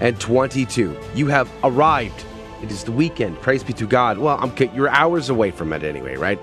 2022. 0.00 0.98
You 1.14 1.26
have 1.28 1.50
arrived. 1.64 2.24
It 2.62 2.70
is 2.70 2.84
the 2.84 2.92
weekend. 2.92 3.40
Praise 3.40 3.62
be 3.62 3.72
to 3.74 3.86
God. 3.86 4.18
Well, 4.18 4.38
I'm 4.40 4.52
you're 4.74 4.88
hours 4.88 5.28
away 5.30 5.50
from 5.50 5.72
it 5.72 5.82
anyway, 5.82 6.16
right? 6.16 6.38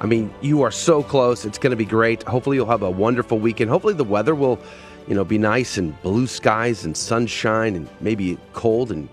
I 0.00 0.06
mean, 0.06 0.32
you 0.40 0.62
are 0.62 0.70
so 0.70 1.02
close. 1.02 1.44
It's 1.44 1.58
going 1.58 1.70
to 1.70 1.76
be 1.76 1.84
great. 1.84 2.22
Hopefully, 2.22 2.56
you'll 2.56 2.66
have 2.66 2.82
a 2.82 2.90
wonderful 2.90 3.38
weekend. 3.38 3.70
Hopefully, 3.70 3.94
the 3.94 4.04
weather 4.04 4.34
will, 4.34 4.58
you 5.06 5.14
know, 5.14 5.24
be 5.24 5.38
nice 5.38 5.76
and 5.76 6.00
blue 6.02 6.26
skies 6.26 6.84
and 6.84 6.96
sunshine 6.96 7.74
and 7.74 7.88
maybe 8.00 8.38
cold 8.52 8.92
and 8.92 9.08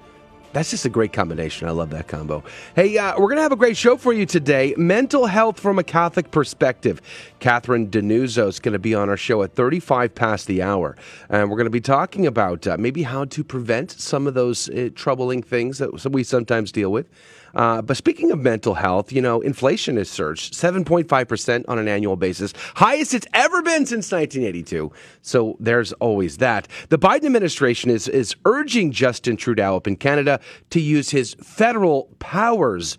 that's 0.55 0.71
just 0.71 0.85
a 0.85 0.89
great 0.89 1.11
combination. 1.11 1.67
I 1.67 1.71
love 1.71 1.89
that 1.89 2.07
combo. 2.07 2.41
Hey, 2.77 2.97
uh, 2.97 3.19
we're 3.19 3.27
going 3.27 3.35
to 3.35 3.41
have 3.41 3.51
a 3.51 3.57
great 3.57 3.75
show 3.75 3.97
for 3.97 4.13
you 4.13 4.25
today. 4.25 4.73
Mental 4.77 5.25
health 5.25 5.59
from 5.59 5.77
a 5.77 5.83
Catholic 5.83 6.31
perspective. 6.31 7.01
Catherine 7.41 7.89
Denuzzo 7.89 8.47
is 8.47 8.61
going 8.61 8.71
to 8.71 8.79
be 8.79 8.95
on 8.95 9.09
our 9.09 9.17
show 9.17 9.43
at 9.43 9.53
35 9.53 10.15
past 10.15 10.47
the 10.47 10.61
hour. 10.61 10.95
And 11.27 11.49
we're 11.49 11.57
going 11.57 11.65
to 11.65 11.71
be 11.71 11.81
talking 11.81 12.25
about 12.25 12.65
uh, 12.67 12.77
maybe 12.79 13.03
how 13.03 13.25
to 13.25 13.43
prevent 13.43 13.91
some 13.91 14.27
of 14.27 14.33
those 14.33 14.69
uh, 14.69 14.91
troubling 14.95 15.43
things 15.43 15.79
that 15.79 16.09
we 16.09 16.23
sometimes 16.23 16.71
deal 16.71 16.89
with. 16.89 17.09
Uh, 17.55 17.81
but 17.81 17.97
speaking 17.97 18.31
of 18.31 18.39
mental 18.39 18.73
health, 18.73 19.11
you 19.11 19.21
know, 19.21 19.41
inflation 19.41 19.97
has 19.97 20.09
surged 20.09 20.53
7.5% 20.53 21.65
on 21.67 21.79
an 21.79 21.87
annual 21.87 22.15
basis, 22.15 22.53
highest 22.75 23.13
it's 23.13 23.27
ever 23.33 23.61
been 23.61 23.85
since 23.85 24.11
1982. 24.11 24.91
So 25.21 25.55
there's 25.59 25.93
always 25.93 26.37
that. 26.37 26.67
The 26.89 26.99
Biden 26.99 27.25
administration 27.25 27.89
is, 27.89 28.07
is 28.07 28.35
urging 28.45 28.91
Justin 28.91 29.37
Trudeau 29.37 29.77
up 29.77 29.87
in 29.87 29.95
Canada 29.95 30.39
to 30.71 30.81
use 30.81 31.09
his 31.09 31.35
federal 31.35 32.09
powers 32.19 32.97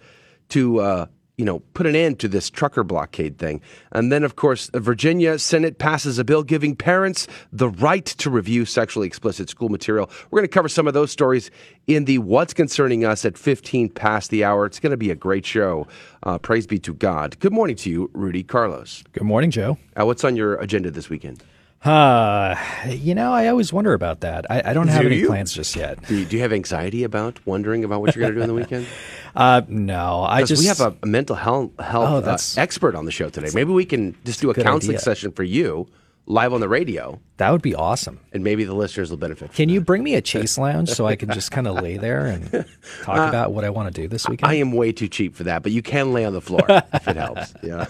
to 0.48 0.80
uh, 0.80 1.06
you 1.37 1.45
know, 1.45 1.59
put 1.75 1.87
an 1.87 1.95
end 1.95 2.19
to 2.19 2.29
this 2.29 2.48
trucker 2.48 2.83
blockade 2.83 3.39
thing. 3.39 3.61
And 3.92 4.11
then, 4.11 4.25
of 4.25 4.37
course, 4.37 4.69
the 4.69 4.81
Virginia 4.81 5.39
Senate 5.39 5.79
passes 5.79 6.19
a 6.19 6.25
bill 6.25 6.42
giving 6.42 6.75
parents 6.75 7.27
the 7.53 7.69
right 7.69 8.06
to 8.06 8.31
review 8.31 8.65
sexually 8.65 9.06
explicit 9.06 9.51
school 9.51 9.69
material. 9.69 10.11
We're 10.31 10.41
going 10.41 10.48
to 10.48 10.55
cover 10.55 10.69
some 10.69 10.89
of 10.89 10.95
those 10.95 11.11
stories 11.11 11.51
in 11.87 12.07
the 12.07 12.19
What's 12.19 12.55
Concerning 12.55 13.05
Us 13.05 13.27
at 13.27 13.37
15 13.37 13.91
past 13.91 14.31
the 14.31 14.45
hour. 14.45 14.64
It's 14.64 14.81
going 14.81 14.92
to 14.92 14.97
be 14.97 15.11
a 15.11 15.14
great 15.14 15.45
show. 15.45 15.87
Uh, 16.23 16.39
praise 16.39 16.67
be 16.67 16.79
to 16.79 16.95
God. 16.95 17.39
Good 17.39 17.53
morning 17.53 17.77
to 17.77 17.91
you, 17.91 18.11
Rudy 18.14 18.42
Carlos. 18.42 19.05
Good 19.12 19.25
morning, 19.25 19.51
Joe. 19.51 19.77
Uh, 19.95 20.07
what's 20.07 20.25
on 20.25 20.37
your 20.37 20.57
agenda 20.57 20.91
this 20.91 21.11
weekend? 21.11 21.42
Uh, 21.84 22.56
you 22.88 23.14
know, 23.14 23.32
I 23.32 23.46
always 23.48 23.72
wonder 23.72 23.92
about 23.92 24.20
that. 24.20 24.44
I, 24.50 24.70
I 24.70 24.72
don't 24.72 24.88
have 24.88 25.02
do 25.02 25.06
any 25.08 25.19
you? 25.19 25.28
plans 25.28 25.52
just 25.52 25.77
yet. 25.77 26.05
Do 26.06 26.16
you, 26.16 26.24
do 26.24 26.36
you 26.36 26.42
have 26.42 26.52
anxiety 26.52 27.05
about 27.05 27.44
wondering 27.46 27.84
about 27.84 28.00
what 28.00 28.16
you're 28.16 28.22
going 28.24 28.34
to 28.34 28.38
do 28.38 28.42
in 28.42 28.48
the 28.48 28.55
weekend? 28.55 28.86
Uh, 29.36 29.60
no, 29.68 30.22
I 30.27 30.44
just 30.44 30.62
we 30.62 30.66
have 30.68 30.80
a, 30.80 30.96
a 31.02 31.06
mental 31.06 31.36
health, 31.36 31.70
health 31.78 32.24
Oh, 32.24 32.30
uh, 32.30 32.38
expert 32.56 32.94
on 32.94 33.05
the 33.05 33.10
show 33.12 33.28
today. 33.28 33.50
Maybe 33.52 33.70
we 33.70 33.84
can 33.84 34.16
just 34.24 34.41
do 34.41 34.48
a 34.48 34.55
counseling 34.55 34.96
idea. 34.96 35.00
session 35.05 35.30
for 35.30 35.42
you 35.42 35.86
live 36.24 36.55
on 36.55 36.60
the 36.60 36.68
radio, 36.70 37.20
that 37.36 37.50
would 37.52 37.60
be 37.60 37.74
awesome. 37.74 38.18
and 38.33 38.42
maybe 38.42 38.64
the 38.64 38.72
listeners 38.72 39.11
will 39.11 39.18
benefit. 39.18 39.48
From 39.48 39.55
Can 39.55 39.68
you 39.68 39.83
bring 39.83 40.02
me 40.02 40.14
a 40.14 40.24
chaise 40.24 40.56
lounge 40.66 40.88
so 40.88 41.06
I 41.06 41.16
can 41.16 41.30
just 41.33 41.50
kind 41.50 41.68
of 41.68 41.74
lay 41.83 41.98
there 41.98 42.24
and 42.24 42.50
talk 43.02 43.28
about 43.28 43.52
what 43.52 43.64
I 43.66 43.68
want 43.68 43.94
to 43.94 44.00
do 44.00 44.08
this 44.08 44.27
weekend? 44.27 44.48
Uh, 44.50 44.55
I 44.55 44.56
am 44.56 44.72
way 44.72 44.90
too 44.90 45.06
cheap 45.06 45.36
for 45.36 45.44
that, 45.44 45.62
but 45.62 45.70
you 45.70 45.83
can 45.83 46.14
lay 46.14 46.24
on 46.24 46.33
the 46.33 46.40
floor 46.40 46.64
if 46.68 47.06
it 47.06 47.16
helps. 47.16 47.52
Yeah. 47.62 47.84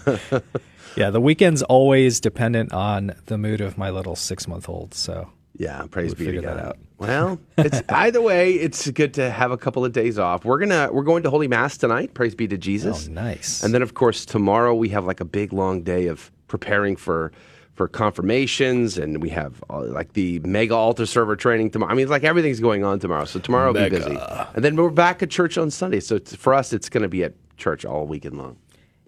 Yeah, 0.97 1.11
the 1.11 1.21
weekend's 1.21 1.63
always 1.63 2.21
dependent 2.21 2.73
on 2.73 3.15
the 3.27 3.39
mood 3.39 3.61
of 3.61 3.77
my 3.79 3.91
little 3.91 4.17
six 4.17 4.49
month 4.49 4.69
old. 4.69 4.95
So 4.95 5.31
Yeah, 5.55 5.85
praise 5.91 6.11
We'll 6.11 6.15
be 6.17 6.25
to 6.25 6.31
figure 6.33 6.41
that 6.43 6.57
God. 6.57 6.67
out. 6.67 6.79
Well, 6.99 7.39
it's 7.59 7.83
either 7.89 8.21
way, 8.23 8.53
it's 8.55 8.91
good 8.91 9.15
to 9.15 9.31
have 9.31 9.51
a 9.51 9.57
couple 9.59 9.85
of 9.85 9.93
days 9.93 10.19
off. 10.19 10.45
We're 10.45 10.59
gonna 10.59 10.91
we're 10.93 11.03
going 11.05 11.23
to 11.25 11.31
Holy 11.31 11.49
Mass 11.49 11.77
tonight. 11.77 12.15
Praise 12.15 12.35
be 12.35 12.49
to 12.49 12.59
Jesus. 12.59 13.07
Oh, 13.09 13.13
nice. 13.13 13.63
And 13.63 13.73
then 13.75 13.83
of 13.83 13.95
course 13.95 14.25
tomorrow 14.25 14.75
we 14.75 14.89
have 14.91 15.05
like 15.05 15.21
a 15.21 15.25
big 15.27 15.53
long 15.53 15.83
day 15.83 16.07
of 16.07 16.31
preparing 16.49 16.97
for 16.97 17.33
for 17.75 17.89
confirmations, 17.89 18.97
and 18.97 19.23
we 19.23 19.29
have 19.29 19.63
uh, 19.69 19.81
like 19.83 20.15
the 20.15 20.39
mega 20.41 20.75
altar 20.75 21.05
server 21.05 21.37
training 21.37 21.71
tomorrow. 21.71 21.93
I 21.93 21.95
mean, 21.95 22.05
it's 22.05 22.11
like 22.11 22.25
everything's 22.25 22.59
going 22.61 22.85
on 22.85 22.99
tomorrow, 22.99 23.27
so 23.27 23.39
tomorrow 23.39 23.71
will 23.73 23.85
be 23.85 23.91
busy. 23.91 24.17
And 24.55 24.65
then 24.65 24.77
we're 24.77 24.89
back 24.89 25.23
at 25.23 25.29
church 25.29 25.59
on 25.59 25.71
Sunday. 25.71 26.01
So 26.01 26.17
it's, 26.17 26.35
for 26.35 26.55
us, 26.55 26.73
it's 26.73 26.89
going 26.89 27.03
to 27.03 27.09
be 27.09 27.23
at 27.23 27.35
church 27.59 27.85
all 27.85 28.07
weekend 28.07 28.39
long. 28.39 28.57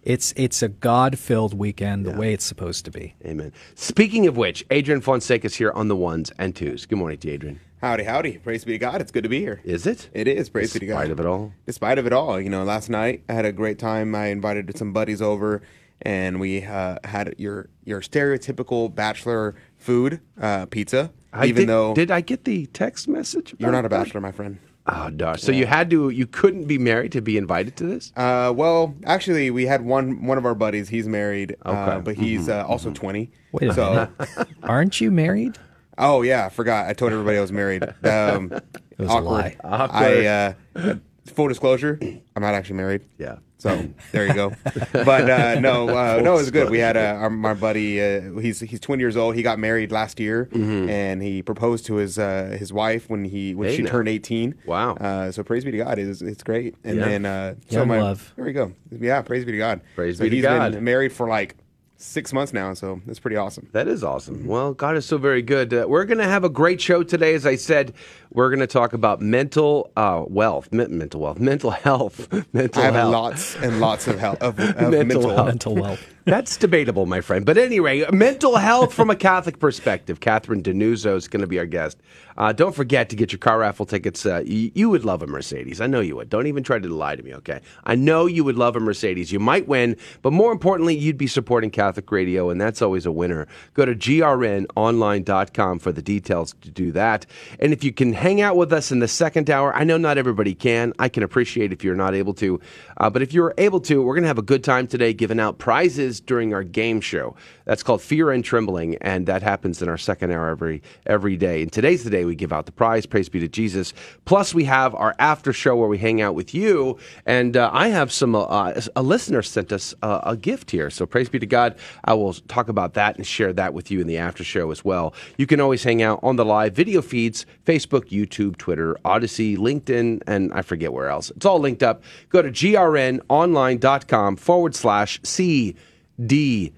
It's 0.03 0.32
it's 0.36 0.62
a 0.62 0.69
God 0.69 1.19
filled 1.19 1.54
weekend 1.54 2.06
the 2.06 2.12
way 2.12 2.32
it's 2.32 2.44
supposed 2.44 2.84
to 2.86 2.91
be. 2.91 3.14
Amen. 3.25 3.53
Speaking 3.75 4.26
of 4.26 4.36
which, 4.36 4.64
Adrian 4.70 5.00
Fonseca 5.00 5.47
is 5.47 5.56
here 5.56 5.72
on 5.72 5.88
the 5.88 5.97
ones 5.97 6.32
and 6.38 6.54
twos. 6.54 6.86
Good 6.86 6.98
morning 6.98 7.19
to 7.19 7.28
you, 7.28 7.34
Adrian. 7.34 7.60
Howdy, 7.81 8.04
howdy. 8.04 8.38
Praise 8.38 8.64
be 8.64 8.72
to 8.72 8.78
God. 8.78 9.00
It's 9.00 9.12
good 9.12 9.22
to 9.22 9.28
be 9.28 9.38
here. 9.38 9.60
Is 9.62 9.86
it? 9.86 10.10
It 10.12 10.26
is. 10.26 10.48
Praise 10.48 10.72
be 10.72 10.81
to 10.81 10.86
God. 10.86 10.94
Despite 10.94 11.10
of 11.12 11.20
it 11.20 11.26
all. 11.26 11.53
Despite 11.66 11.98
of 11.98 12.06
it 12.06 12.12
all, 12.12 12.41
you 12.41 12.50
know, 12.50 12.64
last 12.64 12.91
night 12.91 13.22
I 13.28 13.34
had 13.34 13.44
a 13.44 13.53
great 13.53 13.78
time. 13.78 14.14
I 14.14 14.26
invited 14.26 14.76
some 14.76 14.92
buddies 14.92 15.22
over, 15.22 15.62
and 16.03 16.41
we 16.41 16.65
uh, 16.65 16.97
had 17.04 17.34
your 17.38 17.69
your 17.84 18.00
stereotypical 18.00 18.92
bachelor 18.92 19.54
food, 19.76 20.20
uh, 20.41 20.66
pizza. 20.66 21.12
I 21.32 21.47
even 21.47 21.62
did, 21.62 21.69
though 21.69 21.94
did 21.94 22.10
I 22.10 22.20
get 22.20 22.44
the 22.44 22.66
text 22.66 23.06
message? 23.06 23.54
you're 23.59 23.70
not 23.70 23.84
a 23.84 23.88
that? 23.88 24.04
bachelor, 24.04 24.20
my 24.20 24.32
friend. 24.32 24.59
Oh, 24.91 25.10
darn. 25.10 25.38
So 25.38 25.53
you 25.53 25.66
had 25.66 25.91
to, 25.91 26.09
you 26.10 26.26
couldn't 26.26 26.65
be 26.65 26.78
married 26.78 27.12
to 27.12 27.21
be 27.21 27.37
invited 27.37 27.76
to 27.76 27.84
this? 27.84 28.12
Uh, 28.16 28.53
well, 28.56 28.94
actually, 29.04 29.50
we 29.50 29.66
had 29.66 29.84
one 29.84 30.25
one 30.25 30.38
of 30.38 30.47
our 30.47 30.54
buddies. 30.54 30.88
He's 30.88 31.06
married, 31.06 31.56
uh, 31.66 31.71
Okay. 31.71 32.00
but 32.00 32.15
he's 32.16 32.49
uh, 32.49 32.65
also 32.66 32.91
20. 32.91 33.31
Wait 33.53 33.71
a 33.71 33.75
so, 33.75 33.91
minute. 34.19 34.48
Aren't 34.62 35.00
you 35.00 35.10
married? 35.10 35.59
Oh 35.98 36.22
yeah, 36.22 36.47
I 36.47 36.48
forgot. 36.48 36.87
I 36.87 36.93
told 36.94 37.12
everybody 37.12 37.38
I 37.38 37.41
was 37.41 37.53
married. 37.53 37.82
Um, 38.04 38.53
it 38.53 38.98
was 38.98 39.10
a 39.10 39.21
lie. 39.21 39.56
I 39.62 40.27
uh, 40.27 40.94
full 41.27 41.48
disclosure, 41.48 41.98
I'm 42.34 42.43
not 42.43 42.54
actually 42.54 42.77
married. 42.77 43.03
Yeah. 43.19 43.37
So 43.58 43.88
there 44.12 44.26
you 44.26 44.34
go. 44.34 44.52
But 44.92 45.28
uh, 45.28 45.58
no, 45.60 45.88
uh, 45.88 46.20
no, 46.22 46.34
it 46.34 46.38
was 46.38 46.50
good. 46.52 46.70
We 46.70 46.78
had 46.78 46.96
uh, 46.96 47.16
our, 47.20 47.28
my 47.30 47.54
buddy. 47.54 48.00
Uh, 48.00 48.38
he's 48.38 48.60
he's 48.60 48.78
20 48.78 49.00
years 49.02 49.16
old. 49.16 49.34
He 49.34 49.42
got 49.42 49.58
married 49.58 49.91
last 49.91 50.20
year, 50.20 50.48
and 50.52 51.20
he 51.20 51.42
proposed 51.42 51.84
to 51.86 51.94
his 51.97 52.18
uh, 52.18 52.56
his 52.58 52.72
wife 52.72 53.10
when 53.10 53.24
he 53.24 53.54
when 53.54 53.68
Mm-hmm. 53.68 53.70
Hey, 53.72 53.76
she 53.76 53.82
now. 53.82 53.91
turned 53.91 54.08
18. 54.08 54.54
Wow. 54.64 54.94
Uh, 54.94 55.32
so 55.32 55.42
praise 55.42 55.64
be 55.64 55.72
to 55.72 55.76
God. 55.78 55.98
It's, 55.98 56.22
it's 56.22 56.42
great. 56.44 56.76
And 56.84 56.98
Yeah. 56.98 57.04
then 57.04 57.26
uh, 57.26 57.54
so 57.68 57.78
Young 57.80 57.88
my 57.88 58.00
love. 58.00 58.32
there 58.36 58.44
we 58.44 58.52
go. 58.52 58.72
Yeah, 58.91 59.22
praise 59.22 59.44
be 59.44 59.52
to 59.52 59.58
God. 59.58 59.80
Praise 59.97 60.18
so 60.18 60.22
be 60.24 60.30
to 60.30 60.36
he's 60.36 60.44
God. 60.44 60.72
Been 60.72 60.84
married 60.84 61.12
for 61.12 61.26
like 61.28 61.56
six 62.00 62.32
months 62.32 62.52
now, 62.52 62.72
so 62.74 63.00
that's 63.06 63.18
pretty 63.18 63.36
awesome. 63.36 63.68
That 63.72 63.88
is 63.88 64.04
awesome. 64.04 64.47
Well, 64.47 64.72
God 64.72 64.97
is 64.97 65.04
so 65.04 65.18
very 65.18 65.42
good. 65.42 65.74
Uh, 65.74 65.84
we're 65.88 66.04
going 66.04 66.18
to 66.18 66.28
have 66.28 66.44
a 66.44 66.48
great 66.48 66.80
show 66.80 67.02
today. 67.02 67.34
As 67.34 67.44
I 67.44 67.56
said, 67.56 67.92
we're 68.31 68.50
going 68.50 68.61
to 68.61 68.66
talk 68.66 68.93
about 68.93 69.21
mental 69.21 69.91
uh, 69.97 70.25
wealth, 70.27 70.72
me- 70.72 70.87
mental 70.87 71.21
wealth, 71.21 71.39
mental 71.41 71.71
health, 71.71 72.33
mental 72.53 72.83
I 72.83 72.87
have 72.87 72.94
health. 72.94 73.12
lots 73.12 73.56
and 73.56 73.81
lots 73.81 74.06
of 74.06 74.19
health 74.19 74.41
of, 74.43 74.59
of 74.59 74.77
Mental 74.77 75.05
mental, 75.05 75.31
health. 75.31 75.47
Mental 75.47 75.75
wealth. 75.75 76.15
That's 76.25 76.59
debatable, 76.59 77.06
my 77.06 77.22
friend. 77.22 77.47
But 77.47 77.56
anyway, 77.56 78.05
mental 78.12 78.56
health 78.56 78.93
from 78.93 79.09
a 79.09 79.16
Catholic 79.16 79.59
perspective. 79.59 80.21
Catherine 80.21 80.62
Denuzzo 80.62 81.16
is 81.16 81.27
going 81.27 81.41
to 81.41 81.47
be 81.47 81.59
our 81.59 81.65
guest. 81.65 81.97
Uh, 82.37 82.53
don't 82.53 82.75
forget 82.75 83.09
to 83.09 83.16
get 83.16 83.33
your 83.33 83.39
car 83.39 83.61
raffle 83.61 83.87
tickets. 83.87 84.27
Uh, 84.27 84.43
you, 84.45 84.71
you 84.75 84.91
would 84.91 85.06
love 85.06 85.22
a 85.22 85.27
Mercedes. 85.27 85.81
I 85.81 85.87
know 85.87 86.00
you 86.00 86.16
would. 86.16 86.28
Don't 86.28 86.47
even 86.47 86.62
try 86.62 86.78
to 86.78 86.89
lie 86.89 87.16
to 87.16 87.22
me, 87.22 87.34
okay? 87.37 87.60
I 87.84 87.95
know 87.95 88.27
you 88.27 88.45
would 88.45 88.56
love 88.56 88.77
a 88.77 88.81
Mercedes. 88.81 89.33
You 89.33 89.41
might 89.41 89.66
win, 89.66 89.97
but 90.21 90.34
more 90.34 90.53
importantly, 90.53 90.95
you'd 90.95 91.16
be 91.16 91.27
supporting 91.27 91.71
Catholic 91.71 92.12
radio, 92.12 92.50
and 92.50 92.60
that's 92.60 92.83
always 92.83 93.06
a 93.06 93.12
winner. 93.12 93.49
Go 93.72 93.87
to 93.87 93.95
grnonline.com 93.95 95.78
for 95.78 95.93
the 95.93 96.03
details 96.03 96.55
to 96.60 96.71
do 96.71 96.93
that. 96.93 97.25
And 97.59 97.72
if 97.72 97.83
you 97.83 97.93
can 97.93 98.12
hang 98.18 98.40
out 98.40 98.56
with 98.56 98.72
us 98.72 98.90
in 98.90 98.98
the 98.98 99.06
second 99.06 99.48
hour, 99.48 99.72
I 99.74 99.84
know 99.84 99.97
not 99.97 100.18
everybody 100.18 100.53
can. 100.53 100.92
I 100.98 101.09
can 101.09 101.22
appreciate 101.22 101.72
if 101.72 101.84
you're 101.84 101.94
not 101.94 102.16
able 102.16 102.34
to. 102.34 102.60
Uh, 102.97 103.09
but 103.09 103.22
if 103.22 103.32
you're 103.32 103.54
able 103.59 103.78
to, 103.82 104.03
we're 104.03 104.15
going 104.15 104.24
to 104.24 104.28
have 104.28 104.38
a 104.38 104.42
good 104.42 104.65
time 104.65 104.88
today 104.88 105.12
giving 105.12 105.38
out 105.38 105.59
prizes 105.59 106.20
during 106.20 106.53
our 106.53 106.65
game 106.65 107.00
show. 107.00 107.36
That's 107.65 107.84
called 107.84 108.03
Fear 108.03 108.32
and 108.32 108.44
Trembling, 108.44 108.97
and 108.97 109.26
that 109.26 109.42
happens 109.42 109.82
in 109.82 109.88
our 109.88 109.98
second 109.98 110.32
hour 110.32 110.48
every 110.48 110.82
every 111.06 111.36
day. 111.36 111.62
And 111.62 111.72
today's 111.72 112.03
the 112.03 112.10
day 112.10 112.24
we 112.24 112.34
give 112.34 112.53
out 112.53 112.66
the 112.66 112.72
prize. 112.72 113.06
Praise 113.06 113.28
be 113.28 113.38
to 113.38 113.48
Jesus. 113.48 113.92
Plus, 114.24 114.53
we 114.53 114.64
have 114.64 114.94
our 114.97 115.14
after 115.18 115.53
show 115.53 115.76
where 115.76 115.88
we 115.88 115.98
hang 115.98 116.21
out 116.21 116.34
with 116.34 116.54
you. 116.54 116.98
And 117.24 117.56
uh, 117.56 117.71
I 117.72 117.88
have 117.88 118.10
some 118.10 118.34
uh, 118.34 118.80
a 118.97 119.03
listener 119.03 119.42
sent 119.42 119.71
us 119.71 119.94
a 120.03 120.36
gift 120.36 120.72
here, 120.72 120.91
so 120.91 121.06
praise 121.06 121.28
be 121.28 121.38
to 121.38 121.47
God. 121.47 121.76
I 122.04 122.14
will 122.14 122.32
talk 122.32 122.68
about 122.68 122.94
that 122.94 123.16
and 123.16 123.26
share 123.26 123.53
that 123.53 123.74
with 123.74 123.91
you 123.92 124.00
in 124.00 124.09
the 124.09 124.16
after 124.16 124.42
show 124.42 124.72
as 124.72 124.84
well. 124.84 125.14
You 125.36 125.47
can 125.47 125.60
always 125.60 125.84
hang 125.84 126.03
out 126.03 126.18
on 126.22 126.36
the 126.36 126.44
live 126.44 126.74
video 126.74 127.00
feeds: 127.00 127.47
Facebook, 127.64 128.08
YouTube, 128.10 128.57
Twitter, 128.57 128.97
Odysee, 129.05 129.57
LinkedIn, 129.57 130.22
and 130.27 130.53
I 130.53 130.63
forget 130.63 130.93
where 130.93 131.09
else. 131.09 131.31
It's 131.31 131.47
all 131.47 131.59
linked 131.59 131.83
up. 131.83 132.03
Go 132.28 132.43
to 132.43 132.51
grnonline.com 132.51 134.37
forward 134.37 134.75
slash 134.75 135.21
CDT 135.21 136.72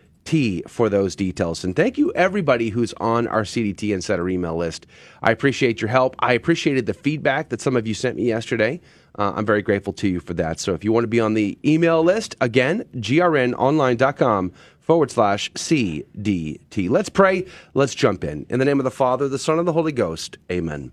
for 0.68 0.88
those 0.88 1.16
details. 1.16 1.64
And 1.64 1.74
thank 1.74 1.98
you, 1.98 2.12
everybody 2.12 2.70
who's 2.70 2.92
on 2.94 3.26
our 3.28 3.42
CDT 3.42 3.92
Insider 3.92 4.28
email 4.28 4.56
list. 4.56 4.86
I 5.22 5.30
appreciate 5.30 5.80
your 5.80 5.88
help. 5.88 6.16
I 6.18 6.32
appreciated 6.34 6.86
the 6.86 6.94
feedback 6.94 7.48
that 7.48 7.60
some 7.60 7.76
of 7.76 7.86
you 7.86 7.94
sent 7.94 8.16
me 8.16 8.24
yesterday. 8.24 8.80
Uh, 9.18 9.32
I'm 9.34 9.44
very 9.44 9.62
grateful 9.62 9.92
to 9.94 10.08
you 10.08 10.20
for 10.20 10.34
that. 10.34 10.60
So 10.60 10.72
if 10.74 10.84
you 10.84 10.92
want 10.92 11.04
to 11.04 11.08
be 11.08 11.20
on 11.20 11.34
the 11.34 11.58
email 11.64 12.02
list, 12.02 12.36
again, 12.40 12.84
grnonline.com 12.94 14.52
forward 14.90 15.10
slash 15.10 15.52
CDT. 15.52 16.90
Let's 16.90 17.08
pray. 17.08 17.46
Let's 17.74 17.94
jump 17.94 18.24
in. 18.24 18.46
In 18.48 18.58
the 18.58 18.64
name 18.64 18.80
of 18.80 18.84
the 18.84 18.90
Father, 18.90 19.28
the 19.28 19.38
Son, 19.38 19.58
and 19.58 19.68
the 19.68 19.72
Holy 19.72 19.92
Ghost. 19.92 20.38
Amen. 20.50 20.92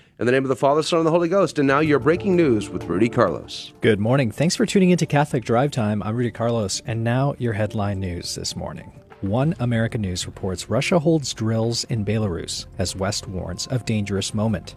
In 0.21 0.27
the 0.27 0.31
name 0.31 0.45
of 0.45 0.49
the 0.49 0.55
Father, 0.55 0.83
Son, 0.83 0.99
and 0.99 1.07
the 1.07 1.11
Holy 1.11 1.27
Ghost. 1.27 1.57
And 1.57 1.67
now 1.67 1.79
your 1.79 1.97
breaking 1.97 2.35
news 2.35 2.69
with 2.69 2.83
Rudy 2.83 3.09
Carlos. 3.09 3.73
Good 3.81 3.99
morning. 3.99 4.29
Thanks 4.29 4.55
for 4.55 4.67
tuning 4.67 4.91
into 4.91 5.07
Catholic 5.07 5.43
Drive 5.43 5.71
Time. 5.71 6.03
I'm 6.03 6.15
Rudy 6.15 6.29
Carlos, 6.29 6.79
and 6.85 7.03
now 7.03 7.33
your 7.39 7.53
headline 7.53 7.99
news 7.99 8.35
this 8.35 8.55
morning. 8.55 9.01
One 9.21 9.55
American 9.59 10.01
News 10.01 10.27
reports 10.27 10.69
Russia 10.69 10.99
holds 10.99 11.33
drills 11.33 11.85
in 11.85 12.05
Belarus 12.05 12.67
as 12.77 12.95
West 12.95 13.27
warns 13.27 13.65
of 13.65 13.83
dangerous 13.85 14.35
moment. 14.35 14.75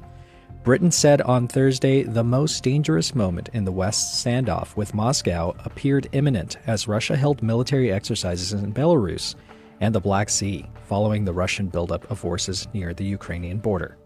Britain 0.62 0.90
said 0.90 1.20
on 1.20 1.46
Thursday 1.46 2.04
the 2.04 2.24
most 2.24 2.64
dangerous 2.64 3.14
moment 3.14 3.50
in 3.52 3.66
the 3.66 3.72
West's 3.72 4.24
standoff 4.24 4.74
with 4.76 4.94
Moscow 4.94 5.54
appeared 5.66 6.08
imminent 6.12 6.56
as 6.66 6.88
Russia 6.88 7.16
held 7.16 7.42
military 7.42 7.92
exercises 7.92 8.54
in 8.54 8.72
Belarus 8.72 9.34
and 9.82 9.94
the 9.94 10.00
Black 10.00 10.30
Sea 10.30 10.64
following 10.88 11.26
the 11.26 11.34
Russian 11.34 11.66
buildup 11.66 12.10
of 12.10 12.18
forces 12.18 12.66
near 12.72 12.94
the 12.94 13.04
Ukrainian 13.04 13.58
border. 13.58 13.98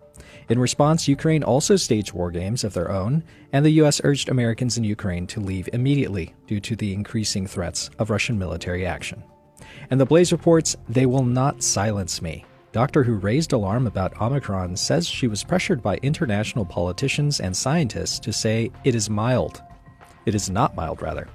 In 0.49 0.59
response, 0.59 1.07
Ukraine 1.07 1.43
also 1.43 1.77
staged 1.77 2.15
war 2.15 2.31
games 2.31 2.65
of 2.65 2.73
their 2.73 2.91
own, 2.91 3.23
and 3.53 3.65
the 3.65 3.73
U.S. 3.83 4.01
urged 4.03 4.31
Americans 4.31 4.79
in 4.79 4.85
Ukraine 4.85 5.27
to 5.29 5.41
leave 5.41 5.69
immediately 5.75 6.35
due 6.47 6.61
to 6.61 6.75
the 6.75 6.95
increasing 6.95 7.47
threats 7.47 7.91
of 7.99 8.09
Russian 8.09 8.39
military 8.39 8.87
action. 8.87 9.23
And 9.91 10.01
the 10.01 10.07
Blaze 10.07 10.33
reports 10.33 10.77
they 10.89 11.05
will 11.05 11.25
not 11.25 11.63
silence 11.63 12.23
me. 12.23 12.47
Doctor 12.73 13.03
who 13.03 13.15
raised 13.15 13.53
alarm 13.53 13.87
about 13.87 14.19
Omicron 14.21 14.77
says 14.77 15.07
she 15.07 15.27
was 15.27 15.45
pressured 15.45 15.83
by 15.83 15.97
international 15.99 16.65
politicians 16.65 17.41
and 17.41 17.55
scientists 17.55 18.19
to 18.21 18.33
say 18.33 18.71
it 18.85 18.95
is 18.95 19.11
mild. 19.11 19.63
It 20.27 20.35
is 20.35 20.49
not 20.49 20.75
mild, 20.75 21.03
rather. 21.03 21.29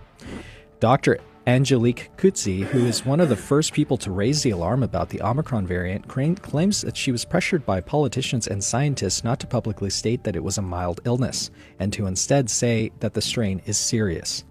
Dr. 0.79 1.19
Angelique 1.45 2.09
Coetzee, 2.15 2.63
who 2.63 2.85
is 2.85 3.05
one 3.05 3.19
of 3.19 3.27
the 3.27 3.35
first 3.35 3.73
people 3.73 3.97
to 3.97 4.11
raise 4.11 4.43
the 4.43 4.51
alarm 4.51 4.81
about 4.81 5.09
the 5.09 5.21
Omicron 5.21 5.67
variant, 5.67 6.07
claims 6.07 6.81
that 6.81 6.95
she 6.95 7.11
was 7.11 7.25
pressured 7.25 7.65
by 7.65 7.81
politicians 7.81 8.47
and 8.47 8.63
scientists 8.63 9.25
not 9.25 9.41
to 9.41 9.47
publicly 9.47 9.89
state 9.89 10.23
that 10.23 10.37
it 10.37 10.43
was 10.43 10.57
a 10.57 10.61
mild 10.61 11.01
illness, 11.03 11.51
and 11.79 11.91
to 11.91 12.05
instead 12.05 12.49
say 12.49 12.91
that 13.01 13.13
the 13.13 13.21
strain 13.21 13.61
is 13.65 13.77
serious. 13.77 14.45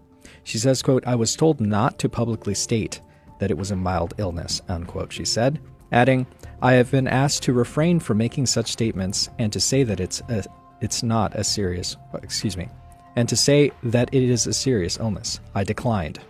She 0.45 0.59
says, 0.59 0.83
quote, 0.83 1.07
I 1.07 1.15
was 1.15 1.35
told 1.35 1.63
not 1.63 1.99
to 2.01 2.11
publicly 2.11 2.55
state 2.55 3.01
that 3.39 3.51
it 3.51 3.57
was 3.57 3.71
a 3.71 3.77
mild 3.77 4.13
illness, 4.19 4.61
unquote, 4.69 5.15
she 5.15 5.25
said, 5.25 5.61
adding, 5.93 6.27
I 6.61 6.75
have 6.75 6.91
been 6.91 7.09
asked 7.09 7.43
to 7.45 7.55
refrain 7.55 8.01
from 8.01 8.19
making 8.19 8.47
such 8.47 8.71
statements 8.71 9.31
and 9.39 9.51
to 9.55 9.61
say 9.61 9.83
that 9.83 9.99
it's 9.99 10.21
a, 10.29 10.45
it's 10.83 11.03
not 11.03 11.35
a 11.37 11.43
serious, 11.43 11.97
excuse 12.23 12.57
me, 12.57 12.69
and 13.17 13.29
to 13.31 13.37
say 13.37 13.73
that 13.83 14.13
it 14.13 14.23
is 14.23 14.47
a 14.47 14.53
serious 14.53 14.99
illness. 14.99 15.41
I 15.55 15.65
declined. 15.65 16.21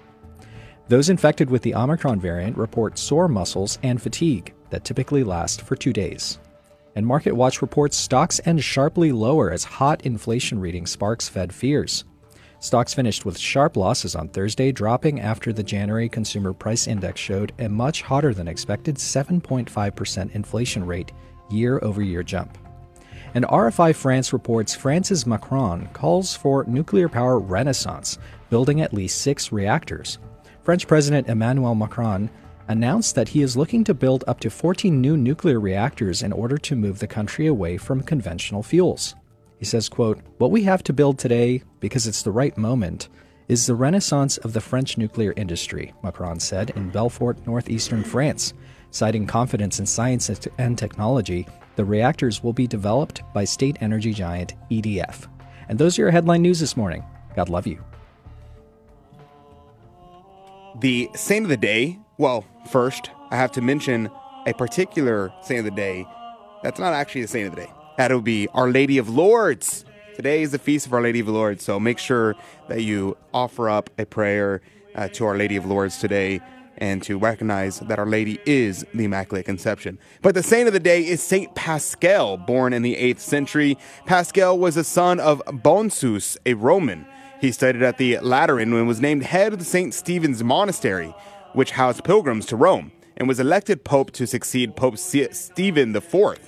Those 0.92 1.08
infected 1.08 1.48
with 1.48 1.62
the 1.62 1.74
Omicron 1.74 2.20
variant 2.20 2.54
report 2.58 2.98
sore 2.98 3.26
muscles 3.26 3.78
and 3.82 4.02
fatigue 4.02 4.52
that 4.68 4.84
typically 4.84 5.24
last 5.24 5.62
for 5.62 5.74
two 5.74 5.90
days. 5.90 6.38
And 6.94 7.06
MarketWatch 7.06 7.62
reports 7.62 7.96
stocks 7.96 8.42
end 8.44 8.62
sharply 8.62 9.10
lower 9.10 9.50
as 9.50 9.64
hot 9.64 10.04
inflation 10.04 10.60
reading 10.60 10.84
sparks 10.86 11.30
Fed 11.30 11.50
fears. 11.50 12.04
Stocks 12.60 12.92
finished 12.92 13.24
with 13.24 13.38
sharp 13.38 13.78
losses 13.78 14.14
on 14.14 14.28
Thursday, 14.28 14.70
dropping 14.70 15.18
after 15.18 15.50
the 15.50 15.62
January 15.62 16.10
Consumer 16.10 16.52
Price 16.52 16.86
Index 16.86 17.18
showed 17.18 17.54
a 17.58 17.70
much 17.70 18.02
hotter 18.02 18.34
than 18.34 18.46
expected 18.46 18.96
7.5% 18.96 20.34
inflation 20.34 20.84
rate 20.84 21.10
year 21.48 21.80
over 21.82 22.02
year 22.02 22.22
jump. 22.22 22.58
And 23.32 23.46
RFI 23.46 23.94
France 23.94 24.34
reports 24.34 24.74
France's 24.74 25.26
Macron 25.26 25.88
calls 25.94 26.36
for 26.36 26.64
nuclear 26.64 27.08
power 27.08 27.38
renaissance, 27.38 28.18
building 28.50 28.82
at 28.82 28.92
least 28.92 29.22
six 29.22 29.50
reactors, 29.50 30.18
French 30.62 30.86
President 30.86 31.28
Emmanuel 31.28 31.74
Macron 31.74 32.30
announced 32.68 33.16
that 33.16 33.28
he 33.28 33.42
is 33.42 33.56
looking 33.56 33.82
to 33.82 33.94
build 33.94 34.22
up 34.28 34.38
to 34.38 34.48
14 34.48 35.00
new 35.00 35.16
nuclear 35.16 35.58
reactors 35.58 36.22
in 36.22 36.32
order 36.32 36.56
to 36.56 36.76
move 36.76 37.00
the 37.00 37.06
country 37.06 37.48
away 37.48 37.76
from 37.76 38.00
conventional 38.00 38.62
fuels. 38.62 39.16
He 39.58 39.64
says, 39.64 39.88
quote, 39.88 40.20
"What 40.38 40.52
we 40.52 40.62
have 40.62 40.84
to 40.84 40.92
build 40.92 41.18
today 41.18 41.62
because 41.80 42.06
it's 42.06 42.22
the 42.22 42.30
right 42.30 42.56
moment 42.56 43.08
is 43.48 43.66
the 43.66 43.74
renaissance 43.74 44.36
of 44.38 44.52
the 44.52 44.60
French 44.60 44.96
nuclear 44.96 45.34
industry," 45.36 45.92
Macron 46.04 46.38
said 46.38 46.70
in 46.70 46.90
Belfort, 46.90 47.44
northeastern 47.44 48.04
France, 48.04 48.54
citing 48.92 49.26
confidence 49.26 49.80
in 49.80 49.86
science 49.86 50.30
and 50.58 50.78
technology. 50.78 51.46
The 51.74 51.84
reactors 51.84 52.44
will 52.44 52.52
be 52.52 52.68
developed 52.68 53.22
by 53.34 53.44
state 53.44 53.78
energy 53.80 54.12
giant 54.12 54.54
EDF. 54.70 55.28
And 55.68 55.76
those 55.76 55.98
are 55.98 56.02
your 56.02 56.10
headline 56.12 56.42
news 56.42 56.60
this 56.60 56.76
morning. 56.76 57.02
God 57.34 57.48
love 57.48 57.66
you. 57.66 57.82
The 60.80 61.10
saint 61.14 61.44
of 61.44 61.50
the 61.50 61.56
day, 61.56 61.98
well, 62.16 62.44
first, 62.70 63.10
I 63.30 63.36
have 63.36 63.52
to 63.52 63.60
mention 63.60 64.10
a 64.46 64.54
particular 64.54 65.32
saint 65.42 65.60
of 65.60 65.64
the 65.66 65.70
day 65.70 66.06
that's 66.62 66.80
not 66.80 66.94
actually 66.94 67.22
the 67.22 67.28
saint 67.28 67.48
of 67.48 67.54
the 67.54 67.62
day. 67.62 67.72
That 67.98 68.12
would 68.12 68.24
be 68.24 68.48
Our 68.54 68.70
Lady 68.70 68.96
of 68.98 69.08
Lourdes. 69.08 69.84
Today 70.14 70.42
is 70.42 70.52
the 70.52 70.58
feast 70.58 70.86
of 70.86 70.94
Our 70.94 71.02
Lady 71.02 71.20
of 71.20 71.28
Lourdes, 71.28 71.62
so 71.62 71.78
make 71.78 71.98
sure 71.98 72.36
that 72.68 72.82
you 72.82 73.16
offer 73.34 73.68
up 73.68 73.90
a 73.98 74.06
prayer 74.06 74.62
uh, 74.94 75.08
to 75.08 75.26
Our 75.26 75.36
Lady 75.36 75.56
of 75.56 75.66
Lourdes 75.66 75.98
today 75.98 76.40
and 76.78 77.02
to 77.02 77.18
recognize 77.18 77.80
that 77.80 77.98
Our 77.98 78.06
Lady 78.06 78.38
is 78.46 78.86
the 78.94 79.04
Immaculate 79.04 79.44
Conception. 79.44 79.98
But 80.22 80.34
the 80.34 80.42
saint 80.42 80.68
of 80.68 80.72
the 80.72 80.80
day 80.80 81.06
is 81.06 81.22
Saint 81.22 81.54
Paschal, 81.54 82.38
born 82.38 82.72
in 82.72 82.82
the 82.82 82.96
8th 82.96 83.20
century. 83.20 83.76
Paschal 84.06 84.58
was 84.58 84.76
the 84.76 84.84
son 84.84 85.20
of 85.20 85.42
Bonsus, 85.46 86.38
a 86.46 86.54
Roman. 86.54 87.06
He 87.42 87.50
studied 87.50 87.82
at 87.82 87.98
the 87.98 88.20
Lateran 88.20 88.72
and 88.72 88.86
was 88.86 89.00
named 89.00 89.24
head 89.24 89.52
of 89.52 89.58
the 89.58 89.64
St. 89.64 89.92
Stephen's 89.92 90.44
Monastery, 90.44 91.12
which 91.54 91.72
housed 91.72 92.04
pilgrims 92.04 92.46
to 92.46 92.56
Rome, 92.56 92.92
and 93.16 93.26
was 93.26 93.40
elected 93.40 93.82
pope 93.82 94.12
to 94.12 94.28
succeed 94.28 94.76
Pope 94.76 94.96
Stephen 94.96 95.96
IV. 95.96 96.38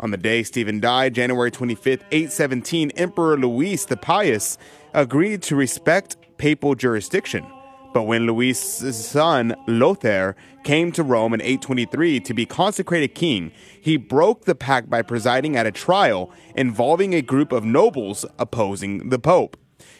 On 0.00 0.10
the 0.10 0.16
day 0.16 0.42
Stephen 0.42 0.80
died, 0.80 1.14
January 1.14 1.50
25, 1.50 2.02
817, 2.10 2.92
Emperor 2.92 3.36
Louis 3.36 3.84
the 3.84 3.98
Pious 3.98 4.56
agreed 4.94 5.42
to 5.42 5.54
respect 5.54 6.16
papal 6.38 6.74
jurisdiction. 6.74 7.46
But 7.92 8.04
when 8.04 8.24
Louis's 8.24 9.06
son, 9.06 9.54
Lothair, 9.66 10.34
came 10.64 10.92
to 10.92 11.02
Rome 11.02 11.34
in 11.34 11.42
823 11.42 12.20
to 12.20 12.32
be 12.32 12.46
consecrated 12.46 13.14
king, 13.14 13.52
he 13.82 13.98
broke 13.98 14.46
the 14.46 14.54
pact 14.54 14.88
by 14.88 15.02
presiding 15.02 15.56
at 15.58 15.66
a 15.66 15.72
trial 15.72 16.32
involving 16.54 17.14
a 17.14 17.20
group 17.20 17.52
of 17.52 17.66
nobles 17.66 18.24
opposing 18.38 19.10
the 19.10 19.18
pope. 19.18 19.58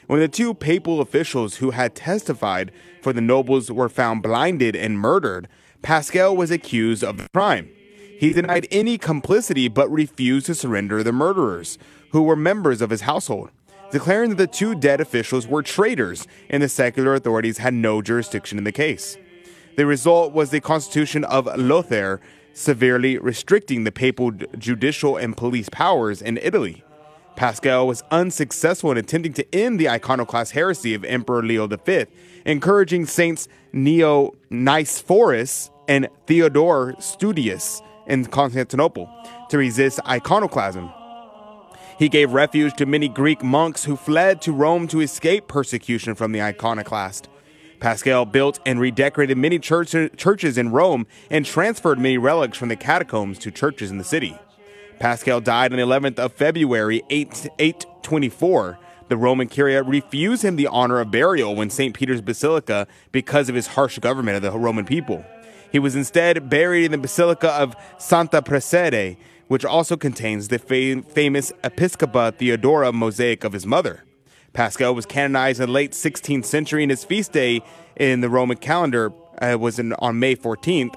When 0.09 0.21
the 0.21 0.29
two 0.29 0.55
papal 0.55 1.03
officials 1.03 1.57
who 1.57 1.73
had 1.73 1.95
testified 1.95 2.73
for 3.03 3.13
the 3.13 3.21
nobles 3.21 3.71
were 3.71 3.91
found 3.91 4.23
blinded 4.23 4.75
and 4.75 4.99
murdered, 4.99 5.49
Paschal 5.83 6.35
was 6.35 6.51
accused 6.51 7.05
of 7.05 7.19
the 7.19 7.29
crime. 7.29 7.69
He 8.19 8.33
denied 8.33 8.67
any 8.71 8.97
complicity 8.97 9.69
but 9.69 9.91
refused 9.91 10.47
to 10.47 10.55
surrender 10.55 11.03
the 11.03 11.13
murderers, 11.13 11.77
who 12.13 12.23
were 12.23 12.37
members 12.37 12.81
of 12.81 12.89
his 12.89 13.03
household, 13.03 13.51
declaring 13.93 14.31
that 14.31 14.39
the 14.39 14.47
two 14.47 14.75
dead 14.75 15.03
officials 15.03 15.47
were 15.47 15.63
traitors 15.63 16.27
and 16.49 16.63
the 16.63 16.71
secular 16.71 17.15
authorities 17.15 17.59
had 17.59 17.75
no 17.75 18.01
jurisdiction 18.01 18.57
in 18.57 18.65
the 18.65 18.73
case. 18.73 19.19
The 19.77 19.85
result 19.85 20.33
was 20.33 20.49
the 20.49 20.63
constitution 20.63 21.23
of 21.25 21.55
Lothair, 21.59 22.23
severely 22.55 23.19
restricting 23.19 23.85
the 23.85 23.93
papal 23.93 24.31
judicial 24.57 25.19
and 25.19 25.37
police 25.37 25.69
powers 25.69 26.23
in 26.23 26.39
Italy. 26.39 26.83
Paschal 27.39 27.87
was 27.87 28.03
unsuccessful 28.11 28.91
in 28.91 28.99
attempting 28.99 29.33
to 29.35 29.55
end 29.55 29.79
the 29.79 29.89
iconoclast 29.89 30.51
heresy 30.51 30.93
of 30.95 31.05
Emperor 31.05 31.41
Leo 31.41 31.69
V, 31.69 32.07
encouraging 32.45 33.07
Saints 33.07 33.47
Neo 33.73 34.35
Nicephorus 34.51 35.71
and 35.87 36.09
Theodore 36.27 36.95
Studius 36.95 37.81
in 38.09 38.25
Constantinople 38.25 39.09
to 39.51 39.57
resist 39.57 40.01
iconoclasm. 40.05 40.91
He 41.97 42.09
gave 42.09 42.33
refuge 42.33 42.75
to 42.75 42.87
many 42.87 43.09
Greek 43.09 43.45
monks 43.45 43.85
who 43.85 43.95
fled 43.95 44.43
to 44.43 44.53
Rome 44.53 44.89
to 44.89 45.01
escape 45.01 45.47
persecution 45.47 46.17
from 46.17 46.33
the 46.33 46.43
iconoclast. 46.43 47.29
Paschal 47.79 48.27
built 48.27 48.59
and 48.67 48.81
redecorated 48.81 49.39
many 49.39 49.61
church- 49.61 49.95
churches 50.17 50.59
in 50.59 50.73
Rome 50.73 51.07
and 51.31 51.47
transferred 51.47 52.01
many 52.01 52.19
relics 52.19 52.59
from 52.59 52.69
the 52.69 52.75
catacombs 52.75 53.39
to 53.39 53.53
churches 53.53 53.93
in 53.93 53.99
the 53.99 54.03
city. 54.03 54.37
Paschal 54.99 55.41
died 55.41 55.73
on 55.73 55.79
the 55.79 55.85
11th 55.85 56.19
of 56.19 56.33
February 56.33 57.03
8, 57.09 57.49
824. 57.59 58.79
The 59.09 59.17
Roman 59.17 59.49
Curia 59.49 59.83
refused 59.83 60.45
him 60.45 60.57
the 60.57 60.67
honor 60.67 61.01
of 61.01 61.11
burial 61.11 61.61
in 61.63 61.71
St. 61.71 61.95
Peter's 61.95 62.21
Basilica 62.21 62.87
because 63.13 63.49
of 63.49 63.55
his 63.55 63.69
harsh 63.69 63.99
government 64.01 64.37
of 64.37 64.53
the 64.53 64.59
Roman 64.59 64.85
people. 64.85 65.25
He 65.71 65.79
was 65.79 65.95
instead 65.95 66.51
buried 66.51 66.87
in 66.87 66.93
the 66.93 66.99
Basilica 66.99 67.51
of 67.51 67.77
Santa 67.99 68.43
Prassede, 68.43 69.17
which 69.47 69.65
also 69.65 69.97
contains 69.97 70.49
the 70.49 70.59
fam- 70.59 71.03
famous 71.03 71.53
Episcopa 71.63 72.37
Theodora 72.37 72.93
mosaic 72.93 73.45
of 73.45 73.53
his 73.53 73.67
mother. 73.67 74.05
Paschal 74.53 74.95
was 74.95 75.07
canonized 75.07 75.61
in 75.61 75.67
the 75.67 75.73
late 75.73 75.93
16th 75.93 76.45
century, 76.45 76.83
and 76.83 76.91
his 76.91 77.05
feast 77.05 77.33
day 77.33 77.63
in 77.97 78.21
the 78.21 78.29
Roman 78.29 78.57
calendar 78.57 79.13
uh, 79.41 79.57
was 79.59 79.79
in, 79.79 79.93
on 79.95 80.19
May 80.19 80.37
14th, 80.37 80.95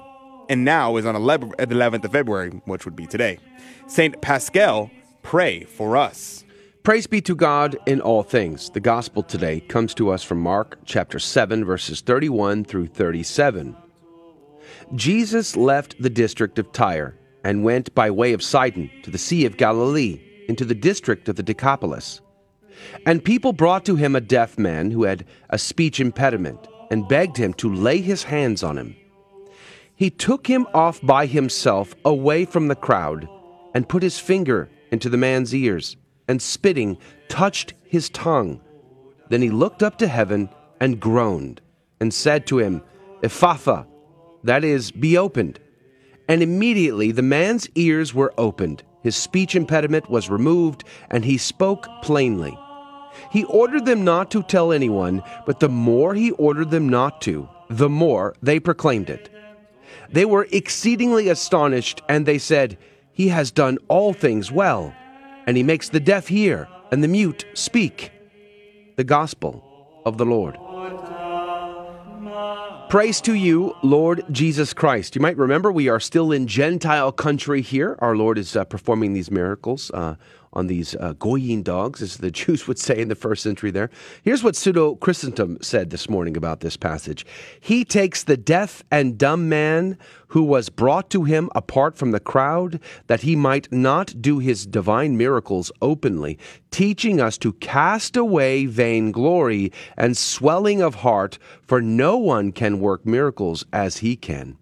and 0.52 0.66
now 0.66 0.98
is 0.98 1.06
on 1.06 1.16
uh, 1.16 1.18
11, 1.18 1.52
11th 1.52 2.04
of 2.04 2.12
February, 2.12 2.50
which 2.66 2.84
would 2.84 2.94
be 2.94 3.06
today. 3.06 3.38
Saint 3.86 4.20
Paschal, 4.20 4.90
pray 5.22 5.64
for 5.64 5.96
us. 5.96 6.44
Praise 6.82 7.06
be 7.06 7.22
to 7.22 7.34
God 7.34 7.78
in 7.86 8.02
all 8.02 8.22
things. 8.22 8.68
The 8.68 8.80
gospel 8.80 9.22
today 9.22 9.60
comes 9.60 9.94
to 9.94 10.10
us 10.10 10.22
from 10.22 10.42
Mark 10.42 10.78
chapter 10.84 11.18
7, 11.18 11.64
verses 11.64 12.02
31 12.02 12.66
through 12.66 12.88
37. 12.88 13.74
Jesus 14.94 15.56
left 15.56 15.94
the 16.02 16.10
district 16.10 16.58
of 16.58 16.70
Tyre 16.70 17.16
and 17.42 17.64
went 17.64 17.94
by 17.94 18.10
way 18.10 18.34
of 18.34 18.42
Sidon 18.42 18.90
to 19.04 19.10
the 19.10 19.16
Sea 19.16 19.46
of 19.46 19.56
Galilee, 19.56 20.20
into 20.48 20.66
the 20.66 20.74
district 20.74 21.30
of 21.30 21.36
the 21.36 21.42
Decapolis. 21.42 22.20
And 23.06 23.24
people 23.24 23.54
brought 23.54 23.86
to 23.86 23.96
him 23.96 24.14
a 24.14 24.20
deaf 24.20 24.58
man 24.58 24.90
who 24.90 25.04
had 25.04 25.24
a 25.48 25.56
speech 25.56 25.98
impediment, 25.98 26.68
and 26.90 27.08
begged 27.08 27.38
him 27.38 27.54
to 27.54 27.72
lay 27.72 28.02
his 28.02 28.24
hands 28.24 28.62
on 28.62 28.76
him. 28.76 28.94
He 30.02 30.10
took 30.10 30.48
him 30.48 30.66
off 30.74 31.00
by 31.00 31.26
himself 31.26 31.94
away 32.04 32.44
from 32.44 32.66
the 32.66 32.74
crowd, 32.74 33.28
and 33.72 33.88
put 33.88 34.02
his 34.02 34.18
finger 34.18 34.68
into 34.90 35.08
the 35.08 35.16
man's 35.16 35.54
ears, 35.54 35.96
and 36.26 36.42
spitting, 36.42 36.98
touched 37.28 37.74
his 37.84 38.10
tongue. 38.10 38.60
Then 39.28 39.42
he 39.42 39.50
looked 39.50 39.80
up 39.80 39.98
to 39.98 40.08
heaven 40.08 40.48
and 40.80 40.98
groaned, 40.98 41.60
and 42.00 42.12
said 42.12 42.48
to 42.48 42.58
him, 42.58 42.82
Ephphatha, 43.22 43.86
that 44.42 44.64
is, 44.64 44.90
be 44.90 45.16
opened. 45.16 45.60
And 46.26 46.42
immediately 46.42 47.12
the 47.12 47.22
man's 47.22 47.68
ears 47.76 48.12
were 48.12 48.34
opened, 48.36 48.82
his 49.04 49.14
speech 49.14 49.54
impediment 49.54 50.10
was 50.10 50.28
removed, 50.28 50.82
and 51.12 51.24
he 51.24 51.38
spoke 51.38 51.86
plainly. 52.02 52.58
He 53.30 53.44
ordered 53.44 53.84
them 53.84 54.02
not 54.02 54.32
to 54.32 54.42
tell 54.42 54.72
anyone, 54.72 55.22
but 55.46 55.60
the 55.60 55.68
more 55.68 56.12
he 56.16 56.32
ordered 56.32 56.72
them 56.72 56.88
not 56.88 57.20
to, 57.20 57.48
the 57.70 57.88
more 57.88 58.34
they 58.42 58.58
proclaimed 58.58 59.08
it. 59.08 59.31
They 60.10 60.24
were 60.24 60.46
exceedingly 60.50 61.28
astonished, 61.28 62.02
and 62.08 62.26
they 62.26 62.38
said, 62.38 62.78
He 63.12 63.28
has 63.28 63.50
done 63.50 63.78
all 63.88 64.12
things 64.12 64.50
well, 64.52 64.94
and 65.46 65.56
he 65.56 65.62
makes 65.62 65.88
the 65.88 66.00
deaf 66.00 66.28
hear 66.28 66.68
and 66.90 67.02
the 67.02 67.08
mute 67.08 67.44
speak. 67.54 68.10
The 68.96 69.04
Gospel 69.04 69.64
of 70.04 70.18
the 70.18 70.26
Lord. 70.26 70.58
Praise 72.90 73.22
to 73.22 73.32
you, 73.32 73.74
Lord 73.82 74.22
Jesus 74.30 74.74
Christ. 74.74 75.14
You 75.14 75.22
might 75.22 75.38
remember 75.38 75.72
we 75.72 75.88
are 75.88 75.98
still 75.98 76.30
in 76.30 76.46
Gentile 76.46 77.10
country 77.10 77.62
here. 77.62 77.96
Our 78.00 78.14
Lord 78.14 78.36
is 78.36 78.54
uh, 78.54 78.64
performing 78.64 79.14
these 79.14 79.30
miracles 79.30 79.90
uh, 79.92 80.16
on 80.52 80.66
these 80.66 80.94
uh, 80.96 81.14
Goyim 81.18 81.62
dogs, 81.62 82.02
as 82.02 82.18
the 82.18 82.30
Jews 82.42 82.66
would 82.68 82.78
say 82.78 83.00
in 83.00 83.08
the 83.08 83.14
first 83.14 83.42
century 83.42 83.70
there. 83.70 83.90
Here's 84.22 84.42
what 84.42 84.56
pseudo 84.56 84.96
Chrysostom 84.96 85.58
said 85.62 85.90
this 85.90 86.08
morning 86.08 86.36
about 86.36 86.60
this 86.60 86.76
passage 86.76 87.24
He 87.60 87.84
takes 87.84 88.24
the 88.24 88.36
deaf 88.36 88.82
and 88.90 89.18
dumb 89.18 89.48
man 89.48 89.98
who 90.28 90.42
was 90.42 90.70
brought 90.70 91.10
to 91.10 91.24
him 91.24 91.50
apart 91.54 91.98
from 91.98 92.10
the 92.10 92.20
crowd, 92.20 92.80
that 93.06 93.20
he 93.20 93.36
might 93.36 93.70
not 93.70 94.22
do 94.22 94.38
his 94.38 94.66
divine 94.66 95.14
miracles 95.14 95.70
openly, 95.82 96.38
teaching 96.70 97.20
us 97.20 97.36
to 97.36 97.52
cast 97.54 98.16
away 98.16 98.64
vainglory 98.64 99.70
and 99.94 100.16
swelling 100.16 100.80
of 100.80 100.96
heart, 100.96 101.38
for 101.60 101.82
no 101.82 102.16
one 102.16 102.50
can 102.50 102.80
work 102.80 103.04
miracles 103.04 103.66
as 103.74 103.98
he 103.98 104.16
can, 104.16 104.56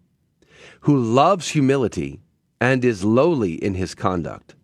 who 0.80 0.96
loves 0.96 1.50
humility 1.50 2.18
and 2.60 2.84
is 2.84 3.04
lowly 3.04 3.54
in 3.54 3.74
his 3.74 3.94
conduct. 3.94 4.56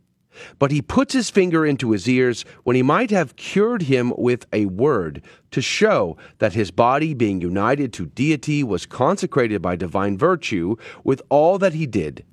But 0.58 0.70
he 0.70 0.82
puts 0.82 1.14
his 1.14 1.30
finger 1.30 1.64
into 1.64 1.92
his 1.92 2.08
ears 2.08 2.44
when 2.64 2.76
he 2.76 2.82
might 2.82 3.10
have 3.10 3.36
cured 3.36 3.82
him 3.82 4.12
with 4.16 4.46
a 4.52 4.66
word 4.66 5.22
to 5.50 5.62
show 5.62 6.16
that 6.38 6.54
his 6.54 6.70
body, 6.70 7.14
being 7.14 7.40
united 7.40 7.92
to 7.94 8.06
deity, 8.06 8.62
was 8.62 8.86
consecrated 8.86 9.62
by 9.62 9.76
divine 9.76 10.18
virtue 10.18 10.76
with 11.04 11.22
all 11.28 11.58
that 11.58 11.74
he 11.74 11.86
did. 11.86 12.24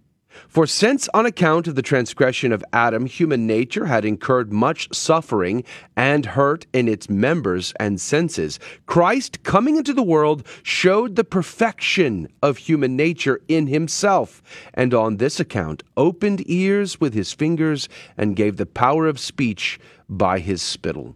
For 0.47 0.67
since 0.67 1.09
on 1.13 1.25
account 1.25 1.67
of 1.67 1.75
the 1.75 1.81
transgression 1.81 2.51
of 2.51 2.63
Adam, 2.73 3.05
human 3.05 3.47
nature 3.47 3.85
had 3.85 4.05
incurred 4.05 4.51
much 4.51 4.93
suffering 4.93 5.63
and 5.95 6.25
hurt 6.25 6.65
in 6.73 6.87
its 6.87 7.09
members 7.09 7.73
and 7.79 7.99
senses, 7.99 8.59
Christ 8.85 9.43
coming 9.43 9.77
into 9.77 9.93
the 9.93 10.03
world 10.03 10.45
showed 10.63 11.15
the 11.15 11.23
perfection 11.23 12.27
of 12.41 12.57
human 12.57 12.95
nature 12.95 13.41
in 13.47 13.67
himself, 13.67 14.41
and 14.73 14.93
on 14.93 15.17
this 15.17 15.39
account 15.39 15.83
opened 15.97 16.43
ears 16.49 16.99
with 16.99 17.13
his 17.13 17.33
fingers 17.33 17.89
and 18.17 18.35
gave 18.35 18.57
the 18.57 18.65
power 18.65 19.07
of 19.07 19.19
speech 19.19 19.79
by 20.09 20.39
his 20.39 20.61
spittle. 20.61 21.15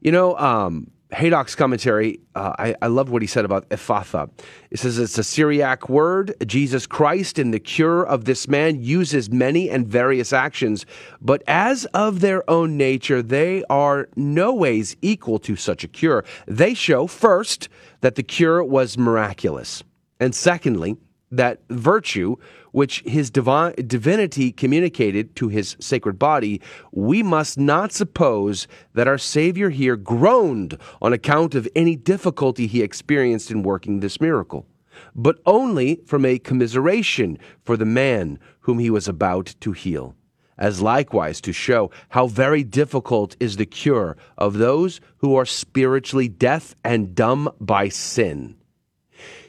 You 0.00 0.12
know, 0.12 0.36
um, 0.36 0.90
Haydock's 1.14 1.54
commentary, 1.54 2.20
uh, 2.34 2.52
I, 2.58 2.74
I 2.82 2.86
love 2.88 3.10
what 3.10 3.22
he 3.22 3.28
said 3.28 3.44
about 3.44 3.68
Ephphatha. 3.68 4.30
It 4.70 4.78
says 4.78 4.98
it's 4.98 5.16
a 5.16 5.24
Syriac 5.24 5.88
word. 5.88 6.34
Jesus 6.46 6.86
Christ, 6.86 7.38
in 7.38 7.52
the 7.52 7.60
cure 7.60 8.04
of 8.04 8.24
this 8.24 8.48
man, 8.48 8.82
uses 8.82 9.30
many 9.30 9.70
and 9.70 9.86
various 9.86 10.32
actions, 10.32 10.84
but 11.20 11.42
as 11.46 11.84
of 11.86 12.20
their 12.20 12.48
own 12.50 12.76
nature, 12.76 13.22
they 13.22 13.62
are 13.70 14.08
no 14.16 14.52
ways 14.52 14.96
equal 15.02 15.38
to 15.40 15.56
such 15.56 15.84
a 15.84 15.88
cure. 15.88 16.24
They 16.46 16.74
show, 16.74 17.06
first, 17.06 17.68
that 18.00 18.16
the 18.16 18.22
cure 18.22 18.62
was 18.62 18.98
miraculous, 18.98 19.82
and 20.20 20.34
secondly, 20.34 20.96
that 21.36 21.60
virtue 21.70 22.36
which 22.72 23.02
his 23.06 23.30
divinity 23.30 24.50
communicated 24.50 25.36
to 25.36 25.48
his 25.48 25.76
sacred 25.78 26.18
body, 26.18 26.60
we 26.90 27.22
must 27.22 27.56
not 27.58 27.92
suppose 27.92 28.66
that 28.94 29.06
our 29.06 29.18
Savior 29.18 29.70
here 29.70 29.96
groaned 29.96 30.76
on 31.00 31.12
account 31.12 31.54
of 31.54 31.68
any 31.76 31.94
difficulty 31.94 32.66
he 32.66 32.82
experienced 32.82 33.50
in 33.50 33.62
working 33.62 34.00
this 34.00 34.20
miracle, 34.20 34.66
but 35.14 35.38
only 35.46 36.00
from 36.04 36.24
a 36.24 36.38
commiseration 36.38 37.38
for 37.62 37.76
the 37.76 37.84
man 37.84 38.40
whom 38.60 38.78
he 38.78 38.90
was 38.90 39.06
about 39.06 39.54
to 39.60 39.72
heal 39.72 40.16
as 40.58 40.80
likewise 40.80 41.40
to 41.40 41.52
show 41.52 41.90
how 42.10 42.26
very 42.26 42.62
difficult 42.62 43.36
is 43.40 43.56
the 43.56 43.66
cure 43.66 44.16
of 44.38 44.54
those 44.54 45.00
who 45.18 45.34
are 45.34 45.46
spiritually 45.46 46.28
deaf 46.28 46.74
and 46.84 47.14
dumb 47.14 47.50
by 47.60 47.88
sin. 47.88 48.56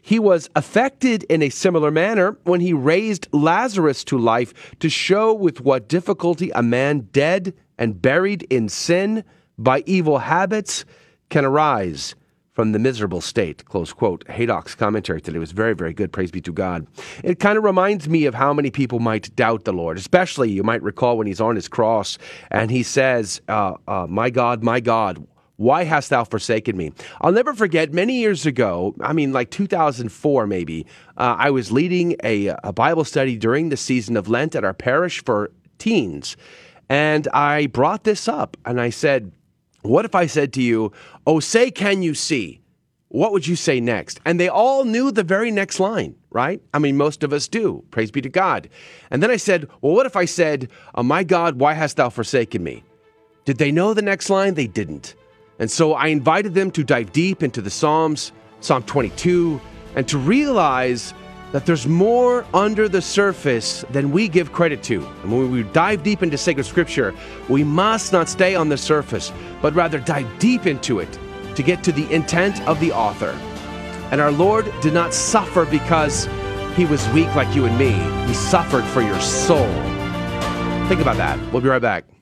He 0.05 0.19
was 0.19 0.51
affected 0.55 1.23
in 1.23 1.41
a 1.41 1.49
similar 1.49 1.89
manner 1.89 2.37
when 2.43 2.61
he 2.61 2.73
raised 2.73 3.27
Lazarus 3.31 4.03
to 4.03 4.19
life 4.19 4.53
to 4.79 4.87
show 4.87 5.33
with 5.33 5.61
what 5.61 5.87
difficulty 5.87 6.51
a 6.51 6.61
man 6.61 7.09
dead 7.11 7.55
and 7.79 7.99
buried 7.99 8.43
in 8.51 8.69
sin 8.69 9.23
by 9.57 9.81
evil 9.87 10.19
habits 10.19 10.85
can 11.29 11.43
arise 11.43 12.13
from 12.53 12.71
the 12.71 12.77
miserable 12.77 13.19
state. 13.19 13.65
Close 13.65 13.93
quote. 13.93 14.23
Haydock's 14.29 14.75
commentary 14.75 15.21
today 15.21 15.39
was 15.39 15.51
very, 15.51 15.73
very 15.73 15.91
good. 15.91 16.13
Praise 16.13 16.29
be 16.29 16.39
to 16.41 16.53
God. 16.53 16.85
It 17.23 17.39
kind 17.39 17.57
of 17.57 17.63
reminds 17.63 18.07
me 18.07 18.25
of 18.25 18.35
how 18.35 18.53
many 18.53 18.69
people 18.69 18.99
might 18.99 19.35
doubt 19.35 19.63
the 19.63 19.73
Lord, 19.73 19.97
especially 19.97 20.51
you 20.51 20.61
might 20.61 20.83
recall 20.83 21.17
when 21.17 21.25
he's 21.25 21.41
on 21.41 21.55
his 21.55 21.67
cross 21.67 22.19
and 22.51 22.69
he 22.69 22.83
says, 22.83 23.41
uh, 23.49 23.73
uh, 23.87 24.05
My 24.07 24.29
God, 24.29 24.63
my 24.63 24.81
God, 24.81 25.25
why 25.57 25.83
hast 25.83 26.09
thou 26.09 26.23
forsaken 26.23 26.75
me? 26.75 26.91
I'll 27.21 27.31
never 27.31 27.53
forget 27.53 27.93
many 27.93 28.19
years 28.19 28.45
ago, 28.45 28.93
I 29.01 29.13
mean, 29.13 29.31
like 29.31 29.51
2004 29.51 30.47
maybe, 30.47 30.85
uh, 31.17 31.35
I 31.37 31.49
was 31.51 31.71
leading 31.71 32.15
a, 32.23 32.47
a 32.63 32.73
Bible 32.73 33.05
study 33.05 33.37
during 33.37 33.69
the 33.69 33.77
season 33.77 34.17
of 34.17 34.27
Lent 34.27 34.55
at 34.55 34.65
our 34.65 34.73
parish 34.73 35.23
for 35.23 35.51
teens. 35.77 36.35
And 36.89 37.27
I 37.29 37.67
brought 37.67 38.03
this 38.03 38.27
up 38.27 38.57
and 38.65 38.79
I 38.79 38.89
said, 38.89 39.31
What 39.81 40.05
if 40.05 40.13
I 40.13 40.27
said 40.27 40.53
to 40.53 40.61
you, 40.61 40.91
Oh, 41.25 41.39
say, 41.39 41.71
can 41.71 42.03
you 42.03 42.13
see? 42.13 42.61
What 43.09 43.31
would 43.31 43.47
you 43.47 43.55
say 43.55 43.79
next? 43.79 44.19
And 44.25 44.39
they 44.39 44.49
all 44.49 44.83
knew 44.83 45.09
the 45.09 45.23
very 45.23 45.49
next 45.49 45.79
line, 45.79 46.15
right? 46.31 46.61
I 46.73 46.79
mean, 46.79 46.97
most 46.97 47.23
of 47.23 47.31
us 47.31 47.47
do. 47.47 47.83
Praise 47.89 48.11
be 48.11 48.21
to 48.21 48.29
God. 48.29 48.67
And 49.09 49.23
then 49.23 49.31
I 49.31 49.37
said, 49.37 49.69
Well, 49.81 49.93
what 49.93 50.05
if 50.05 50.17
I 50.17 50.25
said, 50.25 50.69
oh, 50.95 51.03
My 51.03 51.23
God, 51.23 51.59
why 51.59 51.73
hast 51.73 51.95
thou 51.95 52.09
forsaken 52.09 52.61
me? 52.61 52.83
Did 53.45 53.57
they 53.57 53.71
know 53.71 53.93
the 53.93 54.01
next 54.01 54.29
line? 54.29 54.55
They 54.55 54.67
didn't. 54.67 55.15
And 55.59 55.71
so 55.71 55.93
I 55.93 56.07
invited 56.07 56.53
them 56.53 56.71
to 56.71 56.83
dive 56.83 57.11
deep 57.11 57.41
into 57.41 57.61
the 57.61 57.69
Psalms, 57.69 58.31
Psalm 58.59 58.83
22, 58.83 59.59
and 59.95 60.07
to 60.07 60.17
realize 60.17 61.13
that 61.51 61.65
there's 61.65 61.87
more 61.87 62.45
under 62.53 62.89
the 62.89 63.01
surface 63.01 63.85
than 63.91 64.11
we 64.11 64.27
give 64.27 64.51
credit 64.51 64.83
to. 64.83 65.05
And 65.23 65.31
when 65.31 65.51
we 65.51 65.63
dive 65.63 66.03
deep 66.03 66.21
into 66.21 66.37
sacred 66.37 66.65
scripture, 66.65 67.13
we 67.47 67.63
must 67.63 68.11
not 68.11 68.27
stay 68.27 68.55
on 68.55 68.67
the 68.67 68.77
surface, 68.77 69.31
but 69.61 69.73
rather 69.73 69.99
dive 69.99 70.27
deep 70.37 70.65
into 70.65 70.99
it 70.99 71.19
to 71.55 71.63
get 71.63 71.83
to 71.85 71.93
the 71.93 72.11
intent 72.11 72.61
of 72.67 72.79
the 72.81 72.91
author. 72.91 73.31
And 74.11 74.19
our 74.19 74.31
Lord 74.31 74.71
did 74.81 74.93
not 74.93 75.13
suffer 75.13 75.65
because 75.65 76.27
he 76.75 76.85
was 76.85 77.07
weak 77.09 77.33
like 77.35 77.55
you 77.55 77.65
and 77.65 77.77
me, 77.77 77.91
he 78.27 78.33
suffered 78.33 78.83
for 78.83 79.01
your 79.01 79.19
soul. 79.21 79.71
Think 80.89 80.99
about 80.99 81.17
that. 81.17 81.39
We'll 81.53 81.61
be 81.61 81.69
right 81.69 81.81
back. 81.81 82.14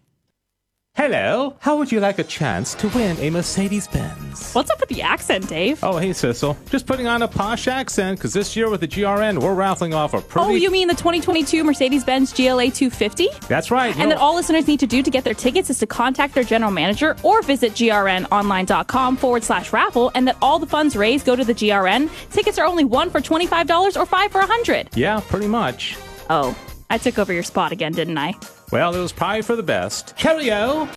Hello, 0.95 1.55
how 1.59 1.75
would 1.75 1.91
you 1.91 1.99
like 1.99 2.19
a 2.19 2.23
chance 2.23 2.75
to 2.75 2.87
win 2.89 3.17
a 3.17 3.31
Mercedes 3.31 3.87
Benz? 3.87 4.53
What's 4.53 4.69
up 4.69 4.79
with 4.79 4.89
the 4.89 5.01
accent, 5.01 5.49
Dave? 5.49 5.83
Oh, 5.83 5.97
hey, 5.97 6.11
Sissel. 6.11 6.55
Just 6.69 6.85
putting 6.85 7.07
on 7.07 7.23
a 7.23 7.27
posh 7.27 7.67
accent 7.67 8.19
because 8.19 8.31
this 8.31 8.55
year 8.55 8.69
with 8.69 8.79
the 8.81 8.87
GRN, 8.87 9.41
we're 9.41 9.55
raffling 9.55 9.95
off 9.95 10.13
a 10.13 10.21
pretty. 10.21 10.47
Oh, 10.47 10.53
you 10.53 10.69
mean 10.69 10.87
the 10.87 10.93
2022 10.93 11.63
Mercedes 11.63 12.03
Benz 12.03 12.31
GLA 12.31 12.69
250? 12.69 13.27
That's 13.47 13.71
right. 13.71 13.97
And 13.97 14.11
that 14.11 14.19
all 14.19 14.35
listeners 14.35 14.67
need 14.67 14.79
to 14.81 14.85
do 14.87 15.01
to 15.01 15.09
get 15.09 15.23
their 15.23 15.33
tickets 15.33 15.71
is 15.71 15.79
to 15.79 15.87
contact 15.87 16.35
their 16.35 16.43
general 16.43 16.69
manager 16.69 17.17
or 17.23 17.41
visit 17.41 17.71
grnonline.com 17.71 19.17
forward 19.17 19.43
slash 19.43 19.73
raffle, 19.73 20.11
and 20.13 20.27
that 20.27 20.37
all 20.43 20.59
the 20.59 20.67
funds 20.67 20.95
raised 20.95 21.25
go 21.25 21.35
to 21.35 21.43
the 21.43 21.55
GRN. 21.55 22.07
Tickets 22.29 22.59
are 22.59 22.67
only 22.67 22.85
one 22.85 23.09
for 23.09 23.19
$25 23.19 23.99
or 23.99 24.05
five 24.05 24.31
for 24.31 24.41
100 24.41 24.89
Yeah, 24.95 25.21
pretty 25.21 25.47
much. 25.47 25.97
Oh, 26.29 26.55
I 26.91 26.99
took 26.99 27.17
over 27.17 27.33
your 27.33 27.41
spot 27.41 27.71
again, 27.71 27.93
didn't 27.93 28.19
I? 28.19 28.35
Well, 28.73 28.95
it 28.95 28.99
was 29.01 29.11
probably 29.11 29.43
for 29.43 29.55
the 29.55 29.61
best. 29.61 30.17
Cheerio! 30.17 30.89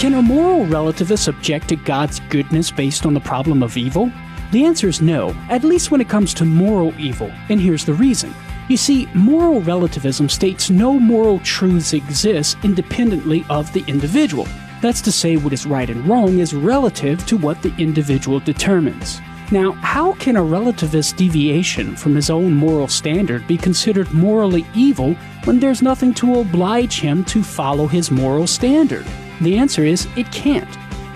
Can 0.00 0.14
a 0.14 0.20
moral 0.20 0.66
relativist 0.66 1.28
object 1.28 1.68
to 1.68 1.76
God's 1.76 2.18
goodness 2.28 2.72
based 2.72 3.06
on 3.06 3.14
the 3.14 3.20
problem 3.20 3.62
of 3.62 3.76
evil? 3.76 4.10
The 4.50 4.64
answer 4.64 4.88
is 4.88 5.00
no, 5.00 5.28
at 5.48 5.62
least 5.62 5.92
when 5.92 6.00
it 6.00 6.08
comes 6.08 6.34
to 6.34 6.44
moral 6.44 6.92
evil, 6.98 7.30
and 7.50 7.60
here's 7.60 7.84
the 7.84 7.94
reason. 7.94 8.34
You 8.68 8.76
see, 8.76 9.06
moral 9.14 9.60
relativism 9.60 10.28
states 10.28 10.70
no 10.70 10.98
moral 10.98 11.38
truths 11.38 11.92
exist 11.92 12.58
independently 12.64 13.46
of 13.48 13.72
the 13.72 13.84
individual. 13.86 14.48
That's 14.82 15.00
to 15.02 15.12
say, 15.12 15.36
what 15.36 15.52
is 15.52 15.66
right 15.66 15.88
and 15.88 16.04
wrong 16.04 16.40
is 16.40 16.52
relative 16.52 17.24
to 17.26 17.36
what 17.36 17.62
the 17.62 17.72
individual 17.76 18.40
determines. 18.40 19.20
Now, 19.50 19.72
how 19.72 20.12
can 20.14 20.36
a 20.36 20.42
relativist 20.42 21.16
deviation 21.16 21.96
from 21.96 22.14
his 22.14 22.28
own 22.28 22.52
moral 22.52 22.86
standard 22.86 23.46
be 23.46 23.56
considered 23.56 24.12
morally 24.12 24.66
evil 24.74 25.14
when 25.44 25.58
there's 25.58 25.80
nothing 25.80 26.12
to 26.14 26.40
oblige 26.40 27.00
him 27.00 27.24
to 27.26 27.42
follow 27.42 27.86
his 27.86 28.10
moral 28.10 28.46
standard? 28.46 29.06
The 29.40 29.56
answer 29.56 29.84
is 29.84 30.06
it 30.16 30.30
can't. 30.32 30.68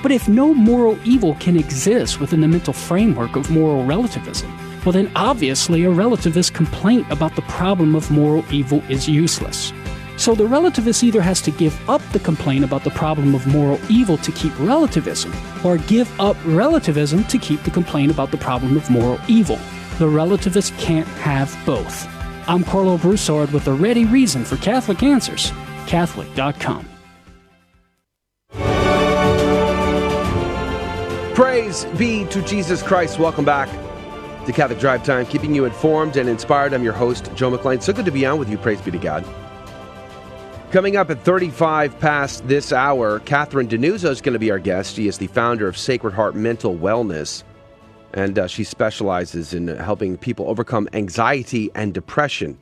But 0.03 0.13
if 0.13 0.29
no 0.29 0.55
moral 0.55 0.99
evil 1.05 1.35
can 1.41 1.59
exist 1.59 2.21
within 2.21 2.41
the 2.41 2.49
mental 2.49 2.73
framework 2.73 3.37
of 3.37 3.51
moral 3.51 3.85
relativism, 3.85 4.51
well, 4.83 4.93
then 4.93 5.13
obviously 5.15 5.85
a 5.85 5.91
relativist 5.91 6.55
complaint 6.55 7.07
about 7.11 7.37
the 7.37 7.43
problem 7.43 7.95
of 7.95 8.11
moral 8.11 8.45
evil 8.51 8.83
is 8.89 9.07
useless. 9.07 9.75
So 10.23 10.37
the 10.37 10.45
relativist 10.45 11.03
either 11.03 11.21
has 11.21 11.41
to 11.41 11.51
give 11.51 11.75
up 11.91 12.01
the 12.13 12.21
complaint 12.21 12.65
about 12.65 12.85
the 12.85 12.91
problem 12.91 13.35
of 13.35 13.45
moral 13.49 13.81
evil 13.91 14.17
to 14.19 14.31
keep 14.31 14.57
relativism, 14.61 15.33
or 15.65 15.79
give 15.79 16.09
up 16.21 16.37
relativism 16.45 17.25
to 17.25 17.39
keep 17.39 17.61
the 17.65 17.73
complaint 17.73 18.13
about 18.13 18.31
the 18.31 18.37
problem 18.37 18.77
of 18.77 18.89
moral 18.89 19.19
evil. 19.27 19.57
The 19.99 20.05
relativist 20.05 20.79
can't 20.79 21.09
have 21.09 21.53
both. 21.67 22.07
I'm 22.49 22.63
Karlo 22.63 23.03
Broussard 23.03 23.51
with 23.51 23.67
a 23.67 23.73
ready 23.73 24.05
reason 24.05 24.45
for 24.45 24.57
Catholic 24.59 25.03
Answers, 25.03 25.51
Catholic.com. 25.89 26.89
Praise 31.35 31.85
be 31.99 32.27
to 32.27 32.43
Jesus 32.43 32.81
Christ. 32.81 33.19
Welcome 33.19 33.45
back 33.45 33.69
to 34.47 34.53
Catholic 34.53 34.79
Drive 34.79 35.03
Time, 35.03 35.27
keeping 35.27 35.53
you 35.53 35.65
informed 35.65 36.17
and 36.17 36.29
inspired. 36.29 36.75
I'm 36.75 36.85
your 36.85 36.93
host, 36.93 37.29
Joe 37.35 37.51
McClain. 37.51 37.83
So 37.83 37.93
good 37.93 38.05
to 38.05 38.13
be 38.13 38.25
on 38.25 38.39
with 38.39 38.49
you. 38.49 38.57
Praise 38.57 38.81
be 38.81 38.93
to 38.93 38.99
God. 38.99 39.27
Coming 40.73 40.97
up 40.97 41.11
at 41.11 41.23
35 41.23 42.01
past 42.01 42.49
this 42.49 42.73
hour, 42.73 43.21
Catherine 43.21 43.69
Denuzzo 43.69 44.09
is 44.09 44.23
going 44.23 44.33
to 44.33 44.39
be 44.39 44.51
our 44.51 44.59
guest. 44.59 44.97
She 44.97 45.07
is 45.07 45.19
the 45.19 45.27
founder 45.27 45.69
of 45.69 45.77
Sacred 45.77 46.15
Heart 46.15 46.35
Mental 46.35 46.75
Wellness, 46.75 47.45
and 48.15 48.39
uh, 48.39 48.47
she 48.47 48.65
specializes 48.65 49.53
in 49.53 49.69
helping 49.69 50.17
people 50.17 50.49
overcome 50.49 50.89
anxiety 50.95 51.71
and 51.75 51.93
depression. 51.93 52.57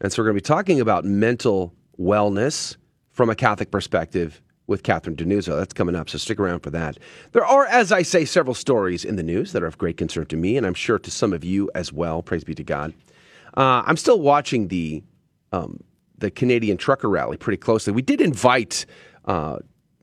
And 0.00 0.12
so 0.12 0.20
we're 0.20 0.30
going 0.30 0.38
to 0.38 0.42
be 0.42 0.44
talking 0.44 0.80
about 0.80 1.04
mental 1.04 1.72
wellness 2.00 2.76
from 3.12 3.30
a 3.30 3.36
Catholic 3.36 3.70
perspective 3.70 4.42
with 4.66 4.82
Catherine 4.82 5.14
Denuzzo. 5.14 5.56
That's 5.56 5.72
coming 5.72 5.94
up, 5.94 6.10
so 6.10 6.18
stick 6.18 6.40
around 6.40 6.64
for 6.64 6.70
that. 6.70 6.98
There 7.30 7.46
are, 7.46 7.66
as 7.66 7.92
I 7.92 8.02
say, 8.02 8.24
several 8.24 8.54
stories 8.54 9.04
in 9.04 9.14
the 9.14 9.22
news 9.22 9.52
that 9.52 9.62
are 9.62 9.68
of 9.68 9.78
great 9.78 9.96
concern 9.96 10.26
to 10.26 10.36
me, 10.36 10.56
and 10.56 10.66
I'm 10.66 10.74
sure 10.74 10.98
to 10.98 11.10
some 11.12 11.32
of 11.32 11.44
you 11.44 11.70
as 11.76 11.92
well. 11.92 12.24
Praise 12.24 12.42
be 12.42 12.56
to 12.56 12.64
God. 12.64 12.92
Uh, 13.56 13.84
I'm 13.86 13.96
still 13.96 14.20
watching 14.20 14.66
the 14.66 15.04
um, 15.52 15.78
the 16.22 16.30
Canadian 16.30 16.78
trucker 16.78 17.10
rally 17.10 17.36
pretty 17.36 17.58
closely. 17.58 17.92
We 17.92 18.00
did 18.00 18.20
invite 18.20 18.86
uh, 19.26 19.58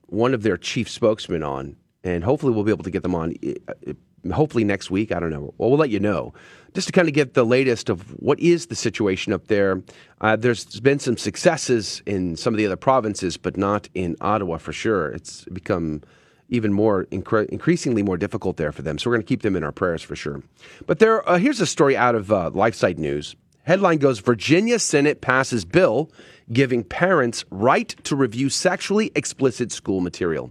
one 0.06 0.34
of 0.34 0.42
their 0.42 0.56
chief 0.56 0.88
spokesmen 0.88 1.42
on, 1.42 1.76
and 2.04 2.22
hopefully 2.22 2.52
we'll 2.52 2.62
be 2.64 2.70
able 2.70 2.84
to 2.84 2.90
get 2.90 3.02
them 3.02 3.14
on. 3.16 3.34
uh, 3.66 3.92
Hopefully 4.34 4.64
next 4.64 4.90
week. 4.90 5.12
I 5.12 5.18
don't 5.18 5.30
know. 5.30 5.54
Well, 5.56 5.70
we'll 5.70 5.78
let 5.78 5.88
you 5.88 5.98
know 5.98 6.34
just 6.74 6.86
to 6.88 6.92
kind 6.92 7.08
of 7.08 7.14
get 7.14 7.32
the 7.32 7.42
latest 7.42 7.88
of 7.88 8.02
what 8.20 8.38
is 8.38 8.66
the 8.66 8.74
situation 8.74 9.32
up 9.32 9.46
there. 9.46 9.82
Uh, 10.20 10.36
there's 10.36 10.78
been 10.80 10.98
some 10.98 11.16
successes 11.16 12.02
in 12.04 12.36
some 12.36 12.52
of 12.52 12.58
the 12.58 12.66
other 12.66 12.76
provinces, 12.76 13.38
but 13.38 13.56
not 13.56 13.88
in 13.94 14.16
Ottawa 14.20 14.58
for 14.58 14.74
sure. 14.74 15.08
It's 15.08 15.46
become 15.46 16.02
even 16.50 16.70
more 16.70 17.06
incre- 17.06 17.48
increasingly 17.48 18.02
more 18.02 18.18
difficult 18.18 18.58
there 18.58 18.72
for 18.72 18.82
them. 18.82 18.98
So 18.98 19.08
we're 19.08 19.16
going 19.16 19.22
to 19.22 19.28
keep 19.28 19.40
them 19.40 19.56
in 19.56 19.64
our 19.64 19.72
prayers 19.72 20.02
for 20.02 20.16
sure. 20.16 20.42
But 20.86 20.98
there, 20.98 21.26
uh, 21.26 21.38
here's 21.38 21.62
a 21.62 21.66
story 21.66 21.96
out 21.96 22.14
of 22.14 22.30
uh, 22.30 22.50
LifeSite 22.52 22.98
News. 22.98 23.34
Headline 23.64 23.98
goes: 23.98 24.20
Virginia 24.20 24.78
Senate 24.78 25.20
passes 25.20 25.64
bill 25.64 26.10
giving 26.52 26.82
parents 26.82 27.44
right 27.50 27.88
to 28.04 28.16
review 28.16 28.48
sexually 28.48 29.12
explicit 29.14 29.70
school 29.70 30.00
material. 30.00 30.50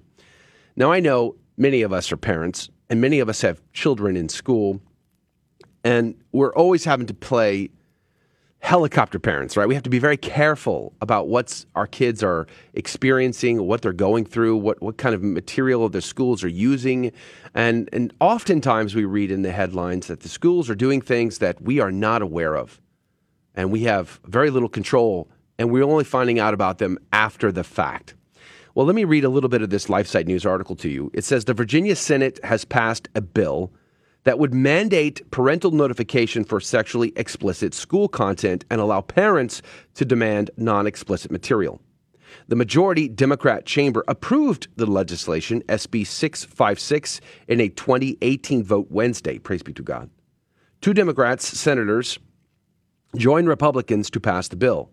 Now 0.76 0.92
I 0.92 1.00
know 1.00 1.36
many 1.58 1.82
of 1.82 1.92
us 1.92 2.12
are 2.12 2.18
parents, 2.18 2.70
and 2.90 3.02
many 3.02 3.20
of 3.20 3.28
us 3.28 3.42
have 3.42 3.62
children 3.74 4.16
in 4.16 4.30
school, 4.30 4.82
and 5.84 6.16
we're 6.32 6.54
always 6.54 6.86
having 6.86 7.08
to 7.08 7.14
play 7.14 7.70
helicopter 8.62 9.20
parents, 9.20 9.56
right? 9.56 9.68
We 9.68 9.74
have 9.74 9.84
to 9.84 9.90
be 9.90 10.00
very 10.00 10.18
careful 10.18 10.94
about 11.02 11.30
what 11.30 11.66
our 11.76 11.88
kids 11.88 12.22
are 12.22 12.46
experiencing, 12.74 13.66
what 13.66 13.82
they're 13.82 13.94
going 13.94 14.26
through, 14.26 14.58
what, 14.58 14.82
what 14.82 14.98
kind 14.98 15.16
of 15.16 15.24
material 15.24 15.88
their 15.88 16.02
schools 16.02 16.44
are 16.44 16.50
using. 16.50 17.14
And, 17.56 17.90
and 17.94 18.14
oftentimes 18.20 18.96
we 18.96 19.06
read 19.06 19.32
in 19.32 19.44
the 19.44 19.54
headlines 19.54 20.08
that 20.08 20.20
the 20.22 20.30
schools 20.30 20.70
are 20.70 20.76
doing 20.76 21.00
things 21.00 21.38
that 21.38 21.62
we 21.62 21.80
are 21.80 21.92
not 21.92 22.22
aware 22.22 22.58
of. 22.58 22.82
And 23.56 23.72
we 23.72 23.84
have 23.84 24.20
very 24.26 24.50
little 24.50 24.70
control, 24.70 25.30
and 25.58 25.72
we're 25.72 25.84
only 25.84 26.04
finding 26.04 26.40
out 26.40 26.54
about 26.54 26.78
them 26.78 26.98
after 27.12 27.52
the 27.52 27.64
fact. 27.64 28.16
Well, 28.76 28.86
let 28.86 28.96
me 28.96 29.04
read 29.04 29.26
a 29.26 29.30
little 29.30 29.50
bit 29.50 29.62
of 29.62 29.70
this 29.70 29.88
LifeSite 29.88 30.28
News 30.28 30.46
article 30.46 30.76
to 30.78 30.90
you. 30.90 31.12
It 31.14 31.24
says 31.24 31.46
the 31.46 31.54
Virginia 31.54 31.96
Senate 31.96 32.40
has 32.44 32.64
passed 32.64 33.10
a 33.16 33.22
bill 33.22 33.74
that 34.24 34.40
would 34.40 34.54
mandate 34.54 35.30
parental 35.32 35.72
notification 35.72 36.44
for 36.44 36.60
sexually 36.60 37.12
explicit 37.16 37.74
school 37.74 38.08
content 38.08 38.66
and 38.70 38.80
allow 38.80 39.02
parents 39.02 39.62
to 39.96 40.06
demand 40.06 40.52
non 40.58 40.88
explicit 40.88 41.32
material. 41.32 41.82
The 42.48 42.56
majority 42.56 43.08
Democrat 43.08 43.66
chamber 43.66 44.04
approved 44.08 44.68
the 44.76 44.86
legislation, 44.86 45.64
SB 45.64 46.06
656, 46.06 47.22
in 47.48 47.60
a 47.60 47.70
2018 47.70 48.64
vote 48.64 48.88
Wednesday. 48.90 49.40
Praise 49.40 49.64
be 49.64 49.74
to 49.74 49.84
God. 49.84 50.10
Two 50.82 50.94
Democrats, 50.94 51.46
senators, 51.46 52.20
joined 53.16 53.48
Republicans 53.48 54.10
to 54.12 54.20
pass 54.20 54.48
the 54.48 54.56
bill. 54.56 54.90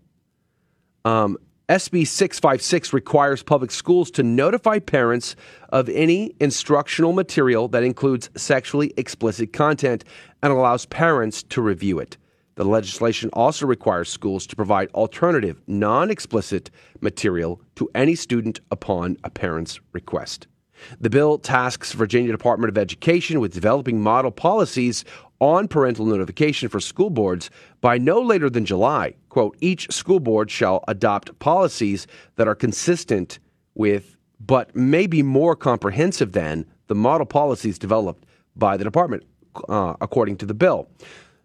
Um, 1.05 1.39
SB 1.69 2.07
656 2.07 2.93
requires 2.93 3.43
public 3.43 3.73
schools 3.73 4.11
to 4.13 4.23
notify 4.23 4.79
parents 4.79 5.35
of 5.71 5.89
any 5.89 6.33
instructional 6.39 7.13
material 7.13 7.67
that 7.69 7.83
includes 7.83 8.31
sexually 8.37 8.93
explicit 8.97 9.53
content 9.53 10.05
and 10.45 10.53
allows 10.53 10.87
parents 10.87 11.43
to 11.43 11.61
review 11.61 11.99
it. 11.99 12.17
The 12.55 12.65
legislation 12.65 13.31
also 13.33 13.67
requires 13.67 14.09
schools 14.09 14.47
to 14.47 14.57
provide 14.57 14.91
alternative, 14.91 15.61
non 15.67 16.11
explicit 16.11 16.71
material 17.01 17.61
to 17.75 17.91
any 17.95 18.15
student 18.15 18.61
upon 18.71 19.17
a 19.25 19.31
parent's 19.31 19.81
request. 19.93 20.47
The 21.01 21.11
bill 21.11 21.39
tasks 21.39 21.93
Virginia 21.93 22.33
Department 22.33 22.71
of 22.71 22.79
Education 22.79 23.41
with 23.41 23.55
developing 23.55 24.01
model 24.01 24.31
policies 24.31 25.05
on 25.41 25.69
parental 25.69 26.07
notification 26.07 26.69
for 26.69 26.81
school 26.81 27.11
boards 27.11 27.51
by 27.81 27.99
no 27.99 28.21
later 28.21 28.49
than 28.49 28.65
July. 28.65 29.15
Quote, 29.29 29.57
each 29.61 29.91
school 29.93 30.21
board 30.21 30.51
shall 30.51 30.83
adopt 30.89 31.39
policies 31.39 32.07
that 32.37 32.49
are 32.49 32.55
consistent 32.55 33.39
with, 33.75 34.17
but 34.41 34.75
maybe 34.75 35.23
more 35.23 35.55
comprehensive 35.55 36.33
than, 36.33 36.67
the 36.87 36.95
model 36.95 37.27
policies 37.27 37.79
developed 37.79 38.25
by 38.55 38.77
the 38.77 38.85
department, 38.85 39.25
uh, 39.69 39.95
according 40.01 40.37
to 40.37 40.47
the 40.47 40.55
bill. 40.55 40.89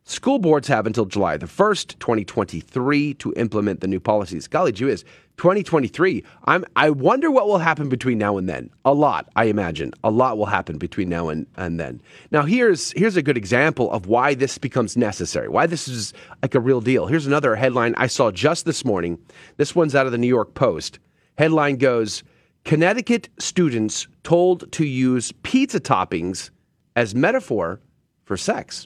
School 0.03 0.39
boards 0.39 0.67
have 0.67 0.87
until 0.87 1.05
July 1.05 1.37
the 1.37 1.45
1st, 1.45 1.99
2023 1.99 3.13
to 3.15 3.33
implement 3.35 3.81
the 3.81 3.87
new 3.87 3.99
policies. 3.99 4.47
Golly 4.47 4.71
gee 4.71 4.85
whiz, 4.85 5.05
2023. 5.41 6.23
I'm, 6.45 6.63
I 6.75 6.91
wonder 6.91 7.32
what 7.32 7.47
will 7.47 7.58
happen 7.58 7.89
between 7.89 8.19
now 8.19 8.38
and 8.38 8.47
then. 8.47 8.69
A 8.86 8.93
lot, 8.93 9.27
I 9.36 9.45
imagine. 9.45 9.91
A 10.04 10.12
lot 10.12 10.38
will 10.38 10.45
happen 10.45 10.77
between 10.77 11.10
now 11.10 11.30
and, 11.30 11.47
and 11.58 11.80
then. 11.80 11.99
Now, 12.30 12.43
here's, 12.43 12.91
here's 12.91 13.17
a 13.17 13.23
good 13.23 13.38
example 13.38 13.91
of 13.91 14.06
why 14.06 14.36
this 14.36 14.60
becomes 14.60 14.95
necessary, 14.95 15.47
why 15.49 15.65
this 15.65 15.88
is 15.88 16.13
like 16.43 16.54
a 16.54 16.60
real 16.60 16.80
deal. 16.80 17.08
Here's 17.08 17.25
another 17.25 17.56
headline 17.56 17.95
I 17.97 18.06
saw 18.06 18.30
just 18.30 18.65
this 18.65 18.86
morning. 18.86 19.17
This 19.58 19.73
one's 19.73 19.95
out 19.95 20.06
of 20.06 20.12
the 20.12 20.19
New 20.19 20.27
York 20.27 20.54
Post. 20.54 20.99
Headline 21.39 21.77
goes 21.77 22.21
Connecticut 22.63 23.27
students 23.39 24.08
told 24.21 24.71
to 24.73 24.86
use 24.86 25.32
pizza 25.41 25.80
toppings 25.80 26.51
as 26.95 27.15
metaphor 27.15 27.82
for 28.25 28.38
sex. 28.38 28.86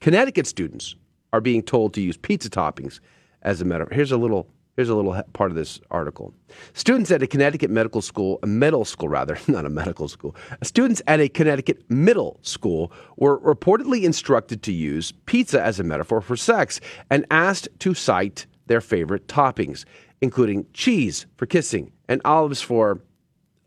Connecticut 0.00 0.48
students 0.48 0.96
are 1.32 1.40
being 1.40 1.62
told 1.62 1.94
to 1.94 2.00
use 2.00 2.16
pizza 2.16 2.50
toppings 2.50 2.98
as 3.42 3.60
a 3.60 3.64
metaphor. 3.64 3.94
Here's 3.94 4.10
a 4.10 4.16
little 4.16 4.48
here's 4.76 4.88
a 4.88 4.94
little 4.94 5.20
part 5.32 5.50
of 5.50 5.56
this 5.56 5.80
article. 5.90 6.32
Students 6.74 7.10
at 7.10 7.22
a 7.22 7.26
Connecticut 7.26 7.70
medical 7.70 8.02
school, 8.02 8.38
a 8.42 8.46
middle 8.46 8.84
school 8.84 9.08
rather, 9.08 9.38
not 9.48 9.64
a 9.64 9.70
medical 9.70 10.08
school. 10.08 10.36
Students 10.62 11.02
at 11.06 11.20
a 11.20 11.28
Connecticut 11.28 11.82
middle 11.90 12.38
school 12.42 12.92
were 13.16 13.40
reportedly 13.40 14.02
instructed 14.04 14.62
to 14.64 14.72
use 14.72 15.12
pizza 15.24 15.62
as 15.62 15.80
a 15.80 15.84
metaphor 15.84 16.20
for 16.20 16.36
sex 16.36 16.80
and 17.10 17.24
asked 17.30 17.68
to 17.80 17.94
cite 17.94 18.46
their 18.66 18.80
favorite 18.80 19.26
toppings, 19.26 19.84
including 20.20 20.66
cheese 20.72 21.26
for 21.36 21.46
kissing 21.46 21.92
and 22.08 22.20
olives 22.24 22.60
for 22.60 23.00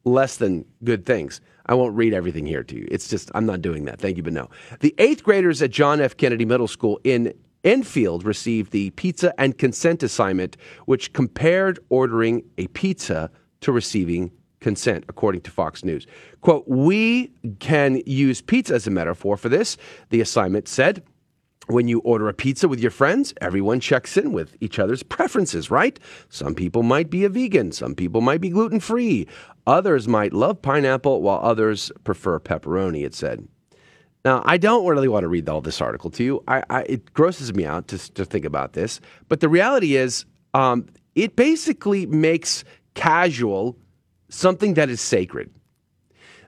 less 0.06 0.38
than 0.38 0.66
good 0.84 1.06
things. 1.06 1.42
I 1.66 1.76
won't 1.76 1.96
read 1.96 2.14
everything 2.14 2.48
here 2.48 2.64
to 2.64 2.76
you. 2.76 2.88
It's 2.90 3.08
just, 3.08 3.30
I'm 3.36 3.46
not 3.46 3.62
doing 3.62 3.86
that. 3.86 4.00
Thank 4.00 4.18
you, 4.18 4.24
but 4.24 4.34
no. 4.34 4.50
The 4.80 4.96
eighth 4.98 5.24
graders 5.24 5.62
at 5.62 5.70
John 5.70 6.02
F. 6.02 6.18
Kennedy 6.18 6.46
Middle 6.46 6.68
School 6.68 7.00
in 7.04 7.34
Enfield 7.64 8.24
received 8.24 8.72
the 8.72 8.90
pizza 8.92 9.34
and 9.40 9.58
consent 9.58 10.04
assignment, 10.04 10.58
which 10.86 11.14
compared 11.14 11.80
ordering 11.90 12.44
a 12.58 12.68
pizza 12.68 13.30
to 13.62 13.72
receiving 13.72 14.32
consent, 14.60 15.06
according 15.08 15.42
to 15.42 15.52
Fox 15.52 15.84
News. 15.84 16.08
Quote, 16.42 16.68
We 16.68 17.32
can 17.60 18.02
use 18.06 18.42
pizza 18.42 18.76
as 18.76 18.88
a 18.88 18.92
metaphor 18.92 19.38
for 19.38 19.50
this, 19.50 19.78
the 20.10 20.22
assignment 20.22 20.68
said. 20.68 21.04
When 21.68 21.88
you 21.88 22.00
order 22.00 22.28
a 22.28 22.34
pizza 22.34 22.68
with 22.68 22.80
your 22.80 22.90
friends, 22.90 23.32
everyone 23.42 23.80
checks 23.80 24.18
in 24.18 24.32
with 24.32 24.56
each 24.60 24.80
other's 24.80 25.04
preferences, 25.04 25.70
right? 25.70 26.00
Some 26.28 26.56
people 26.56 26.82
might 26.82 27.12
be 27.12 27.26
a 27.26 27.30
vegan, 27.30 27.72
some 27.74 27.94
people 27.94 28.22
might 28.22 28.42
be 28.42 28.50
gluten 28.50 28.80
free, 28.80 29.28
others 29.68 30.08
might 30.08 30.34
love 30.34 30.64
pineapple, 30.64 31.22
while 31.22 31.40
others 31.44 31.92
prefer 32.04 32.40
pepperoni, 32.40 33.06
it 33.06 33.14
said. 33.14 33.48
Now, 34.30 34.44
I 34.46 34.58
don't 34.58 34.86
really 34.86 35.08
want 35.08 35.24
to 35.24 35.28
read 35.28 35.50
all 35.50 35.60
this 35.60 35.82
article 35.82 36.12
to 36.12 36.24
you. 36.24 36.44
I, 36.48 36.62
I, 36.70 36.82
it 36.84 37.14
grosses 37.14 37.52
me 37.52 37.66
out 37.66 37.88
to, 37.88 38.14
to 38.14 38.24
think 38.24 38.46
about 38.46 38.74
this. 38.74 39.02
But 39.28 39.40
the 39.40 39.50
reality 39.50 39.96
is, 39.96 40.24
um, 40.54 40.86
it 41.16 41.36
basically 41.36 42.06
makes 42.06 42.64
casual 42.94 43.76
something 44.30 44.76
that 44.76 44.88
is 44.88 45.02
sacred. 45.02 45.50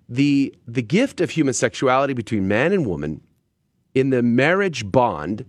The, 0.08 0.54
the 0.68 0.84
gift 0.84 1.22
of 1.22 1.32
human 1.32 1.56
sexuality 1.56 2.14
between 2.14 2.48
man 2.48 2.72
and 2.72 2.86
woman 2.86 3.20
in 3.96 4.12
the 4.12 4.22
marriage 4.22 4.86
bond 4.92 5.44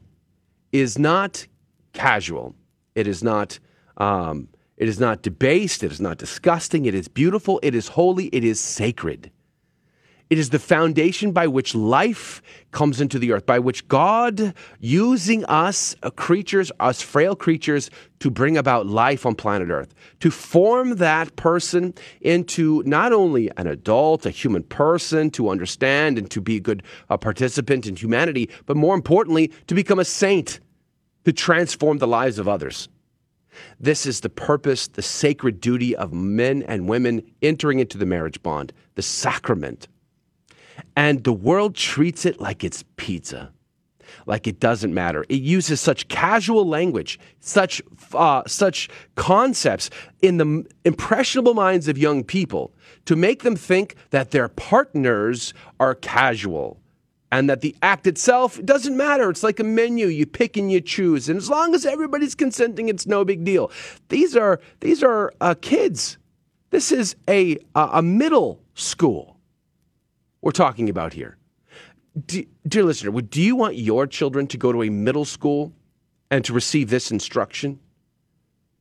is 0.72 0.98
not 0.98 1.46
casual. 1.92 2.54
It 2.94 3.06
is 3.06 3.22
not. 3.22 3.58
Um, 3.98 4.48
it 4.78 4.88
is 4.88 4.98
not 4.98 5.20
debased. 5.20 5.84
It 5.84 5.92
is 5.92 6.00
not 6.00 6.16
disgusting. 6.16 6.86
It 6.86 6.94
is 6.94 7.08
beautiful. 7.08 7.60
It 7.62 7.74
is 7.74 7.88
holy. 7.88 8.28
It 8.28 8.42
is 8.42 8.58
sacred. 8.58 9.30
It 10.32 10.38
is 10.38 10.48
the 10.48 10.58
foundation 10.58 11.32
by 11.32 11.46
which 11.46 11.74
life 11.74 12.40
comes 12.70 13.02
into 13.02 13.18
the 13.18 13.32
earth, 13.32 13.44
by 13.44 13.58
which 13.58 13.86
God, 13.86 14.54
using 14.80 15.44
us 15.44 15.94
uh, 16.02 16.08
creatures, 16.08 16.72
us 16.80 17.02
frail 17.02 17.36
creatures, 17.36 17.90
to 18.20 18.30
bring 18.30 18.56
about 18.56 18.86
life 18.86 19.26
on 19.26 19.34
planet 19.34 19.68
Earth, 19.68 19.92
to 20.20 20.30
form 20.30 20.96
that 20.96 21.36
person 21.36 21.92
into 22.22 22.82
not 22.86 23.12
only 23.12 23.50
an 23.58 23.66
adult, 23.66 24.24
a 24.24 24.30
human 24.30 24.62
person, 24.62 25.30
to 25.32 25.50
understand 25.50 26.16
and 26.16 26.30
to 26.30 26.40
be 26.40 26.56
a 26.56 26.60
good 26.60 26.82
uh, 27.10 27.18
participant 27.18 27.86
in 27.86 27.94
humanity, 27.94 28.48
but 28.64 28.74
more 28.74 28.94
importantly, 28.94 29.52
to 29.66 29.74
become 29.74 29.98
a 29.98 30.04
saint, 30.06 30.60
to 31.26 31.32
transform 31.34 31.98
the 31.98 32.08
lives 32.08 32.38
of 32.38 32.48
others. 32.48 32.88
This 33.78 34.06
is 34.06 34.20
the 34.22 34.30
purpose, 34.30 34.88
the 34.88 35.02
sacred 35.02 35.60
duty 35.60 35.94
of 35.94 36.14
men 36.14 36.62
and 36.62 36.88
women 36.88 37.20
entering 37.42 37.80
into 37.80 37.98
the 37.98 38.06
marriage 38.06 38.42
bond, 38.42 38.72
the 38.94 39.02
sacrament. 39.02 39.88
And 40.96 41.24
the 41.24 41.32
world 41.32 41.74
treats 41.74 42.26
it 42.26 42.40
like 42.40 42.64
it's 42.64 42.84
pizza, 42.96 43.52
like 44.26 44.46
it 44.46 44.60
doesn't 44.60 44.92
matter. 44.92 45.24
It 45.28 45.40
uses 45.40 45.80
such 45.80 46.08
casual 46.08 46.66
language, 46.68 47.18
such 47.40 47.82
uh, 48.12 48.42
such 48.46 48.88
concepts 49.14 49.90
in 50.20 50.36
the 50.36 50.66
impressionable 50.84 51.54
minds 51.54 51.88
of 51.88 51.96
young 51.96 52.24
people 52.24 52.72
to 53.06 53.16
make 53.16 53.42
them 53.42 53.56
think 53.56 53.96
that 54.10 54.30
their 54.30 54.48
partners 54.48 55.54
are 55.80 55.94
casual 55.94 56.78
and 57.30 57.48
that 57.48 57.62
the 57.62 57.74
act 57.80 58.06
itself 58.06 58.62
doesn't 58.62 58.96
matter. 58.96 59.30
It's 59.30 59.42
like 59.42 59.58
a 59.58 59.64
menu. 59.64 60.06
You 60.06 60.26
pick 60.26 60.58
and 60.58 60.70
you 60.70 60.80
choose, 60.80 61.28
and 61.28 61.38
as 61.38 61.48
long 61.48 61.74
as 61.74 61.86
everybody's 61.86 62.34
consenting, 62.34 62.88
it's 62.88 63.06
no 63.06 63.24
big 63.24 63.44
deal. 63.44 63.70
These 64.08 64.36
are 64.36 64.60
these 64.80 65.02
are 65.02 65.32
uh, 65.40 65.54
kids. 65.60 66.18
This 66.70 66.92
is 66.92 67.16
a 67.28 67.58
a 67.74 68.02
middle 68.02 68.60
school 68.74 69.38
we're 70.42 70.50
talking 70.52 70.90
about 70.90 71.14
here. 71.14 71.38
Do, 72.26 72.44
dear 72.68 72.84
listener, 72.84 73.18
do 73.22 73.40
you 73.40 73.56
want 73.56 73.76
your 73.76 74.06
children 74.06 74.46
to 74.48 74.58
go 74.58 74.70
to 74.72 74.82
a 74.82 74.90
middle 74.90 75.24
school 75.24 75.72
and 76.30 76.44
to 76.44 76.52
receive 76.52 76.90
this 76.90 77.10
instruction? 77.10 77.80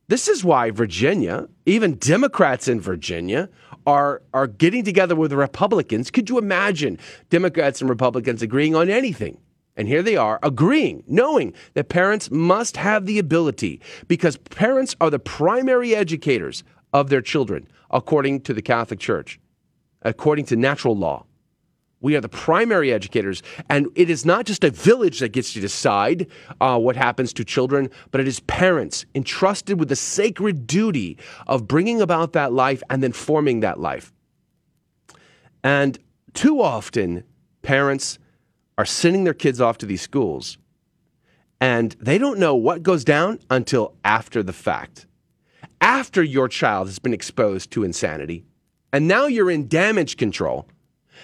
This 0.08 0.28
is 0.28 0.44
why 0.44 0.70
Virginia, 0.70 1.48
even 1.64 1.94
Democrats 1.94 2.68
in 2.68 2.80
Virginia, 2.80 3.48
are, 3.86 4.22
are 4.34 4.46
getting 4.46 4.84
together 4.84 5.16
with 5.16 5.32
Republicans. 5.32 6.10
Could 6.10 6.28
you 6.28 6.36
imagine 6.36 6.98
Democrats 7.30 7.80
and 7.80 7.88
Republicans 7.88 8.42
agreeing 8.42 8.74
on 8.74 8.90
anything? 8.90 9.38
And 9.74 9.88
here 9.88 10.02
they 10.02 10.16
are 10.16 10.38
agreeing, 10.42 11.02
knowing 11.06 11.54
that 11.72 11.88
parents 11.88 12.30
must 12.30 12.76
have 12.76 13.06
the 13.06 13.18
ability 13.18 13.80
because 14.06 14.36
parents 14.36 14.94
are 15.00 15.08
the 15.08 15.18
primary 15.18 15.94
educators 15.94 16.62
of 16.92 17.08
their 17.08 17.22
children, 17.22 17.66
according 17.90 18.42
to 18.42 18.52
the 18.52 18.60
Catholic 18.60 19.00
Church, 19.00 19.40
according 20.02 20.44
to 20.46 20.56
natural 20.56 20.94
law. 20.94 21.24
We 22.02 22.16
are 22.16 22.20
the 22.20 22.28
primary 22.28 22.92
educators, 22.92 23.44
and 23.68 23.86
it 23.94 24.10
is 24.10 24.26
not 24.26 24.44
just 24.44 24.64
a 24.64 24.70
village 24.70 25.20
that 25.20 25.28
gets 25.28 25.52
to 25.52 25.60
decide 25.60 26.26
uh, 26.60 26.76
what 26.76 26.96
happens 26.96 27.32
to 27.34 27.44
children, 27.44 27.90
but 28.10 28.20
it 28.20 28.26
is 28.26 28.40
parents 28.40 29.06
entrusted 29.14 29.78
with 29.78 29.88
the 29.88 29.96
sacred 29.96 30.66
duty 30.66 31.16
of 31.46 31.68
bringing 31.68 32.02
about 32.02 32.32
that 32.32 32.52
life 32.52 32.82
and 32.90 33.04
then 33.04 33.12
forming 33.12 33.60
that 33.60 33.78
life. 33.78 34.12
And 35.62 35.96
too 36.34 36.60
often, 36.60 37.22
parents 37.62 38.18
are 38.76 38.84
sending 38.84 39.22
their 39.22 39.32
kids 39.32 39.60
off 39.60 39.78
to 39.78 39.86
these 39.86 40.02
schools, 40.02 40.58
and 41.60 41.94
they 42.00 42.18
don't 42.18 42.40
know 42.40 42.56
what 42.56 42.82
goes 42.82 43.04
down 43.04 43.38
until 43.48 43.94
after 44.04 44.42
the 44.42 44.52
fact. 44.52 45.06
After 45.80 46.20
your 46.20 46.48
child 46.48 46.88
has 46.88 46.98
been 46.98 47.14
exposed 47.14 47.70
to 47.72 47.84
insanity, 47.84 48.44
and 48.92 49.06
now 49.06 49.26
you're 49.26 49.52
in 49.52 49.68
damage 49.68 50.16
control 50.16 50.66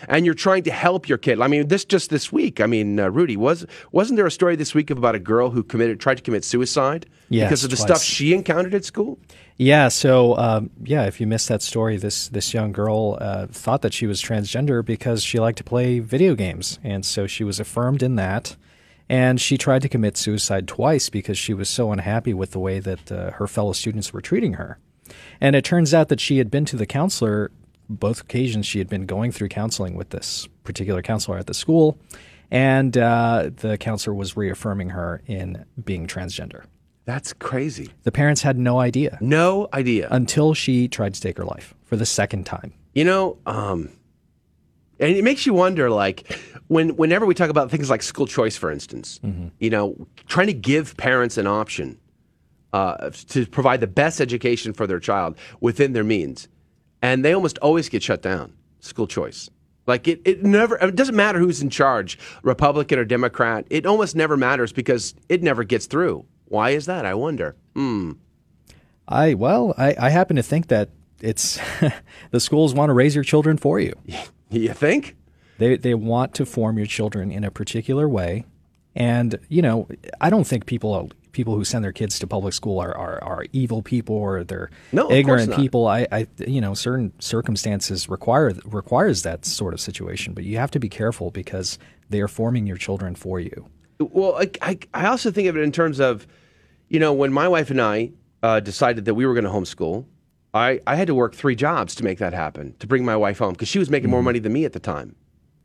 and 0.06 0.24
you're 0.24 0.34
trying 0.34 0.62
to 0.64 0.70
help 0.70 1.08
your 1.08 1.18
kid. 1.18 1.40
I 1.40 1.48
mean, 1.48 1.68
this 1.68 1.84
just 1.84 2.10
this 2.10 2.30
week. 2.32 2.60
I 2.60 2.66
mean, 2.66 3.00
uh, 3.00 3.10
Rudy 3.10 3.36
was 3.36 3.66
wasn't 3.92 4.16
there 4.16 4.26
a 4.26 4.30
story 4.30 4.56
this 4.56 4.74
week 4.74 4.90
about 4.90 5.14
a 5.14 5.18
girl 5.18 5.50
who 5.50 5.62
committed 5.62 6.00
tried 6.00 6.18
to 6.18 6.22
commit 6.22 6.44
suicide 6.44 7.06
yes, 7.28 7.48
because 7.48 7.64
of 7.64 7.70
the 7.70 7.76
twice. 7.76 7.86
stuff 7.86 8.02
she 8.02 8.34
encountered 8.34 8.74
at 8.74 8.84
school? 8.84 9.18
Yeah. 9.56 9.88
So 9.88 10.36
um, 10.38 10.70
yeah, 10.84 11.06
if 11.06 11.20
you 11.20 11.26
missed 11.26 11.48
that 11.48 11.62
story, 11.62 11.96
this 11.96 12.28
this 12.28 12.54
young 12.54 12.72
girl 12.72 13.18
uh, 13.20 13.46
thought 13.48 13.82
that 13.82 13.92
she 13.92 14.06
was 14.06 14.22
transgender 14.22 14.84
because 14.84 15.22
she 15.22 15.38
liked 15.40 15.58
to 15.58 15.64
play 15.64 15.98
video 15.98 16.34
games, 16.34 16.78
and 16.84 17.04
so 17.04 17.26
she 17.26 17.44
was 17.44 17.58
affirmed 17.58 18.02
in 18.02 18.16
that. 18.16 18.56
And 19.10 19.40
she 19.40 19.56
tried 19.56 19.80
to 19.82 19.88
commit 19.88 20.18
suicide 20.18 20.68
twice 20.68 21.08
because 21.08 21.38
she 21.38 21.54
was 21.54 21.70
so 21.70 21.92
unhappy 21.92 22.34
with 22.34 22.50
the 22.50 22.58
way 22.58 22.78
that 22.78 23.10
uh, 23.10 23.30
her 23.32 23.46
fellow 23.46 23.72
students 23.72 24.12
were 24.12 24.20
treating 24.20 24.54
her. 24.54 24.78
And 25.40 25.56
it 25.56 25.64
turns 25.64 25.94
out 25.94 26.08
that 26.08 26.20
she 26.20 26.36
had 26.36 26.50
been 26.50 26.66
to 26.66 26.76
the 26.76 26.84
counselor 26.84 27.50
both 27.88 28.20
occasions 28.22 28.66
she 28.66 28.78
had 28.78 28.88
been 28.88 29.06
going 29.06 29.32
through 29.32 29.48
counseling 29.48 29.94
with 29.94 30.10
this 30.10 30.48
particular 30.64 31.02
counselor 31.02 31.38
at 31.38 31.46
the 31.46 31.54
school, 31.54 31.98
and 32.50 32.96
uh, 32.96 33.50
the 33.56 33.76
counselor 33.78 34.14
was 34.14 34.36
reaffirming 34.36 34.90
her 34.90 35.22
in 35.26 35.64
being 35.84 36.06
transgender. 36.06 36.64
That's 37.04 37.32
crazy. 37.32 37.90
The 38.02 38.12
parents 38.12 38.42
had 38.42 38.58
no 38.58 38.80
idea. 38.80 39.16
No 39.20 39.68
idea. 39.72 40.08
Until 40.10 40.52
she 40.54 40.88
tried 40.88 41.14
to 41.14 41.20
take 41.20 41.38
her 41.38 41.44
life 41.44 41.74
for 41.84 41.96
the 41.96 42.04
second 42.04 42.44
time. 42.44 42.74
You 42.94 43.04
know, 43.04 43.38
um, 43.46 43.88
and 45.00 45.16
it 45.16 45.24
makes 45.24 45.46
you 45.46 45.54
wonder, 45.54 45.88
like, 45.88 46.38
when 46.66 46.96
whenever 46.96 47.24
we 47.24 47.34
talk 47.34 47.48
about 47.48 47.70
things 47.70 47.88
like 47.88 48.02
school 48.02 48.26
choice, 48.26 48.56
for 48.58 48.70
instance, 48.70 49.20
Mm-hmm. 49.24 49.48
you 49.58 49.70
know, 49.70 50.06
trying 50.26 50.48
to 50.48 50.52
give 50.52 50.96
parents 50.98 51.38
an 51.38 51.46
option 51.46 51.98
uh, 52.74 53.08
to 53.28 53.46
provide 53.46 53.80
the 53.80 53.86
best 53.86 54.20
education 54.20 54.74
for 54.74 54.86
their 54.86 55.00
child 55.00 55.38
within 55.60 55.94
their 55.94 56.04
means, 56.04 56.48
and 57.02 57.24
they 57.24 57.32
almost 57.32 57.58
always 57.58 57.88
get 57.88 58.02
shut 58.02 58.22
down. 58.22 58.54
School 58.80 59.06
choice. 59.06 59.50
Like 59.86 60.06
it, 60.06 60.20
it 60.24 60.44
never. 60.44 60.76
It 60.76 60.96
doesn't 60.96 61.16
matter 61.16 61.38
who's 61.38 61.62
in 61.62 61.70
charge, 61.70 62.18
Republican 62.42 62.98
or 62.98 63.04
Democrat. 63.04 63.66
It 63.70 63.86
almost 63.86 64.14
never 64.14 64.36
matters 64.36 64.72
because 64.72 65.14
it 65.28 65.42
never 65.42 65.64
gets 65.64 65.86
through. 65.86 66.26
Why 66.44 66.70
is 66.70 66.86
that? 66.86 67.06
I 67.06 67.14
wonder. 67.14 67.56
Hmm. 67.74 68.12
I 69.06 69.34
well, 69.34 69.74
I, 69.78 69.96
I 69.98 70.10
happen 70.10 70.36
to 70.36 70.42
think 70.42 70.68
that 70.68 70.90
it's 71.20 71.58
the 72.30 72.40
schools 72.40 72.74
want 72.74 72.90
to 72.90 72.94
raise 72.94 73.14
your 73.14 73.24
children 73.24 73.56
for 73.56 73.80
you. 73.80 73.94
You 74.50 74.72
think? 74.72 75.14
They 75.58 75.76
they 75.76 75.92
want 75.92 76.32
to 76.36 76.46
form 76.46 76.78
your 76.78 76.86
children 76.86 77.30
in 77.30 77.44
a 77.44 77.50
particular 77.50 78.08
way. 78.08 78.46
And, 78.94 79.38
you 79.48 79.60
know, 79.60 79.88
I 80.22 80.30
don't 80.30 80.46
think 80.46 80.64
people 80.64 81.12
people 81.32 81.54
who 81.54 81.64
send 81.64 81.84
their 81.84 81.92
kids 81.92 82.18
to 82.18 82.26
public 82.26 82.54
school 82.54 82.78
are 82.78 82.96
are, 82.96 83.22
are 83.22 83.44
evil 83.52 83.82
people 83.82 84.16
or 84.16 84.44
they're 84.44 84.70
No, 84.92 85.10
ignorant 85.10 85.54
people. 85.54 85.86
I, 85.86 86.06
I 86.10 86.26
you 86.38 86.60
know 86.60 86.74
certain 86.74 87.12
circumstances 87.20 88.08
require 88.08 88.54
requires 88.64 89.22
that 89.22 89.44
sort 89.44 89.74
of 89.74 89.80
situation, 89.80 90.34
but 90.34 90.44
you 90.44 90.58
have 90.58 90.70
to 90.72 90.80
be 90.80 90.88
careful 90.88 91.30
because 91.30 91.78
they 92.10 92.20
are 92.20 92.28
forming 92.28 92.66
your 92.66 92.76
children 92.76 93.14
for 93.14 93.40
you. 93.40 93.66
Well, 94.00 94.36
I, 94.36 94.50
I, 94.62 94.78
I 94.94 95.06
also 95.06 95.30
think 95.30 95.48
of 95.48 95.56
it 95.56 95.62
in 95.62 95.72
terms 95.72 95.98
of, 95.98 96.26
you 96.88 97.00
know, 97.00 97.12
when 97.12 97.32
my 97.32 97.48
wife 97.48 97.70
and 97.70 97.80
I 97.80 98.12
uh, 98.42 98.60
decided 98.60 99.06
that 99.06 99.14
we 99.14 99.26
were 99.26 99.34
going 99.34 99.44
to 99.44 99.50
homeschool, 99.50 100.04
I, 100.54 100.80
I 100.86 100.94
had 100.94 101.08
to 101.08 101.14
work 101.14 101.34
three 101.34 101.56
jobs 101.56 101.94
to 101.96 102.04
make 102.04 102.18
that 102.18 102.32
happen, 102.32 102.74
to 102.78 102.86
bring 102.86 103.04
my 103.04 103.16
wife 103.16 103.38
home, 103.38 103.52
because 103.52 103.68
she 103.68 103.78
was 103.78 103.90
making 103.90 104.08
more 104.08 104.22
money 104.22 104.38
than 104.38 104.52
me 104.52 104.64
at 104.64 104.72
the 104.72 104.80
time 104.80 105.16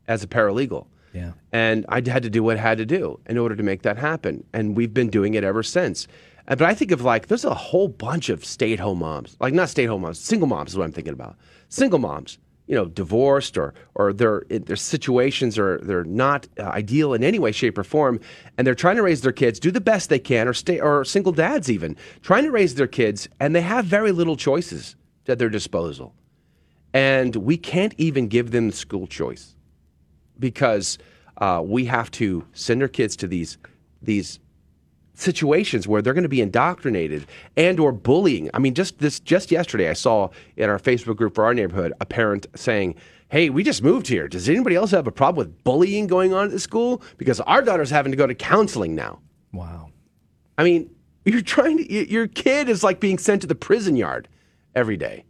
as 0.08 0.22
a 0.24 0.26
paralegal. 0.26 0.86
Yeah. 1.14 1.32
And 1.52 1.86
I 1.88 2.02
had 2.06 2.24
to 2.24 2.30
do 2.30 2.42
what 2.42 2.58
I 2.58 2.60
had 2.60 2.78
to 2.78 2.86
do 2.86 3.20
in 3.26 3.38
order 3.38 3.54
to 3.54 3.62
make 3.62 3.82
that 3.82 3.96
happen. 3.96 4.44
And 4.52 4.76
we've 4.76 4.92
been 4.92 5.08
doing 5.08 5.34
it 5.34 5.44
ever 5.44 5.62
since. 5.62 6.08
But 6.46 6.62
I 6.62 6.74
think 6.74 6.90
of 6.90 7.02
like, 7.02 7.28
there's 7.28 7.44
a 7.44 7.54
whole 7.54 7.88
bunch 7.88 8.28
of 8.28 8.44
stay 8.44 8.72
at 8.72 8.80
home 8.80 8.98
moms, 8.98 9.36
like 9.40 9.54
not 9.54 9.70
stay 9.70 9.84
at 9.84 9.90
home 9.90 10.02
moms, 10.02 10.18
single 10.18 10.48
moms 10.48 10.72
is 10.72 10.78
what 10.78 10.84
I'm 10.84 10.92
thinking 10.92 11.14
about. 11.14 11.36
Single 11.68 12.00
moms, 12.00 12.38
you 12.66 12.74
know, 12.74 12.86
divorced 12.86 13.56
or, 13.56 13.72
or 13.94 14.12
their, 14.12 14.42
their 14.50 14.76
situations 14.76 15.58
are, 15.58 15.78
they're 15.78 16.04
not 16.04 16.46
uh, 16.58 16.64
ideal 16.64 17.14
in 17.14 17.24
any 17.24 17.38
way, 17.38 17.52
shape, 17.52 17.78
or 17.78 17.84
form. 17.84 18.20
And 18.58 18.66
they're 18.66 18.74
trying 18.74 18.96
to 18.96 19.02
raise 19.02 19.22
their 19.22 19.32
kids, 19.32 19.58
do 19.58 19.70
the 19.70 19.80
best 19.80 20.10
they 20.10 20.18
can, 20.18 20.48
or 20.48 20.52
stay, 20.52 20.80
or 20.80 21.04
single 21.04 21.32
dads 21.32 21.70
even, 21.70 21.96
trying 22.22 22.44
to 22.44 22.50
raise 22.50 22.74
their 22.74 22.86
kids, 22.86 23.28
and 23.40 23.54
they 23.54 23.62
have 23.62 23.86
very 23.86 24.12
little 24.12 24.36
choices 24.36 24.96
at 25.26 25.38
their 25.38 25.48
disposal. 25.48 26.14
And 26.92 27.36
we 27.36 27.56
can't 27.56 27.94
even 27.96 28.28
give 28.28 28.50
them 28.50 28.70
school 28.70 29.06
choice 29.06 29.53
because 30.38 30.98
uh, 31.38 31.62
we 31.64 31.84
have 31.86 32.10
to 32.12 32.44
send 32.52 32.82
our 32.82 32.88
kids 32.88 33.16
to 33.16 33.26
these 33.26 33.58
these 34.02 34.38
situations 35.14 35.86
where 35.86 36.02
they're 36.02 36.12
going 36.12 36.24
to 36.24 36.28
be 36.28 36.40
indoctrinated 36.40 37.26
and 37.56 37.78
or 37.78 37.92
bullying. 37.92 38.50
I 38.52 38.58
mean, 38.58 38.74
just 38.74 38.98
this 38.98 39.20
just 39.20 39.50
yesterday, 39.50 39.88
I 39.88 39.94
saw 39.94 40.30
in 40.56 40.68
our 40.68 40.78
Facebook 40.78 41.16
group 41.16 41.34
for 41.34 41.44
our 41.44 41.54
neighborhood 41.54 41.92
a 42.00 42.06
parent 42.06 42.46
saying. 42.54 42.96
Hey, 43.30 43.50
we 43.50 43.64
just 43.64 43.82
moved 43.82 44.06
here. 44.06 44.28
Does 44.28 44.48
anybody 44.48 44.76
else 44.76 44.92
have 44.92 45.08
a 45.08 45.10
problem 45.10 45.38
with 45.38 45.64
bullying 45.64 46.06
going 46.06 46.32
on 46.32 46.44
at 46.44 46.50
the 46.52 46.60
school? 46.60 47.02
Because 47.16 47.40
our 47.40 47.62
daughter's 47.62 47.90
having 47.90 48.12
to 48.12 48.16
go 48.16 48.28
to 48.28 48.34
counseling 48.34 48.94
now. 48.94 49.18
Wow. 49.50 49.90
I 50.56 50.62
mean, 50.62 50.94
you're 51.24 51.40
trying 51.40 51.78
to, 51.78 52.10
your 52.10 52.28
kid 52.28 52.68
is 52.68 52.84
like 52.84 53.00
being 53.00 53.18
sent 53.18 53.40
to 53.40 53.48
the 53.48 53.54
prison 53.54 53.96
yard 53.96 54.28
every 54.74 54.96
day. 54.96 55.24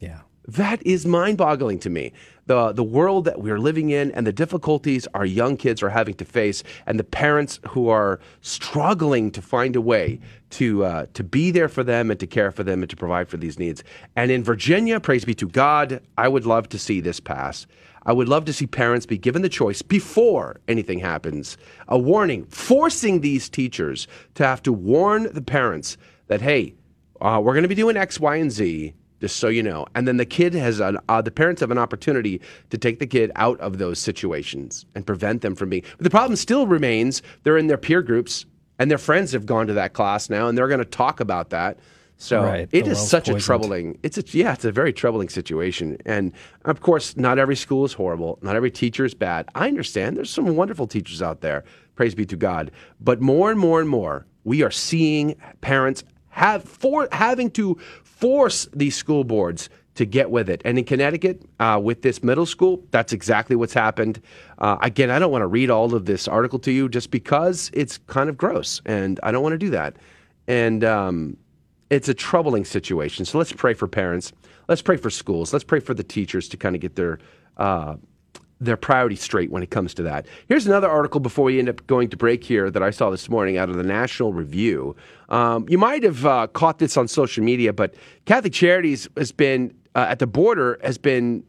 Yeah. 0.00 0.20
That 0.48 0.84
is 0.84 1.06
mind 1.06 1.38
boggling 1.38 1.78
to 1.80 1.90
me. 1.90 2.12
The, 2.50 2.72
the 2.72 2.82
world 2.82 3.26
that 3.26 3.40
we're 3.40 3.60
living 3.60 3.90
in 3.90 4.10
and 4.10 4.26
the 4.26 4.32
difficulties 4.32 5.06
our 5.14 5.24
young 5.24 5.56
kids 5.56 5.84
are 5.84 5.88
having 5.88 6.14
to 6.14 6.24
face, 6.24 6.64
and 6.84 6.98
the 6.98 7.04
parents 7.04 7.60
who 7.68 7.88
are 7.88 8.18
struggling 8.40 9.30
to 9.30 9.40
find 9.40 9.76
a 9.76 9.80
way 9.80 10.18
to, 10.58 10.84
uh, 10.84 11.06
to 11.14 11.22
be 11.22 11.52
there 11.52 11.68
for 11.68 11.84
them 11.84 12.10
and 12.10 12.18
to 12.18 12.26
care 12.26 12.50
for 12.50 12.64
them 12.64 12.82
and 12.82 12.90
to 12.90 12.96
provide 12.96 13.28
for 13.28 13.36
these 13.36 13.56
needs. 13.56 13.84
And 14.16 14.32
in 14.32 14.42
Virginia, 14.42 14.98
praise 14.98 15.24
be 15.24 15.32
to 15.34 15.46
God, 15.46 16.00
I 16.18 16.26
would 16.26 16.44
love 16.44 16.68
to 16.70 16.78
see 16.80 17.00
this 17.00 17.20
pass. 17.20 17.68
I 18.04 18.12
would 18.12 18.28
love 18.28 18.46
to 18.46 18.52
see 18.52 18.66
parents 18.66 19.06
be 19.06 19.16
given 19.16 19.42
the 19.42 19.48
choice 19.48 19.80
before 19.80 20.60
anything 20.66 20.98
happens, 20.98 21.56
a 21.86 21.96
warning, 21.96 22.46
forcing 22.46 23.20
these 23.20 23.48
teachers 23.48 24.08
to 24.34 24.44
have 24.44 24.60
to 24.64 24.72
warn 24.72 25.32
the 25.32 25.42
parents 25.42 25.96
that, 26.26 26.40
hey, 26.40 26.74
uh, 27.20 27.40
we're 27.40 27.52
going 27.52 27.62
to 27.62 27.68
be 27.68 27.76
doing 27.76 27.96
X, 27.96 28.18
Y, 28.18 28.34
and 28.34 28.50
Z, 28.50 28.92
just 29.20 29.36
so 29.36 29.48
you 29.48 29.62
know. 29.62 29.86
And 29.94 30.08
then 30.08 30.16
the 30.16 30.24
kid 30.24 30.54
has 30.54 30.80
an, 30.80 30.98
uh, 31.08 31.22
the 31.22 31.30
parents 31.30 31.60
have 31.60 31.70
an 31.70 31.78
opportunity 31.78 32.40
to 32.70 32.78
take 32.78 32.98
the 32.98 33.06
kid 33.06 33.30
out 33.36 33.60
of 33.60 33.78
those 33.78 33.98
situations 33.98 34.86
and 34.94 35.06
prevent 35.06 35.42
them 35.42 35.54
from 35.54 35.68
being. 35.68 35.84
But 35.96 36.04
the 36.04 36.10
problem 36.10 36.36
still 36.36 36.66
remains 36.66 37.22
they're 37.42 37.58
in 37.58 37.66
their 37.66 37.78
peer 37.78 38.02
groups 38.02 38.46
and 38.78 38.90
their 38.90 38.98
friends 38.98 39.32
have 39.32 39.46
gone 39.46 39.66
to 39.66 39.74
that 39.74 39.92
class 39.92 40.30
now 40.30 40.48
and 40.48 40.56
they're 40.56 40.68
going 40.68 40.78
to 40.78 40.84
talk 40.84 41.20
about 41.20 41.50
that. 41.50 41.78
So 42.16 42.42
Right, 42.42 42.68
it 42.70 42.86
is 42.86 43.00
such 43.00 43.30
a 43.30 43.40
troubling. 43.40 43.98
It's 44.02 44.18
a 44.18 44.24
yeah, 44.36 44.52
it's 44.52 44.66
a 44.66 44.72
very 44.72 44.92
troubling 44.92 45.30
situation. 45.30 45.96
And 46.04 46.32
of 46.66 46.82
course, 46.82 47.16
not 47.16 47.38
every 47.38 47.56
school 47.56 47.86
is 47.86 47.94
horrible. 47.94 48.38
Not 48.42 48.56
every 48.56 48.70
teacher 48.70 49.06
is 49.06 49.14
bad. 49.14 49.48
I 49.54 49.68
understand. 49.68 50.18
There's 50.18 50.28
some 50.28 50.54
wonderful 50.54 50.86
teachers 50.86 51.22
out 51.22 51.40
there. 51.40 51.64
Praise 51.94 52.14
be 52.14 52.26
to 52.26 52.36
God. 52.36 52.72
But 53.00 53.22
more 53.22 53.50
and 53.50 53.58
more 53.58 53.80
and 53.80 53.88
more, 53.88 54.26
we 54.44 54.62
are 54.62 54.70
seeing 54.70 55.34
parents 55.62 56.04
have 56.28 56.64
for 56.64 57.08
having 57.12 57.50
to 57.52 57.78
force 58.20 58.68
these 58.72 58.94
school 58.96 59.24
boards 59.24 59.68
to 59.94 60.04
get 60.04 60.30
with 60.30 60.48
it. 60.48 60.62
And 60.64 60.78
in 60.78 60.84
Connecticut, 60.84 61.42
uh, 61.58 61.80
with 61.82 62.02
this 62.02 62.22
middle 62.22 62.46
school, 62.46 62.82
that's 62.90 63.12
exactly 63.12 63.56
what's 63.56 63.74
happened. 63.74 64.20
Uh, 64.58 64.76
again, 64.80 65.10
I 65.10 65.18
don't 65.18 65.32
want 65.32 65.42
to 65.42 65.46
read 65.46 65.68
all 65.68 65.94
of 65.94 66.06
this 66.06 66.28
article 66.28 66.58
to 66.60 66.70
you 66.70 66.88
just 66.88 67.10
because 67.10 67.70
it's 67.74 67.98
kind 68.06 68.28
of 68.28 68.36
gross, 68.36 68.80
and 68.86 69.18
I 69.22 69.32
don't 69.32 69.42
want 69.42 69.54
to 69.54 69.58
do 69.58 69.70
that. 69.70 69.96
And 70.46 70.84
um, 70.84 71.36
it's 71.90 72.08
a 72.08 72.14
troubling 72.14 72.64
situation. 72.64 73.24
So 73.24 73.38
let's 73.38 73.52
pray 73.52 73.74
for 73.74 73.88
parents. 73.88 74.32
Let's 74.68 74.82
pray 74.82 74.96
for 74.96 75.10
schools. 75.10 75.52
Let's 75.52 75.64
pray 75.64 75.80
for 75.80 75.94
the 75.94 76.04
teachers 76.04 76.48
to 76.50 76.56
kind 76.56 76.74
of 76.74 76.80
get 76.80 76.94
their 76.94 77.18
uh, 77.56 77.96
their 78.60 78.76
priorities 78.76 79.22
straight 79.22 79.50
when 79.50 79.62
it 79.62 79.70
comes 79.70 79.94
to 79.94 80.02
that. 80.02 80.26
Here's 80.46 80.66
another 80.66 80.88
article 80.88 81.20
before 81.20 81.46
we 81.46 81.58
end 81.58 81.68
up 81.68 81.86
going 81.86 82.10
to 82.10 82.16
break 82.16 82.44
here 82.44 82.70
that 82.70 82.82
I 82.82 82.90
saw 82.90 83.10
this 83.10 83.28
morning 83.28 83.56
out 83.56 83.70
of 83.70 83.76
the 83.76 83.82
National 83.82 84.32
Review. 84.32 84.94
Um, 85.30 85.66
you 85.68 85.78
might 85.78 86.02
have 86.02 86.26
uh, 86.26 86.46
caught 86.48 86.78
this 86.78 86.96
on 86.96 87.08
social 87.08 87.42
media, 87.42 87.72
but 87.72 87.94
Catholic 88.26 88.52
Charities 88.52 89.08
has 89.16 89.32
been 89.32 89.74
uh, 89.94 90.06
at 90.08 90.18
the 90.20 90.26
border 90.26 90.78
has 90.82 90.98
been 90.98 91.42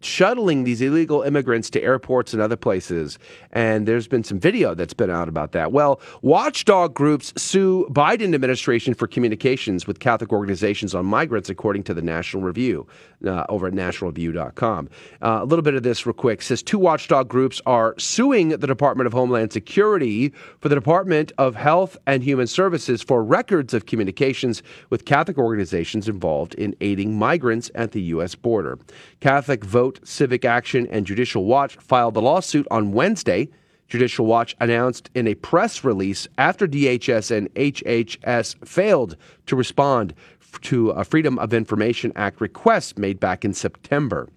shuttling 0.00 0.64
these 0.64 0.80
illegal 0.80 1.22
immigrants 1.22 1.70
to 1.70 1.82
airports 1.82 2.32
and 2.32 2.40
other 2.40 2.56
places. 2.56 3.18
And 3.52 3.86
there's 3.86 4.08
been 4.08 4.24
some 4.24 4.38
video 4.38 4.74
that's 4.74 4.94
been 4.94 5.10
out 5.10 5.28
about 5.28 5.52
that. 5.52 5.72
Well, 5.72 6.00
watchdog 6.22 6.94
groups 6.94 7.32
sue 7.36 7.86
Biden 7.90 8.34
administration 8.34 8.94
for 8.94 9.06
communications 9.06 9.86
with 9.86 10.00
Catholic 10.00 10.32
organizations 10.32 10.94
on 10.94 11.06
migrants, 11.06 11.48
according 11.48 11.84
to 11.84 11.94
the 11.94 12.02
National 12.02 12.42
Review 12.42 12.86
uh, 13.26 13.44
over 13.48 13.66
at 13.66 13.72
nationalreview.com. 13.72 14.88
Uh, 15.22 15.38
a 15.42 15.44
little 15.44 15.62
bit 15.62 15.74
of 15.74 15.82
this 15.82 16.06
real 16.06 16.12
quick 16.12 16.42
says 16.42 16.62
two 16.62 16.78
watchdog 16.78 17.28
groups 17.28 17.60
are 17.66 17.94
suing 17.98 18.50
the 18.50 18.66
Department 18.66 19.06
of 19.06 19.12
Homeland 19.12 19.52
Security 19.52 20.32
for 20.60 20.68
the 20.68 20.74
Department 20.74 21.32
of 21.38 21.54
Health 21.54 21.96
and 22.06 22.22
Human 22.22 22.46
Services 22.46 23.02
for 23.02 23.24
records 23.24 23.74
of 23.74 23.86
communications 23.86 24.62
with 24.90 25.04
Catholic 25.04 25.38
organizations 25.38 26.08
involved 26.08 26.54
in 26.54 26.74
aiding 26.80 27.18
migrants 27.18 27.70
at 27.74 27.92
the 27.92 28.02
U.S. 28.02 28.34
border. 28.34 28.78
Catholic 29.20 29.64
Vote, 29.64 29.87
Civic 30.04 30.44
Action, 30.44 30.86
and 30.90 31.06
Judicial 31.06 31.44
Watch 31.44 31.76
filed 31.76 32.14
the 32.14 32.22
lawsuit 32.22 32.66
on 32.70 32.92
Wednesday. 32.92 33.48
Judicial 33.88 34.26
Watch 34.26 34.54
announced 34.60 35.10
in 35.14 35.26
a 35.26 35.34
press 35.34 35.82
release 35.82 36.28
after 36.36 36.66
DHS 36.66 37.30
and 37.30 37.52
HHS 37.54 38.66
failed 38.66 39.16
to 39.46 39.56
respond 39.56 40.14
to 40.62 40.90
a 40.90 41.04
Freedom 41.04 41.38
of 41.38 41.54
Information 41.54 42.12
Act 42.16 42.40
request 42.40 42.98
made 42.98 43.18
back 43.18 43.44
in 43.44 43.54
September. 43.54 44.28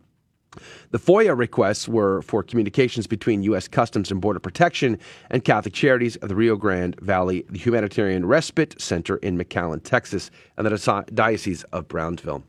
The 0.91 0.99
FOIA 0.99 1.37
requests 1.37 1.87
were 1.87 2.21
for 2.21 2.43
communications 2.43 3.07
between 3.07 3.43
U.S. 3.43 3.69
Customs 3.69 4.11
and 4.11 4.19
Border 4.19 4.39
Protection 4.39 4.97
and 5.29 5.45
Catholic 5.45 5.73
Charities 5.73 6.17
of 6.17 6.27
the 6.27 6.35
Rio 6.35 6.57
Grande 6.57 6.99
Valley 6.99 7.45
the 7.49 7.57
Humanitarian 7.57 8.25
Respite 8.25 8.79
Center 8.81 9.15
in 9.17 9.37
McAllen, 9.37 9.81
Texas, 9.81 10.29
and 10.57 10.65
the 10.65 10.71
Diocese- 10.71 11.05
Diocese 11.13 11.63
of 11.71 11.87
Brownsville. 11.87 12.43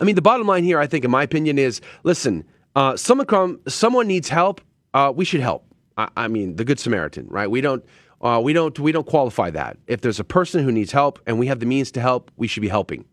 I 0.00 0.04
mean, 0.04 0.14
the 0.14 0.22
bottom 0.22 0.46
line 0.46 0.64
here, 0.64 0.78
I 0.78 0.86
think, 0.86 1.04
in 1.04 1.10
my 1.10 1.22
opinion, 1.22 1.58
is 1.58 1.80
listen, 2.02 2.44
uh, 2.74 2.96
someone, 2.96 3.26
come, 3.26 3.60
someone 3.68 4.06
needs 4.06 4.28
help, 4.28 4.60
uh, 4.94 5.12
we 5.14 5.24
should 5.24 5.40
help. 5.40 5.64
I, 5.96 6.08
I 6.16 6.28
mean, 6.28 6.56
the 6.56 6.64
Good 6.64 6.78
Samaritan, 6.80 7.26
right? 7.28 7.50
We 7.50 7.60
don't. 7.60 7.84
Uh, 8.20 8.40
we 8.40 8.52
don't 8.52 8.78
we 8.78 8.92
don't 8.92 9.06
qualify 9.06 9.50
that. 9.50 9.76
If 9.88 10.00
there's 10.00 10.20
a 10.20 10.24
person 10.24 10.62
who 10.62 10.70
needs 10.70 10.92
help 10.92 11.18
and 11.26 11.40
we 11.40 11.48
have 11.48 11.58
the 11.58 11.66
means 11.66 11.90
to 11.92 12.00
help, 12.00 12.30
we 12.36 12.46
should 12.46 12.60
be 12.60 12.68
helping. 12.68 13.04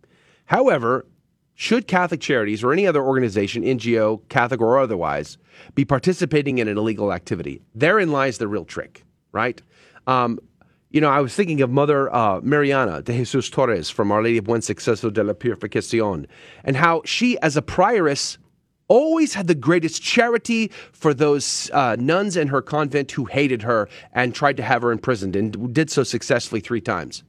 However, 0.46 1.08
should 1.56 1.88
Catholic 1.88 2.22
Charities 2.22 2.64
or 2.64 2.72
any 2.72 2.86
other 2.88 3.04
organization, 3.04 3.64
NGO, 3.64 4.22
Catholic 4.30 4.62
or 4.62 4.80
otherwise, 4.80 5.38
be 5.74 5.84
participating 5.84 6.60
in 6.60 6.68
an 6.68 6.78
illegal 6.78 7.12
activity? 7.12 7.62
Therein 7.74 8.12
lies 8.12 8.38
the 8.38 8.48
real 8.48 8.66
trick, 8.66 9.04
right? 9.32 9.62
Um, 10.08 10.40
you 10.90 11.02
know, 11.02 11.10
I 11.10 11.20
was 11.20 11.36
thinking 11.36 11.62
of 11.62 11.70
Mother 11.70 12.14
uh, 12.14 12.42
Mariana 12.42 13.02
de 13.02 13.14
Jesus 13.14 13.50
Torres 13.50 13.90
from 13.90 14.12
Our 14.12 14.24
Lady 14.24 14.38
of 14.38 14.46
Buen 14.46 14.62
Suceso 14.62 15.12
de 15.12 15.24
la 15.24 15.34
Purificación, 15.34 16.26
and 16.64 16.76
how 16.76 17.02
she, 17.06 17.38
as 17.40 17.56
a 17.56 17.62
prioress, 17.62 18.38
always 18.88 19.36
had 19.36 19.48
the 19.48 19.56
greatest 19.56 20.02
charity 20.02 20.72
for 20.92 21.14
those 21.14 21.70
uh, 21.74 21.96
nuns 22.00 22.36
in 22.36 22.48
her 22.48 22.62
convent 22.62 23.12
who 23.12 23.26
hated 23.26 23.62
her 23.62 23.88
and 24.14 24.34
tried 24.34 24.58
to 24.58 24.64
have 24.64 24.82
her 24.82 24.92
imprisoned, 24.92 25.36
and 25.36 25.74
did 25.74 25.92
so 25.92 26.04
successfully 26.04 26.60
three 26.60 26.82
times 26.82 27.24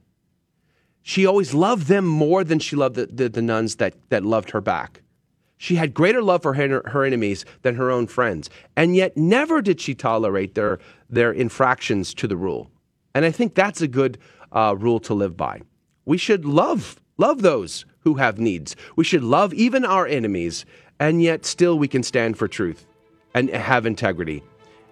she 1.03 1.25
always 1.25 1.53
loved 1.53 1.87
them 1.87 2.05
more 2.05 2.43
than 2.43 2.59
she 2.59 2.75
loved 2.75 2.95
the, 2.95 3.07
the, 3.07 3.29
the 3.29 3.41
nuns 3.41 3.75
that, 3.75 3.93
that 4.09 4.23
loved 4.23 4.51
her 4.51 4.61
back. 4.61 5.01
She 5.57 5.75
had 5.75 5.93
greater 5.93 6.21
love 6.21 6.41
for 6.41 6.53
her, 6.53 6.81
her 6.87 7.03
enemies 7.03 7.45
than 7.61 7.75
her 7.75 7.91
own 7.91 8.07
friends, 8.07 8.49
and 8.75 8.95
yet 8.95 9.15
never 9.15 9.61
did 9.61 9.79
she 9.79 9.93
tolerate 9.93 10.55
their, 10.55 10.79
their 11.09 11.31
infractions 11.31 12.13
to 12.15 12.27
the 12.27 12.37
rule. 12.37 12.70
And 13.13 13.25
I 13.25 13.31
think 13.31 13.55
that's 13.55 13.81
a 13.81 13.87
good 13.87 14.17
uh, 14.51 14.75
rule 14.77 14.99
to 15.01 15.13
live 15.13 15.37
by. 15.37 15.61
We 16.05 16.17
should 16.17 16.45
love 16.45 16.99
love 17.17 17.41
those 17.41 17.85
who 17.99 18.15
have 18.15 18.39
needs. 18.39 18.75
We 18.95 19.03
should 19.03 19.23
love 19.23 19.53
even 19.53 19.85
our 19.85 20.07
enemies, 20.07 20.65
and 20.99 21.21
yet 21.21 21.45
still 21.45 21.77
we 21.77 21.87
can 21.87 22.03
stand 22.03 22.37
for 22.37 22.47
truth 22.47 22.87
and 23.33 23.49
have 23.49 23.85
integrity. 23.85 24.43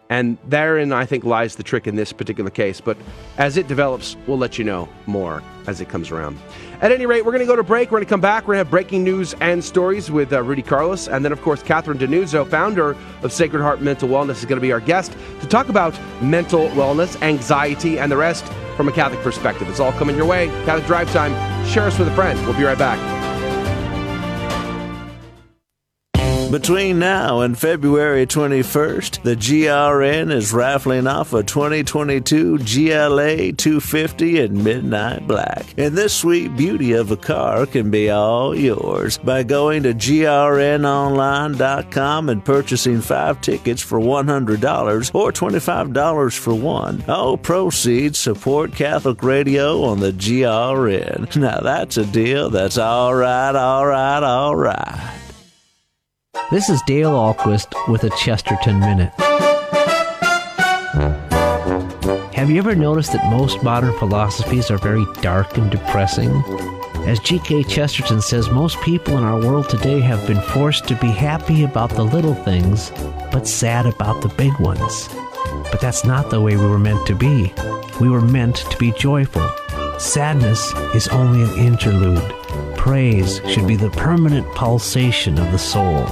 And 0.10 0.40
therein, 0.48 0.92
I 0.92 1.06
think, 1.06 1.24
lies 1.24 1.56
the 1.56 1.64
trick 1.64 1.86
in 1.86 1.96
this 1.96 2.12
particular 2.12 2.50
case. 2.50 2.82
But 2.82 2.98
as 3.38 3.58
it 3.58 3.68
develops, 3.68 4.18
we'll 4.26 4.40
let 4.40 4.58
you 4.58 4.64
know 4.64 4.90
more 5.06 5.44
as 5.68 5.82
it 5.82 5.90
comes 5.90 6.10
around. 6.10 6.40
At 6.82 6.92
any 6.92 7.06
rate, 7.06 7.26
we're 7.26 7.32
going 7.32 7.46
to 7.46 7.46
go 7.46 7.56
to 7.56 7.64
break. 7.64 7.92
We're 7.92 8.00
going 8.00 8.08
to 8.08 8.10
come 8.10 8.22
back. 8.22 8.44
We're 8.44 8.56
going 8.56 8.64
to 8.64 8.66
have 8.66 8.72
breaking 8.72 9.04
news 9.04 9.36
and 9.40 9.64
stories 9.64 10.10
with 10.10 10.34
uh, 10.34 10.42
Rudy 10.42 10.64
Carlos. 10.64 11.08
And 11.08 11.24
then, 11.24 11.32
of 11.32 11.42
course, 11.42 11.62
Catherine 11.62 12.00
Denuzzo, 12.00 12.50
founder 12.50 12.96
of 13.22 13.32
Sacred 13.32 13.62
Heart 13.62 13.82
Mental 13.82 14.10
Wellness, 14.10 14.38
is 14.38 14.46
going 14.46 14.58
to 14.58 14.62
be 14.62 14.72
our 14.72 14.80
guest 14.80 15.16
to 15.42 15.48
talk 15.48 15.70
about 15.70 16.00
mental 16.24 16.70
wellness, 16.70 17.22
anxiety, 17.22 18.00
and 18.00 18.12
the 18.12 18.18
rest 18.18 18.46
from 18.76 18.88
a 18.88 18.92
Catholic 18.92 19.22
perspective. 19.22 19.70
It's 19.70 19.80
all 19.80 19.92
coming 19.92 20.16
your 20.16 20.26
way. 20.26 20.48
Catholic 20.66 20.88
Drive 20.88 21.12
Time. 21.12 21.34
Share 21.68 21.84
us 21.84 22.00
with 22.00 22.08
a 22.08 22.16
friend. 22.16 22.40
We'll 22.48 22.58
be 22.58 22.64
right 22.64 22.78
back. 22.78 23.29
Between 26.52 26.98
now 26.98 27.42
and 27.42 27.56
February 27.56 28.26
21st, 28.26 29.22
the 29.22 29.36
GRN 29.36 30.32
is 30.32 30.52
raffling 30.52 31.06
off 31.06 31.34
a 31.34 31.44
2022 31.44 32.58
GLA 32.58 33.52
250 33.52 34.40
in 34.40 34.64
midnight 34.64 35.28
black. 35.28 35.64
And 35.78 35.96
this 35.96 36.12
sweet 36.12 36.58
beauty 36.58 36.94
of 36.94 37.12
a 37.12 37.18
car 37.18 37.68
can 37.68 37.92
be 37.92 38.10
all 38.10 38.56
yours 38.56 39.20
by 39.20 39.44
going 39.44 39.84
to 39.84 39.94
grnonline.com 39.94 42.30
and 42.30 42.44
purchasing 42.44 43.02
five 43.02 43.42
tickets 43.42 43.84
for 43.84 44.00
$100 44.00 45.14
or 45.14 45.32
$25 45.32 46.36
for 46.36 46.56
one. 46.56 47.04
All 47.08 47.38
proceeds 47.38 48.18
support 48.18 48.74
Catholic 48.74 49.22
radio 49.22 49.84
on 49.84 50.00
the 50.00 50.14
GRN. 50.14 51.36
Now 51.36 51.60
that's 51.60 51.98
a 51.98 52.08
deal 52.08 52.50
that's 52.50 52.80
all 52.80 53.14
right, 53.14 53.56
all 53.56 53.86
right, 53.86 54.24
all 54.24 54.56
right. 54.56 55.19
This 56.52 56.68
is 56.68 56.82
Dale 56.88 57.12
Ahlquist 57.12 57.76
with 57.92 58.04
a 58.06 58.10
Chesterton 58.10 58.80
Minute. 58.80 59.14
Have 62.34 62.50
you 62.50 62.58
ever 62.58 62.74
noticed 62.74 63.14
that 63.14 63.30
most 63.30 63.62
modern 63.62 63.96
philosophies 64.00 64.72
are 64.72 64.80
very 64.80 65.06
dark 65.22 65.60
and 65.60 65.70
depressing? 65.70 66.32
As 67.08 67.20
G.K. 67.20 67.66
Chesterton 67.66 68.20
says, 68.20 68.50
most 68.50 68.82
people 68.82 69.20
in 69.20 69.24
our 69.24 69.40
world 69.40 69.70
today 69.70 70.00
have 70.00 70.26
been 70.26 70.42
forced 70.42 70.88
to 70.88 70.96
be 70.96 71.10
happy 71.10 71.66
about 71.66 71.92
the 71.92 72.04
little 72.04 72.34
things, 72.34 72.90
but 73.32 73.48
sad 73.48 73.86
about 73.86 74.24
the 74.24 74.30
big 74.30 74.60
ones. 74.60 75.08
But 75.70 75.82
that's 75.82 76.04
not 76.04 76.32
the 76.32 76.42
way 76.42 76.58
we 76.58 76.66
were 76.66 76.80
meant 76.80 77.06
to 77.06 77.14
be. 77.14 77.54
We 78.02 78.10
were 78.10 78.22
meant 78.22 78.56
to 78.56 78.78
be 78.78 78.92
joyful. 78.94 79.48
Sadness 80.00 80.74
is 80.96 81.08
only 81.10 81.44
an 81.44 81.60
interlude. 81.60 82.39
Praise 82.80 83.42
should 83.46 83.68
be 83.68 83.76
the 83.76 83.90
permanent 83.90 84.48
pulsation 84.56 85.38
of 85.38 85.52
the 85.52 85.60
soul. 85.60 86.06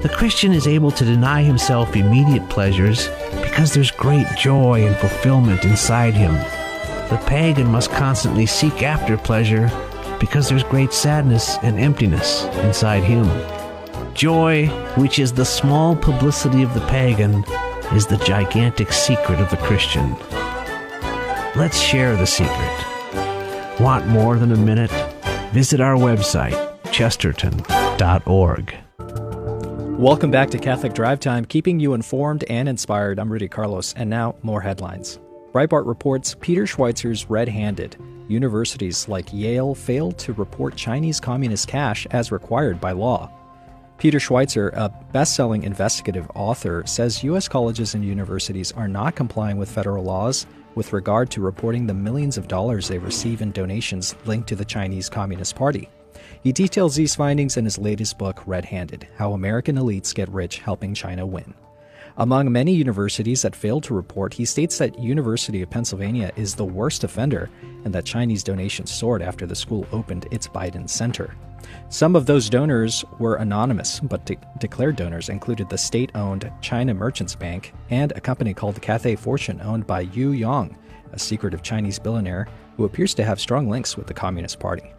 The 0.00 0.10
Christian 0.10 0.52
is 0.52 0.66
able 0.66 0.90
to 0.90 1.04
deny 1.04 1.42
himself 1.42 1.94
immediate 1.94 2.48
pleasures 2.48 3.08
because 3.42 3.74
there's 3.74 3.90
great 3.90 4.26
joy 4.36 4.86
and 4.86 4.96
fulfillment 4.96 5.62
inside 5.66 6.14
him. 6.14 6.32
The 7.10 7.22
pagan 7.26 7.70
must 7.70 7.90
constantly 7.90 8.46
seek 8.46 8.82
after 8.82 9.18
pleasure 9.18 9.70
because 10.18 10.48
there's 10.48 10.64
great 10.64 10.94
sadness 10.94 11.58
and 11.62 11.78
emptiness 11.78 12.46
inside 12.64 13.04
him. 13.04 13.26
Joy, 14.14 14.68
which 14.96 15.18
is 15.18 15.34
the 15.34 15.44
small 15.44 15.94
publicity 15.94 16.62
of 16.62 16.72
the 16.72 16.86
pagan, 16.86 17.44
is 17.92 18.06
the 18.06 18.22
gigantic 18.24 18.90
secret 18.90 19.38
of 19.38 19.50
the 19.50 19.58
Christian. 19.58 20.16
Let's 21.54 21.78
share 21.78 22.16
the 22.16 22.26
secret. 22.26 23.78
Want 23.78 24.06
more 24.06 24.38
than 24.38 24.50
a 24.50 24.56
minute? 24.56 25.13
Visit 25.54 25.80
our 25.80 25.94
website, 25.94 26.58
chesterton.org. 26.90 28.74
Welcome 29.96 30.32
back 30.32 30.50
to 30.50 30.58
Catholic 30.58 30.94
Drive 30.94 31.20
Time, 31.20 31.44
keeping 31.44 31.78
you 31.78 31.94
informed 31.94 32.42
and 32.50 32.68
inspired. 32.68 33.20
I'm 33.20 33.30
Rudy 33.30 33.46
Carlos, 33.46 33.94
and 33.94 34.10
now 34.10 34.34
more 34.42 34.60
headlines. 34.60 35.20
Breitbart 35.52 35.86
reports 35.86 36.34
Peter 36.40 36.64
Schweizer's 36.64 37.30
red 37.30 37.48
handed. 37.48 37.96
Universities 38.26 39.06
like 39.06 39.32
Yale 39.32 39.76
failed 39.76 40.18
to 40.18 40.32
report 40.32 40.74
Chinese 40.74 41.20
communist 41.20 41.68
cash 41.68 42.04
as 42.10 42.32
required 42.32 42.80
by 42.80 42.90
law. 42.90 43.30
Peter 43.96 44.18
Schweizer, 44.18 44.72
a 44.72 44.88
best 45.12 45.36
selling 45.36 45.62
investigative 45.62 46.28
author, 46.34 46.82
says 46.84 47.22
U.S. 47.22 47.46
colleges 47.46 47.94
and 47.94 48.04
universities 48.04 48.72
are 48.72 48.88
not 48.88 49.14
complying 49.14 49.56
with 49.56 49.70
federal 49.70 50.02
laws 50.02 50.46
with 50.74 50.92
regard 50.92 51.30
to 51.30 51.40
reporting 51.40 51.86
the 51.86 51.94
millions 51.94 52.36
of 52.36 52.48
dollars 52.48 52.88
they 52.88 52.98
receive 52.98 53.42
in 53.42 53.52
donations 53.52 54.14
linked 54.26 54.48
to 54.48 54.56
the 54.56 54.64
Chinese 54.64 55.08
Communist 55.08 55.54
Party. 55.54 55.88
He 56.42 56.52
details 56.52 56.94
these 56.94 57.14
findings 57.14 57.56
in 57.56 57.64
his 57.64 57.78
latest 57.78 58.18
book, 58.18 58.42
Red 58.46 58.64
Handed 58.64 59.08
How 59.16 59.32
American 59.32 59.76
Elites 59.76 60.14
Get 60.14 60.28
Rich 60.28 60.58
Helping 60.58 60.94
China 60.94 61.26
Win. 61.26 61.54
Among 62.16 62.52
many 62.52 62.72
universities 62.72 63.42
that 63.42 63.56
failed 63.56 63.82
to 63.84 63.94
report, 63.94 64.34
he 64.34 64.44
states 64.44 64.78
that 64.78 64.98
University 64.98 65.62
of 65.62 65.70
Pennsylvania 65.70 66.30
is 66.36 66.54
the 66.54 66.64
worst 66.64 67.02
offender 67.02 67.50
and 67.84 67.92
that 67.92 68.04
Chinese 68.04 68.44
donations 68.44 68.92
soared 68.92 69.20
after 69.20 69.46
the 69.46 69.56
school 69.56 69.86
opened 69.90 70.28
its 70.30 70.46
Biden 70.46 70.88
Center. 70.88 71.34
Some 71.88 72.16
of 72.16 72.26
those 72.26 72.50
donors 72.50 73.04
were 73.18 73.36
anonymous, 73.36 74.00
but 74.00 74.24
de- 74.26 74.36
declared 74.58 74.96
donors 74.96 75.28
included 75.28 75.68
the 75.68 75.78
state 75.78 76.10
owned 76.14 76.50
China 76.60 76.94
Merchants 76.94 77.34
Bank 77.34 77.72
and 77.90 78.12
a 78.12 78.20
company 78.20 78.52
called 78.52 78.82
Cathay 78.82 79.16
Fortune 79.16 79.60
owned 79.60 79.86
by 79.86 80.00
Yu 80.00 80.32
Yong, 80.32 80.76
a 81.12 81.18
secretive 81.18 81.62
Chinese 81.62 81.98
billionaire 81.98 82.48
who 82.76 82.84
appears 82.84 83.14
to 83.14 83.24
have 83.24 83.40
strong 83.40 83.68
links 83.70 83.96
with 83.96 84.06
the 84.06 84.14
Communist 84.14 84.58
Party. 84.58 84.92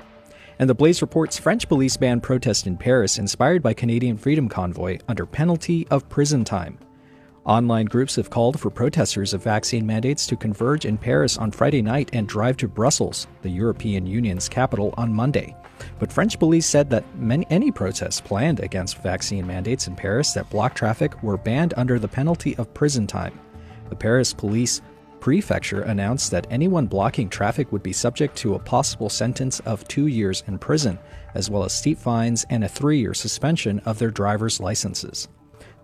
And 0.59 0.69
the 0.69 0.75
Blaze 0.75 1.01
reports 1.01 1.37
French 1.37 1.67
police 1.67 1.97
banned 1.97 2.23
protest 2.23 2.65
in 2.65 2.77
Paris 2.77 3.17
inspired 3.17 3.61
by 3.61 3.73
Canadian 3.73 4.17
Freedom 4.17 4.47
Convoy 4.47 4.99
under 5.07 5.25
penalty 5.25 5.85
of 5.89 6.07
prison 6.07 6.45
time. 6.45 6.79
Online 7.45 7.85
groups 7.85 8.15
have 8.15 8.31
called 8.31 8.59
for 8.59 8.71
protesters 8.71 9.31
of 9.31 9.43
vaccine 9.43 9.85
mandates 9.85 10.25
to 10.25 10.35
converge 10.35 10.83
in 10.83 10.97
Paris 10.97 11.37
on 11.37 11.51
Friday 11.51 11.83
night 11.83 12.09
and 12.11 12.27
drive 12.27 12.57
to 12.57 12.67
Brussels, 12.67 13.27
the 13.43 13.49
European 13.49 14.07
Union's 14.07 14.49
capital, 14.49 14.95
on 14.97 15.13
Monday. 15.13 15.55
But 15.99 16.11
French 16.11 16.39
police 16.39 16.65
said 16.65 16.89
that 16.89 17.05
many, 17.15 17.45
any 17.51 17.71
protests 17.71 18.19
planned 18.19 18.61
against 18.61 18.97
vaccine 18.97 19.45
mandates 19.45 19.85
in 19.85 19.95
Paris 19.95 20.33
that 20.33 20.49
block 20.49 20.73
traffic 20.73 21.21
were 21.21 21.37
banned 21.37 21.75
under 21.77 21.99
the 21.99 22.07
penalty 22.07 22.55
of 22.55 22.73
prison 22.73 23.05
time. 23.05 23.39
The 23.89 23.95
Paris 23.95 24.33
police 24.33 24.81
prefecture 25.19 25.81
announced 25.81 26.31
that 26.31 26.47
anyone 26.49 26.87
blocking 26.87 27.29
traffic 27.29 27.71
would 27.71 27.83
be 27.83 27.93
subject 27.93 28.35
to 28.37 28.55
a 28.55 28.59
possible 28.59 29.09
sentence 29.09 29.59
of 29.61 29.87
two 29.87 30.07
years 30.07 30.43
in 30.47 30.57
prison, 30.57 30.97
as 31.35 31.51
well 31.51 31.63
as 31.63 31.73
steep 31.73 31.99
fines 31.99 32.43
and 32.49 32.63
a 32.63 32.67
three 32.67 32.97
year 32.97 33.13
suspension 33.13 33.79
of 33.85 33.99
their 33.99 34.09
driver's 34.09 34.59
licenses. 34.59 35.27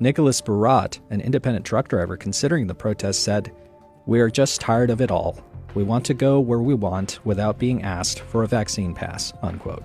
Nicholas 0.02 0.42
Barat, 0.42 1.00
an 1.12 1.22
independent 1.22 1.64
truck 1.64 1.88
driver 1.88 2.18
considering 2.18 2.66
the 2.66 2.74
protest, 2.74 3.24
said, 3.24 3.52
We 4.08 4.20
are 4.20 4.32
just 4.32 4.60
tired 4.60 4.90
of 4.90 5.00
it 5.00 5.12
all. 5.12 5.40
We 5.76 5.84
want 5.84 6.08
to 6.08 6.16
go 6.16 6.40
where 6.40 6.58
we 6.64 6.74
want 6.74 7.24
without 7.24 7.60
being 7.60 7.84
asked 7.84 8.22
for 8.22 8.42
a 8.42 8.48
vaccine 8.48 8.96
pass. 8.96 9.32
Unquote. 9.44 9.84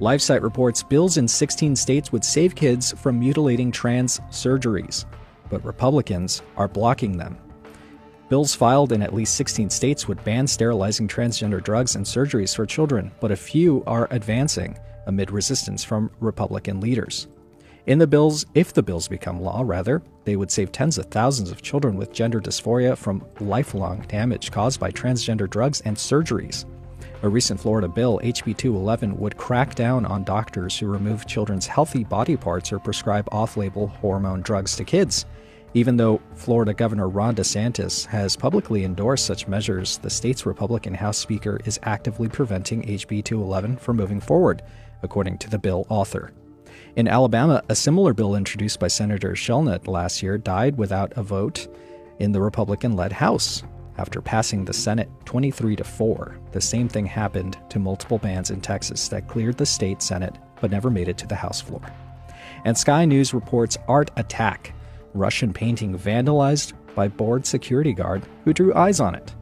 LifeSite 0.00 0.40
reports 0.40 0.84
bills 0.84 1.16
in 1.16 1.26
16 1.26 1.74
states 1.74 2.12
would 2.12 2.24
save 2.24 2.54
kids 2.54 2.92
from 2.92 3.18
mutilating 3.18 3.72
trans 3.72 4.20
surgeries, 4.30 5.04
but 5.50 5.64
Republicans 5.64 6.40
are 6.56 6.68
blocking 6.68 7.16
them. 7.16 7.36
Bills 8.28 8.54
filed 8.54 8.92
in 8.92 9.02
at 9.02 9.14
least 9.14 9.34
16 9.34 9.68
states 9.68 10.06
would 10.06 10.22
ban 10.22 10.46
sterilizing 10.46 11.08
transgender 11.08 11.60
drugs 11.60 11.96
and 11.96 12.06
surgeries 12.06 12.54
for 12.54 12.66
children, 12.66 13.10
but 13.20 13.32
a 13.32 13.36
few 13.36 13.82
are 13.88 14.06
advancing 14.12 14.78
amid 15.06 15.32
resistance 15.32 15.82
from 15.82 16.08
Republican 16.20 16.80
leaders. 16.80 17.26
In 17.86 17.98
the 17.98 18.06
bills, 18.06 18.46
if 18.54 18.72
the 18.72 18.82
bills 18.82 19.08
become 19.08 19.42
law, 19.42 19.62
rather, 19.62 20.02
they 20.24 20.36
would 20.36 20.50
save 20.50 20.72
tens 20.72 20.96
of 20.96 21.04
thousands 21.06 21.50
of 21.50 21.60
children 21.60 21.98
with 21.98 22.14
gender 22.14 22.40
dysphoria 22.40 22.96
from 22.96 23.26
lifelong 23.40 24.00
damage 24.08 24.50
caused 24.50 24.80
by 24.80 24.90
transgender 24.90 25.48
drugs 25.48 25.82
and 25.82 25.94
surgeries. 25.94 26.64
A 27.22 27.28
recent 27.28 27.60
Florida 27.60 27.86
bill, 27.86 28.18
HB 28.24 28.56
211, 28.56 29.18
would 29.18 29.36
crack 29.36 29.74
down 29.74 30.06
on 30.06 30.24
doctors 30.24 30.78
who 30.78 30.86
remove 30.86 31.26
children's 31.26 31.66
healthy 31.66 32.04
body 32.04 32.38
parts 32.38 32.72
or 32.72 32.78
prescribe 32.78 33.28
off 33.30 33.58
label 33.58 33.88
hormone 33.88 34.40
drugs 34.40 34.76
to 34.76 34.84
kids. 34.84 35.26
Even 35.74 35.98
though 35.98 36.22
Florida 36.36 36.72
Governor 36.72 37.10
Ron 37.10 37.34
DeSantis 37.34 38.06
has 38.06 38.34
publicly 38.34 38.84
endorsed 38.84 39.26
such 39.26 39.46
measures, 39.46 39.98
the 39.98 40.08
state's 40.08 40.46
Republican 40.46 40.94
House 40.94 41.18
Speaker 41.18 41.60
is 41.66 41.78
actively 41.82 42.28
preventing 42.30 42.80
HB 42.82 43.24
211 43.24 43.76
from 43.76 43.98
moving 43.98 44.20
forward, 44.20 44.62
according 45.02 45.36
to 45.36 45.50
the 45.50 45.58
bill 45.58 45.84
author. 45.90 46.32
In 46.96 47.08
Alabama, 47.08 47.60
a 47.68 47.74
similar 47.74 48.14
bill 48.14 48.36
introduced 48.36 48.78
by 48.78 48.86
Senator 48.86 49.32
Shelnutt 49.32 49.88
last 49.88 50.22
year 50.22 50.38
died 50.38 50.78
without 50.78 51.12
a 51.16 51.24
vote 51.24 51.66
in 52.20 52.30
the 52.30 52.40
Republican 52.40 52.94
led 52.94 53.10
House. 53.10 53.64
After 53.98 54.20
passing 54.20 54.64
the 54.64 54.72
Senate 54.72 55.08
23 55.24 55.74
to 55.74 55.82
4, 55.82 56.38
the 56.52 56.60
same 56.60 56.88
thing 56.88 57.04
happened 57.04 57.58
to 57.70 57.80
multiple 57.80 58.18
bans 58.18 58.52
in 58.52 58.60
Texas 58.60 59.08
that 59.08 59.26
cleared 59.26 59.56
the 59.56 59.66
state 59.66 60.02
Senate 60.02 60.36
but 60.60 60.70
never 60.70 60.88
made 60.88 61.08
it 61.08 61.18
to 61.18 61.26
the 61.26 61.34
House 61.34 61.60
floor. 61.60 61.82
And 62.64 62.78
Sky 62.78 63.04
News 63.04 63.34
reports 63.34 63.76
art 63.88 64.12
attack 64.16 64.72
Russian 65.14 65.52
painting 65.52 65.98
vandalized 65.98 66.74
by 66.94 67.08
bored 67.08 67.44
security 67.44 67.92
guard 67.92 68.22
who 68.44 68.52
drew 68.52 68.72
eyes 68.72 69.00
on 69.00 69.16
it. 69.16 69.34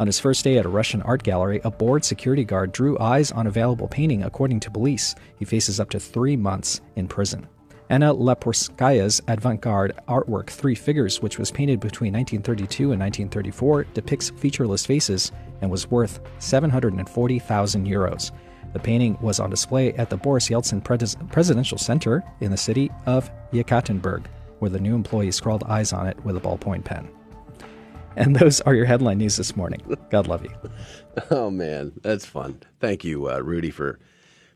On 0.00 0.06
his 0.06 0.20
first 0.20 0.44
day 0.44 0.58
at 0.58 0.64
a 0.64 0.68
Russian 0.68 1.02
art 1.02 1.24
gallery, 1.24 1.60
a 1.64 1.70
bored 1.72 2.04
security 2.04 2.44
guard 2.44 2.70
drew 2.70 2.96
eyes 3.00 3.32
on 3.32 3.48
a 3.48 3.50
valuable 3.50 3.88
painting, 3.88 4.22
according 4.22 4.60
to 4.60 4.70
police. 4.70 5.16
He 5.38 5.44
faces 5.44 5.80
up 5.80 5.90
to 5.90 5.98
three 5.98 6.36
months 6.36 6.80
in 6.94 7.08
prison. 7.08 7.48
Anna 7.90 8.14
Leporskaya's 8.14 9.20
avant 9.26 9.60
garde 9.60 9.98
artwork, 10.06 10.50
Three 10.50 10.76
Figures, 10.76 11.20
which 11.20 11.38
was 11.38 11.50
painted 11.50 11.80
between 11.80 12.12
1932 12.12 12.92
and 12.92 13.00
1934, 13.00 13.84
depicts 13.94 14.30
featureless 14.30 14.86
faces 14.86 15.32
and 15.62 15.70
was 15.70 15.90
worth 15.90 16.20
740,000 16.38 17.86
euros. 17.86 18.30
The 18.74 18.78
painting 18.78 19.18
was 19.20 19.40
on 19.40 19.50
display 19.50 19.94
at 19.94 20.10
the 20.10 20.16
Boris 20.16 20.48
Yeltsin 20.48 20.84
Pres- 20.84 21.16
Presidential 21.32 21.78
Center 21.78 22.22
in 22.40 22.50
the 22.50 22.56
city 22.56 22.90
of 23.06 23.30
Yekaterinburg, 23.52 24.26
where 24.58 24.70
the 24.70 24.78
new 24.78 24.94
employee 24.94 25.32
scrawled 25.32 25.64
eyes 25.64 25.92
on 25.92 26.06
it 26.06 26.22
with 26.24 26.36
a 26.36 26.40
ballpoint 26.40 26.84
pen. 26.84 27.08
And 28.16 28.34
those 28.34 28.60
are 28.62 28.74
your 28.74 28.84
headline 28.86 29.18
news 29.18 29.36
this 29.36 29.54
morning. 29.56 29.80
God 30.10 30.26
love 30.26 30.44
you. 30.44 30.50
Oh 31.30 31.50
man, 31.50 31.92
that's 32.02 32.26
fun. 32.26 32.60
Thank 32.80 33.04
you, 33.04 33.30
uh, 33.30 33.40
Rudy, 33.40 33.70
for 33.70 33.98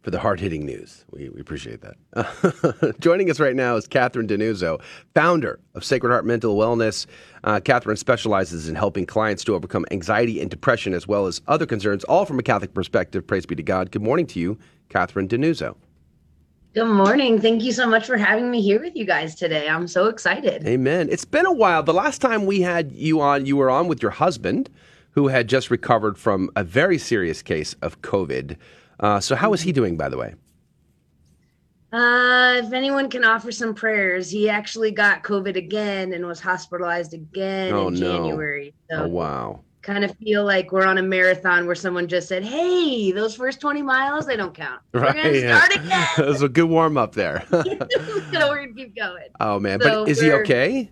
for 0.02 0.10
the 0.10 0.18
hard 0.18 0.40
hitting 0.40 0.66
news. 0.66 1.04
We, 1.12 1.28
we 1.28 1.40
appreciate 1.40 1.80
that. 1.82 2.96
Joining 3.00 3.30
us 3.30 3.38
right 3.38 3.54
now 3.54 3.76
is 3.76 3.86
Catherine 3.86 4.26
Denuzzo, 4.26 4.80
founder 5.14 5.60
of 5.74 5.84
Sacred 5.84 6.10
Heart 6.10 6.24
Mental 6.26 6.56
Wellness. 6.56 7.06
Uh, 7.44 7.60
Catherine 7.60 7.96
specializes 7.96 8.68
in 8.68 8.74
helping 8.74 9.06
clients 9.06 9.44
to 9.44 9.54
overcome 9.54 9.86
anxiety 9.92 10.40
and 10.40 10.50
depression 10.50 10.92
as 10.92 11.06
well 11.06 11.26
as 11.26 11.40
other 11.46 11.66
concerns, 11.66 12.02
all 12.04 12.24
from 12.26 12.38
a 12.40 12.42
Catholic 12.42 12.74
perspective. 12.74 13.24
Praise 13.26 13.46
be 13.46 13.54
to 13.54 13.62
God. 13.62 13.92
Good 13.92 14.02
morning 14.02 14.26
to 14.28 14.40
you, 14.40 14.58
Catherine 14.88 15.28
Denuzzo. 15.28 15.76
Good 16.74 16.86
morning. 16.86 17.38
Thank 17.38 17.62
you 17.62 17.72
so 17.72 17.86
much 17.86 18.06
for 18.06 18.16
having 18.16 18.50
me 18.50 18.62
here 18.62 18.80
with 18.80 18.96
you 18.96 19.04
guys 19.04 19.34
today. 19.34 19.68
I'm 19.68 19.86
so 19.86 20.06
excited. 20.06 20.66
Amen. 20.66 21.08
It's 21.10 21.26
been 21.26 21.44
a 21.44 21.52
while. 21.52 21.82
The 21.82 21.92
last 21.92 22.22
time 22.22 22.46
we 22.46 22.62
had 22.62 22.92
you 22.92 23.20
on, 23.20 23.44
you 23.44 23.58
were 23.58 23.68
on 23.68 23.88
with 23.88 24.00
your 24.00 24.10
husband, 24.10 24.70
who 25.10 25.28
had 25.28 25.48
just 25.48 25.70
recovered 25.70 26.16
from 26.16 26.48
a 26.56 26.64
very 26.64 26.96
serious 26.96 27.42
case 27.42 27.74
of 27.82 28.00
COVID. 28.00 28.56
Uh, 29.00 29.20
so, 29.20 29.36
how 29.36 29.52
is 29.52 29.60
he 29.60 29.72
doing, 29.72 29.98
by 29.98 30.08
the 30.08 30.16
way? 30.16 30.34
Uh, 31.92 32.62
if 32.64 32.72
anyone 32.72 33.10
can 33.10 33.22
offer 33.22 33.52
some 33.52 33.74
prayers, 33.74 34.30
he 34.30 34.48
actually 34.48 34.92
got 34.92 35.22
COVID 35.22 35.56
again 35.56 36.14
and 36.14 36.26
was 36.26 36.40
hospitalized 36.40 37.12
again 37.12 37.74
oh, 37.74 37.88
in 37.88 38.00
no. 38.00 38.16
January. 38.16 38.72
So 38.90 39.04
oh, 39.04 39.08
wow. 39.08 39.60
Kind 39.82 40.04
of 40.04 40.16
feel 40.16 40.44
like 40.44 40.70
we're 40.70 40.86
on 40.86 40.98
a 40.98 41.02
marathon 41.02 41.66
where 41.66 41.74
someone 41.74 42.06
just 42.06 42.28
said, 42.28 42.44
Hey, 42.44 43.10
those 43.10 43.34
first 43.34 43.60
20 43.60 43.82
miles, 43.82 44.26
they 44.26 44.36
don't 44.36 44.54
count. 44.54 44.80
Right. 44.92 45.14
We're 45.14 45.22
going 45.22 45.34
to 45.34 45.56
start 45.56 45.74
again. 45.74 46.08
that 46.16 46.26
was 46.26 46.42
a 46.42 46.48
good 46.48 46.68
warm 46.68 46.96
up 46.96 47.14
there. 47.14 47.44
so 47.50 47.64
we're 48.32 48.66
to 48.66 48.72
keep 48.74 48.96
going. 48.96 49.28
Oh, 49.40 49.58
man. 49.58 49.80
So 49.80 50.04
but 50.04 50.10
is 50.10 50.20
he 50.20 50.30
okay? 50.32 50.88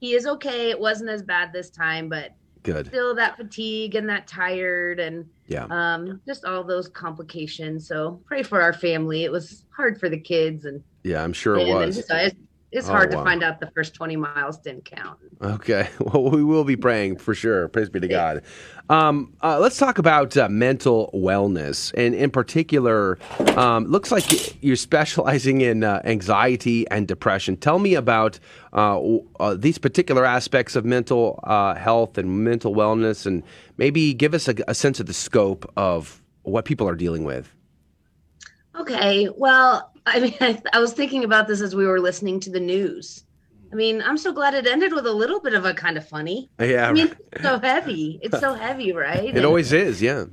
He 0.00 0.14
is 0.14 0.26
okay. 0.26 0.70
It 0.70 0.78
wasn't 0.78 1.10
as 1.10 1.22
bad 1.22 1.52
this 1.52 1.70
time, 1.70 2.08
but 2.08 2.34
good. 2.64 2.88
Still 2.88 3.14
that 3.14 3.36
fatigue 3.36 3.94
and 3.94 4.08
that 4.08 4.26
tired 4.26 4.98
and 4.98 5.24
yeah, 5.46 5.66
um, 5.70 6.20
just 6.26 6.44
all 6.44 6.64
those 6.64 6.88
complications. 6.88 7.86
So 7.86 8.20
pray 8.26 8.42
for 8.42 8.60
our 8.60 8.72
family. 8.72 9.24
It 9.24 9.30
was 9.30 9.64
hard 9.70 10.00
for 10.00 10.08
the 10.08 10.18
kids 10.18 10.64
and 10.64 10.82
yeah, 11.04 11.22
I'm 11.22 11.32
sure 11.32 11.56
it 11.56 11.68
was. 11.68 12.10
So 12.74 12.78
it's, 12.78 12.86
it's 12.86 12.90
Oh, 12.90 12.92
hard 12.92 13.12
wow. 13.12 13.18
to 13.20 13.24
find 13.24 13.42
out 13.44 13.60
the 13.60 13.70
first 13.70 13.94
20 13.94 14.16
miles 14.16 14.58
didn't 14.58 14.84
count. 14.84 15.18
Okay. 15.40 15.88
Well, 16.00 16.30
we 16.30 16.42
will 16.44 16.64
be 16.64 16.76
praying 16.76 17.16
for 17.18 17.34
sure. 17.34 17.68
Praise 17.68 17.88
be 17.88 18.00
to 18.00 18.08
God. 18.08 18.42
Um, 18.90 19.32
uh, 19.42 19.58
let's 19.60 19.78
talk 19.78 19.98
about 19.98 20.36
uh, 20.36 20.48
mental 20.48 21.10
wellness, 21.14 21.92
and 21.96 22.14
in 22.14 22.30
particular, 22.30 23.18
um, 23.56 23.86
looks 23.86 24.10
like 24.12 24.62
you're 24.62 24.76
specializing 24.76 25.60
in 25.62 25.82
uh, 25.84 26.02
anxiety 26.04 26.86
and 26.90 27.08
depression. 27.08 27.56
Tell 27.56 27.78
me 27.78 27.94
about 27.94 28.38
uh, 28.74 29.00
uh, 29.40 29.54
these 29.54 29.78
particular 29.78 30.24
aspects 30.24 30.76
of 30.76 30.84
mental 30.84 31.40
uh, 31.44 31.74
health 31.76 32.18
and 32.18 32.44
mental 32.44 32.74
wellness, 32.74 33.24
and 33.24 33.42
maybe 33.78 34.12
give 34.12 34.34
us 34.34 34.48
a, 34.48 34.54
a 34.68 34.74
sense 34.74 35.00
of 35.00 35.06
the 35.06 35.14
scope 35.14 35.70
of 35.76 36.22
what 36.42 36.64
people 36.66 36.88
are 36.88 36.96
dealing 36.96 37.24
with. 37.24 37.50
Okay. 38.78 39.28
Well, 39.36 39.93
I 40.06 40.20
mean, 40.20 40.34
I, 40.40 40.60
I 40.72 40.80
was 40.80 40.92
thinking 40.92 41.24
about 41.24 41.48
this 41.48 41.60
as 41.60 41.74
we 41.74 41.86
were 41.86 42.00
listening 42.00 42.40
to 42.40 42.50
the 42.50 42.60
news. 42.60 43.24
I 43.72 43.76
mean, 43.76 44.02
I'm 44.02 44.18
so 44.18 44.32
glad 44.32 44.54
it 44.54 44.66
ended 44.66 44.92
with 44.92 45.06
a 45.06 45.12
little 45.12 45.40
bit 45.40 45.54
of 45.54 45.64
a 45.64 45.74
kind 45.74 45.96
of 45.96 46.06
funny. 46.08 46.50
Yeah, 46.60 46.88
I 46.88 46.92
mean, 46.92 47.12
it's 47.32 47.42
so 47.42 47.58
heavy. 47.58 48.20
It's 48.22 48.38
so 48.38 48.54
heavy, 48.54 48.92
right? 48.92 49.24
It 49.24 49.36
And 49.36 49.44
always 49.44 49.72
is. 49.72 50.00
Yeah. 50.00 50.26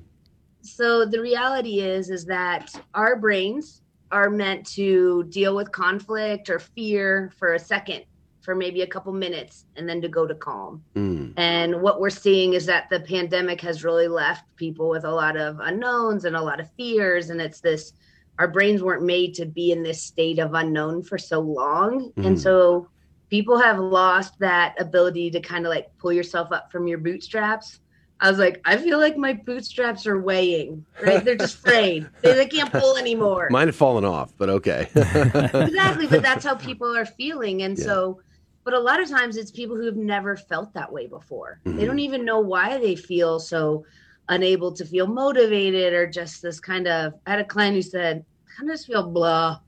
so 0.61 1.05
the 1.05 1.19
reality 1.19 1.79
is 1.81 2.09
is 2.09 2.25
that 2.25 2.69
our 2.93 3.15
brains 3.15 3.81
are 4.11 4.29
meant 4.29 4.65
to 4.67 5.23
deal 5.29 5.55
with 5.55 5.71
conflict 5.71 6.49
or 6.49 6.59
fear 6.59 7.31
for 7.37 7.53
a 7.53 7.59
second, 7.59 8.03
for 8.41 8.53
maybe 8.53 8.81
a 8.81 8.87
couple 8.87 9.13
minutes, 9.13 9.65
and 9.77 9.87
then 9.89 10.01
to 10.01 10.09
go 10.09 10.27
to 10.27 10.35
calm. 10.35 10.83
Mm. 10.95 11.33
And 11.37 11.81
what 11.81 11.99
we're 12.01 12.09
seeing 12.11 12.53
is 12.53 12.65
that 12.67 12.89
the 12.89 12.99
pandemic 12.99 13.61
has 13.61 13.83
really 13.83 14.07
left 14.09 14.53
people 14.55 14.89
with 14.89 15.05
a 15.05 15.11
lot 15.11 15.37
of 15.37 15.59
unknowns 15.61 16.25
and 16.25 16.35
a 16.35 16.41
lot 16.41 16.59
of 16.59 16.69
fears. 16.77 17.29
And 17.31 17.39
it's 17.41 17.61
this 17.61 17.93
our 18.41 18.47
brains 18.47 18.81
weren't 18.81 19.03
made 19.03 19.35
to 19.35 19.45
be 19.45 19.71
in 19.71 19.83
this 19.83 20.01
state 20.01 20.39
of 20.39 20.55
unknown 20.55 21.03
for 21.03 21.19
so 21.19 21.39
long. 21.41 22.11
Mhm. 22.17 22.25
And 22.25 22.41
so 22.41 22.87
people 23.29 23.59
have 23.59 23.77
lost 23.77 24.33
that 24.39 24.73
ability 24.81 25.29
to 25.29 25.39
kind 25.41 25.63
of 25.67 25.69
like 25.69 25.85
pull 25.99 26.11
yourself 26.11 26.51
up 26.51 26.71
from 26.71 26.87
your 26.87 26.97
bootstraps. 26.97 27.79
I 28.19 28.31
was 28.31 28.39
like, 28.39 28.59
I 28.65 28.77
feel 28.77 28.97
like 28.97 29.15
my 29.15 29.33
bootstraps 29.33 30.07
are 30.07 30.19
weighing, 30.19 30.87
right? 31.05 31.23
They're 31.23 31.35
just 31.35 31.57
frayed. 31.59 32.07
They, 32.23 32.33
they 32.33 32.47
can't 32.47 32.71
pull 32.73 32.97
anymore 32.97 33.47
Mine 33.51 33.67
have 33.67 33.75
fallen 33.75 34.05
off, 34.05 34.33
but 34.39 34.49
okay. 34.49 34.89
exactly 34.95 36.07
but 36.07 36.23
that's 36.23 36.43
how 36.43 36.55
people 36.55 36.95
are 36.97 37.05
feeling 37.05 37.61
and 37.61 37.77
so 37.77 38.19
but 38.65 38.73
a 38.73 38.79
lot 38.79 39.01
of 39.01 39.09
times 39.09 39.37
it's 39.37 39.51
people 39.51 39.75
who 39.75 39.85
have 39.85 39.95
never 39.95 40.35
felt 40.35 40.73
that 40.73 40.91
way 40.91 41.05
before 41.07 41.59
they 41.65 41.83
Mhm. 41.83 41.85
don't 41.85 41.99
even 41.99 42.25
know 42.25 42.39
why 42.39 42.79
they 42.79 42.95
feel 42.95 43.39
so 43.39 43.85
unable 44.29 44.71
to 44.73 44.85
feel 44.85 45.07
motivated 45.07 45.93
or 45.93 46.07
just 46.07 46.41
this 46.41 46.59
kind 46.59 46.87
of 46.87 47.13
i 47.25 47.31
had 47.31 47.39
a 47.39 47.45
client 47.45 47.75
who 47.75 47.81
said 47.81 48.25
kind 48.55 48.69
of 48.69 48.75
just 48.75 48.87
feel 48.87 49.09
blah 49.09 49.59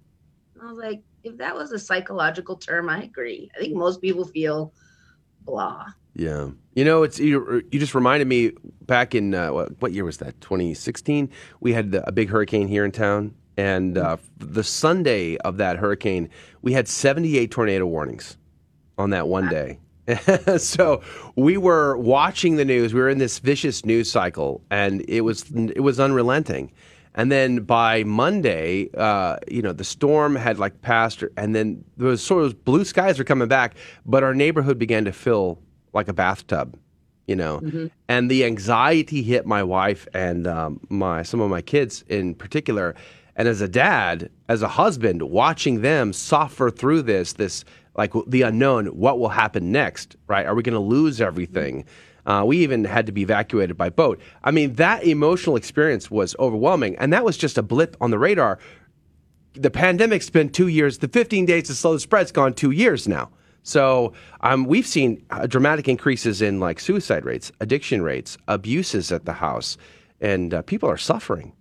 i 0.61 0.65
was 0.65 0.77
like 0.77 1.01
if 1.23 1.37
that 1.37 1.55
was 1.55 1.71
a 1.71 1.79
psychological 1.79 2.55
term 2.55 2.89
i 2.89 3.03
agree 3.03 3.49
i 3.55 3.59
think 3.59 3.75
most 3.75 4.01
people 4.01 4.25
feel 4.25 4.73
blah 5.45 5.85
Yeah. 6.15 6.49
You 6.75 6.85
know, 6.85 7.03
it's 7.03 7.19
you, 7.19 7.63
you 7.71 7.79
just 7.79 7.95
reminded 7.95 8.27
me 8.27 8.51
back 8.81 9.15
in 9.15 9.33
uh, 9.33 9.51
what, 9.51 9.81
what 9.81 9.93
year 9.93 10.05
was 10.05 10.17
that? 10.17 10.39
2016. 10.41 11.29
We 11.59 11.73
had 11.73 11.91
the, 11.91 12.07
a 12.07 12.11
big 12.11 12.29
hurricane 12.29 12.67
here 12.67 12.85
in 12.85 12.91
town, 12.91 13.33
and 13.57 13.97
uh, 13.97 14.17
the 14.37 14.63
Sunday 14.63 15.37
of 15.37 15.57
that 15.57 15.77
hurricane, 15.77 16.29
we 16.61 16.73
had 16.73 16.87
78 16.87 17.51
tornado 17.51 17.85
warnings 17.85 18.37
on 18.97 19.11
that 19.11 19.27
one 19.27 19.49
day. 19.49 19.79
so 20.57 21.01
we 21.35 21.57
were 21.57 21.97
watching 21.97 22.57
the 22.57 22.65
news. 22.65 22.93
We 22.93 22.99
were 22.99 23.09
in 23.09 23.19
this 23.19 23.39
vicious 23.39 23.85
news 23.85 24.11
cycle, 24.11 24.61
and 24.69 25.03
it 25.07 25.21
was 25.21 25.49
it 25.51 25.81
was 25.81 25.99
unrelenting. 25.99 26.71
And 27.15 27.31
then 27.31 27.59
by 27.59 28.03
Monday, 28.03 28.89
uh, 28.97 29.37
you 29.47 29.61
know, 29.61 29.73
the 29.73 29.83
storm 29.83 30.35
had 30.35 30.57
like 30.57 30.81
passed, 30.81 31.23
and 31.37 31.55
then 31.55 31.83
was 31.97 32.23
sort 32.23 32.43
of 32.45 32.63
blue 32.65 32.85
skies 32.85 33.19
were 33.19 33.23
coming 33.23 33.47
back, 33.47 33.75
but 34.05 34.23
our 34.23 34.33
neighborhood 34.33 34.79
began 34.79 35.05
to 35.05 35.11
fill 35.11 35.59
like 35.93 36.07
a 36.07 36.13
bathtub, 36.13 36.77
you 37.27 37.35
know. 37.35 37.61
And 38.07 38.31
the 38.31 38.45
anxiety 38.45 39.21
hit 39.21 39.45
my 39.45 39.61
wife 39.63 40.07
and 40.13 40.47
um, 40.47 40.79
my 40.89 41.21
some 41.23 41.39
of 41.39 41.49
my 41.49 41.61
kids 41.61 42.03
in 42.07 42.33
particular. 42.33 42.95
And 43.35 43.47
as 43.47 43.61
a 43.61 43.67
dad, 43.67 44.29
as 44.47 44.61
a 44.61 44.67
husband, 44.67 45.23
watching 45.23 45.81
them 45.81 46.13
suffer 46.13 46.69
through 46.69 47.03
this, 47.03 47.33
this 47.33 47.65
like 47.95 48.13
the 48.27 48.43
unknown, 48.43 48.87
what 48.87 49.19
will 49.19 49.29
happen 49.29 49.71
next, 49.71 50.15
right? 50.27 50.45
Are 50.45 50.55
we 50.55 50.63
going 50.63 50.73
to 50.73 50.79
lose 50.79 51.21
everything? 51.21 51.85
Uh, 52.25 52.43
we 52.45 52.57
even 52.59 52.85
had 52.85 53.05
to 53.05 53.11
be 53.11 53.21
evacuated 53.21 53.77
by 53.77 53.89
boat. 53.89 54.19
I 54.43 54.51
mean, 54.51 54.73
that 54.73 55.03
emotional 55.03 55.55
experience 55.55 56.09
was 56.09 56.35
overwhelming, 56.39 56.95
and 56.97 57.11
that 57.11 57.25
was 57.25 57.37
just 57.37 57.57
a 57.57 57.63
blip 57.63 57.97
on 57.99 58.11
the 58.11 58.19
radar. 58.19 58.59
The 59.53 59.69
pandemic's 59.69 60.29
been 60.29 60.49
two 60.49 60.67
years. 60.67 60.99
The 60.99 61.07
15 61.07 61.45
days 61.45 61.67
to 61.67 61.75
slow 61.75 61.93
the 61.93 61.99
spread's 61.99 62.31
gone 62.31 62.53
two 62.53 62.71
years 62.71 63.07
now. 63.07 63.29
So 63.63 64.13
um, 64.41 64.65
we've 64.65 64.87
seen 64.87 65.25
uh, 65.29 65.47
dramatic 65.47 65.87
increases 65.87 66.41
in 66.41 66.59
like 66.59 66.79
suicide 66.79 67.25
rates, 67.25 67.51
addiction 67.59 68.01
rates, 68.01 68.37
abuses 68.47 69.11
at 69.11 69.25
the 69.25 69.33
house, 69.33 69.77
and 70.19 70.53
uh, 70.53 70.61
people 70.63 70.89
are 70.89 70.97
suffering. 70.97 71.53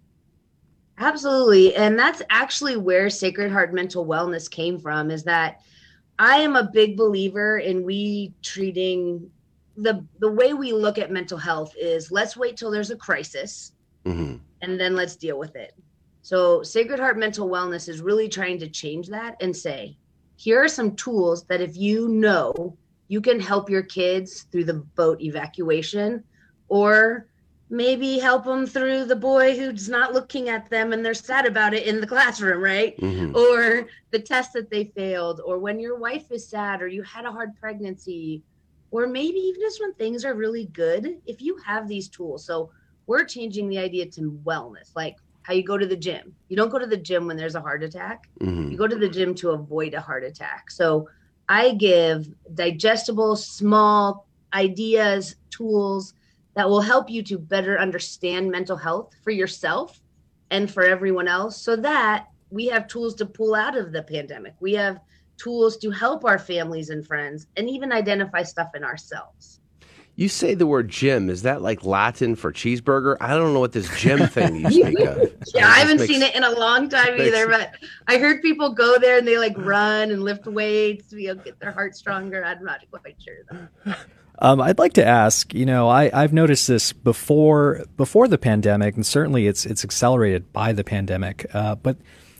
Absolutely. 0.98 1.74
And 1.74 1.98
that's 1.98 2.22
actually 2.30 2.76
where 2.76 3.08
Sacred 3.08 3.50
Heart 3.50 3.72
Mental 3.72 4.06
Wellness 4.06 4.50
came 4.50 4.78
from 4.78 5.10
is 5.10 5.24
that 5.24 5.60
I 6.18 6.36
am 6.36 6.54
a 6.54 6.64
big 6.64 6.96
believer 6.96 7.58
in 7.58 7.84
we 7.84 8.34
treating 8.42 9.30
the 9.76 10.06
the 10.18 10.30
way 10.30 10.52
we 10.54 10.72
look 10.72 10.98
at 10.98 11.10
mental 11.10 11.38
health 11.38 11.72
is 11.80 12.10
let's 12.10 12.36
wait 12.36 12.56
till 12.56 12.70
there's 12.70 12.90
a 12.90 12.96
crisis 12.96 13.72
Mm-hmm. 14.04 14.36
and 14.62 14.80
then 14.80 14.96
let's 14.96 15.14
deal 15.14 15.38
with 15.38 15.54
it. 15.54 15.72
So 16.22 16.62
Sacred 16.64 16.98
Heart 16.98 17.18
Mental 17.18 17.48
Wellness 17.48 17.88
is 17.88 18.00
really 18.00 18.28
trying 18.28 18.58
to 18.58 18.68
change 18.68 19.08
that 19.08 19.36
and 19.40 19.56
say, 19.56 19.96
here 20.36 20.62
are 20.62 20.68
some 20.68 20.96
tools 20.96 21.44
that 21.46 21.60
if 21.60 21.76
you 21.76 22.08
know 22.08 22.76
you 23.06 23.20
can 23.20 23.38
help 23.38 23.70
your 23.70 23.82
kids 23.84 24.46
through 24.50 24.64
the 24.64 24.82
boat 24.96 25.20
evacuation 25.22 26.24
or 26.68 27.28
maybe 27.70 28.18
help 28.18 28.44
them 28.44 28.66
through 28.66 29.04
the 29.04 29.16
boy 29.16 29.56
who's 29.56 29.88
not 29.88 30.12
looking 30.12 30.48
at 30.48 30.68
them 30.68 30.92
and 30.92 31.04
they're 31.04 31.14
sad 31.14 31.46
about 31.46 31.74
it 31.74 31.86
in 31.86 32.00
the 32.00 32.06
classroom, 32.06 32.60
right? 32.62 32.96
Mhm. 32.98 33.34
Or 33.36 33.86
the 34.10 34.18
test 34.18 34.52
that 34.54 34.68
they 34.68 34.86
failed, 34.96 35.40
or 35.44 35.58
when 35.58 35.78
your 35.78 35.96
wife 35.96 36.30
is 36.30 36.50
sad, 36.50 36.82
or 36.82 36.88
you 36.88 37.02
had 37.02 37.24
a 37.24 37.30
hard 37.32 37.50
pregnancy, 37.60 38.42
or 38.93 39.07
maybe 39.07 39.38
even 39.38 39.61
just 39.61 39.80
when 39.80 39.95
things 39.95 40.24
are 40.24 40.34
really 40.34 40.66
good. 40.66 41.16
If 41.26 41.40
you 41.40 41.57
have 41.66 41.88
these 41.88 42.09
tools, 42.09 42.47
so 42.47 42.70
we're 43.07 43.24
changing 43.24 43.68
the 43.68 43.78
idea 43.78 44.07
to 44.12 44.38
wellness, 44.45 44.90
like 44.95 45.16
how 45.43 45.55
you 45.55 45.64
go 45.64 45.76
to 45.76 45.86
the 45.86 45.97
gym. 45.97 46.36
You 46.49 46.57
don't 46.57 46.70
go 46.70 46.78
to 46.78 46.86
the 46.86 46.97
gym 46.97 47.26
when 47.26 47.36
there's 47.36 47.57
a 47.57 47.61
heart 47.61 47.82
attack. 47.82 48.20
Mhm. 48.40 48.70
You 48.70 48.76
go 48.76 48.86
to 48.86 48.95
the 48.97 49.09
gym 49.09 49.34
to 49.36 49.51
avoid 49.51 49.95
a 49.95 50.01
heart 50.01 50.22
attack. 50.22 50.70
So 50.70 51.09
I 51.49 51.72
give 51.72 52.28
digestible, 52.55 53.34
small 53.34 54.28
ideas, 54.55 55.34
tools 55.51 56.14
that 56.55 56.68
will 56.68 56.82
help 56.82 57.11
you 57.11 57.22
to 57.24 57.38
better 57.38 57.78
understand 57.78 58.51
mental 58.51 58.76
health 58.76 59.11
for 59.24 59.30
yourself 59.30 60.01
and 60.51 60.70
for 60.70 60.84
everyone 60.84 61.28
else 61.28 61.62
so 61.64 61.76
that 61.76 62.26
we 62.51 62.66
have 62.66 62.86
tools 62.86 63.14
to 63.16 63.26
pull 63.26 63.55
out 63.55 63.76
of 63.76 63.90
the 63.90 64.03
pandemic. 64.03 64.55
We 64.61 64.74
have 64.74 65.01
tools 65.36 65.76
to 65.78 65.90
help 65.90 66.24
our 66.24 66.38
families 66.38 66.90
and 66.90 67.06
friends 67.06 67.46
and 67.56 67.68
even 67.68 67.92
identify 67.92 68.42
stuff 68.42 68.68
in 68.74 68.84
ourselves. 68.84 69.60
You 70.14 70.28
say 70.28 70.54
the 70.54 70.66
word 70.66 70.90
gym. 70.90 71.30
Is 71.30 71.42
that 71.42 71.62
like 71.62 71.84
Latin 71.84 72.36
for 72.36 72.52
cheeseburger? 72.52 73.16
I 73.18 73.30
don't 73.34 73.54
know 73.54 73.60
what 73.60 73.72
this 73.72 73.88
gym 73.98 74.26
thing 74.28 74.56
you 74.56 74.70
speak 74.70 75.00
of. 75.00 75.32
Yeah, 75.54 75.66
I 75.66 75.78
haven't 75.78 76.00
seen 76.00 76.20
it 76.20 76.34
in 76.34 76.44
a 76.44 76.50
long 76.50 76.88
time 76.90 77.16
makes- 77.16 77.34
either, 77.34 77.48
but 77.48 77.72
I 78.06 78.18
heard 78.18 78.42
people 78.42 78.74
go 78.74 78.98
there 78.98 79.16
and 79.16 79.26
they 79.26 79.38
like 79.38 79.56
run 79.56 80.10
and 80.10 80.22
lift 80.22 80.46
weights 80.46 81.08
to 81.10 81.20
you 81.20 81.28
know, 81.28 81.36
get 81.36 81.58
their 81.60 81.72
heart 81.72 81.96
stronger. 81.96 82.44
I'm 82.44 82.62
not 82.62 82.80
quite 82.90 83.16
sure 83.22 83.38
though. 83.50 83.94
Um, 84.38 84.60
I'd 84.60 84.78
like 84.78 84.94
to 84.94 85.06
ask. 85.06 85.54
You 85.54 85.64
know, 85.64 85.88
I, 85.88 86.10
I've 86.12 86.32
noticed 86.32 86.66
this 86.66 86.92
before 86.92 87.84
before 87.96 88.26
the 88.26 88.38
pandemic, 88.38 88.96
and 88.96 89.06
certainly 89.06 89.46
it's 89.46 89.64
it's 89.64 89.84
accelerated 89.84 90.52
by 90.52 90.72
the 90.72 90.82
pandemic. 90.82 91.46
Uh, 91.54 91.76
but 91.76 91.96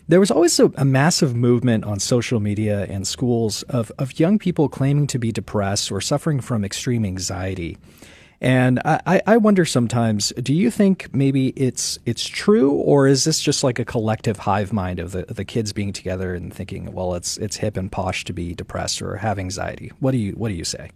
there 0.07 0.19
was 0.19 0.31
always 0.31 0.59
a, 0.59 0.65
a 0.75 0.85
massive 0.85 1.35
movement 1.35 1.85
on 1.85 1.99
social 1.99 2.39
media 2.39 2.85
and 2.89 3.07
schools 3.07 3.63
of 3.63 3.91
of 3.97 4.19
young 4.19 4.37
people 4.39 4.69
claiming 4.69 5.07
to 5.07 5.19
be 5.19 5.31
depressed 5.31 5.91
or 5.91 6.01
suffering 6.01 6.39
from 6.41 6.63
extreme 6.65 7.05
anxiety. 7.05 7.77
And 8.41 8.81
I, 8.83 9.21
I- 9.25 9.37
wonder 9.37 9.63
sometimes, 9.63 10.33
do 10.41 10.53
you 10.53 10.69
think 10.69 11.13
maybe 11.15 11.49
it's 11.55 11.97
it's 12.05 12.27
true, 12.27 12.71
or 12.71 13.07
is 13.07 13.23
this 13.23 13.39
just 13.39 13.63
like 13.63 13.79
a 13.79 13.85
collective 13.85 14.37
hive 14.37 14.73
mind 14.73 14.99
of 14.99 15.13
the 15.13 15.23
the 15.29 15.45
kids 15.45 15.71
being 15.71 15.93
together 15.93 16.35
and 16.35 16.53
thinking, 16.53 16.91
well, 16.91 17.15
it's 17.15 17.37
it's 17.37 17.55
hip 17.55 17.77
and 17.77 17.89
posh 17.89 18.25
to 18.25 18.33
be 18.33 18.53
depressed 18.53 19.01
or 19.01 19.15
have 19.15 19.39
anxiety? 19.39 19.93
What 19.99 20.11
do 20.11 20.17
you 20.17 20.33
what 20.33 20.49
do 20.49 20.55
you 20.55 20.65
say? 20.65 20.91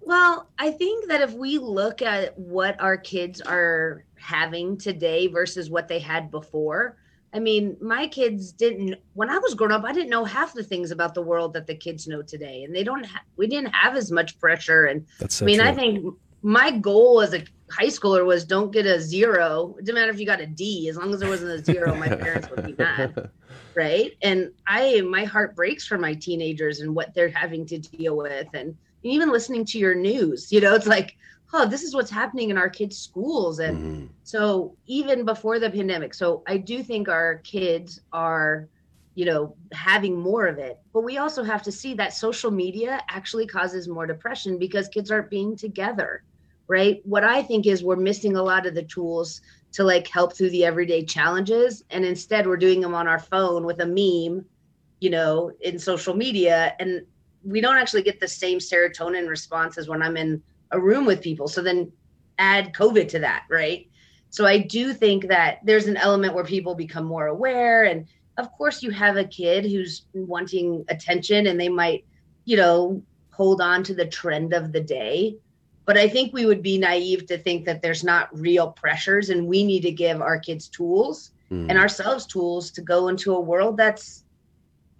Well, 0.00 0.50
I 0.58 0.70
think 0.72 1.08
that 1.08 1.22
if 1.22 1.32
we 1.32 1.56
look 1.56 2.02
at 2.02 2.38
what 2.38 2.78
our 2.82 2.98
kids 2.98 3.40
are 3.40 4.04
having 4.16 4.76
today 4.76 5.28
versus 5.28 5.70
what 5.70 5.88
they 5.88 5.98
had 6.00 6.30
before, 6.30 6.98
I 7.34 7.40
mean, 7.40 7.76
my 7.80 8.06
kids 8.06 8.52
didn't 8.52 8.94
when 9.14 9.28
I 9.28 9.38
was 9.38 9.54
growing 9.54 9.72
up, 9.72 9.84
I 9.84 9.92
didn't 9.92 10.10
know 10.10 10.24
half 10.24 10.54
the 10.54 10.62
things 10.62 10.92
about 10.92 11.14
the 11.14 11.22
world 11.22 11.52
that 11.54 11.66
the 11.66 11.74
kids 11.74 12.06
know 12.06 12.22
today. 12.22 12.62
And 12.62 12.74
they 12.74 12.84
don't 12.84 13.04
ha- 13.04 13.24
we 13.36 13.48
didn't 13.48 13.74
have 13.74 13.96
as 13.96 14.12
much 14.12 14.38
pressure 14.38 14.86
and 14.86 15.04
so 15.28 15.44
I 15.44 15.46
mean, 15.46 15.60
I 15.60 15.74
think 15.74 16.14
my 16.42 16.70
goal 16.70 17.20
as 17.20 17.34
a 17.34 17.42
high 17.70 17.86
schooler 17.86 18.24
was 18.24 18.44
don't 18.44 18.70
get 18.70 18.86
a 18.86 19.00
zero. 19.00 19.74
It 19.78 19.84
didn't 19.84 19.98
matter 19.98 20.12
if 20.12 20.20
you 20.20 20.26
got 20.26 20.40
a 20.40 20.46
D, 20.46 20.88
as 20.88 20.96
long 20.96 21.12
as 21.12 21.20
there 21.20 21.28
wasn't 21.28 21.50
a 21.50 21.64
zero, 21.64 21.94
my 21.96 22.08
parents 22.08 22.48
would 22.50 22.64
be 22.64 22.74
mad. 22.78 23.30
Right. 23.74 24.12
And 24.22 24.52
I 24.68 25.00
my 25.00 25.24
heart 25.24 25.56
breaks 25.56 25.84
for 25.84 25.98
my 25.98 26.14
teenagers 26.14 26.80
and 26.80 26.94
what 26.94 27.14
they're 27.14 27.30
having 27.30 27.66
to 27.66 27.78
deal 27.78 28.16
with. 28.16 28.46
And 28.54 28.76
even 29.02 29.32
listening 29.32 29.64
to 29.66 29.78
your 29.78 29.94
news, 29.94 30.52
you 30.52 30.60
know, 30.60 30.74
it's 30.74 30.86
like, 30.86 31.16
oh, 31.54 31.64
this 31.64 31.84
is 31.84 31.94
what's 31.94 32.10
happening 32.10 32.50
in 32.50 32.58
our 32.58 32.68
kids' 32.68 32.98
schools. 32.98 33.60
And 33.60 33.78
mm-hmm. 33.78 34.06
so 34.24 34.76
even 34.86 35.24
before 35.24 35.60
the 35.60 35.70
pandemic, 35.70 36.12
so 36.12 36.42
I 36.48 36.56
do 36.56 36.82
think 36.82 37.08
our 37.08 37.36
kids 37.36 38.00
are, 38.12 38.68
you 39.14 39.24
know, 39.24 39.54
having 39.72 40.18
more 40.18 40.48
of 40.48 40.58
it. 40.58 40.80
But 40.92 41.04
we 41.04 41.18
also 41.18 41.44
have 41.44 41.62
to 41.62 41.72
see 41.72 41.94
that 41.94 42.12
social 42.12 42.50
media 42.50 43.00
actually 43.08 43.46
causes 43.46 43.86
more 43.86 44.04
depression 44.04 44.58
because 44.58 44.88
kids 44.88 45.12
aren't 45.12 45.30
being 45.30 45.54
together, 45.54 46.24
right? 46.66 47.00
What 47.04 47.22
I 47.22 47.40
think 47.40 47.66
is 47.66 47.84
we're 47.84 47.94
missing 47.94 48.34
a 48.34 48.42
lot 48.42 48.66
of 48.66 48.74
the 48.74 48.82
tools 48.82 49.40
to 49.74 49.84
like 49.84 50.08
help 50.08 50.36
through 50.36 50.50
the 50.50 50.64
everyday 50.64 51.04
challenges. 51.04 51.84
And 51.90 52.04
instead 52.04 52.48
we're 52.48 52.56
doing 52.56 52.80
them 52.80 52.94
on 52.94 53.06
our 53.06 53.20
phone 53.20 53.64
with 53.64 53.80
a 53.80 53.86
meme, 53.86 54.44
you 54.98 55.10
know, 55.10 55.52
in 55.60 55.78
social 55.78 56.14
media. 56.16 56.74
And 56.80 57.06
we 57.44 57.60
don't 57.60 57.76
actually 57.76 58.02
get 58.02 58.18
the 58.18 58.26
same 58.26 58.58
serotonin 58.58 59.28
response 59.28 59.78
as 59.78 59.88
when 59.88 60.02
I'm 60.02 60.16
in 60.16 60.42
a 60.74 60.80
room 60.80 61.04
with 61.06 61.22
people. 61.22 61.48
So 61.48 61.62
then 61.62 61.90
add 62.38 62.72
COVID 62.74 63.08
to 63.08 63.18
that, 63.20 63.44
right? 63.48 63.88
So 64.30 64.46
I 64.46 64.58
do 64.58 64.92
think 64.92 65.28
that 65.28 65.60
there's 65.64 65.86
an 65.86 65.96
element 65.96 66.34
where 66.34 66.44
people 66.44 66.74
become 66.74 67.04
more 67.04 67.28
aware. 67.28 67.84
And 67.84 68.06
of 68.36 68.50
course, 68.52 68.82
you 68.82 68.90
have 68.90 69.16
a 69.16 69.24
kid 69.24 69.64
who's 69.64 70.06
wanting 70.12 70.84
attention 70.88 71.46
and 71.46 71.60
they 71.60 71.68
might, 71.68 72.04
you 72.44 72.56
know, 72.56 73.02
hold 73.30 73.60
on 73.60 73.82
to 73.84 73.94
the 73.94 74.06
trend 74.06 74.52
of 74.52 74.72
the 74.72 74.80
day. 74.80 75.36
But 75.86 75.96
I 75.96 76.08
think 76.08 76.32
we 76.32 76.46
would 76.46 76.62
be 76.62 76.78
naive 76.78 77.26
to 77.26 77.38
think 77.38 77.64
that 77.66 77.82
there's 77.82 78.02
not 78.02 78.28
real 78.38 78.72
pressures 78.72 79.30
and 79.30 79.46
we 79.46 79.64
need 79.64 79.82
to 79.82 79.92
give 79.92 80.20
our 80.20 80.38
kids 80.38 80.68
tools 80.68 81.30
Mm. 81.50 81.68
and 81.68 81.78
ourselves 81.78 82.26
tools 82.26 82.70
to 82.70 82.80
go 82.80 83.08
into 83.08 83.34
a 83.34 83.40
world 83.40 83.76
that's, 83.76 84.24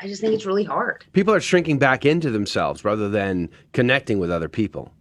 I 0.00 0.06
just 0.06 0.20
think 0.20 0.34
it's 0.34 0.44
really 0.44 0.64
hard. 0.64 1.04
People 1.12 1.32
are 1.32 1.40
shrinking 1.40 1.78
back 1.78 2.04
into 2.04 2.30
themselves 2.30 2.84
rather 2.84 3.08
than 3.08 3.48
connecting 3.72 4.18
with 4.18 4.30
other 4.30 4.48
people. 4.48 4.92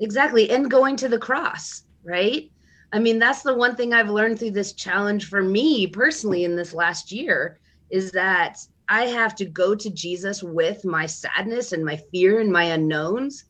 Exactly. 0.00 0.50
And 0.50 0.70
going 0.70 0.96
to 0.96 1.08
the 1.08 1.18
cross, 1.18 1.82
right? 2.02 2.50
I 2.92 2.98
mean, 2.98 3.18
that's 3.18 3.42
the 3.42 3.54
one 3.54 3.76
thing 3.76 3.92
I've 3.92 4.08
learned 4.08 4.38
through 4.38 4.52
this 4.52 4.72
challenge 4.72 5.28
for 5.28 5.42
me 5.42 5.86
personally 5.86 6.44
in 6.44 6.56
this 6.56 6.74
last 6.74 7.12
year 7.12 7.60
is 7.90 8.12
that 8.12 8.56
I 8.88 9.04
have 9.06 9.36
to 9.36 9.44
go 9.44 9.74
to 9.76 9.90
Jesus 9.90 10.42
with 10.42 10.84
my 10.84 11.06
sadness 11.06 11.72
and 11.72 11.84
my 11.84 12.00
fear 12.10 12.40
and 12.40 12.50
my 12.50 12.64
unknowns. 12.64 13.44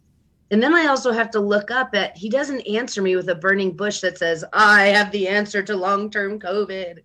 And 0.50 0.62
then 0.62 0.74
I 0.74 0.86
also 0.86 1.12
have 1.12 1.30
to 1.30 1.40
look 1.40 1.70
up 1.70 1.94
at 1.94 2.16
he 2.16 2.28
doesn't 2.28 2.62
answer 2.62 3.00
me 3.00 3.16
with 3.16 3.28
a 3.28 3.36
burning 3.36 3.76
bush 3.76 4.00
that 4.00 4.18
says, 4.18 4.44
I 4.52 4.86
have 4.88 5.12
the 5.12 5.28
answer 5.28 5.62
to 5.62 5.76
long 5.76 6.10
term 6.10 6.40
COVID, 6.40 6.98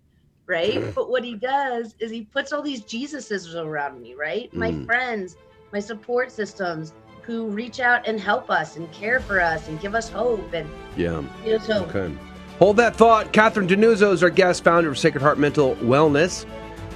right? 0.48 0.82
But 0.94 1.08
what 1.08 1.24
he 1.24 1.36
does 1.36 1.94
is 2.00 2.10
he 2.10 2.24
puts 2.24 2.52
all 2.52 2.62
these 2.62 2.84
Jesuses 2.84 3.54
around 3.54 4.02
me, 4.02 4.14
right? 4.18 4.50
My 4.52 4.72
Mm. 4.72 4.84
friends, 4.84 5.36
my 5.72 5.80
support 5.80 6.32
systems 6.32 6.92
who 7.26 7.46
reach 7.48 7.80
out 7.80 8.06
and 8.06 8.20
help 8.20 8.50
us 8.50 8.76
and 8.76 8.90
care 8.92 9.20
for 9.20 9.40
us 9.40 9.68
and 9.68 9.80
give 9.80 9.94
us 9.94 10.08
hope. 10.08 10.52
And, 10.52 10.68
Yeah. 10.96 11.22
you 11.44 11.52
know, 11.52 11.58
so 11.58 11.82
Okay. 11.84 12.10
Hold 12.58 12.76
that 12.78 12.96
thought. 12.96 13.32
Catherine 13.32 13.68
Denuzzo 13.68 14.12
is 14.12 14.22
our 14.22 14.30
guest, 14.30 14.64
founder 14.64 14.88
of 14.90 14.98
Sacred 14.98 15.20
Heart 15.22 15.38
Mental 15.38 15.74
Wellness. 15.76 16.46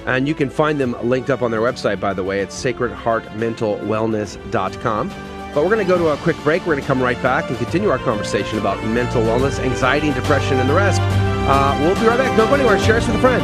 And 0.07 0.27
you 0.27 0.33
can 0.33 0.49
find 0.49 0.79
them 0.79 0.95
linked 1.03 1.29
up 1.29 1.43
on 1.43 1.51
their 1.51 1.61
website, 1.61 1.99
by 1.99 2.13
the 2.13 2.23
way. 2.23 2.39
It's 2.39 2.55
sacredheartmentalwellness.com. 2.63 5.11
But 5.53 5.63
we're 5.63 5.69
going 5.69 5.85
to 5.85 5.93
go 5.93 5.97
to 5.99 6.07
a 6.07 6.17
quick 6.17 6.37
break. 6.43 6.61
We're 6.61 6.73
going 6.73 6.81
to 6.81 6.87
come 6.87 7.03
right 7.03 7.21
back 7.21 7.49
and 7.49 7.57
continue 7.59 7.89
our 7.89 7.99
conversation 7.99 8.57
about 8.57 8.83
mental 8.85 9.21
wellness, 9.21 9.59
anxiety, 9.59 10.07
and 10.07 10.15
depression, 10.15 10.57
and 10.59 10.67
the 10.69 10.73
rest. 10.73 10.99
Uh, 11.01 11.77
we'll 11.81 11.93
be 11.95 12.07
right 12.07 12.17
back. 12.17 12.35
Don't 12.37 12.47
go 12.47 12.55
anywhere. 12.55 12.79
Share 12.79 12.95
us 12.97 13.05
with 13.05 13.17
a 13.17 13.19
friend. 13.19 13.43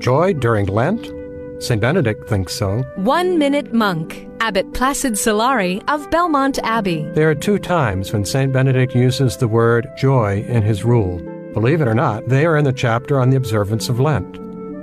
Joy 0.00 0.32
during 0.34 0.66
Lent? 0.66 1.10
St. 1.62 1.80
Benedict 1.80 2.28
thinks 2.28 2.54
so. 2.54 2.82
One 2.96 3.38
Minute 3.38 3.72
Monk, 3.72 4.28
Abbot 4.40 4.74
Placid 4.74 5.12
Solari 5.12 5.80
of 5.88 6.10
Belmont 6.10 6.58
Abbey. 6.64 7.08
There 7.14 7.30
are 7.30 7.36
two 7.36 7.60
times 7.60 8.12
when 8.12 8.24
St. 8.24 8.52
Benedict 8.52 8.96
uses 8.96 9.36
the 9.36 9.46
word 9.46 9.88
joy 9.96 10.42
in 10.48 10.62
his 10.62 10.84
rule. 10.84 11.20
Believe 11.52 11.80
it 11.80 11.86
or 11.86 11.94
not, 11.94 12.28
they 12.28 12.46
are 12.46 12.56
in 12.56 12.64
the 12.64 12.72
chapter 12.72 13.20
on 13.20 13.30
the 13.30 13.36
observance 13.36 13.88
of 13.88 14.00
Lent. 14.00 14.40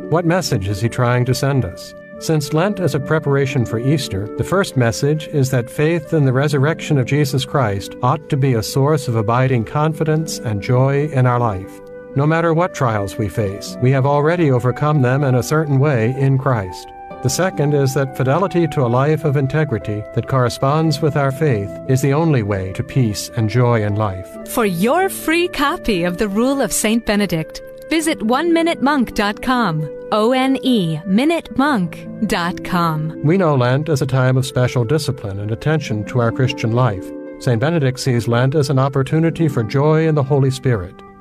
What 0.10 0.26
message 0.26 0.70
is 0.70 0.80
he 0.80 0.88
trying 0.88 1.26
to 1.26 1.36
send 1.36 1.66
us? 1.66 1.94
Since 2.20 2.54
Lent 2.54 2.80
is 2.80 2.96
a 2.96 3.00
preparation 3.00 3.66
for 3.66 3.78
Easter, 3.80 4.34
the 4.38 4.44
first 4.46 4.78
message 4.78 5.28
is 5.28 5.52
that 5.52 5.70
faith 5.70 6.14
in 6.14 6.24
the 6.24 6.34
resurrection 6.34 6.98
of 6.98 7.06
Jesus 7.06 7.44
Christ 7.44 7.96
ought 8.02 8.30
to 8.30 8.38
be 8.38 8.54
a 8.54 8.64
source 8.64 9.10
of 9.10 9.18
abiding 9.18 9.66
confidence 9.66 10.40
and 10.40 10.62
joy 10.62 11.08
in 11.10 11.26
our 11.26 11.40
life. 11.40 11.82
No 12.16 12.26
matter 12.26 12.55
what 12.55 12.74
trials 12.74 13.18
we 13.18 13.30
face, 13.30 13.78
we 13.82 13.91
have 13.91 14.07
already 14.07 14.51
overcome 14.51 15.01
them 15.01 15.24
in 15.24 15.36
a 15.36 15.43
certain 15.43 15.80
way 15.80 16.16
in 16.18 16.39
Christ. 16.39 16.88
The 17.22 17.30
second 17.30 17.74
is 17.74 17.93
that 17.93 18.18
fidelity 18.18 18.68
to 18.70 18.86
a 18.86 18.88
life 18.88 19.26
of 19.26 19.38
integrity 19.38 20.03
that 20.16 20.28
corresponds 20.28 21.01
with 21.01 21.16
our 21.16 21.32
faith 21.32 21.70
is 21.88 22.01
the 22.01 22.14
only 22.14 22.41
way 22.43 22.74
to 22.74 22.84
peace 22.84 23.30
and 23.36 23.49
joy 23.49 23.84
in 23.84 23.95
life. 23.95 24.28
For 24.47 24.66
your 24.66 25.10
free 25.10 25.47
copy 25.49 26.03
of 26.03 26.18
the 26.18 26.30
Rule 26.30 26.62
of 26.62 26.72
St. 26.72 27.05
Benedict, 27.05 27.62
visit 27.89 28.20
oneminutemonk.com. 28.20 29.95
O 30.12 30.32
N 30.32 30.57
E 30.64 30.97
minutemonk.com. 31.05 33.22
We 33.24 33.38
know 33.38 33.55
Lent 33.55 33.89
as 33.89 34.01
a 34.01 34.07
time 34.07 34.38
of 34.38 34.47
special 34.47 34.84
discipline 34.84 35.39
and 35.41 35.51
attention 35.51 36.03
to 36.05 36.20
our 36.20 36.32
Christian 36.32 36.72
life. 36.72 37.05
St. 37.39 37.60
Benedict 37.60 37.99
sees 37.99 38.28
Lent 38.28 38.55
as 38.55 38.72
an 38.72 38.80
opportunity 38.80 39.47
for 39.47 39.64
joy 39.64 40.07
in 40.07 40.16
the 40.16 40.24
Holy 40.24 40.49
Spirit. 40.49 40.95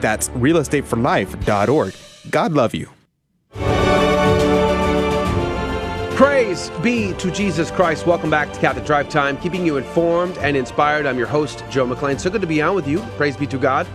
That's 0.00 0.28
realestateforlife.org. 0.30 1.94
God 2.30 2.52
love 2.52 2.74
you. 2.74 2.88
Praise 6.16 6.70
be 6.82 7.14
to 7.14 7.30
Jesus 7.30 7.70
Christ. 7.70 8.06
Welcome 8.06 8.28
back 8.28 8.52
to 8.52 8.60
Catholic 8.60 8.84
Drive 8.84 9.08
Time, 9.08 9.38
keeping 9.38 9.64
you 9.64 9.78
informed 9.78 10.36
and 10.38 10.54
inspired. 10.54 11.06
I'm 11.06 11.16
your 11.16 11.26
host, 11.26 11.64
Joe 11.70 11.86
McClain. 11.86 12.20
So 12.20 12.28
good 12.28 12.42
to 12.42 12.46
be 12.46 12.60
on 12.60 12.74
with 12.74 12.86
you. 12.86 12.98
Praise 13.16 13.38
be 13.38 13.46
to 13.46 13.56
God. 13.56 13.86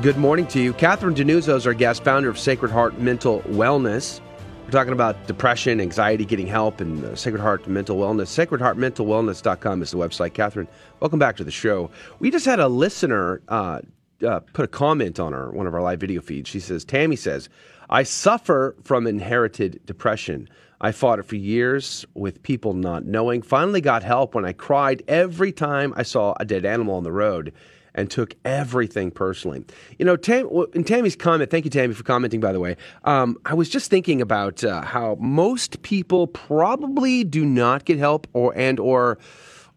Good 0.00 0.16
morning 0.16 0.46
to 0.48 0.60
you. 0.60 0.72
Catherine 0.72 1.14
Denuzzo 1.14 1.54
is 1.54 1.66
our 1.66 1.74
guest, 1.74 2.02
founder 2.02 2.28
of 2.28 2.38
Sacred 2.38 2.72
Heart 2.72 2.98
Mental 2.98 3.42
Wellness. 3.42 4.20
We're 4.64 4.70
talking 4.70 4.92
about 4.92 5.26
depression, 5.26 5.80
anxiety, 5.80 6.24
getting 6.24 6.46
help, 6.46 6.80
and 6.80 7.04
uh, 7.04 7.14
Sacred 7.14 7.40
Heart 7.40 7.68
Mental 7.68 7.96
Wellness. 7.96 8.46
SacredHeartMentalWellness.com 8.46 9.82
is 9.82 9.90
the 9.90 9.98
website. 9.98 10.34
Catherine, 10.34 10.66
welcome 11.00 11.18
back 11.18 11.36
to 11.36 11.44
the 11.44 11.50
show. 11.50 11.90
We 12.18 12.30
just 12.30 12.46
had 12.46 12.58
a 12.58 12.68
listener 12.68 13.42
uh, 13.48 13.82
uh, 14.24 14.40
put 14.52 14.64
a 14.64 14.68
comment 14.68 15.18
on 15.20 15.34
our 15.34 15.50
one 15.50 15.66
of 15.66 15.74
our 15.74 15.82
live 15.82 16.00
video 16.00 16.20
feeds. 16.20 16.48
She 16.48 16.60
says, 16.60 16.84
Tammy 16.84 17.16
says, 17.16 17.48
I 17.90 18.02
suffer 18.02 18.76
from 18.82 19.06
inherited 19.06 19.80
depression. 19.84 20.48
I 20.80 20.92
fought 20.92 21.18
it 21.20 21.24
for 21.24 21.36
years 21.36 22.04
with 22.14 22.42
people 22.42 22.74
not 22.74 23.04
knowing. 23.04 23.42
Finally 23.42 23.80
got 23.82 24.02
help 24.02 24.34
when 24.34 24.44
I 24.44 24.52
cried 24.52 25.02
every 25.06 25.52
time 25.52 25.94
I 25.96 26.02
saw 26.02 26.34
a 26.40 26.44
dead 26.44 26.64
animal 26.64 26.96
on 26.96 27.04
the 27.04 27.12
road 27.12 27.52
and 27.94 28.10
took 28.10 28.34
everything 28.44 29.10
personally. 29.10 29.64
You 29.98 30.04
know, 30.04 30.16
Tam, 30.16 30.48
in 30.74 30.84
Tammy's 30.84 31.14
comment, 31.14 31.50
thank 31.50 31.64
you, 31.64 31.70
Tammy, 31.70 31.94
for 31.94 32.02
commenting, 32.02 32.40
by 32.40 32.52
the 32.52 32.60
way. 32.60 32.76
Um, 33.04 33.36
I 33.44 33.54
was 33.54 33.68
just 33.68 33.90
thinking 33.90 34.20
about 34.20 34.64
uh, 34.64 34.82
how 34.82 35.16
most 35.20 35.82
people 35.82 36.26
probably 36.26 37.24
do 37.24 37.44
not 37.44 37.84
get 37.84 37.98
help 37.98 38.26
or 38.32 38.56
and 38.56 38.80
or 38.80 39.18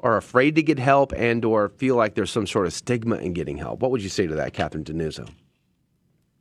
are 0.05 0.17
afraid 0.17 0.53
to 0.53 0.61
get 0.61 0.77
help 0.77 1.11
and 1.13 1.43
or 1.43 1.69
feel 1.69 1.95
like 1.95 2.13
there's 2.13 2.29
some 2.29 2.45
sort 2.45 2.67
of 2.67 2.73
stigma 2.73 3.15
in 3.15 3.33
getting 3.33 3.57
help. 3.57 3.79
What 3.79 3.89
would 3.89 4.03
you 4.03 4.09
say 4.09 4.27
to 4.27 4.35
that, 4.35 4.53
Catherine 4.53 4.83
Denuzzo? 4.83 5.27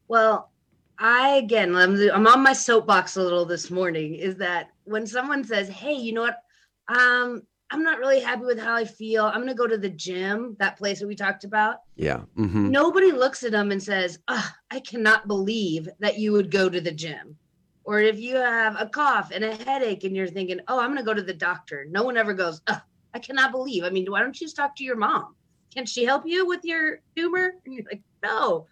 Well, 0.07 0.53
I 0.99 1.37
again, 1.37 1.75
I'm, 1.75 1.99
I'm 2.11 2.27
on 2.27 2.43
my 2.43 2.53
soapbox 2.53 3.17
a 3.17 3.23
little 3.23 3.47
this 3.47 3.71
morning. 3.71 4.15
Is 4.15 4.37
that 4.37 4.69
when 4.85 5.07
someone 5.07 5.43
says, 5.43 5.69
"Hey, 5.69 5.95
you 5.95 6.13
know 6.13 6.21
what? 6.21 6.43
Um, 6.89 7.43
I'm 7.71 7.83
not 7.83 7.99
really 7.99 8.21
happy 8.21 8.45
with 8.45 8.61
how 8.61 8.75
I 8.75 8.85
feel. 8.85 9.25
I'm 9.25 9.37
going 9.37 9.49
to 9.49 9.55
go 9.55 9.67
to 9.67 9.79
the 9.79 9.89
gym, 9.89 10.57
that 10.61 10.77
place 10.77 11.01
that 11.01 11.09
we 11.09 11.17
talked 11.17 11.45
about." 11.45 11.79
Yeah. 11.97 12.21
Mm-hmm. 12.37 12.71
Nobody 12.71 13.13
looks 13.13 13.43
at 13.45 13.53
them 13.53 13.73
and 13.73 13.83
says, 13.83 14.19
oh, 14.29 14.51
"I 14.71 14.81
cannot 14.81 15.27
believe 15.27 15.89
that 16.01 16.19
you 16.19 16.33
would 16.33 16.51
go 16.51 16.69
to 16.69 16.83
the 16.83 16.93
gym." 16.93 17.37
Or 17.85 18.01
if 18.01 18.19
you 18.19 18.37
have 18.37 18.77
a 18.79 18.89
cough 18.89 19.31
and 19.35 19.45
a 19.45 19.57
headache 19.57 20.05
and 20.05 20.15
you're 20.15 20.29
thinking, 20.29 20.61
"Oh, 20.69 20.79
I'm 20.79 20.91
going 20.91 20.99
to 20.99 21.03
go 21.03 21.15
to 21.15 21.23
the 21.23 21.35
doctor," 21.35 21.87
no 21.89 22.03
one 22.03 22.19
ever 22.19 22.35
goes, 22.35 22.61
oh, 22.69 22.81
"I 23.15 23.19
cannot 23.21 23.53
believe." 23.53 23.85
I 23.85 23.91
mean, 23.91 24.11
why 24.11 24.21
don't 24.21 24.39
you 24.41 24.47
just 24.47 24.57
talk 24.57 24.77
to 24.77 24.85
your 24.85 24.97
mom? 24.97 25.37
Can 25.75 25.87
she 25.87 26.05
help 26.05 26.25
you 26.27 26.47
with 26.47 26.65
your 26.65 27.01
tumor? 27.17 27.55
And 27.65 27.75
you're 27.75 27.85
like, 27.91 28.03
"No." 28.23 28.67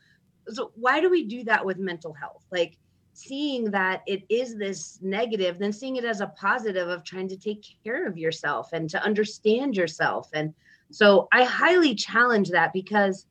so 0.49 0.73
why 0.75 1.01
do 1.01 1.11
we 1.11 1.25
do 1.25 1.45
that 1.45 1.65
with 1.65 1.79
mental 1.79 2.13
health 2.13 2.45
like 2.51 2.77
seeing 3.15 3.71
that 3.71 4.03
it 4.07 4.23
is 4.29 4.57
this 4.57 4.99
negative 5.03 5.59
then 5.59 5.73
seeing 5.73 5.97
it 5.97 6.05
as 6.05 6.21
a 6.21 6.27
positive 6.29 6.89
of 6.89 7.05
trying 7.05 7.29
to 7.29 7.37
take 7.37 7.65
care 7.85 8.07
of 8.07 8.17
yourself 8.17 8.71
and 8.73 8.89
to 8.89 9.03
understand 9.03 9.77
yourself 9.77 10.29
and 10.33 10.55
so 10.91 11.29
i 11.33 11.45
highly 11.45 11.95
challenge 11.95 12.51
that 12.51 12.73
because 12.73 13.27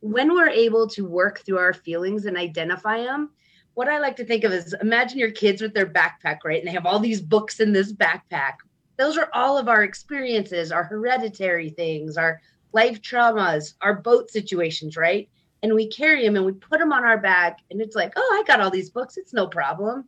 when 0.00 0.34
we're 0.34 0.48
able 0.48 0.86
to 0.88 1.06
work 1.06 1.40
through 1.40 1.58
our 1.58 1.72
feelings 1.72 2.26
and 2.26 2.36
identify 2.36 3.02
them 3.02 3.30
what 3.74 3.88
i 3.88 3.98
like 3.98 4.16
to 4.16 4.24
think 4.24 4.44
of 4.44 4.52
is 4.52 4.74
imagine 4.80 5.18
your 5.18 5.30
kids 5.30 5.62
with 5.62 5.72
their 5.72 5.86
backpack 5.86 6.38
right 6.44 6.58
and 6.58 6.68
they 6.68 6.72
have 6.72 6.86
all 6.86 6.98
these 6.98 7.20
books 7.20 7.60
in 7.60 7.72
this 7.72 7.92
backpack 7.92 8.54
those 9.02 9.18
are 9.18 9.28
all 9.32 9.58
of 9.58 9.68
our 9.68 9.82
experiences 9.82 10.70
our 10.72 10.84
hereditary 10.84 11.70
things 11.70 12.16
our 12.16 12.40
life 12.72 13.00
traumas 13.02 13.74
our 13.80 13.94
boat 13.94 14.30
situations 14.30 14.96
right? 14.96 15.28
And 15.64 15.74
we 15.74 15.88
carry 15.88 16.24
them 16.24 16.34
and 16.34 16.44
we 16.44 16.52
put 16.52 16.80
them 16.80 16.92
on 16.92 17.04
our 17.04 17.18
back 17.18 17.58
and 17.70 17.80
it's 17.80 17.96
like 17.96 18.12
oh 18.16 18.38
i 18.40 18.46
got 18.46 18.60
all 18.60 18.70
these 18.70 18.90
books. 18.90 19.16
It's 19.16 19.32
no 19.32 19.46
problem. 19.46 20.04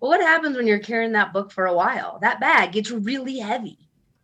Well 0.00 0.10
what 0.10 0.20
happens 0.20 0.56
when 0.56 0.66
you're 0.66 0.78
carrying 0.78 1.12
that 1.12 1.32
book 1.32 1.52
for 1.52 1.66
a 1.66 1.74
while? 1.74 2.18
That 2.20 2.40
bag 2.40 2.72
gets 2.72 2.90
really 2.90 3.38
heavy 3.38 3.78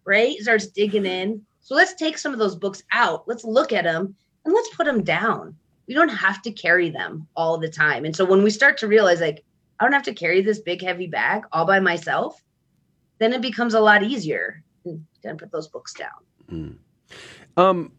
right? 0.05 0.37
It 0.39 0.43
starts 0.43 0.69
digging 0.69 1.03
mm-hmm. 1.03 1.33
in. 1.33 1.43
So 1.61 1.75
let's 1.75 1.95
take 1.95 2.17
some 2.17 2.33
of 2.33 2.39
those 2.39 2.57
books 2.57 2.83
out. 2.93 3.29
Let's 3.29 3.45
look 3.45 3.75
at 3.75 3.85
them 3.85 4.15
and 4.47 4.55
let's 4.55 4.75
put 4.75 4.87
them 4.87 5.05
down. 5.05 5.55
We 5.87 5.93
don't 5.93 6.09
have 6.09 6.41
to 6.43 6.51
carry 6.51 6.89
them 6.89 7.29
all 7.37 7.59
the 7.59 7.69
time. 7.69 8.07
And 8.07 8.17
so 8.17 8.25
when 8.25 8.43
we 8.43 8.51
start 8.51 8.79
to 8.79 8.89
realize 8.89 9.21
like 9.21 9.45
i 9.81 9.85
don't 9.85 9.93
have 9.93 10.03
to 10.03 10.15
carry 10.15 10.41
this 10.41 10.61
big 10.61 10.83
heavy 10.83 11.07
bag 11.07 11.45
all 11.53 11.65
by 11.65 11.79
myself 11.79 12.43
then 13.19 13.33
it 13.33 13.41
becomes 13.41 13.75
a 13.75 13.81
lot 13.81 14.03
easier 14.03 14.63
to 14.85 15.35
put 15.37 15.51
those 15.53 15.69
books 15.69 15.95
down 15.95 16.11
mm. 16.51 16.77
um 17.57 17.93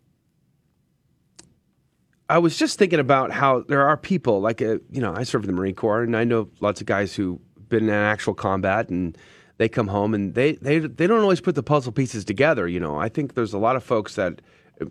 I 2.32 2.38
was 2.38 2.55
just 2.57 2.78
thinking 2.78 2.99
about 2.99 3.32
how 3.32 3.61
there 3.61 3.88
are 3.88 3.97
people 3.97 4.39
like 4.39 4.61
uh, 4.61 4.78
you 4.91 5.01
know 5.01 5.13
I 5.15 5.24
serve 5.24 5.43
in 5.43 5.47
the 5.47 5.53
Marine 5.53 5.74
Corps 5.74 6.03
and 6.03 6.15
I 6.15 6.24
know 6.24 6.47
lots 6.59 6.80
of 6.80 6.86
guys 6.86 7.15
who've 7.15 7.39
been 7.70 7.86
in 7.86 7.89
actual 7.89 8.36
combat 8.36 8.89
and 8.89 9.17
they 9.59 9.70
come 9.70 9.88
home 9.88 10.13
and 10.13 10.34
they 10.34 10.53
they 10.53 10.80
they 10.80 11.05
don't 11.05 11.22
always 11.22 11.41
put 11.41 11.55
the 11.55 11.63
puzzle 11.63 11.91
pieces 11.91 12.26
together. 12.26 12.67
You 12.67 12.80
know, 12.80 12.97
I 12.97 13.09
think 13.09 13.36
there's 13.36 13.53
a 13.53 13.57
lot 13.57 13.76
of 13.76 13.84
folks 13.84 14.15
that 14.15 14.41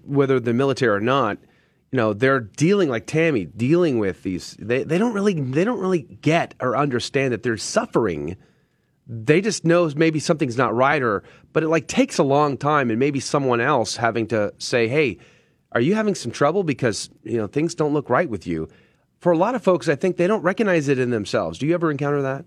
whether 0.05 0.39
the 0.39 0.53
military 0.53 0.95
or 0.95 1.01
not, 1.01 1.39
you 1.91 1.97
know, 1.97 2.13
they're 2.13 2.41
dealing 2.41 2.89
like 2.91 3.07
Tammy, 3.07 3.47
dealing 3.47 3.99
with 3.99 4.23
these. 4.23 4.57
They 4.59 4.85
they 4.85 4.99
don't 4.99 5.15
really 5.15 5.41
they 5.41 5.65
don't 5.65 5.81
really 5.81 6.03
get 6.03 6.55
or 6.61 6.77
understand 6.77 7.33
that 7.33 7.43
they're 7.43 7.57
suffering. 7.57 8.37
They 9.09 9.41
just 9.41 9.65
know 9.65 9.91
maybe 9.97 10.21
something's 10.21 10.59
not 10.59 10.75
right 10.75 11.03
or 11.03 11.23
but 11.53 11.63
it 11.63 11.69
like 11.69 11.89
takes 11.89 12.19
a 12.19 12.23
long 12.23 12.57
time 12.57 12.91
and 12.91 12.99
maybe 12.99 13.21
someone 13.21 13.61
else 13.61 13.97
having 13.97 14.27
to 14.29 14.53
say, 14.59 14.87
hey 14.89 15.19
are 15.73 15.81
you 15.81 15.95
having 15.95 16.15
some 16.15 16.33
trouble 16.33 16.63
because 16.65 17.11
you 17.23 17.37
know 17.37 17.47
things 17.47 17.75
don't 17.75 17.93
look 17.93 18.11
right 18.11 18.29
with 18.29 18.47
you? 18.47 18.69
For 19.21 19.33
a 19.33 19.37
lot 19.37 19.55
of 19.55 19.63
folks, 19.63 19.89
I 19.89 19.97
think 19.97 20.17
they 20.17 20.27
don't 20.27 20.43
recognize 20.43 20.89
it 20.89 20.99
in 20.99 21.11
themselves. 21.11 21.59
Do 21.59 21.67
you 21.67 21.75
ever 21.75 21.91
encounter 21.91 22.23
that? 22.23 22.45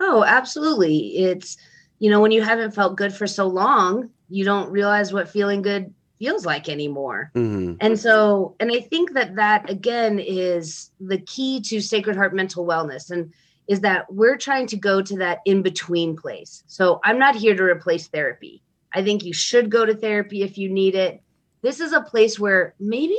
Oh, 0.00 0.24
absolutely. 0.24 1.16
It's 1.16 1.56
you 1.98 2.10
know 2.10 2.20
when 2.20 2.32
you 2.32 2.42
haven't 2.42 2.72
felt 2.72 2.96
good 2.96 3.12
for 3.12 3.26
so 3.26 3.46
long, 3.46 4.10
you 4.28 4.44
don't 4.44 4.70
realize 4.70 5.12
what 5.12 5.28
feeling 5.28 5.62
good 5.62 5.92
feels 6.18 6.46
like 6.46 6.68
anymore. 6.68 7.30
Mm-hmm. 7.34 7.74
And 7.80 7.98
so, 7.98 8.56
and 8.58 8.72
I 8.72 8.80
think 8.80 9.12
that 9.12 9.36
that 9.36 9.68
again 9.68 10.18
is 10.18 10.90
the 11.00 11.18
key 11.18 11.60
to 11.62 11.80
Sacred 11.80 12.16
Heart 12.16 12.34
mental 12.34 12.66
wellness 12.66 13.10
and 13.10 13.32
is 13.68 13.80
that 13.80 14.12
we're 14.12 14.36
trying 14.36 14.66
to 14.68 14.76
go 14.76 15.02
to 15.02 15.16
that 15.18 15.40
in 15.44 15.62
between 15.62 16.16
place. 16.16 16.62
So, 16.66 17.00
I'm 17.04 17.18
not 17.18 17.36
here 17.36 17.54
to 17.54 17.62
replace 17.62 18.08
therapy. 18.08 18.62
I 18.92 19.02
think 19.02 19.24
you 19.24 19.32
should 19.32 19.70
go 19.70 19.84
to 19.84 19.94
therapy 19.94 20.42
if 20.42 20.56
you 20.56 20.68
need 20.68 20.94
it. 20.94 21.22
This 21.62 21.80
is 21.80 21.92
a 21.92 22.00
place 22.00 22.38
where 22.38 22.74
maybe 22.78 23.18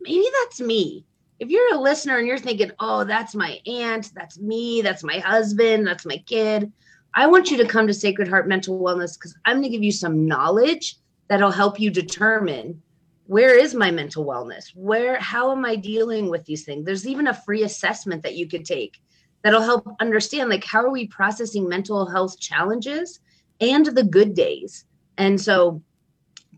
maybe 0.00 0.26
that's 0.42 0.60
me. 0.60 1.04
If 1.38 1.48
you're 1.50 1.74
a 1.74 1.80
listener 1.80 2.18
and 2.18 2.26
you're 2.26 2.38
thinking 2.38 2.70
oh 2.78 3.04
that's 3.04 3.34
my 3.34 3.58
aunt 3.66 4.12
that's 4.14 4.38
me 4.38 4.80
that's 4.80 5.02
my 5.02 5.18
husband 5.18 5.84
that's 5.84 6.06
my 6.06 6.18
kid 6.18 6.72
i 7.14 7.26
want 7.26 7.50
you 7.50 7.56
to 7.56 7.66
come 7.66 7.88
to 7.88 7.92
sacred 7.92 8.28
heart 8.28 8.46
mental 8.46 8.78
wellness 8.78 9.18
because 9.18 9.34
i'm 9.44 9.56
going 9.56 9.64
to 9.64 9.68
give 9.68 9.82
you 9.82 9.90
some 9.90 10.24
knowledge 10.24 10.98
that'll 11.26 11.50
help 11.50 11.80
you 11.80 11.90
determine 11.90 12.80
where 13.26 13.58
is 13.58 13.74
my 13.74 13.90
mental 13.90 14.26
wellness? 14.26 14.74
Where 14.74 15.18
how 15.18 15.52
am 15.52 15.64
i 15.64 15.76
dealing 15.76 16.28
with 16.28 16.44
these 16.44 16.64
things? 16.64 16.84
There's 16.84 17.06
even 17.06 17.28
a 17.28 17.34
free 17.34 17.62
assessment 17.62 18.22
that 18.22 18.34
you 18.34 18.46
could 18.46 18.64
take 18.64 19.00
that'll 19.42 19.62
help 19.62 19.86
understand 20.00 20.50
like 20.50 20.64
how 20.64 20.82
are 20.82 20.90
we 20.90 21.06
processing 21.06 21.68
mental 21.68 22.06
health 22.06 22.38
challenges 22.38 23.20
and 23.60 23.86
the 23.86 24.04
good 24.04 24.34
days? 24.34 24.84
And 25.18 25.40
so 25.40 25.82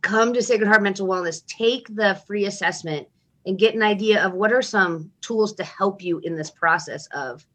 come 0.02 0.32
to 0.32 0.42
Sacred 0.42 0.68
Heart 0.68 0.82
Mental 0.82 1.06
Wellness, 1.06 1.44
take 1.46 1.86
the 1.94 2.20
free 2.26 2.46
assessment 2.46 3.08
and 3.46 3.58
get 3.58 3.74
an 3.74 3.82
idea 3.82 4.24
of 4.24 4.32
what 4.32 4.52
are 4.52 4.62
some 4.62 5.10
tools 5.20 5.54
to 5.54 5.64
help 5.64 6.02
you 6.02 6.18
in 6.20 6.36
this 6.36 6.50
process 6.50 7.06
of 7.14 7.46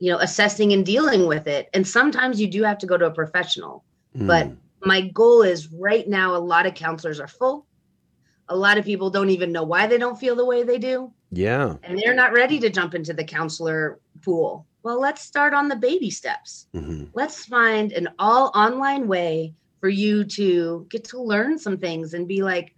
you 0.00 0.10
know 0.10 0.18
assessing 0.18 0.72
and 0.72 0.84
dealing 0.84 1.26
with 1.26 1.46
it. 1.46 1.68
And 1.72 1.86
sometimes 1.86 2.40
you 2.40 2.46
do 2.46 2.62
have 2.62 2.78
to 2.78 2.86
go 2.86 2.96
to 2.96 3.06
a 3.06 3.10
professional 3.10 3.84
mm. 4.16 4.26
but 4.26 4.50
my 4.86 5.02
goal 5.08 5.42
is 5.42 5.72
right 5.72 6.06
now 6.08 6.34
a 6.34 6.38
lot 6.38 6.66
of 6.66 6.74
counselors 6.74 7.20
are 7.20 7.28
full. 7.28 7.66
A 8.48 8.56
lot 8.56 8.76
of 8.76 8.84
people 8.84 9.08
don't 9.08 9.30
even 9.30 9.52
know 9.52 9.62
why 9.62 9.86
they 9.86 9.98
don't 9.98 10.18
feel 10.18 10.36
the 10.36 10.44
way 10.44 10.62
they 10.62 10.78
do. 10.78 11.10
Yeah. 11.30 11.76
And 11.82 11.98
they're 11.98 12.14
not 12.14 12.32
ready 12.32 12.58
to 12.60 12.68
jump 12.68 12.94
into 12.94 13.14
the 13.14 13.24
counselor 13.24 13.98
pool 14.24 14.66
well 14.82 15.00
let's 15.00 15.22
start 15.22 15.54
on 15.54 15.68
the 15.68 15.76
baby 15.76 16.10
steps 16.10 16.66
mm-hmm. 16.74 17.04
let's 17.14 17.44
find 17.44 17.92
an 17.92 18.08
all 18.18 18.50
online 18.54 19.06
way 19.06 19.54
for 19.84 19.90
you 19.90 20.24
to 20.24 20.86
get 20.88 21.04
to 21.04 21.20
learn 21.20 21.58
some 21.58 21.76
things 21.76 22.14
and 22.14 22.26
be 22.26 22.42
like, 22.42 22.74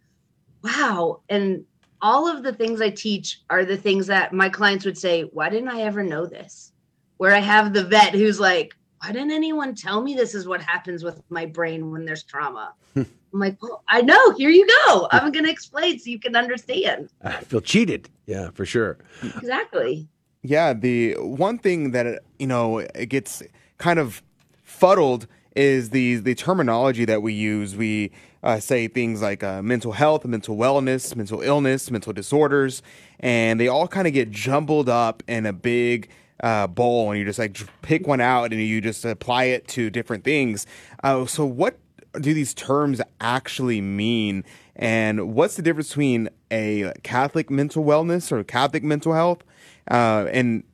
wow. 0.65 1.21
And 1.29 1.65
all 2.03 2.27
of 2.27 2.43
the 2.43 2.53
things 2.53 2.81
I 2.81 2.91
teach 2.91 3.43
are 3.49 3.65
the 3.65 3.77
things 3.77 4.09
that 4.09 4.33
my 4.33 4.49
clients 4.49 4.85
would 4.85 4.99
say, 4.99 5.23
why 5.23 5.49
didn't 5.49 5.69
I 5.69 5.83
ever 5.83 6.03
know 6.03 6.27
this? 6.27 6.73
Where 7.19 7.33
I 7.33 7.39
have 7.39 7.73
the 7.73 7.85
vet 7.85 8.13
who's 8.13 8.41
like, 8.41 8.75
why 9.01 9.13
didn't 9.13 9.31
anyone 9.31 9.77
tell 9.77 10.03
me 10.03 10.15
this 10.15 10.35
is 10.35 10.49
what 10.49 10.61
happens 10.61 11.05
with 11.05 11.23
my 11.29 11.47
brain 11.47 11.93
when 11.93 12.05
there's 12.05 12.25
trauma? 12.25 12.75
I'm 12.97 13.07
like, 13.33 13.63
well, 13.63 13.85
I 13.89 14.01
know. 14.03 14.33
Here 14.33 14.51
you 14.51 14.67
go. 14.67 15.07
I'm 15.13 15.31
going 15.31 15.45
to 15.45 15.51
explain 15.53 16.01
so 16.01 16.11
you 16.11 16.19
can 16.19 16.35
understand. 16.35 17.11
I 17.23 17.35
feel 17.35 17.61
cheated. 17.61 18.11
Yeah, 18.27 18.51
for 18.51 18.67
sure. 18.67 18.99
Exactly. 19.23 20.09
Yeah. 20.47 20.73
The 20.75 21.15
one 21.19 21.59
thing 21.59 21.91
that, 21.91 22.23
you 22.39 22.47
know, 22.47 22.79
it 22.79 23.09
gets 23.09 23.43
kind 23.79 23.99
of 23.99 24.23
fuddled 24.63 25.27
is 25.57 25.91
the 25.91 26.17
the 26.17 26.35
terminology 26.35 27.05
that 27.07 27.23
we 27.23 27.33
use. 27.33 27.75
We 27.75 28.13
uh, 28.43 28.61
say 28.61 28.87
things 28.87 29.23
like 29.23 29.43
uh, 29.43 29.61
mental 29.63 29.93
health, 29.93 30.25
mental 30.25 30.57
wellness, 30.57 31.17
mental 31.17 31.41
illness, 31.41 31.91
mental 31.91 32.13
disorders, 32.13 32.83
and 33.19 33.59
they 33.59 33.67
all 33.67 33.89
kind 33.89 34.07
of 34.07 34.13
get 34.13 34.31
jumbled 34.31 34.89
up 34.89 35.23
in 35.27 35.47
a 35.47 35.53
big 35.53 36.11
uh, 36.41 36.69
bowl, 36.69 37.11
and 37.11 37.19
you 37.19 37.25
just 37.25 37.41
like 37.41 37.59
pick 37.83 38.07
one 38.07 38.21
out 38.21 38.53
and 38.53 38.63
you 38.63 38.81
just 38.81 39.05
apply 39.05 39.45
it 39.45 39.67
to 39.69 39.91
different 39.91 40.23
things. 40.23 40.65
Uh, 41.03 41.27
so, 41.27 41.45
what 41.45 41.79
do 42.21 42.33
these 42.35 42.55
terms 42.55 43.01
actually 43.21 43.81
mean? 43.81 44.45
And 44.77 45.35
what's 45.35 45.57
the 45.57 45.63
difference 45.63 45.89
between 45.89 46.29
a 46.51 46.93
Catholic 47.03 47.51
mental 47.51 47.83
wellness 47.83 48.31
or 48.31 48.45
Catholic 48.45 48.85
mental 48.85 49.15
health 49.15 49.43
uh, 49.91 50.27
and 50.33 50.65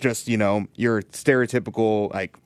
just 0.00 0.28
you 0.28 0.36
know 0.36 0.66
your 0.74 1.02
stereotypical 1.02 2.12
like 2.14 2.36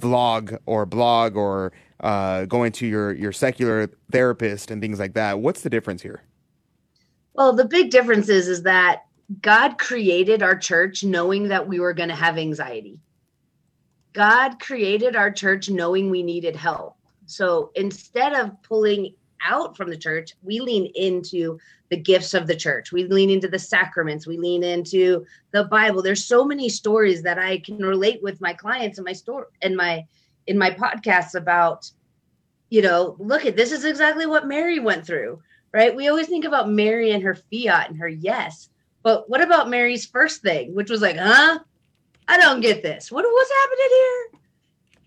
vlog 0.00 0.58
or 0.66 0.86
blog 0.86 1.36
or 1.36 1.72
uh, 2.00 2.44
going 2.46 2.72
to 2.72 2.86
your 2.86 3.12
your 3.12 3.32
secular 3.32 3.88
therapist 4.10 4.70
and 4.70 4.80
things 4.80 4.98
like 4.98 5.14
that. 5.14 5.40
What's 5.40 5.62
the 5.62 5.70
difference 5.70 6.02
here? 6.02 6.22
Well, 7.34 7.52
the 7.54 7.64
big 7.64 7.90
difference 7.90 8.28
is 8.28 8.48
is 8.48 8.62
that 8.62 9.04
God 9.40 9.78
created 9.78 10.42
our 10.42 10.56
church 10.56 11.04
knowing 11.04 11.48
that 11.48 11.66
we 11.66 11.80
were 11.80 11.94
going 11.94 12.08
to 12.08 12.14
have 12.14 12.36
anxiety. 12.36 12.98
God 14.12 14.60
created 14.60 15.16
our 15.16 15.30
church 15.30 15.70
knowing 15.70 16.10
we 16.10 16.22
needed 16.22 16.54
help. 16.54 16.96
So 17.24 17.70
instead 17.74 18.34
of 18.34 18.62
pulling 18.62 19.14
out 19.46 19.76
from 19.76 19.88
the 19.88 19.96
church, 19.96 20.34
we 20.42 20.60
lean 20.60 20.92
into 20.94 21.58
the 21.92 21.96
gifts 21.98 22.32
of 22.32 22.46
the 22.46 22.56
church. 22.56 22.90
We 22.90 23.04
lean 23.04 23.28
into 23.28 23.48
the 23.48 23.58
sacraments. 23.58 24.26
We 24.26 24.38
lean 24.38 24.64
into 24.64 25.26
the 25.50 25.64
Bible. 25.64 26.00
There's 26.00 26.24
so 26.24 26.42
many 26.42 26.70
stories 26.70 27.22
that 27.22 27.38
I 27.38 27.58
can 27.58 27.76
relate 27.76 28.22
with 28.22 28.40
my 28.40 28.54
clients 28.54 28.96
and 28.96 29.04
my 29.04 29.12
store 29.12 29.48
and 29.60 29.76
my 29.76 30.06
in 30.46 30.56
my 30.56 30.70
podcasts 30.70 31.34
about, 31.34 31.90
you 32.70 32.80
know, 32.80 33.14
look 33.18 33.44
at 33.44 33.56
this 33.56 33.72
is 33.72 33.84
exactly 33.84 34.24
what 34.24 34.48
Mary 34.48 34.80
went 34.80 35.06
through, 35.06 35.38
right? 35.74 35.94
We 35.94 36.08
always 36.08 36.28
think 36.28 36.46
about 36.46 36.70
Mary 36.70 37.10
and 37.10 37.22
her 37.22 37.34
fiat 37.34 37.90
and 37.90 37.98
her 37.98 38.08
yes, 38.08 38.70
but 39.02 39.28
what 39.28 39.42
about 39.42 39.68
Mary's 39.68 40.06
first 40.06 40.40
thing, 40.40 40.74
which 40.74 40.88
was 40.88 41.02
like, 41.02 41.18
huh? 41.18 41.58
I 42.26 42.38
don't 42.38 42.62
get 42.62 42.82
this. 42.82 43.12
What 43.12 43.26
what's 43.30 43.52
happening 43.60 43.88
here? 43.90 44.40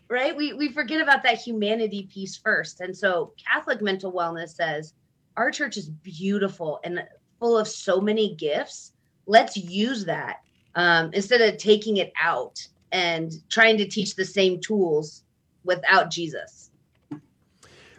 Right? 0.08 0.38
We 0.38 0.54
we 0.54 0.72
forget 0.72 1.02
about 1.02 1.24
that 1.24 1.40
humanity 1.40 2.08
piece 2.14 2.38
first. 2.38 2.80
And 2.82 2.96
so 2.96 3.34
Catholic 3.44 3.82
mental 3.82 4.14
wellness 4.14 4.50
says 4.50 4.94
our 5.38 5.52
church 5.52 5.78
is 5.78 5.90
beautiful 5.90 6.80
and 6.84 7.04
full 7.40 7.58
of 7.58 7.68
so 7.68 8.00
many 8.00 8.36
gifts. 8.36 8.94
Let's 9.26 9.58
use 9.58 10.06
that 10.06 10.38
um, 10.76 11.12
instead 11.14 11.42
of 11.42 11.58
taking 11.58 11.98
it 11.98 12.14
out 12.22 12.66
and 12.92 13.34
trying 13.50 13.78
to 13.78 13.88
teach 13.88 14.16
the 14.16 14.26
same 14.26 14.60
tools 14.62 15.24
without 15.64 16.12
Jesus. 16.12 16.72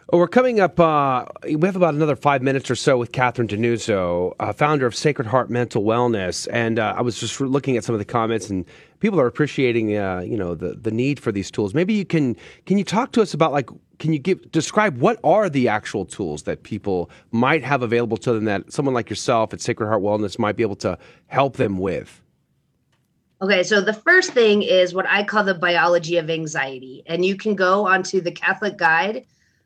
Well, 0.09 0.21
we're 0.21 0.29
coming 0.29 0.61
up. 0.61 0.79
Uh, 0.79 1.25
we 1.43 1.67
have 1.67 1.75
about 1.75 1.93
another 1.93 2.15
five 2.15 2.41
minutes 2.41 2.71
or 2.71 2.75
so 2.75 2.97
with 2.97 3.11
Catherine 3.11 3.49
Denuzzo, 3.49 4.33
uh, 4.39 4.53
founder 4.53 4.85
of 4.85 4.95
Sacred 4.95 5.27
Heart 5.27 5.49
Mental 5.49 5.83
Wellness. 5.83 6.47
And 6.49 6.79
uh, 6.79 6.93
I 6.95 7.01
was 7.01 7.19
just 7.19 7.41
looking 7.41 7.75
at 7.75 7.83
some 7.83 7.93
of 7.93 7.99
the 7.99 8.05
comments, 8.05 8.49
and 8.49 8.63
people 8.99 9.19
are 9.19 9.27
appreciating, 9.27 9.95
uh, 9.95 10.19
you 10.19 10.37
know, 10.37 10.55
the 10.55 10.73
the 10.75 10.91
need 10.91 11.19
for 11.19 11.31
these 11.31 11.51
tools. 11.51 11.73
Maybe 11.73 11.93
you 11.93 12.05
can 12.05 12.35
can 12.65 12.77
you 12.77 12.83
talk 12.83 13.11
to 13.13 13.21
us 13.21 13.33
about 13.33 13.51
like 13.51 13.69
can 13.99 14.13
you 14.13 14.19
give 14.19 14.51
describe 14.51 14.97
what 14.97 15.19
are 15.23 15.49
the 15.49 15.67
actual 15.67 16.05
tools 16.05 16.43
that 16.43 16.63
people 16.63 17.09
might 17.31 17.63
have 17.63 17.81
available 17.81 18.17
to 18.17 18.33
them 18.33 18.45
that 18.45 18.71
someone 18.71 18.93
like 18.93 19.09
yourself 19.09 19.53
at 19.53 19.61
Sacred 19.61 19.87
Heart 19.87 20.01
Wellness 20.01 20.39
might 20.39 20.55
be 20.55 20.63
able 20.63 20.75
to 20.77 20.97
help 21.27 21.57
them 21.57 21.77
with? 21.77 22.21
Okay, 23.39 23.61
so 23.61 23.81
the 23.81 23.93
first 23.93 24.33
thing 24.33 24.63
is 24.63 24.95
what 24.95 25.05
I 25.07 25.23
call 25.23 25.43
the 25.43 25.53
biology 25.53 26.17
of 26.17 26.29
anxiety, 26.29 27.03
and 27.05 27.23
you 27.23 27.35
can 27.35 27.53
go 27.53 27.87
onto 27.87 28.19
the 28.19 28.31
Catholic 28.31 28.77
Guide 28.77 29.25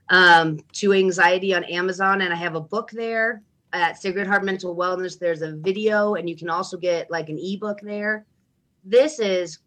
um, 0.09 0.59
to 0.73 0.91
anxiety 0.91 1.53
on 1.53 1.63
Amazon, 1.63 2.21
and 2.21 2.34
I 2.34 2.36
have 2.36 2.55
a 2.55 2.61
book 2.61 2.91
there 2.91 3.41
at 3.71 4.01
Sacred 4.01 4.27
Heart 4.27 4.43
Mental 4.43 4.75
Wellness. 4.75 5.17
There's 5.17 5.41
a 5.41 5.53
video, 5.53 6.15
and 6.15 6.29
you 6.29 6.36
can 6.36 6.49
also 6.49 6.75
get 6.75 7.09
like 7.09 7.29
an 7.29 7.39
ebook 7.41 7.79
there. 7.82 8.25
This 8.84 9.19
is 9.19 9.59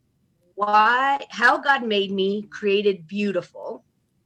why 0.54 1.24
how 1.30 1.58
God 1.58 1.84
made 1.84 2.10
me 2.10 2.42
created 2.50 3.06
beautiful 3.06 3.84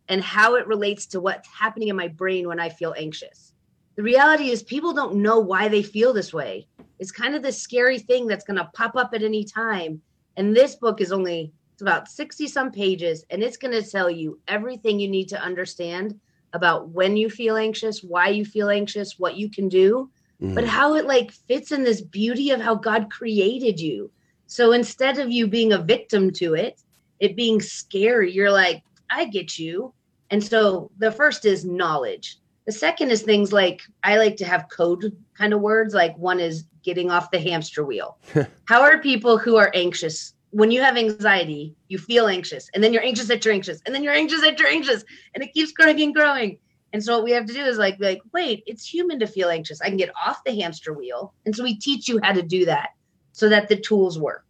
and 0.09 0.23
how 0.23 0.55
it 0.55 0.67
relates 0.67 1.07
to 1.07 1.21
what's 1.21 1.49
happening 1.49 1.89
in 1.89 1.97
my 1.97 2.09
brain 2.09 2.49
when 2.49 2.61
I 2.61 2.69
feel 2.69 2.95
anxious. 2.97 3.53
The 3.97 4.03
reality 4.03 4.51
is 4.51 4.63
people 4.63 4.93
don't 4.93 5.17
know 5.17 5.41
why 5.41 5.69
they 5.69 5.83
feel 5.83 6.13
this 6.13 6.33
way. 6.33 6.67
It's 6.99 7.11
kind 7.11 7.35
of 7.35 7.43
this 7.43 7.61
scary 7.61 7.99
thing 7.99 8.27
that's 8.27 8.45
going 8.45 8.57
to 8.57 8.71
pop 8.75 8.97
up 8.97 9.11
at 9.13 9.23
any 9.23 9.45
time. 9.45 10.01
And 10.37 10.55
this 10.55 10.77
book 10.77 11.01
is 11.01 11.13
only 11.13 11.53
it's 11.73 11.83
about 11.83 12.09
60 12.09 12.49
some 12.49 12.73
pages, 12.73 13.25
and 13.31 13.41
it's 13.41 13.57
going 13.57 13.71
to 13.71 13.89
tell 13.89 14.11
you 14.11 14.41
everything 14.49 14.99
you 14.99 15.07
need 15.09 15.29
to 15.29 15.41
understand 15.41 16.19
about 16.53 16.89
when 16.89 17.17
you 17.17 17.31
feel 17.31 17.57
anxious, 17.57 18.03
why 18.03 18.31
you 18.31 18.45
feel 18.45 18.69
anxious, 18.69 19.17
what 19.17 19.37
you 19.37 19.49
can 19.49 19.69
do, 19.69 20.11
mm. 20.43 20.57
but 20.57 20.65
how 20.65 20.95
it 20.97 21.07
like 21.07 21.31
fits 21.31 21.71
in 21.71 21.85
this 21.85 22.01
beauty 22.01 22.51
of 22.51 22.61
how 22.61 22.75
God 22.75 23.13
created 23.13 23.79
you. 23.79 24.11
So 24.49 24.73
instead 24.73 25.19
of 25.19 25.31
you 25.31 25.47
being 25.47 25.75
a 25.75 25.79
victim 25.79 26.33
to 26.33 26.55
it, 26.55 26.81
it 27.21 27.37
being 27.37 27.61
scary, 27.61 28.33
you're 28.33 28.51
like, 28.51 28.83
I 29.11 29.27
get 29.27 29.59
you. 29.59 29.93
And 30.31 30.43
so 30.43 30.91
the 30.99 31.13
first 31.13 31.45
is 31.45 31.67
knowledge. 31.67 32.39
The 32.65 32.73
second 32.73 33.11
is 33.11 33.23
things 33.23 33.53
like 33.53 33.83
I 34.03 34.17
like 34.17 34.37
to 34.37 34.47
have 34.47 34.69
code 34.71 35.15
kind 35.37 35.53
of 35.53 35.61
words. 35.61 35.93
Like 35.95 36.17
one 36.17 36.41
is 36.41 36.65
getting 36.83 37.11
off 37.11 37.31
the 37.31 37.39
hamster 37.39 37.85
wheel. 37.85 38.17
How 38.65 38.81
are 38.81 38.99
people 38.99 39.37
who 39.37 39.57
are 39.57 39.71
anxious 39.75 40.35
when 40.51 40.71
you 40.71 40.81
have 40.81 40.97
anxiety, 40.97 41.75
you 41.89 41.99
feel 41.99 42.27
anxious, 42.27 42.71
and 42.73 42.83
then 42.83 42.95
you're 42.95 43.05
anxious 43.05 43.29
that 43.29 43.45
you're 43.45 43.53
anxious, 43.53 43.83
and 43.85 43.95
then 43.95 44.03
you're 44.03 44.15
anxious 44.15 44.41
that 44.41 44.59
you're 44.59 44.69
anxious, 44.69 45.05
and 45.35 45.45
it 45.45 45.53
keeps 45.53 45.73
growing 45.73 46.01
and 46.01 46.15
growing. 46.15 46.59
And 46.95 47.05
so 47.05 47.17
what 47.17 47.25
we 47.25 47.33
have 47.33 47.45
to 47.45 47.53
do 47.53 47.63
is 47.63 47.77
like, 47.77 47.97
like, 48.01 48.23
wait, 48.33 48.63
it's 48.67 48.87
human 48.87 49.19
to 49.19 49.27
feel 49.27 49.51
anxious. 49.51 49.83
I 49.83 49.89
can 49.89 49.99
get 49.99 50.11
off 50.25 50.43
the 50.45 50.59
hamster 50.59 50.95
wheel, 50.95 51.35
and 51.45 51.55
so 51.55 51.63
we 51.63 51.77
teach 51.77 52.09
you 52.09 52.19
how 52.23 52.33
to 52.33 52.43
do 52.43 52.65
that 52.65 52.91
so 53.39 53.49
that 53.49 53.69
the 53.69 53.77
tools 53.77 54.19
work. 54.19 54.45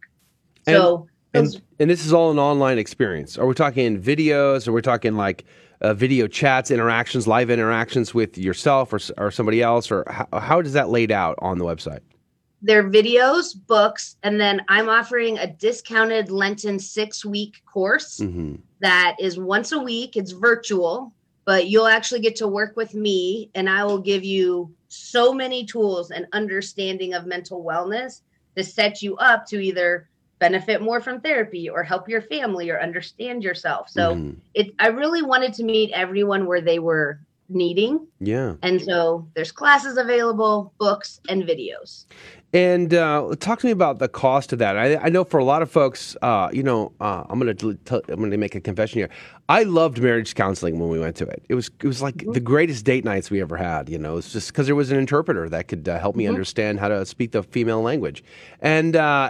So. 0.67 1.07
And, 1.35 1.45
and, 1.45 1.61
and 1.77 1.89
this 1.91 2.03
is 2.03 2.11
all 2.11 2.31
an 2.31 2.39
online 2.39 2.79
experience. 2.79 3.37
Are 3.37 3.45
we 3.45 3.53
talking 3.53 4.01
videos? 4.01 4.67
Are 4.67 4.71
we 4.71 4.81
talking 4.81 5.15
like 5.15 5.45
uh, 5.81 5.93
video 5.93 6.25
chats, 6.25 6.71
interactions, 6.71 7.27
live 7.27 7.51
interactions 7.51 8.15
with 8.15 8.35
yourself 8.35 8.91
or, 8.91 8.99
or 9.19 9.29
somebody 9.29 9.61
else? 9.61 9.91
Or 9.91 10.03
how, 10.09 10.39
how 10.39 10.61
does 10.63 10.73
that 10.73 10.89
laid 10.89 11.11
out 11.11 11.35
on 11.39 11.59
the 11.59 11.65
website? 11.65 11.99
their 12.61 12.83
videos, 12.89 13.55
books, 13.67 14.17
and 14.23 14.37
then 14.37 14.61
I'm 14.67 14.89
offering 14.89 15.37
a 15.37 15.47
discounted 15.47 16.29
Lenten 16.29 16.77
six 16.77 17.23
week 17.23 17.61
course 17.65 18.19
mm-hmm. 18.19 18.55
that 18.81 19.15
is 19.17 19.39
once 19.39 19.71
a 19.71 19.79
week. 19.79 20.17
It's 20.17 20.31
virtual, 20.31 21.13
but 21.45 21.69
you'll 21.69 21.87
actually 21.87 22.19
get 22.19 22.35
to 22.35 22.49
work 22.49 22.75
with 22.75 22.93
me, 22.93 23.49
and 23.55 23.69
I 23.69 23.85
will 23.85 23.99
give 23.99 24.25
you 24.25 24.73
so 24.89 25.33
many 25.33 25.65
tools 25.65 26.11
and 26.11 26.27
understanding 26.33 27.13
of 27.13 27.25
mental 27.25 27.63
wellness 27.63 28.23
to 28.59 28.69
set 28.69 29.01
you 29.01 29.15
up 29.17 29.45
to 29.47 29.59
either 29.59 30.07
benefit 30.39 30.81
more 30.81 31.01
from 31.01 31.19
therapy 31.19 31.69
or 31.69 31.83
help 31.83 32.07
your 32.07 32.21
family 32.21 32.69
or 32.69 32.79
understand 32.81 33.43
yourself. 33.43 33.89
So 33.89 34.15
mm-hmm. 34.15 34.39
it 34.53 34.73
I 34.79 34.87
really 34.87 35.21
wanted 35.21 35.53
to 35.55 35.63
meet 35.63 35.91
everyone 35.91 36.45
where 36.45 36.61
they 36.61 36.79
were 36.79 37.19
needing. 37.49 38.07
Yeah. 38.19 38.55
And 38.61 38.81
so 38.81 39.27
there's 39.35 39.51
classes 39.51 39.97
available, 39.97 40.73
books, 40.77 41.19
and 41.29 41.43
videos. 41.43 42.05
And 42.51 42.95
uh, 42.95 43.35
talk 43.39 43.59
to 43.59 43.67
me 43.67 43.71
about 43.71 43.99
the 43.99 44.07
cost 44.07 44.51
of 44.53 44.59
that. 44.59 44.75
I, 44.75 44.95
I 44.97 45.09
know 45.09 45.23
for 45.23 45.39
a 45.39 45.43
lot 45.43 45.61
of 45.61 45.69
folks, 45.69 46.17
uh, 46.23 46.49
you 46.51 46.63
know, 46.63 46.91
uh, 46.99 47.23
I'm 47.29 47.37
gonna 47.37 47.53
t- 47.53 47.75
I'm 48.07 48.19
gonna 48.19 48.37
make 48.37 48.55
a 48.55 48.61
confession 48.61 48.99
here. 48.99 49.09
I 49.49 49.63
loved 49.63 50.01
marriage 50.01 50.33
counseling 50.33 50.79
when 50.79 50.89
we 50.89 50.99
went 50.99 51.15
to 51.17 51.27
it. 51.27 51.43
It 51.47 51.53
was 51.53 51.69
it 51.83 51.85
was 51.85 52.01
like 52.01 52.15
mm-hmm. 52.15 52.31
the 52.31 52.39
greatest 52.39 52.85
date 52.85 53.05
nights 53.05 53.29
we 53.29 53.39
ever 53.39 53.55
had. 53.55 53.87
You 53.87 53.99
know, 53.99 54.17
it's 54.17 54.33
just 54.33 54.47
because 54.47 54.65
there 54.65 54.75
was 54.75 54.89
an 54.89 54.97
interpreter 54.97 55.47
that 55.47 55.67
could 55.67 55.87
uh, 55.87 55.99
help 55.99 56.15
me 56.15 56.23
mm-hmm. 56.23 56.33
understand 56.33 56.79
how 56.79 56.87
to 56.87 57.05
speak 57.05 57.33
the 57.33 57.43
female 57.43 57.83
language. 57.83 58.23
And 58.61 58.95
uh, 58.95 59.29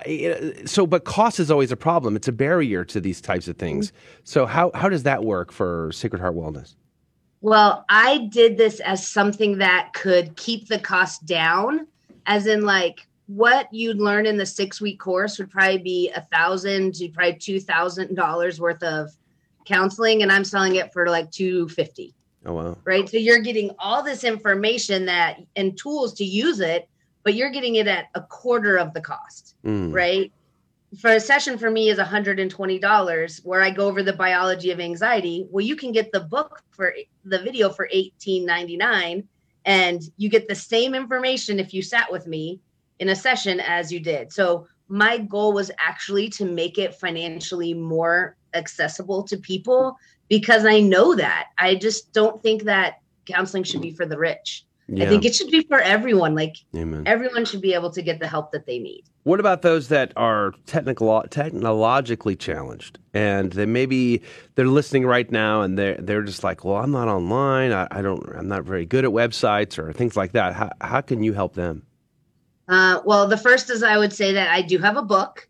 so, 0.66 0.88
but 0.88 1.04
cost 1.04 1.42
is 1.42 1.52
always 1.52 1.74
a 1.74 1.78
problem. 1.78 2.16
It's 2.16 2.30
a 2.30 2.34
barrier 2.34 2.86
to 2.86 3.02
these 3.02 3.20
types 3.20 3.50
of 3.50 3.58
things. 3.58 3.92
Mm-hmm. 3.92 4.22
So 4.24 4.46
how 4.46 4.72
how 4.74 4.88
does 4.88 5.04
that 5.04 5.26
work 5.26 5.52
for 5.52 5.92
Sacred 5.92 6.22
Heart 6.22 6.36
Wellness? 6.36 6.76
Well, 7.42 7.86
I 7.90 8.30
did 8.32 8.58
this 8.58 8.80
as 8.82 9.08
something 9.08 9.58
that 9.60 9.92
could 9.94 10.36
keep 10.36 10.68
the 10.68 10.80
cost 10.80 11.26
down, 11.26 11.88
as 12.26 12.48
in 12.48 12.66
like 12.66 13.08
what 13.28 13.72
you'd 13.72 13.98
learn 13.98 14.26
in 14.26 14.38
the 14.38 14.46
six 14.46 14.82
week 14.82 15.00
course 15.00 15.38
would 15.38 15.50
probably 15.50 15.78
be 15.78 16.10
a 16.16 16.22
thousand 16.22 16.96
to 16.96 17.08
probably 17.10 17.36
two 17.36 17.60
thousand 17.60 18.16
dollars 18.16 18.60
worth 18.60 18.84
of 18.84 19.12
counseling, 19.66 20.24
and 20.24 20.32
I'm 20.32 20.44
selling 20.44 20.76
it 20.76 20.92
for 20.92 21.08
like 21.08 21.32
two 21.32 21.70
fifty. 21.70 22.14
Oh 22.46 22.54
wow! 22.54 22.78
Right, 22.84 23.08
so 23.08 23.18
you're 23.18 23.42
getting 23.42 23.72
all 23.80 24.04
this 24.04 24.24
information 24.24 25.06
that 25.06 25.42
and 25.56 25.78
tools 25.78 26.14
to 26.16 26.26
use 26.26 26.60
it, 26.60 26.90
but 27.24 27.36
you're 27.36 27.52
getting 27.52 27.76
it 27.76 27.88
at 27.88 28.06
a 28.16 28.22
quarter 28.22 28.78
of 28.78 28.94
the 28.94 29.02
cost. 29.02 29.56
Mm. 29.66 29.94
Right, 29.94 30.32
for 30.98 31.12
a 31.12 31.20
session 31.20 31.58
for 31.58 31.70
me 31.70 31.90
is 31.90 32.00
$120 32.00 33.46
where 33.46 33.62
I 33.62 33.70
go 33.70 33.88
over 33.88 34.02
the 34.02 34.14
biology 34.14 34.72
of 34.72 34.80
anxiety. 34.80 35.46
Well, 35.50 35.66
you 35.66 35.76
can 35.76 35.92
get 35.92 36.12
the 36.12 36.22
book 36.22 36.64
for 36.72 36.94
the 37.26 37.40
video 37.40 37.70
for 37.70 37.88
$18.99 37.94 39.26
and 39.66 40.02
you 40.18 40.30
get 40.30 40.48
the 40.48 40.56
same 40.56 40.96
information 40.96 41.60
if 41.60 41.74
you 41.74 41.84
sat 41.84 42.12
with 42.12 42.26
me 42.26 42.60
in 43.00 43.10
a 43.10 43.16
session 43.16 43.60
as 43.60 43.92
you 43.92 44.00
did. 44.00 44.34
So 44.34 44.68
my 44.88 45.20
goal 45.20 45.54
was 45.54 45.70
actually 45.78 46.30
to 46.30 46.46
make 46.46 46.80
it 46.80 46.96
financially 46.96 47.74
more 47.74 48.36
accessible 48.56 49.24
to 49.24 49.38
people 49.38 49.96
because 50.28 50.66
I 50.66 50.80
know 50.80 51.16
that. 51.16 51.50
I 51.60 51.76
just 51.76 52.12
don't 52.14 52.42
think 52.42 52.64
that 52.64 53.00
counseling 53.26 53.64
should 53.64 53.82
be 53.82 53.92
for 53.92 54.08
the 54.08 54.18
rich. 54.18 54.66
I 54.98 55.06
think 55.08 55.26
it 55.26 55.36
should 55.36 55.52
be 55.52 55.62
for 55.62 55.80
everyone. 55.80 56.36
Like 56.36 56.56
Amen. 56.76 57.04
everyone 57.06 57.46
should 57.46 57.62
be 57.62 57.74
able 57.74 57.92
to 57.92 58.02
get 58.02 58.20
the 58.20 58.28
help 58.28 58.52
that 58.52 58.66
they 58.66 58.80
need. 58.80 59.04
What 59.24 59.40
about 59.40 59.62
those 59.62 59.90
that 59.90 60.14
are 60.16 60.54
technical, 60.66 61.24
technologically 61.30 62.36
challenged, 62.36 62.98
and 63.14 63.52
they 63.52 63.66
maybe 63.66 64.22
they're 64.56 64.68
listening 64.68 65.06
right 65.06 65.30
now, 65.30 65.62
and 65.62 65.78
they're 65.78 65.98
they're 65.98 66.24
just 66.24 66.44
like, 66.44 66.64
well, 66.64 66.78
I'm 66.78 66.92
not 66.92 67.08
online. 67.08 67.72
I, 67.72 67.88
I 67.92 68.02
don't. 68.02 68.24
I'm 68.36 68.48
not 68.48 68.64
very 68.64 68.86
good 68.86 69.06
at 69.06 69.12
websites 69.12 69.78
or 69.78 69.94
things 69.94 70.18
like 70.18 70.32
that. 70.32 70.54
How 70.54 70.72
how 70.82 71.02
can 71.02 71.24
you 71.24 71.34
help 71.34 71.54
them? 71.54 71.84
Uh, 72.68 73.02
well, 73.04 73.28
the 73.28 73.38
first 73.38 73.70
is 73.70 73.84
I 73.84 73.98
would 73.98 74.14
say 74.14 74.32
that 74.34 74.50
I 74.50 74.62
do 74.62 74.78
have 74.78 74.98
a 74.98 75.02
book. 75.02 75.48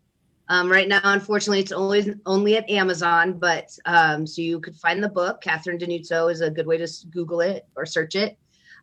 Um, 0.48 0.68
right 0.68 0.88
now, 0.88 1.00
unfortunately, 1.04 1.60
it's 1.60 1.70
only 1.70 2.12
only 2.26 2.56
at 2.56 2.68
Amazon, 2.68 3.38
but 3.38 3.70
um, 3.86 4.26
so 4.26 4.42
you 4.42 4.58
could 4.58 4.74
find 4.74 5.02
the 5.02 5.08
book. 5.08 5.40
Catherine 5.40 5.78
Denuzzo 5.78 6.30
is 6.30 6.40
a 6.40 6.50
good 6.50 6.66
way 6.66 6.76
to 6.76 6.88
Google 7.10 7.40
it 7.40 7.66
or 7.76 7.86
search 7.86 8.16
it. 8.16 8.36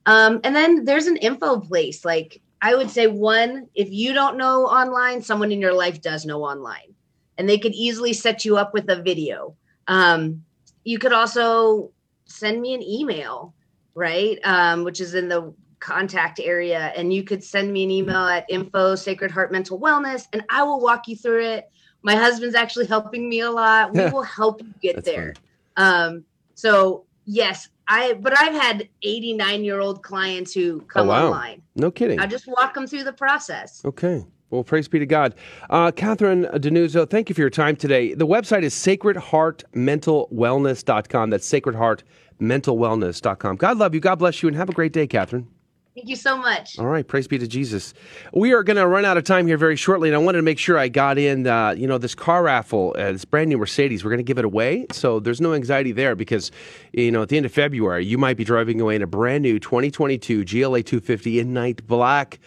Um, 0.08 0.40
and 0.44 0.56
then 0.56 0.86
there's 0.86 1.06
an 1.06 1.18
info 1.18 1.60
place. 1.60 2.04
Like 2.04 2.42
I 2.62 2.74
would 2.74 2.90
say, 2.90 3.06
one, 3.06 3.68
if 3.76 3.92
you 3.92 4.14
don't 4.14 4.38
know 4.38 4.66
online, 4.66 5.22
someone 5.22 5.52
in 5.52 5.62
your 5.62 5.74
life 5.74 6.02
does 6.02 6.26
know 6.26 6.44
online, 6.44 6.96
and 7.38 7.48
they 7.48 7.60
could 7.60 7.74
easily 7.74 8.14
set 8.14 8.46
you 8.46 8.58
up 8.58 8.74
with 8.74 8.90
a 8.90 9.02
video. 9.04 9.56
Um, 9.88 10.44
you 10.86 10.98
could 10.98 11.14
also 11.14 11.92
send 12.26 12.62
me 12.62 12.74
an 12.74 12.82
email, 12.82 13.54
right? 13.94 14.40
Um, 14.44 14.86
which 14.86 15.02
is 15.02 15.14
in 15.14 15.28
the 15.28 15.54
contact 15.80 16.40
area 16.40 16.92
and 16.96 17.14
you 17.14 17.24
could 17.24 17.44
send 17.44 17.72
me 17.72 17.84
an 17.84 17.92
email 17.92 18.26
at 18.26 18.46
info 18.50 18.96
sacred 18.96 19.30
heart 19.30 19.52
mental 19.52 19.80
wellness 19.80 20.26
and 20.34 20.44
i 20.50 20.64
will 20.64 20.82
walk 20.82 21.08
you 21.08 21.16
through 21.16 21.44
it 21.44 21.70
my 22.02 22.16
husband's 22.16 22.56
actually 22.56 22.88
helping 22.88 23.30
me 23.30 23.42
a 23.42 23.52
lot 23.52 23.94
we 23.94 24.02
will 24.12 24.24
help 24.24 24.60
you 24.60 24.74
get 24.82 25.06
there 25.06 25.36
um 25.76 26.24
so 26.56 27.06
yes 27.26 27.70
i 27.88 28.14
but 28.14 28.38
i've 28.38 28.54
had 28.54 28.88
89 29.04 29.64
year 29.64 29.80
old 29.80 30.04
clients 30.04 30.54
who 30.54 30.82
come 30.82 31.08
oh 31.08 31.10
wow, 31.10 31.28
online 31.28 31.62
no 31.76 31.90
kidding. 31.92 32.20
i 32.20 32.26
just 32.26 32.48
walk 32.48 32.74
them 32.74 32.88
through 32.88 33.04
the 33.04 33.14
process 33.14 33.84
Okay. 33.86 34.26
Well, 34.50 34.64
praise 34.64 34.88
be 34.88 34.98
to 35.00 35.06
God. 35.06 35.36
Uh, 35.70 35.92
Catherine 35.92 36.46
Denuzzo, 36.46 37.10
thank 37.10 37.28
you 37.28 37.36
for 37.36 37.42
your 37.42 37.50
time 37.50 37.76
today. 37.76 38.14
The 38.14 38.26
website 38.26 38.64
is 38.64 38.74
sacredheartmentalwellness.com. 38.74 41.30
That's 41.30 41.50
sacredheartmentalwellness.com. 41.50 43.56
God 43.58 43.78
love 43.78 43.94
you. 43.94 44.00
God 44.00 44.16
bless 44.16 44.42
you. 44.42 44.48
And 44.48 44.56
have 44.56 44.70
a 44.70 44.74
great 44.74 44.94
day, 44.94 45.06
Catherine. 45.06 45.50
Thank 45.98 46.10
you 46.10 46.16
so 46.16 46.38
much 46.38 46.78
All 46.78 46.86
right, 46.86 47.08
praise 47.08 47.28
be 47.28 47.40
to 47.40 47.48
Jesus. 47.48 47.94
We 48.32 48.54
are 48.54 48.62
going 48.62 48.78
to 48.78 48.88
run 48.88 49.04
out 49.04 49.18
of 49.18 49.24
time 49.24 49.48
here 49.48 49.58
very 49.58 49.76
shortly, 49.76 50.10
and 50.10 50.16
I 50.16 50.20
wanted 50.20 50.38
to 50.38 50.44
make 50.44 50.60
sure 50.60 50.78
I 50.78 50.90
got 50.90 51.18
in, 51.18 51.48
uh, 51.48 51.72
you 51.72 51.88
know, 51.88 51.98
this 51.98 52.14
car 52.14 52.44
raffle, 52.44 52.96
uh, 52.98 53.12
this 53.14 53.26
brand 53.26 53.50
new 53.50 53.58
Mercedes. 53.58 54.04
We're 54.04 54.12
going 54.12 54.20
to 54.20 54.24
give 54.24 54.38
it 54.38 54.46
away, 54.46 54.86
so 54.92 55.20
there's 55.20 55.42
no 55.42 55.54
anxiety 55.54 55.92
there 55.92 56.16
because, 56.16 56.52
you 56.94 57.12
know, 57.12 57.24
at 57.24 57.30
the 57.30 57.38
end 57.38 57.48
of 57.48 57.52
February, 57.52 58.06
you 58.06 58.18
might 58.18 58.38
be 58.38 58.44
driving 58.44 58.80
away 58.80 58.96
in 58.96 59.02
a 59.02 59.08
brand 59.08 59.42
new 59.42 59.60
2022 59.60 60.46
GLA 60.46 60.84
250 60.84 61.40
in 61.40 61.54
night 61.54 61.86
black. 61.88 62.40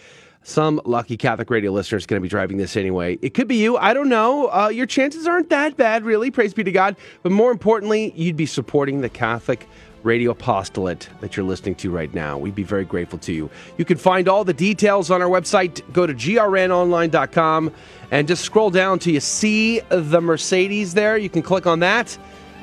Some 0.42 0.80
lucky 0.86 1.18
Catholic 1.18 1.50
radio 1.50 1.70
listener 1.70 1.98
is 1.98 2.06
going 2.06 2.18
to 2.18 2.22
be 2.22 2.28
driving 2.28 2.56
this 2.56 2.76
anyway. 2.76 3.18
It 3.20 3.34
could 3.34 3.46
be 3.46 3.56
you. 3.56 3.76
I 3.76 3.92
don't 3.92 4.08
know. 4.08 4.48
Uh, 4.50 4.68
your 4.68 4.86
chances 4.86 5.26
aren't 5.26 5.50
that 5.50 5.76
bad, 5.76 6.04
really. 6.04 6.30
Praise 6.30 6.54
be 6.54 6.64
to 6.64 6.72
God. 6.72 6.96
But 7.22 7.32
more 7.32 7.52
importantly, 7.52 8.12
you'd 8.16 8.36
be 8.36 8.46
supporting 8.46 9.02
the 9.02 9.10
Catholic 9.10 9.68
radio 10.02 10.30
apostolate 10.30 11.08
that 11.20 11.36
you're 11.36 11.46
listening 11.46 11.74
to 11.76 11.90
right 11.90 12.12
now. 12.14 12.38
We'd 12.38 12.54
be 12.54 12.62
very 12.62 12.84
grateful 12.84 13.18
to 13.20 13.32
you. 13.32 13.50
You 13.76 13.84
can 13.84 13.98
find 13.98 14.28
all 14.28 14.44
the 14.44 14.54
details 14.54 15.10
on 15.10 15.22
our 15.22 15.28
website. 15.28 15.80
Go 15.92 16.06
to 16.06 16.14
grnonline.com 16.14 17.72
and 18.10 18.28
just 18.28 18.44
scroll 18.44 18.70
down 18.70 18.98
till 18.98 19.14
you 19.14 19.20
see 19.20 19.80
the 19.88 20.20
Mercedes 20.20 20.94
there. 20.94 21.16
You 21.16 21.30
can 21.30 21.42
click 21.42 21.66
on 21.66 21.80
that. 21.80 22.16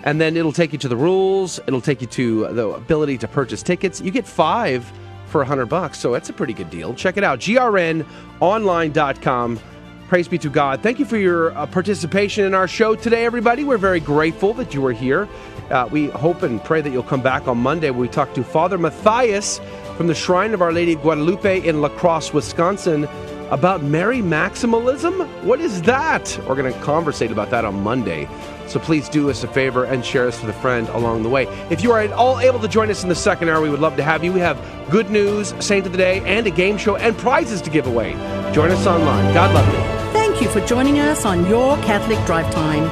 And 0.03 0.21
then 0.21 0.37
it'll 0.37 0.53
take 0.53 0.73
you 0.73 0.79
to 0.79 0.87
the 0.87 0.95
rules. 0.95 1.59
It'll 1.67 1.81
take 1.81 2.01
you 2.01 2.07
to 2.07 2.53
the 2.53 2.69
ability 2.69 3.17
to 3.19 3.27
purchase 3.27 3.63
tickets. 3.63 4.01
You 4.01 4.11
get 4.11 4.27
five 4.27 4.91
for 5.27 5.41
a 5.41 5.45
hundred 5.45 5.67
bucks, 5.67 5.99
so 5.99 6.13
that's 6.13 6.29
a 6.29 6.33
pretty 6.33 6.53
good 6.53 6.69
deal. 6.69 6.93
Check 6.93 7.17
it 7.17 7.23
out, 7.23 7.39
grnonline.com. 7.39 9.59
Praise 10.07 10.29
be 10.29 10.37
to 10.37 10.49
God. 10.49 10.81
Thank 10.81 10.99
you 10.99 11.05
for 11.05 11.17
your 11.17 11.55
uh, 11.57 11.65
participation 11.65 12.45
in 12.45 12.53
our 12.53 12.67
show 12.67 12.95
today, 12.95 13.25
everybody. 13.25 13.65
We're 13.65 13.77
very 13.77 13.99
grateful 13.99 14.53
that 14.53 14.73
you 14.73 14.79
were 14.79 14.93
here. 14.93 15.27
Uh, 15.69 15.89
we 15.91 16.07
hope 16.07 16.43
and 16.43 16.63
pray 16.63 16.79
that 16.79 16.91
you'll 16.91 17.03
come 17.03 17.21
back 17.21 17.45
on 17.49 17.57
Monday 17.57 17.89
we 17.89 18.07
talk 18.07 18.33
to 18.35 18.41
Father 18.41 18.77
Matthias 18.77 19.59
from 19.97 20.07
the 20.07 20.15
Shrine 20.15 20.53
of 20.53 20.61
Our 20.61 20.71
Lady 20.71 20.93
of 20.93 21.01
Guadalupe 21.01 21.67
in 21.67 21.81
La 21.81 21.89
Crosse, 21.89 22.31
Wisconsin, 22.31 23.03
about 23.49 23.83
Mary 23.83 24.19
Maximalism. 24.19 25.27
What 25.43 25.59
is 25.59 25.81
that? 25.81 26.39
We're 26.47 26.55
going 26.55 26.71
to 26.71 26.79
conversate 26.79 27.31
about 27.31 27.49
that 27.49 27.65
on 27.65 27.83
Monday. 27.83 28.29
So 28.67 28.79
please 28.79 29.09
do 29.09 29.29
us 29.29 29.43
a 29.43 29.47
favor 29.49 29.83
and 29.83 30.05
share 30.05 30.27
us 30.27 30.39
with 30.41 30.55
a 30.55 30.59
friend 30.61 30.87
along 30.89 31.23
the 31.23 31.29
way. 31.29 31.47
If 31.69 31.83
you 31.83 31.91
are 31.91 31.99
at 31.99 32.13
all 32.13 32.39
able 32.39 32.59
to 32.59 32.67
join 32.69 32.89
us 32.89 33.03
in 33.03 33.09
the 33.09 33.15
second 33.15 33.49
hour, 33.49 33.61
we 33.61 33.69
would 33.69 33.81
love 33.81 33.97
to 33.97 34.03
have 34.03 34.23
you. 34.23 34.31
We 34.31 34.39
have 34.39 34.57
good 34.89 35.09
news, 35.09 35.53
Saint 35.59 35.85
of 35.85 35.91
the 35.91 35.97
Day, 35.97 36.21
and 36.21 36.47
a 36.47 36.51
game 36.51 36.77
show 36.77 36.95
and 36.95 37.17
prizes 37.17 37.61
to 37.63 37.69
give 37.69 37.87
away. 37.87 38.13
Join 38.53 38.71
us 38.71 38.87
online. 38.87 39.33
God 39.33 39.53
love 39.53 39.73
you. 39.73 39.96
Thank 40.37 40.53
you 40.53 40.61
for 40.61 40.67
joining 40.67 40.99
us 40.99 41.25
on 41.25 41.47
Your 41.47 41.77
Catholic 41.77 42.23
Drive 42.27 42.53
Time, 42.53 42.83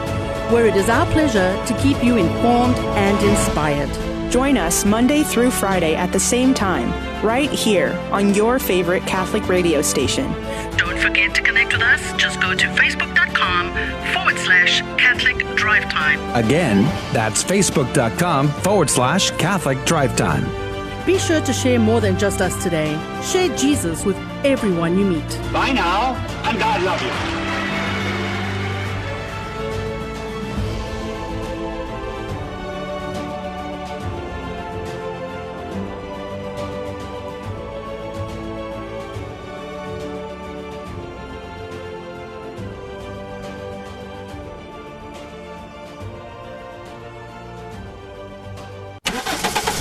where 0.52 0.66
it 0.66 0.76
is 0.76 0.90
our 0.90 1.06
pleasure 1.12 1.56
to 1.68 1.78
keep 1.78 2.04
you 2.04 2.18
informed 2.18 2.76
and 2.98 3.24
inspired. 3.24 4.32
Join 4.32 4.58
us 4.58 4.84
Monday 4.84 5.22
through 5.22 5.52
Friday 5.52 5.94
at 5.94 6.12
the 6.12 6.20
same 6.20 6.56
time, 6.56 6.90
right 7.24 7.52
here 7.52 7.92
on 8.12 8.34
your 8.34 8.58
favorite 8.58 9.06
Catholic 9.06 9.48
radio 9.48 9.84
station. 9.84 10.26
Don't 10.76 10.98
forget 10.98 11.36
to 11.36 11.44
connect 11.44 11.72
with 11.72 11.84
us. 11.84 12.14
Just 12.14 12.42
go 12.42 12.56
to 12.56 12.66
facebook.com 12.66 13.72
forward 14.12 14.40
slash 14.40 14.82
Catholic 14.98 15.38
Drive 15.56 15.84
Time. 15.92 16.20
Again, 16.44 16.82
that's 17.14 17.44
facebook.com 17.44 18.48
forward 18.48 18.90
slash 18.90 19.30
Catholic 19.38 19.78
Drive 19.86 20.16
Time. 20.16 20.46
Be 21.06 21.20
sure 21.20 21.42
to 21.42 21.54
share 21.54 21.78
more 21.78 22.02
than 22.02 22.18
just 22.18 22.42
us 22.42 22.64
today. 22.64 23.00
Share 23.22 23.56
Jesus 23.56 24.04
with 24.04 24.18
everyone 24.52 24.98
you 24.98 25.06
meet. 25.06 25.30
Bye 25.52 25.72
now, 25.72 26.16
and 26.46 26.60
God 26.60 26.82
love 26.84 27.02
you. 27.02 27.45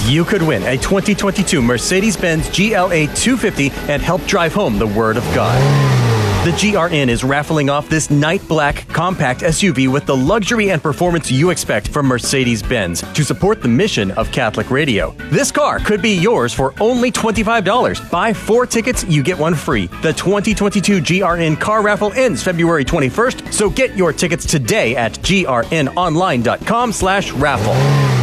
You 0.06 0.22
could 0.26 0.42
win 0.42 0.62
a 0.64 0.76
2022 0.76 1.62
Mercedes 1.62 2.14
Benz 2.14 2.46
GLA 2.48 3.06
250 3.14 3.70
and 3.90 4.02
help 4.02 4.22
drive 4.26 4.52
home 4.52 4.78
the 4.78 4.86
Word 4.86 5.16
of 5.16 5.24
God. 5.34 5.58
The 6.44 6.50
GRN 6.50 7.08
is 7.08 7.24
raffling 7.24 7.70
off 7.70 7.88
this 7.88 8.10
night 8.10 8.46
black 8.46 8.86
compact 8.88 9.40
SUV 9.40 9.90
with 9.90 10.04
the 10.04 10.14
luxury 10.14 10.72
and 10.72 10.82
performance 10.82 11.32
you 11.32 11.48
expect 11.48 11.88
from 11.88 12.04
Mercedes 12.04 12.62
Benz 12.62 13.00
to 13.14 13.24
support 13.24 13.62
the 13.62 13.68
mission 13.68 14.10
of 14.10 14.30
Catholic 14.30 14.70
Radio. 14.70 15.12
This 15.30 15.50
car 15.50 15.78
could 15.78 16.02
be 16.02 16.18
yours 16.18 16.52
for 16.52 16.74
only 16.82 17.10
$25. 17.10 18.10
Buy 18.10 18.34
four 18.34 18.66
tickets, 18.66 19.04
you 19.04 19.22
get 19.22 19.38
one 19.38 19.54
free. 19.54 19.86
The 20.02 20.12
2022 20.12 21.00
GRN 21.00 21.58
car 21.58 21.80
raffle 21.80 22.12
ends 22.12 22.42
February 22.42 22.84
21st, 22.84 23.54
so 23.54 23.70
get 23.70 23.96
your 23.96 24.12
tickets 24.12 24.44
today 24.44 24.96
at 24.96 25.14
grnonline.com 25.14 26.92
slash 26.92 27.32
raffle. 27.32 28.13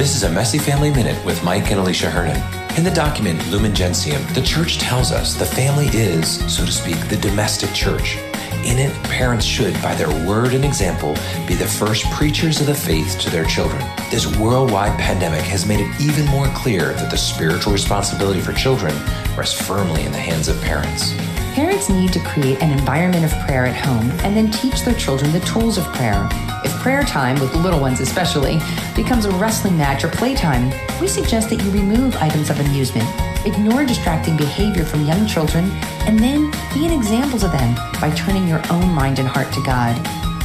This 0.00 0.16
is 0.16 0.22
a 0.22 0.30
Messy 0.30 0.56
Family 0.56 0.88
Minute 0.88 1.22
with 1.26 1.44
Mike 1.44 1.70
and 1.70 1.78
Alicia 1.78 2.08
Hernon. 2.08 2.40
In 2.78 2.84
the 2.84 2.90
document 2.90 3.46
Lumen 3.50 3.74
Gentium, 3.74 4.22
the 4.32 4.40
church 4.40 4.78
tells 4.78 5.12
us 5.12 5.34
the 5.34 5.44
family 5.44 5.88
is, 5.88 6.38
so 6.50 6.64
to 6.64 6.72
speak, 6.72 6.96
the 7.10 7.18
domestic 7.18 7.74
church. 7.74 8.16
In 8.64 8.78
it, 8.78 8.94
parents 9.10 9.44
should, 9.44 9.74
by 9.82 9.94
their 9.94 10.08
word 10.26 10.54
and 10.54 10.64
example, 10.64 11.12
be 11.46 11.52
the 11.52 11.66
first 11.66 12.06
preachers 12.12 12.62
of 12.62 12.66
the 12.66 12.74
faith 12.74 13.18
to 13.20 13.28
their 13.28 13.44
children. 13.44 13.86
This 14.10 14.26
worldwide 14.38 14.98
pandemic 14.98 15.42
has 15.42 15.66
made 15.66 15.80
it 15.80 16.00
even 16.00 16.24
more 16.24 16.48
clear 16.54 16.94
that 16.94 17.10
the 17.10 17.18
spiritual 17.18 17.74
responsibility 17.74 18.40
for 18.40 18.54
children 18.54 18.94
rests 19.36 19.60
firmly 19.60 20.04
in 20.04 20.12
the 20.12 20.18
hands 20.18 20.48
of 20.48 20.58
parents. 20.62 21.12
Parents 21.54 21.88
need 21.88 22.12
to 22.12 22.20
create 22.20 22.62
an 22.62 22.70
environment 22.70 23.24
of 23.24 23.32
prayer 23.40 23.66
at 23.66 23.74
home 23.74 24.08
and 24.22 24.36
then 24.36 24.52
teach 24.52 24.82
their 24.82 24.94
children 24.94 25.32
the 25.32 25.40
tools 25.40 25.78
of 25.78 25.84
prayer. 25.94 26.28
If 26.64 26.72
prayer 26.80 27.02
time, 27.02 27.40
with 27.40 27.52
little 27.54 27.80
ones 27.80 28.00
especially, 28.00 28.60
becomes 28.94 29.24
a 29.24 29.32
wrestling 29.32 29.76
match 29.76 30.04
or 30.04 30.10
playtime, 30.10 30.72
we 31.00 31.08
suggest 31.08 31.50
that 31.50 31.60
you 31.60 31.70
remove 31.72 32.14
items 32.16 32.50
of 32.50 32.60
amusement, 32.60 33.08
ignore 33.44 33.84
distracting 33.84 34.36
behavior 34.36 34.84
from 34.84 35.04
young 35.04 35.26
children, 35.26 35.70
and 36.06 36.20
then 36.20 36.52
be 36.72 36.86
an 36.86 36.92
example 36.92 37.38
to 37.40 37.48
them 37.48 37.74
by 38.00 38.14
turning 38.14 38.46
your 38.46 38.62
own 38.70 38.88
mind 38.88 39.18
and 39.18 39.26
heart 39.26 39.52
to 39.52 39.62
God. 39.64 39.96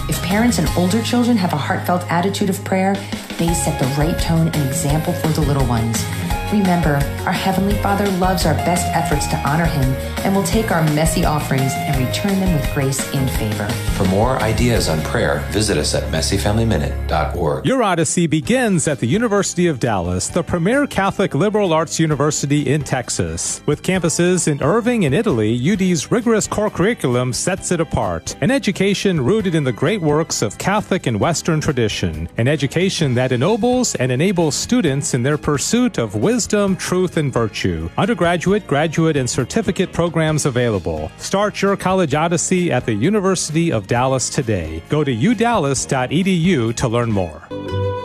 If 0.10 0.22
parents 0.24 0.58
and 0.58 0.68
older 0.76 1.04
children 1.04 1.38
have 1.38 1.54
a 1.54 1.58
heartfelt 1.58 2.02
attitude 2.12 2.50
of 2.50 2.64
prayer, 2.64 2.96
they 3.38 3.54
set 3.54 3.80
the 3.80 3.88
right 4.02 4.20
tone 4.20 4.48
and 4.48 4.68
example 4.68 5.14
for 5.14 5.28
the 5.28 5.42
little 5.42 5.66
ones. 5.68 6.04
Remember, 6.52 6.96
our 7.26 7.34
Heavenly 7.34 7.74
Father 7.82 8.08
loves 8.12 8.46
our 8.46 8.54
best 8.54 8.86
efforts 8.96 9.26
to 9.28 9.36
honor 9.38 9.66
Him 9.66 9.84
and 10.24 10.36
will 10.36 10.44
take 10.44 10.72
our 10.72 10.84
messy 10.94 11.26
offerings 11.26 11.72
and 11.74 12.06
return 12.06 12.40
them 12.40 12.54
with 12.54 12.72
grace 12.74 13.12
and 13.16 13.30
favor. 13.32 13.68
For 13.98 14.06
more 14.06 14.38
ideas 14.42 14.88
on 14.88 15.02
prayer, 15.02 15.40
visit 15.50 15.76
us 15.78 15.96
at 15.96 16.04
messyfamilyminute.org. 16.12 17.66
Your 17.66 17.82
Odyssey 17.82 18.28
begins 18.28 18.88
at 18.88 19.00
the 19.00 19.08
University 19.08 19.66
of 19.66 19.80
Dallas, 19.80 20.28
the 20.28 20.44
premier 20.44 20.86
Catholic 20.86 21.34
liberal 21.34 21.74
arts 21.74 22.00
university 22.00 22.72
in 22.72 22.84
Texas. 22.84 23.62
With 23.66 23.82
campuses 23.82 24.48
in 24.48 24.62
Irving 24.62 25.06
and 25.06 25.16
Italy, 25.16 25.56
UD's 25.72 26.12
rigorous 26.12 26.46
core 26.46 26.70
curriculum 26.70 27.34
sets 27.34 27.72
it 27.72 27.80
apart. 27.80 28.36
An 28.42 28.52
education 28.52 29.20
rooted 29.20 29.56
in 29.56 29.64
the 29.64 29.74
great 29.74 30.02
works 30.02 30.44
of 30.44 30.60
Catholic 30.60 31.08
and 31.08 31.20
Western 31.20 31.60
tradition. 31.60 32.30
An 32.38 32.48
education 32.48 33.16
that 33.16 33.32
ennobles 33.32 33.96
and 33.96 34.12
enables 34.12 34.54
students 34.54 35.16
in 35.16 35.24
their 35.24 35.40
pursuit 35.40 35.98
of 35.98 36.14
wisdom, 36.16 36.35
truth, 36.36 37.18
and 37.18 37.32
virtue. 37.32 37.90
Undergraduate, 37.98 38.68
graduate, 38.68 39.16
and 39.16 39.30
certificate 39.30 39.94
programs 39.94 40.46
available. 40.46 41.10
Start 41.18 41.62
your 41.62 41.78
college 41.78 42.14
odyssey 42.14 42.72
at 42.72 42.86
the 42.86 42.94
University 42.94 43.72
of 43.72 43.88
Dallas 43.88 44.30
today. 44.30 44.84
Go 44.90 45.04
to 45.04 45.16
udallas.edu 45.16 46.76
to 46.76 46.88
learn 46.88 47.12
more. 47.12 48.05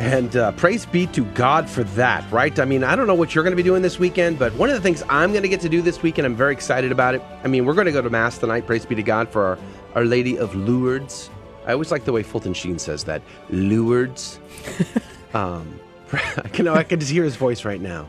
And 0.00 0.34
uh, 0.34 0.52
praise 0.52 0.86
be 0.86 1.06
to 1.08 1.26
God 1.26 1.68
for 1.68 1.84
that, 1.84 2.24
right? 2.32 2.58
I 2.58 2.64
mean, 2.64 2.82
I 2.82 2.96
don't 2.96 3.06
know 3.06 3.14
what 3.14 3.34
you're 3.34 3.44
going 3.44 3.52
to 3.52 3.56
be 3.56 3.62
doing 3.62 3.82
this 3.82 3.98
weekend, 3.98 4.38
but 4.38 4.50
one 4.54 4.70
of 4.70 4.74
the 4.74 4.80
things 4.80 5.02
I'm 5.10 5.32
going 5.32 5.42
to 5.42 5.48
get 5.48 5.60
to 5.60 5.68
do 5.68 5.82
this 5.82 6.02
weekend, 6.02 6.24
I'm 6.24 6.34
very 6.34 6.54
excited 6.54 6.90
about 6.90 7.14
it. 7.14 7.22
I 7.44 7.48
mean, 7.48 7.66
we're 7.66 7.74
going 7.74 7.84
to 7.84 7.92
go 7.92 8.00
to 8.00 8.08
Mass 8.08 8.38
tonight, 8.38 8.66
praise 8.66 8.86
be 8.86 8.94
to 8.94 9.02
God, 9.02 9.28
for 9.28 9.44
our, 9.44 9.58
our 9.94 10.04
Lady 10.06 10.38
of 10.38 10.54
Lourdes. 10.54 11.28
I 11.66 11.72
always 11.72 11.92
like 11.92 12.06
the 12.06 12.12
way 12.12 12.22
Fulton 12.22 12.54
Sheen 12.54 12.78
says 12.78 13.04
that. 13.04 13.20
Lourdes. 13.50 14.40
um, 15.34 15.78
I 16.14 16.48
can, 16.48 16.66
I 16.66 16.82
can 16.82 16.98
just 16.98 17.12
hear 17.12 17.22
his 17.22 17.36
voice 17.36 17.66
right 17.66 17.80
now. 17.80 18.08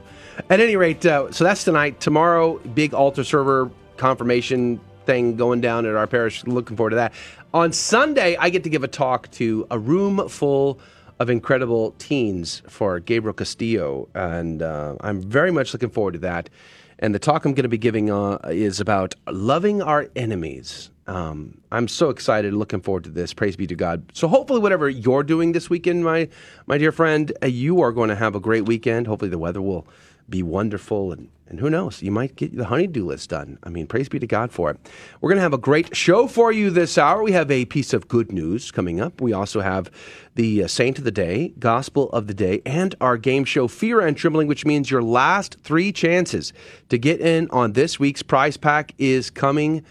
At 0.50 0.62
any 0.62 0.78
rate, 0.78 1.06
uh, 1.06 1.30
so 1.34 1.44
that's 1.44 1.66
tonight. 1.66 2.00
Tomorrow, 2.00 2.60
big 2.60 2.94
altar 2.94 3.26
server 3.26 3.70
confirmation 3.98 4.80
thing 5.06 5.36
going 5.36 5.60
down 5.60 5.86
at 5.86 5.96
our 5.96 6.08
parish. 6.08 6.46
Looking 6.46 6.78
forward 6.78 6.92
to 6.92 6.96
that. 6.96 7.12
On 7.54 7.74
Sunday, 7.74 8.38
I 8.38 8.50
get 8.50 8.64
to 8.64 8.70
give 8.70 8.86
a 8.86 8.88
talk 8.88 9.30
to 9.32 9.68
a 9.70 9.78
room 9.78 10.30
full 10.30 10.80
of 11.22 11.30
incredible 11.30 11.92
teens 12.00 12.64
for 12.68 13.00
Gabriel 13.00 13.34
Castillo, 13.34 14.10
and 14.16 14.64
uh, 14.64 14.96
I'm 15.02 15.22
very 15.22 15.52
much 15.52 15.72
looking 15.72 15.92
forward 15.92 16.14
to 16.14 16.20
that. 16.20 16.50
And 16.98 17.14
the 17.14 17.20
talk 17.20 17.46
I'm 17.46 17.54
going 17.54 17.64
to 17.64 17.70
be 17.70 17.78
giving 17.78 18.10
uh, 18.10 18.40
is 18.46 18.80
about 18.80 19.14
loving 19.28 19.84
our 19.84 20.10
enemies. 20.16 20.90
Um, 21.06 21.62
I'm 21.72 21.88
so 21.88 22.10
excited, 22.10 22.54
looking 22.54 22.82
forward 22.82 23.04
to 23.04 23.12
this. 23.12 23.34
Praise 23.36 23.56
be 23.56 23.68
to 23.68 23.76
God. 23.76 24.04
So 24.14 24.28
hopefully, 24.28 24.60
whatever 24.62 24.90
you're 24.90 25.22
doing 25.22 25.52
this 25.52 25.70
weekend, 25.70 26.04
my 26.04 26.28
my 26.66 26.80
dear 26.80 26.92
friend, 26.92 27.32
uh, 27.44 27.46
you 27.46 27.82
are 27.82 27.92
going 27.92 28.10
to 28.10 28.16
have 28.16 28.34
a 28.34 28.40
great 28.40 28.66
weekend. 28.66 29.06
Hopefully, 29.06 29.30
the 29.30 29.38
weather 29.38 29.62
will 29.62 29.86
be 30.28 30.42
wonderful 30.42 31.12
and 31.12 31.30
and 31.52 31.60
who 31.60 31.70
knows, 31.70 32.02
you 32.02 32.12
might 32.12 32.38
get 32.38 32.56
the 32.56 32.64
honeydew 32.64 33.06
list 33.06 33.30
done. 33.30 33.60
I 33.64 33.70
mean, 33.70 33.86
praise 33.86 34.08
be 34.08 34.20
to 34.20 34.26
God 34.26 34.54
for 34.54 34.72
it. 34.72 34.78
We're 35.20 35.30
going 35.30 35.38
to 35.38 35.44
have 35.44 35.54
a 35.54 35.58
great 35.58 35.94
show 35.94 36.26
for 36.26 36.50
you 36.50 36.70
this 36.70 36.98
hour. 36.98 37.22
We 37.22 37.34
have 37.34 37.52
a 37.52 37.66
piece 37.66 37.92
of 37.92 38.08
good 38.08 38.32
news 38.32 38.72
coming 38.72 39.02
up. 39.02 39.20
We 39.20 39.34
also 39.34 39.60
have 39.60 39.92
the 40.36 40.64
uh, 40.64 40.68
Saint 40.68 40.98
of 40.98 41.04
the 41.04 41.12
Day, 41.12 41.54
Gospel 41.60 42.10
of 42.12 42.28
the 42.28 42.34
Day, 42.34 42.62
and 42.66 42.96
our 43.02 43.18
game 43.18 43.44
show, 43.44 43.68
Fear 43.68 44.00
and 44.00 44.16
Trembling, 44.16 44.48
which 44.48 44.66
means 44.66 44.90
your 44.90 45.04
last 45.04 45.58
three 45.62 45.92
chances 45.92 46.54
to 46.88 46.98
get 46.98 47.20
in 47.20 47.50
on 47.52 47.74
this 47.74 48.00
week's 48.00 48.24
prize 48.24 48.56
pack 48.56 48.94
is 48.98 49.30
coming 49.30 49.84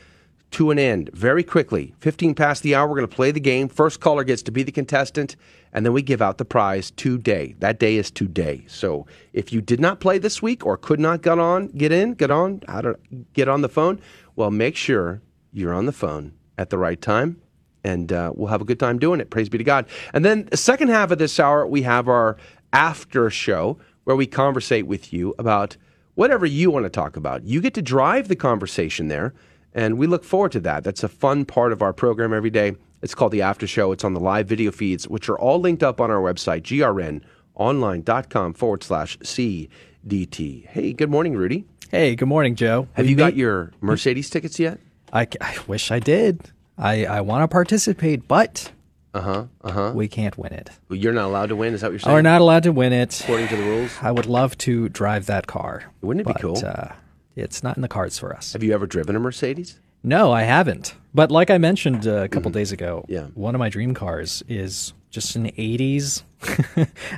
to 0.52 0.70
an 0.70 0.78
end 0.78 1.10
very 1.12 1.44
quickly. 1.44 1.94
15 2.00 2.34
past 2.34 2.62
the 2.62 2.74
hour, 2.74 2.88
we're 2.88 2.96
going 2.96 3.08
to 3.08 3.14
play 3.14 3.30
the 3.30 3.40
game. 3.40 3.68
First 3.68 4.00
caller 4.00 4.24
gets 4.24 4.42
to 4.42 4.50
be 4.50 4.62
the 4.62 4.72
contestant, 4.72 5.36
and 5.72 5.86
then 5.86 5.92
we 5.92 6.02
give 6.02 6.20
out 6.20 6.38
the 6.38 6.44
prize 6.44 6.90
today. 6.90 7.54
That 7.60 7.78
day 7.78 7.96
is 7.96 8.10
today. 8.10 8.64
So 8.68 9.06
if 9.32 9.52
you 9.52 9.60
did 9.60 9.80
not 9.80 10.00
play 10.00 10.18
this 10.18 10.42
week 10.42 10.66
or 10.66 10.76
could 10.76 11.00
not 11.00 11.22
get 11.22 11.38
on, 11.38 11.68
get 11.68 11.92
in, 11.92 12.14
get 12.14 12.30
on, 12.30 12.62
how 12.66 12.80
to 12.80 12.98
get 13.32 13.48
on 13.48 13.60
the 13.60 13.68
phone, 13.68 14.00
well, 14.36 14.50
make 14.50 14.76
sure 14.76 15.22
you're 15.52 15.74
on 15.74 15.86
the 15.86 15.92
phone 15.92 16.32
at 16.58 16.70
the 16.70 16.78
right 16.78 17.00
time, 17.00 17.40
and 17.84 18.12
uh, 18.12 18.32
we'll 18.34 18.48
have 18.48 18.60
a 18.60 18.64
good 18.64 18.80
time 18.80 18.98
doing 18.98 19.20
it. 19.20 19.30
Praise 19.30 19.48
be 19.48 19.58
to 19.58 19.64
God. 19.64 19.86
And 20.12 20.24
then 20.24 20.46
the 20.50 20.56
second 20.56 20.88
half 20.88 21.10
of 21.10 21.18
this 21.18 21.38
hour, 21.38 21.66
we 21.66 21.82
have 21.82 22.08
our 22.08 22.36
after 22.72 23.30
show 23.30 23.78
where 24.04 24.16
we 24.16 24.26
conversate 24.26 24.86
with 24.86 25.12
you 25.12 25.34
about 25.38 25.76
whatever 26.14 26.44
you 26.44 26.70
want 26.70 26.84
to 26.84 26.90
talk 26.90 27.16
about. 27.16 27.44
You 27.44 27.60
get 27.60 27.74
to 27.74 27.82
drive 27.82 28.28
the 28.28 28.36
conversation 28.36 29.08
there. 29.08 29.32
And 29.74 29.98
we 29.98 30.06
look 30.06 30.24
forward 30.24 30.52
to 30.52 30.60
that. 30.60 30.84
That's 30.84 31.02
a 31.02 31.08
fun 31.08 31.44
part 31.44 31.72
of 31.72 31.82
our 31.82 31.92
program 31.92 32.32
every 32.32 32.50
day. 32.50 32.74
It's 33.02 33.14
called 33.14 33.32
the 33.32 33.42
After 33.42 33.66
Show. 33.66 33.92
It's 33.92 34.04
on 34.04 34.14
the 34.14 34.20
live 34.20 34.46
video 34.46 34.70
feeds, 34.70 35.08
which 35.08 35.28
are 35.28 35.38
all 35.38 35.60
linked 35.60 35.82
up 35.82 36.00
on 36.00 36.10
our 36.10 36.20
website, 36.20 36.62
grnonline.com 36.62 38.54
forward 38.54 38.82
slash 38.82 39.16
CDT. 39.18 40.66
Hey, 40.66 40.92
good 40.92 41.10
morning, 41.10 41.34
Rudy. 41.34 41.64
Hey, 41.90 42.14
good 42.14 42.28
morning, 42.28 42.54
Joe. 42.54 42.88
Have 42.94 43.08
you 43.08 43.16
got 43.16 43.36
your 43.36 43.72
Mercedes 43.80 44.28
tickets 44.30 44.58
yet? 44.58 44.78
I, 45.12 45.26
I 45.40 45.58
wish 45.66 45.90
I 45.90 45.98
did. 45.98 46.50
I, 46.78 47.04
I 47.04 47.20
want 47.20 47.42
to 47.42 47.48
participate, 47.48 48.28
but 48.28 48.72
uh 49.12 49.20
huh, 49.20 49.44
uh 49.62 49.72
huh. 49.72 49.92
We 49.94 50.06
can't 50.06 50.38
win 50.38 50.52
it. 50.52 50.70
Well, 50.88 50.98
you're 50.98 51.12
not 51.12 51.26
allowed 51.26 51.48
to 51.48 51.56
win. 51.56 51.74
Is 51.74 51.80
that 51.80 51.88
what 51.88 51.92
you're 51.92 51.98
saying? 52.00 52.14
We're 52.14 52.22
not 52.22 52.40
allowed 52.40 52.62
to 52.62 52.72
win 52.72 52.92
it 52.92 53.20
according 53.20 53.48
to 53.48 53.56
the 53.56 53.62
rules. 53.64 53.90
I 54.00 54.12
would 54.12 54.26
love 54.26 54.56
to 54.58 54.88
drive 54.88 55.26
that 55.26 55.46
car. 55.48 55.92
Wouldn't 56.00 56.20
it 56.20 56.24
but, 56.24 56.36
be 56.36 56.42
cool? 56.42 56.64
Uh, 56.64 56.92
it's 57.36 57.62
not 57.62 57.76
in 57.76 57.82
the 57.82 57.88
cards 57.88 58.18
for 58.18 58.34
us. 58.34 58.52
Have 58.52 58.62
you 58.62 58.72
ever 58.72 58.86
driven 58.86 59.16
a 59.16 59.20
Mercedes? 59.20 59.78
No, 60.02 60.32
I 60.32 60.42
haven't. 60.42 60.94
But 61.14 61.30
like 61.30 61.50
I 61.50 61.58
mentioned 61.58 62.06
uh, 62.06 62.22
a 62.22 62.28
couple 62.28 62.50
mm-hmm. 62.50 62.58
days 62.58 62.72
ago, 62.72 63.04
yeah. 63.08 63.26
one 63.34 63.54
of 63.54 63.58
my 63.58 63.68
dream 63.68 63.94
cars 63.94 64.42
is 64.48 64.92
just 65.10 65.36
an 65.36 65.46
80s. 65.46 66.22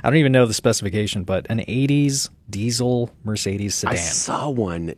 I 0.03 0.09
don't 0.09 0.17
even 0.17 0.31
know 0.31 0.45
the 0.45 0.53
specification, 0.53 1.23
but 1.23 1.45
an 1.49 1.59
80s 1.59 2.29
diesel 2.49 3.11
Mercedes 3.23 3.75
sedan. 3.75 3.93
I 3.93 3.97
saw 3.97 4.49
one 4.49 4.95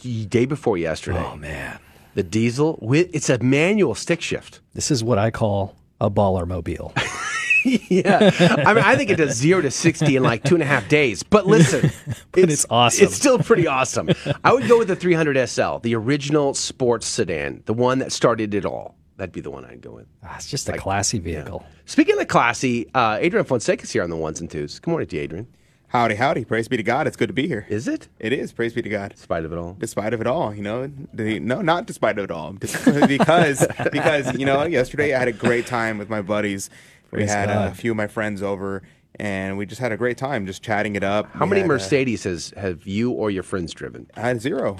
day 0.00 0.46
before 0.46 0.78
yesterday. 0.78 1.24
Oh 1.24 1.36
man. 1.36 1.78
The 2.14 2.22
diesel 2.22 2.78
with 2.80 3.10
it's 3.14 3.28
a 3.28 3.38
manual 3.38 3.94
stick 3.94 4.20
shift. 4.20 4.60
This 4.74 4.90
is 4.90 5.04
what 5.04 5.18
I 5.18 5.30
call 5.30 5.76
a 6.00 6.10
baller 6.10 6.46
mobile. 6.46 6.92
yeah, 7.88 8.30
I 8.66 8.74
mean, 8.74 8.84
I 8.84 8.96
think 8.96 9.10
it 9.10 9.16
does 9.16 9.36
zero 9.36 9.60
to 9.62 9.70
sixty 9.70 10.16
in 10.16 10.22
like 10.22 10.44
two 10.44 10.54
and 10.54 10.62
a 10.62 10.66
half 10.66 10.88
days. 10.88 11.22
But 11.22 11.46
listen, 11.46 11.90
but 12.32 12.44
it's, 12.44 12.52
it's, 12.52 12.66
awesome. 12.70 13.04
It's 13.04 13.14
still 13.14 13.38
pretty 13.38 13.66
awesome. 13.66 14.10
I 14.44 14.52
would 14.52 14.68
go 14.68 14.78
with 14.78 14.88
the 14.88 14.96
300 14.96 15.46
SL, 15.48 15.78
the 15.78 15.94
original 15.94 16.54
sports 16.54 17.06
sedan, 17.06 17.62
the 17.66 17.74
one 17.74 17.98
that 17.98 18.12
started 18.12 18.54
it 18.54 18.64
all. 18.64 18.96
That'd 19.16 19.32
be 19.32 19.42
the 19.42 19.50
one 19.50 19.66
I'd 19.66 19.82
go 19.82 19.92
with. 19.92 20.06
Ah, 20.24 20.36
it's 20.36 20.48
just 20.48 20.68
a 20.68 20.72
like, 20.72 20.80
classy 20.80 21.18
vehicle. 21.18 21.62
Yeah. 21.62 21.76
Speaking 21.84 22.18
of 22.18 22.28
classy, 22.28 22.88
uh, 22.94 23.18
Adrian 23.20 23.44
Fonseca's 23.44 23.92
here 23.92 24.02
on 24.02 24.08
the 24.08 24.16
ones 24.16 24.40
and 24.40 24.50
twos. 24.50 24.78
Good 24.78 24.90
morning 24.90 25.08
to 25.08 25.16
you, 25.16 25.22
Adrian. 25.22 25.46
Howdy, 25.88 26.14
howdy. 26.14 26.44
Praise 26.44 26.68
be 26.68 26.76
to 26.76 26.84
God. 26.84 27.08
It's 27.08 27.16
good 27.16 27.26
to 27.26 27.34
be 27.34 27.48
here. 27.48 27.66
Is 27.68 27.88
it? 27.88 28.06
It 28.20 28.32
is. 28.32 28.52
Praise 28.52 28.72
be 28.72 28.80
to 28.80 28.88
God. 28.88 29.10
Despite 29.14 29.44
of 29.44 29.52
it 29.52 29.58
all. 29.58 29.76
Despite 29.76 30.14
of 30.14 30.20
it 30.20 30.26
all, 30.28 30.54
you 30.54 30.62
know. 30.62 30.88
no, 31.12 31.62
not 31.62 31.86
despite 31.86 32.16
of 32.16 32.24
it 32.24 32.30
all. 32.30 32.52
because 32.52 33.66
because 33.92 34.38
you 34.38 34.46
know, 34.46 34.62
yesterday 34.62 35.12
I 35.14 35.18
had 35.18 35.26
a 35.26 35.32
great 35.32 35.66
time 35.66 35.98
with 35.98 36.08
my 36.08 36.22
buddies 36.22 36.70
we 37.12 37.26
had 37.26 37.50
a 37.50 37.74
few 37.74 37.92
of 37.92 37.96
my 37.96 38.06
friends 38.06 38.42
over, 38.42 38.82
and 39.16 39.58
we 39.58 39.66
just 39.66 39.80
had 39.80 39.92
a 39.92 39.96
great 39.96 40.18
time, 40.18 40.46
just 40.46 40.62
chatting 40.62 40.96
it 40.96 41.04
up. 41.04 41.30
How 41.32 41.44
we 41.44 41.50
many 41.50 41.60
had, 41.60 41.68
Mercedes 41.68 42.24
has 42.24 42.52
have 42.56 42.86
you 42.86 43.10
or 43.10 43.30
your 43.30 43.42
friends 43.42 43.72
driven? 43.72 44.06
I 44.16 44.20
had 44.20 44.40
zero. 44.40 44.78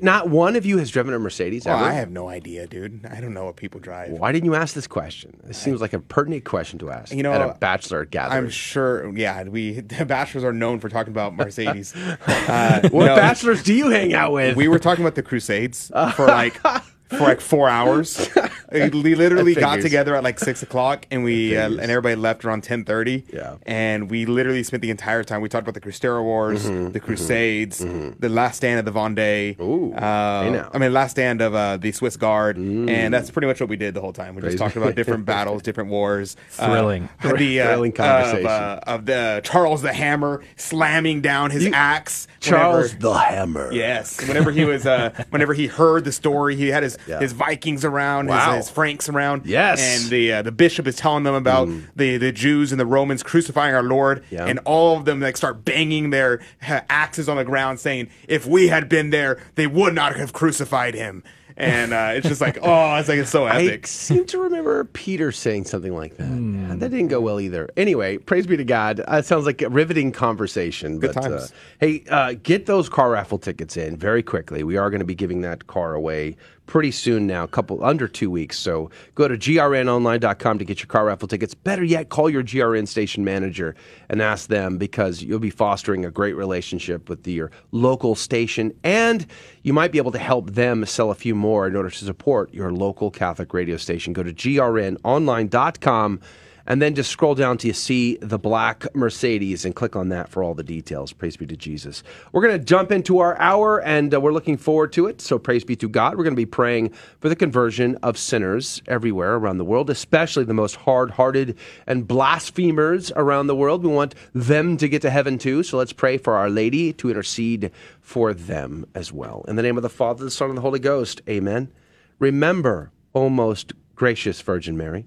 Not 0.00 0.30
one 0.30 0.56
of 0.56 0.64
you 0.64 0.78
has 0.78 0.90
driven 0.90 1.12
a 1.12 1.18
Mercedes 1.18 1.66
well, 1.66 1.76
ever? 1.76 1.84
I 1.84 1.92
have 1.92 2.10
no 2.10 2.28
idea, 2.28 2.66
dude. 2.66 3.04
I 3.04 3.20
don't 3.20 3.34
know 3.34 3.44
what 3.44 3.56
people 3.56 3.78
drive. 3.78 4.10
Why 4.10 4.32
didn't 4.32 4.46
you 4.46 4.54
ask 4.54 4.74
this 4.74 4.86
question? 4.86 5.38
This 5.44 5.58
seems 5.58 5.82
like 5.82 5.92
a 5.92 5.98
pertinent 5.98 6.44
question 6.44 6.78
to 6.78 6.90
ask. 6.90 7.12
You 7.12 7.22
know, 7.22 7.32
at 7.32 7.42
a 7.42 7.54
bachelor 7.58 8.06
gathering. 8.06 8.44
I'm 8.44 8.50
sure. 8.50 9.14
Yeah, 9.14 9.42
we 9.44 9.80
the 9.80 10.06
bachelors 10.06 10.44
are 10.44 10.52
known 10.52 10.80
for 10.80 10.88
talking 10.88 11.12
about 11.12 11.34
Mercedes. 11.34 11.94
uh, 12.26 12.88
what 12.90 13.06
no, 13.06 13.16
bachelors 13.16 13.62
do 13.62 13.74
you 13.74 13.90
hang 13.90 14.14
out 14.14 14.32
with? 14.32 14.56
We 14.56 14.68
were 14.68 14.78
talking 14.78 15.04
about 15.04 15.14
the 15.14 15.22
Crusades 15.22 15.88
for 16.14 16.26
like 16.26 16.54
for 17.08 17.20
like 17.20 17.42
four 17.42 17.68
hours. 17.68 18.30
We 19.06 19.14
literally 19.14 19.54
got 19.54 19.80
together 19.80 20.14
at 20.16 20.22
like 20.24 20.38
six 20.38 20.62
o'clock, 20.62 21.06
and 21.10 21.22
we 21.24 21.56
uh, 21.56 21.66
and 21.68 21.80
everybody 21.80 22.16
left 22.16 22.44
around 22.44 22.62
ten 22.64 22.84
thirty. 22.84 23.24
Yeah. 23.32 23.56
and 23.66 24.10
we 24.10 24.26
literally 24.26 24.62
spent 24.62 24.82
the 24.82 24.90
entire 24.90 25.22
time. 25.24 25.40
We 25.40 25.48
talked 25.48 25.66
about 25.68 25.74
the 25.74 25.80
Cristero 25.80 26.22
Wars, 26.22 26.64
Mhm, 26.66 26.92
the 26.92 27.00
mhm, 27.00 27.04
Crusades, 27.04 27.80
mhm. 27.80 28.18
the 28.18 28.28
Last 28.28 28.56
Stand 28.56 28.78
of 28.78 28.84
the 28.92 28.98
Vendée. 28.98 29.58
Ooh, 29.60 29.92
uh, 29.94 30.42
hey. 30.52 30.64
I 30.74 30.78
mean, 30.78 30.92
Last 30.92 31.12
Stand 31.12 31.40
of 31.40 31.54
uh, 31.54 31.76
the 31.76 31.92
Swiss 31.92 32.16
Guard, 32.16 32.56
and 32.56 33.12
that's 33.12 33.30
pretty 33.30 33.46
much 33.46 33.60
what 33.60 33.68
we 33.68 33.76
did 33.76 33.94
the 33.94 34.00
whole 34.00 34.12
time. 34.12 34.34
We 34.34 34.42
just 34.42 34.58
talked 34.58 34.76
about 34.76 34.94
different 34.94 35.24
battles, 35.34 35.62
different 35.62 35.90
wars. 35.90 36.36
Thrilling. 36.50 37.08
Uh, 37.22 37.34
the, 37.36 37.60
uh, 37.60 37.66
Thrilling 37.66 37.92
conversation. 37.92 38.38
Of, 38.40 38.46
uh, 38.46 38.80
of 38.86 39.06
the 39.06 39.40
Charles 39.44 39.82
the 39.82 39.92
Hammer 39.92 40.42
slamming 40.56 41.20
down 41.20 41.50
his 41.50 41.66
axe. 41.72 42.26
Charles 42.40 42.94
whenever- 42.94 43.00
the 43.02 43.14
Hammer. 43.18 43.72
Yes, 43.72 44.26
whenever 44.26 44.50
he 44.50 44.64
was, 44.64 44.86
uh, 44.86 45.10
whenever 45.30 45.54
he 45.54 45.66
heard 45.66 46.04
the 46.04 46.12
story, 46.12 46.56
he 46.56 46.68
had 46.68 46.82
his 46.82 46.96
Yeah. 47.06 47.18
his 47.20 47.32
Vikings 47.32 47.84
around, 47.84 48.28
Wow. 48.28 48.56
his, 48.56 48.65
his 48.65 48.65
Franks 48.70 49.08
around. 49.08 49.46
Yes. 49.46 49.80
and 49.80 50.10
the 50.10 50.32
uh, 50.32 50.42
the 50.42 50.52
bishop 50.52 50.86
is 50.86 50.96
telling 50.96 51.24
them 51.24 51.34
about 51.34 51.68
the 51.94 52.16
the 52.18 52.32
Jews 52.32 52.72
and 52.72 52.80
the 52.80 52.86
Romans 52.86 53.22
crucifying 53.22 53.74
our 53.74 53.82
Lord, 53.82 54.24
Yeah. 54.30 54.46
and 54.46 54.58
all 54.64 54.96
of 54.96 55.04
them 55.04 55.20
like 55.20 55.36
start 55.36 55.64
banging 55.64 56.10
their 56.10 56.40
uh, 56.66 56.80
axes 56.88 57.28
on 57.28 57.36
the 57.36 57.44
ground, 57.44 57.80
saying, 57.80 58.08
"If 58.28 58.46
we 58.46 58.68
had 58.68 58.88
been 58.88 59.10
there, 59.10 59.38
they 59.54 59.66
would 59.66 59.94
not 59.94 60.16
have 60.16 60.32
crucified 60.32 60.94
him." 60.94 61.22
And 61.58 61.94
uh, 61.94 62.10
it's 62.12 62.28
just 62.28 62.42
like, 62.42 62.58
oh, 62.62 62.96
it's 62.96 63.08
like 63.08 63.16
it's 63.18 63.30
so 63.30 63.46
epic. 63.46 63.84
I 63.84 63.86
seem 63.88 64.26
to 64.26 64.38
remember 64.42 64.84
Peter 64.84 65.32
saying 65.32 65.64
something 65.64 65.94
like 65.94 66.18
that. 66.18 66.76
That 66.80 66.90
didn't 66.90 67.08
go 67.08 67.18
well 67.22 67.40
either. 67.40 67.70
Anyway, 67.78 68.18
praise 68.18 68.46
be 68.46 68.58
to 68.58 68.64
God. 68.64 69.00
Uh, 69.00 69.16
it 69.16 69.24
sounds 69.24 69.46
like 69.46 69.62
a 69.62 69.70
riveting 69.70 70.12
conversation. 70.12 70.98
Good 70.98 71.14
but, 71.14 71.24
Uh, 71.24 71.28
times. 71.30 71.52
hey, 71.80 72.04
uh, 72.10 72.34
get 72.42 72.66
those 72.66 72.90
car 72.90 73.10
raffle 73.12 73.38
tickets 73.38 73.74
in 73.78 73.96
very 73.96 74.22
quickly. 74.22 74.64
We 74.64 74.76
are 74.76 74.90
going 74.90 75.00
to 75.00 75.06
be 75.06 75.14
giving 75.14 75.40
that 75.40 75.66
car 75.66 75.94
away 75.94 76.36
pretty 76.66 76.90
soon 76.90 77.26
now, 77.26 77.44
a 77.44 77.48
couple 77.48 77.82
under 77.84 78.08
two 78.08 78.30
weeks. 78.30 78.58
So 78.58 78.90
go 79.14 79.28
to 79.28 79.36
grnonline.com 79.36 80.58
to 80.58 80.64
get 80.64 80.80
your 80.80 80.86
car 80.86 81.06
raffle 81.06 81.28
tickets. 81.28 81.54
Better 81.54 81.84
yet, 81.84 82.08
call 82.08 82.28
your 82.28 82.42
GRN 82.42 82.86
station 82.86 83.24
manager 83.24 83.74
and 84.08 84.20
ask 84.20 84.48
them 84.48 84.78
because 84.78 85.22
you'll 85.22 85.38
be 85.38 85.50
fostering 85.50 86.04
a 86.04 86.10
great 86.10 86.36
relationship 86.36 87.08
with 87.08 87.26
your 87.26 87.50
local 87.72 88.14
station 88.14 88.72
and 88.84 89.26
you 89.62 89.72
might 89.72 89.92
be 89.92 89.98
able 89.98 90.12
to 90.12 90.18
help 90.18 90.50
them 90.50 90.84
sell 90.84 91.10
a 91.10 91.14
few 91.14 91.34
more 91.34 91.66
in 91.66 91.76
order 91.76 91.90
to 91.90 92.04
support 92.04 92.52
your 92.52 92.72
local 92.72 93.10
Catholic 93.10 93.54
radio 93.54 93.76
station. 93.76 94.12
Go 94.12 94.22
to 94.22 94.32
grnonline.com 94.32 96.20
and 96.66 96.82
then 96.82 96.94
just 96.94 97.10
scroll 97.10 97.34
down 97.34 97.58
till 97.58 97.68
you 97.68 97.74
see 97.74 98.16
the 98.16 98.38
black 98.38 98.94
Mercedes 98.94 99.64
and 99.64 99.74
click 99.74 99.96
on 99.96 100.08
that 100.08 100.28
for 100.28 100.42
all 100.42 100.54
the 100.54 100.62
details. 100.62 101.12
Praise 101.12 101.36
be 101.36 101.46
to 101.46 101.56
Jesus. 101.56 102.02
We're 102.32 102.42
going 102.42 102.58
to 102.58 102.64
jump 102.64 102.90
into 102.90 103.18
our 103.18 103.38
hour 103.38 103.80
and 103.82 104.12
uh, 104.12 104.20
we're 104.20 104.32
looking 104.32 104.56
forward 104.56 104.92
to 104.94 105.06
it. 105.06 105.20
So 105.20 105.38
praise 105.38 105.64
be 105.64 105.76
to 105.76 105.88
God. 105.88 106.16
We're 106.16 106.24
going 106.24 106.34
to 106.34 106.36
be 106.36 106.46
praying 106.46 106.90
for 107.20 107.28
the 107.28 107.36
conversion 107.36 107.96
of 108.02 108.18
sinners 108.18 108.82
everywhere 108.86 109.34
around 109.34 109.58
the 109.58 109.64
world, 109.64 109.90
especially 109.90 110.44
the 110.44 110.54
most 110.54 110.76
hard 110.76 111.12
hearted 111.12 111.56
and 111.86 112.06
blasphemers 112.06 113.12
around 113.16 113.46
the 113.46 113.56
world. 113.56 113.84
We 113.84 113.92
want 113.92 114.14
them 114.34 114.76
to 114.78 114.88
get 114.88 115.02
to 115.02 115.10
heaven 115.10 115.38
too. 115.38 115.62
So 115.62 115.78
let's 115.78 115.92
pray 115.92 116.18
for 116.18 116.34
Our 116.34 116.50
Lady 116.50 116.92
to 116.94 117.10
intercede 117.10 117.70
for 118.00 118.34
them 118.34 118.86
as 118.94 119.12
well. 119.12 119.44
In 119.48 119.56
the 119.56 119.62
name 119.62 119.76
of 119.76 119.82
the 119.82 119.88
Father, 119.88 120.24
the 120.24 120.30
Son, 120.30 120.48
and 120.48 120.58
the 120.58 120.62
Holy 120.62 120.78
Ghost. 120.78 121.20
Amen. 121.28 121.72
Remember, 122.18 122.90
O 123.14 123.28
most 123.28 123.72
gracious 123.94 124.40
Virgin 124.40 124.76
Mary 124.76 125.06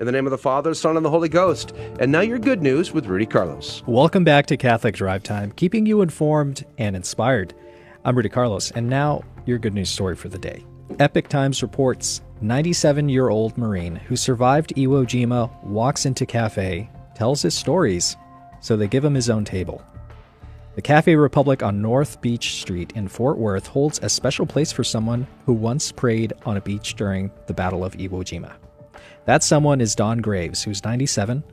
In 0.00 0.06
the 0.06 0.12
name 0.12 0.28
of 0.28 0.30
the 0.30 0.38
Father, 0.38 0.74
Son, 0.74 0.96
and 0.96 1.04
the 1.04 1.10
Holy 1.10 1.28
Ghost. 1.28 1.74
And 1.98 2.12
now 2.12 2.20
your 2.20 2.38
good 2.38 2.62
news 2.62 2.92
with 2.92 3.06
Rudy 3.06 3.26
Carlos. 3.26 3.82
Welcome 3.84 4.22
back 4.22 4.46
to 4.46 4.56
Catholic 4.56 4.94
Drive 4.94 5.24
Time, 5.24 5.50
keeping 5.50 5.86
you 5.86 6.02
informed 6.02 6.64
and 6.78 6.94
inspired. 6.94 7.52
I'm 8.04 8.14
Rudy 8.14 8.28
Carlos, 8.28 8.70
and 8.70 8.88
now 8.88 9.24
your 9.44 9.58
good 9.58 9.74
news 9.74 9.90
story 9.90 10.14
for 10.14 10.28
the 10.28 10.38
day. 10.38 10.64
Epoch 11.00 11.26
Times 11.26 11.62
reports 11.62 12.20
97 12.40 13.08
year 13.08 13.28
old 13.30 13.58
Marine 13.58 13.96
who 13.96 14.14
survived 14.14 14.72
Iwo 14.76 15.04
Jima 15.04 15.50
walks 15.64 16.06
into 16.06 16.24
cafe, 16.24 16.88
tells 17.16 17.42
his 17.42 17.54
stories, 17.54 18.16
so 18.60 18.76
they 18.76 18.86
give 18.86 19.04
him 19.04 19.14
his 19.14 19.28
own 19.28 19.44
table. 19.44 19.82
The 20.76 20.82
Cafe 20.82 21.16
Republic 21.16 21.64
on 21.64 21.82
North 21.82 22.20
Beach 22.20 22.60
Street 22.60 22.92
in 22.94 23.08
Fort 23.08 23.36
Worth 23.36 23.66
holds 23.66 23.98
a 24.00 24.08
special 24.08 24.46
place 24.46 24.70
for 24.70 24.84
someone 24.84 25.26
who 25.44 25.54
once 25.54 25.90
prayed 25.90 26.34
on 26.46 26.56
a 26.56 26.60
beach 26.60 26.94
during 26.94 27.32
the 27.48 27.54
Battle 27.54 27.84
of 27.84 27.94
Iwo 27.94 28.22
Jima. 28.22 28.52
That 29.28 29.42
someone 29.42 29.82
is 29.82 29.94
Don 29.94 30.22
Graves, 30.22 30.62
who's 30.62 30.82
97, 30.82 31.44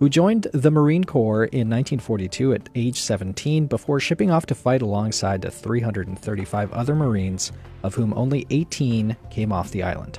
who 0.00 0.08
joined 0.08 0.48
the 0.52 0.72
Marine 0.72 1.04
Corps 1.04 1.44
in 1.44 1.70
1942 1.70 2.54
at 2.54 2.68
age 2.74 2.98
17 2.98 3.68
before 3.68 4.00
shipping 4.00 4.32
off 4.32 4.46
to 4.46 4.54
fight 4.56 4.82
alongside 4.82 5.40
the 5.40 5.48
335 5.48 6.72
other 6.72 6.96
Marines, 6.96 7.52
of 7.84 7.94
whom 7.94 8.12
only 8.14 8.48
18 8.50 9.16
came 9.30 9.52
off 9.52 9.70
the 9.70 9.84
island. 9.84 10.18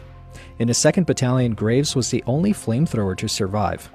In 0.60 0.70
his 0.70 0.78
2nd 0.78 1.06
Battalion, 1.06 1.54
Graves 1.54 1.98
was 1.98 2.10
the 2.10 2.24
only 2.28 2.54
flamethrower 2.54 3.18
to 3.18 3.28
survive. 3.28 3.92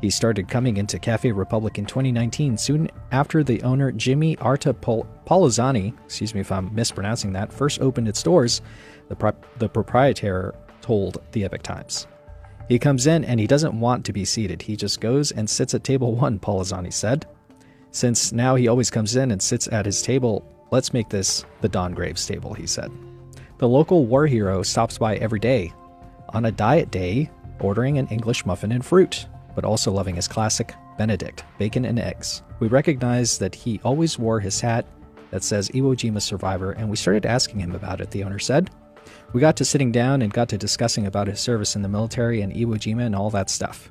He 0.00 0.10
started 0.10 0.48
coming 0.48 0.76
into 0.76 0.98
Cafe 0.98 1.30
Republic 1.30 1.78
in 1.78 1.86
2019, 1.86 2.58
soon 2.58 2.90
after 3.12 3.44
the 3.44 3.62
owner 3.62 3.92
Jimmy 3.92 4.36
Arta 4.38 4.74
Pol- 4.74 5.06
Polizani, 5.24 5.94
excuse 6.04 6.34
me 6.34 6.40
if 6.40 6.50
I'm 6.50 6.74
mispronouncing 6.74 7.32
that, 7.34 7.52
first 7.52 7.80
opened 7.80 8.08
its 8.08 8.24
doors. 8.24 8.60
The, 9.06 9.14
pro- 9.14 9.36
the 9.58 9.68
proprietor 9.68 10.52
told 10.80 11.22
the 11.30 11.44
Epoch 11.44 11.62
Times. 11.62 12.08
He 12.68 12.78
comes 12.78 13.06
in 13.06 13.24
and 13.24 13.38
he 13.38 13.46
doesn't 13.46 13.78
want 13.78 14.04
to 14.04 14.12
be 14.12 14.24
seated. 14.24 14.62
He 14.62 14.76
just 14.76 15.00
goes 15.00 15.30
and 15.30 15.48
sits 15.48 15.74
at 15.74 15.84
table 15.84 16.14
one, 16.14 16.38
Polizani 16.38 16.92
said. 16.92 17.26
Since 17.92 18.32
now 18.32 18.56
he 18.56 18.68
always 18.68 18.90
comes 18.90 19.16
in 19.16 19.30
and 19.30 19.40
sits 19.40 19.68
at 19.68 19.86
his 19.86 20.02
table, 20.02 20.44
let's 20.70 20.92
make 20.92 21.08
this 21.08 21.44
the 21.60 21.68
Don 21.68 21.94
Graves 21.94 22.26
table, 22.26 22.52
he 22.52 22.66
said. 22.66 22.90
The 23.58 23.68
local 23.68 24.06
war 24.06 24.26
hero 24.26 24.62
stops 24.62 24.98
by 24.98 25.16
every 25.16 25.40
day, 25.40 25.72
on 26.30 26.44
a 26.44 26.52
diet 26.52 26.90
day, 26.90 27.30
ordering 27.60 27.98
an 27.98 28.08
English 28.08 28.44
muffin 28.44 28.72
and 28.72 28.84
fruit, 28.84 29.26
but 29.54 29.64
also 29.64 29.90
loving 29.90 30.16
his 30.16 30.28
classic 30.28 30.74
Benedict, 30.98 31.44
bacon 31.58 31.84
and 31.84 31.98
eggs. 31.98 32.42
We 32.58 32.68
recognize 32.68 33.38
that 33.38 33.54
he 33.54 33.80
always 33.84 34.18
wore 34.18 34.40
his 34.40 34.60
hat 34.60 34.86
that 35.30 35.44
says 35.44 35.68
Iwo 35.70 35.94
Jima 35.94 36.22
survivor, 36.22 36.72
and 36.72 36.88
we 36.88 36.96
started 36.96 37.26
asking 37.26 37.60
him 37.60 37.74
about 37.74 38.00
it, 38.00 38.10
the 38.10 38.24
owner 38.24 38.38
said. 38.38 38.70
We 39.32 39.40
got 39.40 39.56
to 39.56 39.64
sitting 39.64 39.92
down 39.92 40.22
and 40.22 40.32
got 40.32 40.48
to 40.50 40.58
discussing 40.58 41.06
about 41.06 41.26
his 41.26 41.40
service 41.40 41.76
in 41.76 41.82
the 41.82 41.88
military 41.88 42.40
and 42.40 42.52
Iwo 42.52 42.76
Jima 42.76 43.06
and 43.06 43.14
all 43.14 43.30
that 43.30 43.50
stuff. 43.50 43.90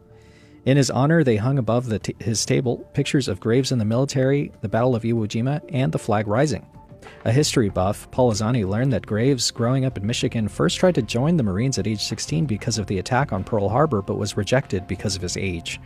In 0.65 0.77
his 0.77 0.89
honor, 0.89 1.23
they 1.23 1.35
hung 1.35 1.59
above 1.59 1.87
the 1.87 1.99
t- 1.99 2.15
his 2.19 2.45
table 2.45 2.77
pictures 2.93 3.27
of 3.27 3.39
graves 3.39 3.71
in 3.71 3.77
the 3.77 3.85
military, 3.85 4.51
the 4.61 4.69
Battle 4.69 4.95
of 4.95 5.03
Iwo 5.03 5.27
Jima, 5.27 5.61
and 5.69 5.91
the 5.91 5.99
flag 5.99 6.27
rising. 6.27 6.65
A 7.23 7.31
history 7.31 7.69
buff, 7.69 8.09
Polizani 8.11 8.67
learned 8.67 8.93
that 8.93 9.05
Graves, 9.05 9.51
growing 9.51 9.85
up 9.85 9.97
in 9.97 10.05
Michigan, 10.05 10.47
first 10.47 10.77
tried 10.77 10.95
to 10.95 11.01
join 11.01 11.37
the 11.37 11.43
Marines 11.43 11.77
at 11.77 11.87
age 11.87 12.03
16 12.03 12.45
because 12.45 12.77
of 12.77 12.87
the 12.87 12.99
attack 12.99 13.31
on 13.31 13.43
Pearl 13.43 13.69
Harbor, 13.69 14.01
but 14.01 14.17
was 14.17 14.37
rejected 14.37 14.87
because 14.87 15.15
of 15.15 15.21
his 15.21 15.37
age. 15.37 15.79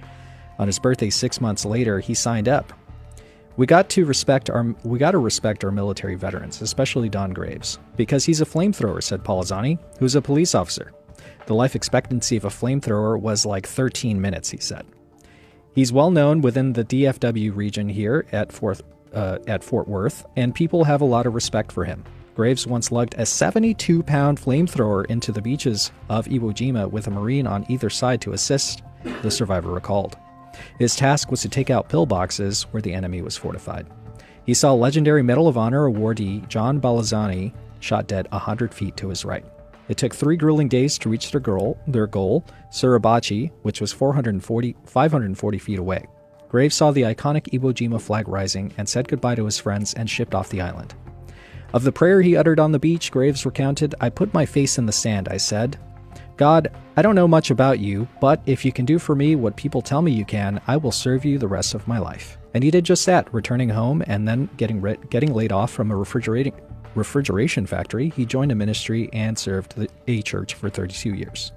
On 0.59 0.67
his 0.67 0.79
birthday 0.79 1.09
six 1.09 1.39
months 1.39 1.65
later, 1.65 1.99
he 1.99 2.13
signed 2.13 2.47
up. 2.47 2.73
We 3.57 3.65
got 3.65 3.89
to 3.89 4.05
respect 4.05 4.49
our 4.49 4.75
we 4.83 4.99
got 4.99 5.11
to 5.11 5.17
respect 5.17 5.63
our 5.63 5.71
military 5.71 6.15
veterans, 6.15 6.61
especially 6.61 7.09
Don 7.09 7.33
Graves, 7.33 7.79
because 7.97 8.25
he's 8.25 8.41
a 8.41 8.45
flamethrower," 8.45 9.03
said 9.03 9.23
Polizani, 9.23 9.77
who's 9.99 10.15
a 10.15 10.21
police 10.21 10.55
officer. 10.55 10.91
The 11.45 11.55
life 11.55 11.75
expectancy 11.75 12.37
of 12.37 12.45
a 12.45 12.49
flamethrower 12.49 13.19
was 13.19 13.45
like 13.45 13.67
13 13.67 14.21
minutes, 14.21 14.49
he 14.49 14.57
said. 14.57 14.85
He's 15.73 15.91
well 15.91 16.11
known 16.11 16.41
within 16.41 16.73
the 16.73 16.85
DFW 16.85 17.55
region 17.55 17.89
here 17.89 18.25
at 18.31 18.51
Fort 18.51 18.81
uh, 19.13 19.39
at 19.47 19.63
Fort 19.63 19.87
Worth, 19.87 20.25
and 20.35 20.53
people 20.53 20.83
have 20.83 21.01
a 21.01 21.05
lot 21.05 21.25
of 21.25 21.33
respect 21.33 21.71
for 21.71 21.85
him. 21.85 22.03
Graves 22.35 22.65
once 22.65 22.91
lugged 22.91 23.15
a 23.17 23.25
72 23.25 24.03
pound 24.03 24.39
flamethrower 24.39 25.05
into 25.07 25.31
the 25.31 25.41
beaches 25.41 25.91
of 26.07 26.25
Iwo 26.27 26.53
Jima 26.53 26.89
with 26.89 27.07
a 27.07 27.11
Marine 27.11 27.47
on 27.47 27.65
either 27.67 27.89
side 27.89 28.21
to 28.21 28.33
assist, 28.33 28.81
the 29.21 29.31
survivor 29.31 29.71
recalled. 29.71 30.17
His 30.77 30.95
task 30.95 31.31
was 31.31 31.41
to 31.41 31.49
take 31.49 31.69
out 31.69 31.89
pillboxes 31.89 32.63
where 32.71 32.81
the 32.81 32.93
enemy 32.93 33.21
was 33.21 33.37
fortified. 33.37 33.87
He 34.45 34.53
saw 34.53 34.73
legendary 34.73 35.21
Medal 35.21 35.47
of 35.47 35.57
Honor 35.57 35.89
awardee 35.89 36.47
John 36.47 36.79
Basilone 36.79 37.53
shot 37.79 38.07
dead 38.07 38.27
100 38.31 38.73
feet 38.73 38.97
to 38.97 39.09
his 39.09 39.25
right. 39.25 39.45
It 39.89 39.97
took 39.97 40.13
three 40.13 40.37
grueling 40.37 40.67
days 40.67 40.97
to 40.99 41.09
reach 41.09 41.31
their 41.31 41.41
goal, 41.41 41.79
their 41.87 42.07
goal 42.07 42.45
Suribachi, 42.71 43.51
which 43.63 43.81
was 43.81 43.91
440, 43.91 44.75
540 44.85 45.57
feet 45.57 45.79
away. 45.79 46.05
Graves 46.47 46.75
saw 46.75 46.91
the 46.91 47.03
iconic 47.03 47.49
Iwo 47.51 47.73
Jima 47.73 48.01
flag 48.01 48.27
rising 48.27 48.73
and 48.77 48.87
said 48.87 49.07
goodbye 49.07 49.35
to 49.35 49.45
his 49.45 49.59
friends 49.59 49.93
and 49.93 50.09
shipped 50.09 50.33
off 50.33 50.49
the 50.49 50.61
island. 50.61 50.95
Of 51.73 51.83
the 51.83 51.91
prayer 51.91 52.21
he 52.21 52.35
uttered 52.35 52.59
on 52.59 52.71
the 52.71 52.79
beach, 52.79 53.11
Graves 53.11 53.45
recounted, 53.45 53.93
I 54.01 54.09
put 54.09 54.33
my 54.33 54.45
face 54.45 54.79
in 54.79 54.87
the 54.87 54.91
sand, 54.91 55.27
I 55.29 55.37
said. 55.37 55.77
God, 56.39 56.71
I 56.95 57.01
don't 57.01 57.15
know 57.15 57.27
much 57.27 57.51
about 57.51 57.79
you, 57.79 58.07
but 58.21 58.41
if 58.45 58.63
you 58.63 58.71
can 58.71 58.85
do 58.85 58.97
for 58.97 59.13
me 59.13 59.35
what 59.35 59.57
people 59.57 59.81
tell 59.81 60.01
me 60.01 60.13
you 60.13 60.23
can, 60.23 60.61
I 60.67 60.77
will 60.77 60.93
serve 60.93 61.25
you 61.25 61.37
the 61.37 61.49
rest 61.49 61.73
of 61.73 61.85
my 61.85 61.99
life. 61.99 62.37
And 62.53 62.63
he 62.63 62.71
did 62.71 62.85
just 62.85 63.05
that, 63.07 63.33
returning 63.33 63.67
home 63.67 64.01
and 64.07 64.25
then 64.25 64.49
getting 64.55 64.79
ri- 64.79 64.99
getting 65.09 65.33
laid 65.33 65.51
off 65.51 65.69
from 65.69 65.91
a 65.91 65.97
refrigerating 65.97 66.53
refrigeration 66.95 67.65
factory. 67.65 68.13
He 68.15 68.25
joined 68.25 68.53
a 68.53 68.55
ministry 68.55 69.09
and 69.11 69.37
served 69.37 69.75
the, 69.75 69.89
a 70.07 70.21
church 70.21 70.53
for 70.53 70.69
32 70.69 71.13
years. 71.13 71.51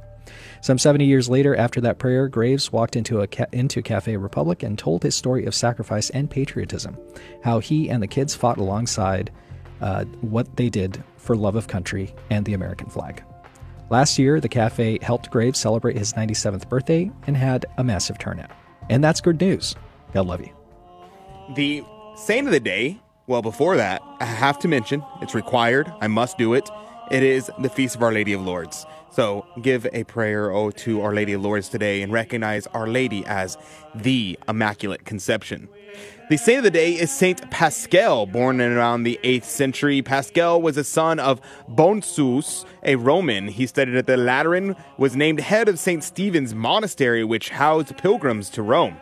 Some 0.63 0.79
70 0.79 1.05
years 1.05 1.29
later, 1.29 1.55
after 1.55 1.81
that 1.83 2.01
prayer, 2.01 2.27
Graves 2.27 2.73
walked 2.73 2.97
into 2.97 3.21
a 3.21 3.29
ca- 3.29 3.47
into 3.53 3.83
Cafe 3.83 4.17
Republic 4.17 4.65
and 4.65 4.77
told 4.77 5.05
his 5.05 5.15
story 5.15 5.47
of 5.47 5.55
sacrifice 5.55 6.11
and 6.11 6.29
patriotism, 6.29 6.99
how 7.45 7.61
he 7.61 7.89
and 7.89 8.03
the 8.03 8.09
kids 8.09 8.35
fought 8.35 8.59
alongside 8.59 9.31
uh, 9.81 10.07
what 10.23 10.57
they 10.57 10.69
did 10.69 11.05
for 11.19 11.37
love 11.37 11.55
of 11.55 11.69
country 11.69 12.13
and 12.31 12.45
the 12.45 12.55
American 12.55 12.89
flag. 12.89 13.23
Last 13.93 14.19
year, 14.19 14.41
the 14.41 14.49
cafe 14.49 14.99
helped 15.03 15.31
Graves 15.31 15.61
celebrate 15.61 15.99
his 15.99 16.15
97th 16.15 16.67
birthday 16.71 17.11
and 17.27 17.37
had 17.37 17.67
a 17.77 17.85
massive 17.85 18.17
turnout. 18.17 18.51
And 18.89 19.05
that's 19.05 19.21
good 19.21 19.39
news. 19.39 19.77
God 20.15 20.29
love 20.29 20.41
you. 20.41 20.49
The 21.57 21.85
saint 22.17 22.47
of 22.47 22.55
the 22.55 22.61
day, 22.61 22.99
well, 23.27 23.43
before 23.43 23.77
that, 23.77 24.01
I 24.19 24.25
have 24.25 24.59
to 24.61 24.69
mention 24.69 25.05
it's 25.21 25.35
required. 25.35 25.93
I 26.01 26.07
must 26.09 26.39
do 26.39 26.55
it. 26.55 26.71
It 27.11 27.23
is 27.23 27.51
the 27.59 27.69
Feast 27.69 27.97
of 27.97 28.03
Our 28.03 28.13
Lady 28.13 28.33
of 28.33 28.41
Lourdes. 28.41 28.87
So 29.11 29.45
give 29.61 29.87
a 29.93 30.05
prayer 30.05 30.51
oh, 30.51 30.71
to 30.71 31.03
Our 31.03 31.15
Lady 31.15 31.35
of 31.35 31.43
Lourdes 31.43 31.69
today 31.69 32.01
and 32.01 32.11
recognize 32.11 32.67
Our 32.69 32.87
Lady 32.87 33.27
as 33.27 33.59
the 33.95 34.39
Immaculate 34.49 35.05
Conception. 35.05 35.69
The 36.29 36.39
saint 36.39 36.59
of 36.59 36.65
the 36.65 36.71
day 36.71 36.93
is 36.93 37.11
Saint 37.11 37.51
Paschal, 37.51 38.27
born 38.27 38.61
in 38.61 38.73
around 38.73 39.03
the 39.03 39.21
8th 39.23 39.45
century. 39.45 40.01
Paschal 40.01 40.63
was 40.63 40.77
a 40.77 40.85
son 40.85 41.19
of 41.19 41.41
Bonosus, 41.69 42.65
a 42.83 42.97
Roman. 42.97 43.49
He 43.49 43.67
studied 43.67 43.97
at 43.97 44.07
the 44.07 44.17
Lateran, 44.17 44.75
was 44.97 45.15
named 45.15 45.41
head 45.41 45.69
of 45.69 45.79
St. 45.79 46.03
Stephen's 46.03 46.55
Monastery, 46.55 47.23
which 47.23 47.51
housed 47.51 47.99
pilgrims 47.99 48.49
to 48.51 48.63
Rome. 48.63 48.97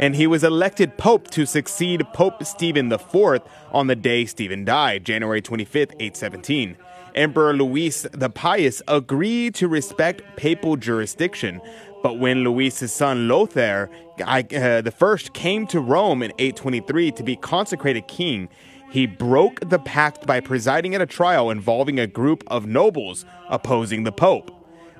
And 0.00 0.16
he 0.16 0.26
was 0.26 0.42
elected 0.42 0.98
pope 0.98 1.30
to 1.30 1.46
succeed 1.46 2.04
Pope 2.12 2.42
Stephen 2.44 2.90
IV 2.90 3.42
on 3.70 3.86
the 3.86 3.94
day 3.94 4.24
Stephen 4.24 4.64
died, 4.64 5.04
January 5.04 5.40
25th, 5.40 5.92
817. 6.00 6.76
Emperor 7.14 7.54
Louis 7.54 8.02
the 8.12 8.30
Pious 8.30 8.82
agreed 8.88 9.54
to 9.54 9.68
respect 9.68 10.22
papal 10.36 10.76
jurisdiction, 10.76 11.60
but 12.04 12.18
when 12.18 12.44
Louis's 12.44 12.92
son 12.92 13.28
Lothair 13.28 13.88
I, 14.26 14.40
uh, 14.40 14.82
the 14.82 14.92
first 14.94 15.32
came 15.32 15.66
to 15.68 15.80
Rome 15.80 16.22
in 16.22 16.32
823 16.38 17.10
to 17.12 17.22
be 17.22 17.34
consecrated 17.34 18.06
king, 18.08 18.50
he 18.90 19.06
broke 19.06 19.70
the 19.70 19.78
pact 19.78 20.26
by 20.26 20.40
presiding 20.40 20.94
at 20.94 21.00
a 21.00 21.06
trial 21.06 21.50
involving 21.50 21.98
a 21.98 22.06
group 22.06 22.44
of 22.46 22.66
nobles 22.66 23.24
opposing 23.48 24.04
the 24.04 24.12
pope. 24.12 24.50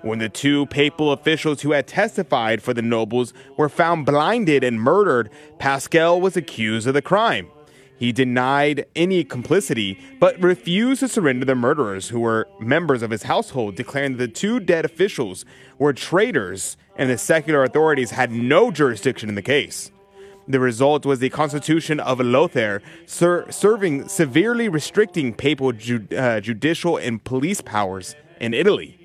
When 0.01 0.19
the 0.19 0.31
two 0.31 0.65
papal 0.67 1.13
officials 1.13 1.61
who 1.61 1.73
had 1.73 1.87
testified 1.87 2.63
for 2.63 2.73
the 2.73 2.81
nobles 2.81 3.35
were 3.59 3.69
found 3.69 4.07
blinded 4.07 4.65
and 4.65 4.81
murdered, 4.81 5.29
Paschal 5.59 6.23
was 6.23 6.39
accused 6.39 6.87
of 6.87 6.95
the 6.95 7.03
crime. 7.03 7.51
He 7.97 8.13
denied 8.13 8.87
any 8.97 9.23
complicity, 9.25 9.99
but 10.19 10.41
refused 10.43 11.01
to 11.01 11.09
surrender 11.09 11.47
the 11.47 11.55
murderers, 11.55 12.09
who 12.09 12.21
were 12.21 12.49
members 12.61 13.03
of 13.03 13.11
his 13.11 13.25
household, 13.25 13.77
declaring 13.77 14.17
that 14.17 14.19
the 14.19 14.29
two 14.29 14.59
dead 14.61 14.85
officials 14.85 15.45
were 15.79 15.93
traitors 15.93 16.77
and 16.97 17.09
the 17.09 17.19
secular 17.19 17.63
authorities 17.63 18.11
had 18.11 18.33
no 18.33 18.71
jurisdiction 18.71 19.29
in 19.29 19.35
the 19.35 19.43
case. 19.43 19.91
The 20.47 20.61
result 20.61 21.07
was 21.07 21.21
the 21.21 21.31
Constitution 21.31 22.01
of 22.01 22.21
Lothair, 22.21 22.83
ser- 23.07 23.51
serving 23.51 24.09
severely 24.09 24.69
restricting 24.69 25.33
papal 25.33 25.73
ju- 25.73 26.07
uh, 26.17 26.41
judicial 26.41 26.97
and 26.99 27.23
police 27.23 27.61
powers 27.61 28.15
in 28.41 28.53
Italy. 28.53 28.99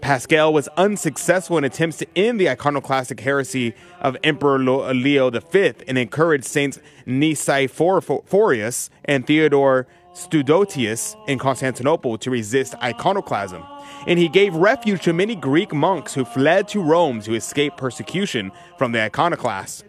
Paschal 0.00 0.52
was 0.52 0.68
unsuccessful 0.76 1.58
in 1.58 1.64
attempts 1.64 1.98
to 1.98 2.06
end 2.16 2.40
the 2.40 2.48
iconoclastic 2.48 3.20
heresy 3.20 3.74
of 4.00 4.16
Emperor 4.22 4.56
uh, 4.56 4.92
Leo 4.92 5.30
V 5.30 5.72
and 5.86 5.98
encouraged 5.98 6.44
Saints 6.44 6.78
Nicephorus 7.06 8.90
and 9.04 9.26
Theodore 9.26 9.86
Studites 10.14 11.16
in 11.26 11.38
Constantinople 11.38 12.16
to 12.18 12.30
resist 12.30 12.74
iconoclasm. 12.76 13.62
And 14.06 14.18
he 14.18 14.28
gave 14.28 14.54
refuge 14.54 15.02
to 15.02 15.12
many 15.12 15.34
Greek 15.34 15.74
monks 15.74 16.14
who 16.14 16.24
fled 16.24 16.68
to 16.68 16.80
Rome 16.80 17.20
to 17.22 17.34
escape 17.34 17.76
persecution 17.76 18.52
from 18.78 18.92
the 18.92 19.02
iconoclasts. 19.02 19.84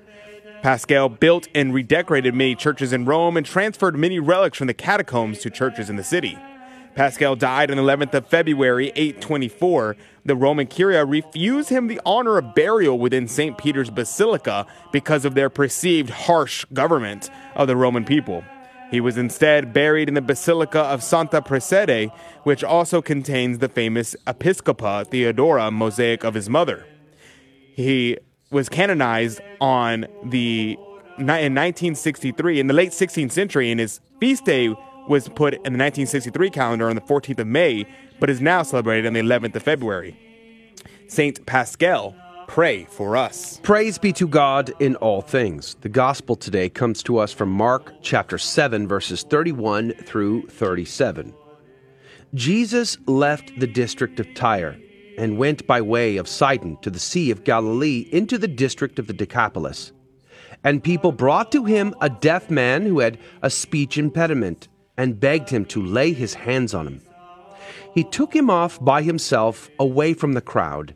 Paschal 0.62 1.08
built 1.10 1.48
and 1.56 1.74
redecorated 1.74 2.36
many 2.36 2.56
churches 2.56 2.92
in 2.92 3.06
Rome 3.06 3.38
and 3.38 3.46
transferred 3.46 3.96
many 3.96 4.20
relics 4.20 4.58
from 4.58 4.68
the 4.68 4.74
catacombs 4.74 5.40
to 5.40 5.50
churches 5.50 5.90
in 5.90 5.96
the 5.96 6.04
city. 6.04 6.38
Paschal 7.00 7.38
died 7.38 7.72
on 7.72 7.78
the 7.78 7.84
11th 7.84 8.14
of 8.14 8.28
February, 8.28 8.92
824. 8.94 9.96
The 10.26 10.36
Roman 10.36 10.68
Curia 10.68 11.06
refused 11.06 11.70
him 11.70 11.88
the 11.88 12.02
honor 12.06 12.38
of 12.38 12.54
burial 12.54 13.00
within 13.00 13.26
St. 13.30 13.58
Peter's 13.58 13.90
Basilica 13.90 14.68
because 14.92 15.24
of 15.24 15.34
their 15.34 15.50
perceived 15.50 16.10
harsh 16.10 16.66
government 16.74 17.30
of 17.56 17.70
the 17.70 17.78
Roman 17.78 18.04
people. 18.04 18.44
He 18.92 19.00
was 19.00 19.18
instead 19.18 19.72
buried 19.72 20.10
in 20.10 20.14
the 20.14 20.22
Basilica 20.22 20.80
of 20.82 21.02
Santa 21.02 21.42
Prassede, 21.42 22.12
which 22.44 22.66
also 22.66 23.02
contains 23.02 23.60
the 23.60 23.70
famous 23.70 24.14
Episcopa 24.28 25.08
Theodora 25.08 25.72
mosaic 25.72 26.26
of 26.26 26.34
his 26.34 26.50
mother. 26.50 26.86
He 27.78 28.18
was 28.52 28.68
canonized 28.68 29.40
on 29.62 30.06
the 30.26 30.78
in 31.18 31.28
1963 31.28 32.60
in 32.60 32.68
the 32.68 32.74
late 32.74 32.92
16th 32.92 33.32
century, 33.32 33.72
and 33.72 33.80
his 33.80 34.02
feast 34.20 34.44
day 34.44 34.76
was 35.10 35.28
put 35.28 35.54
in 35.54 35.74
the 35.74 35.80
1963 35.80 36.50
calendar 36.52 36.88
on 36.90 36.96
the 36.96 37.02
14th 37.02 37.40
of 37.40 37.48
May, 37.48 37.86
but 38.20 38.30
is 38.30 38.40
now 38.40 38.64
celebrated 38.64 39.08
on 39.08 39.14
the 39.14 39.20
11th 39.20 39.56
of 39.56 39.64
February. 39.64 40.18
Saint 41.08 41.46
Paschal, 41.46 42.16
pray 42.48 42.86
for 42.86 43.18
us. 43.18 43.60
Praise 43.64 43.98
be 43.98 44.14
to 44.14 44.28
God 44.28 44.72
in 44.80 44.96
all 44.98 45.22
things. 45.22 45.76
The 45.82 45.90
gospel 45.90 46.36
today 46.36 46.70
comes 46.70 47.04
to 47.04 47.18
us 47.18 47.34
from 47.34 47.50
Mark 47.50 47.94
chapter 48.02 48.38
7, 48.38 48.88
verses 48.88 49.24
31 49.24 49.94
through 50.04 50.48
37. 50.48 51.34
Jesus 52.36 52.98
left 53.08 53.60
the 53.60 53.68
district 53.68 54.20
of 54.20 54.34
Tyre 54.36 54.78
and 55.18 55.38
went 55.38 55.68
by 55.68 55.82
way 55.82 56.16
of 56.16 56.28
Sidon 56.28 56.78
to 56.82 56.90
the 56.90 57.00
Sea 57.00 57.30
of 57.30 57.44
Galilee 57.44 58.08
into 58.12 58.38
the 58.38 58.48
district 58.48 59.00
of 59.00 59.08
the 59.08 59.14
Decapolis. 59.14 59.92
And 60.64 60.84
people 60.84 61.12
brought 61.12 61.52
to 61.52 61.66
him 61.66 61.94
a 62.00 62.10
deaf 62.10 62.50
man 62.50 62.84
who 62.86 63.00
had 63.00 63.18
a 63.42 63.50
speech 63.50 63.98
impediment 63.98 64.69
and 65.00 65.18
begged 65.18 65.50
him 65.50 65.64
to 65.64 65.82
lay 65.82 66.12
his 66.12 66.34
hands 66.34 66.74
on 66.74 66.86
him. 66.86 67.02
He 67.96 68.04
took 68.04 68.36
him 68.36 68.50
off 68.50 68.84
by 68.84 69.02
himself 69.02 69.70
away 69.80 70.14
from 70.14 70.34
the 70.34 70.42
crowd. 70.42 70.94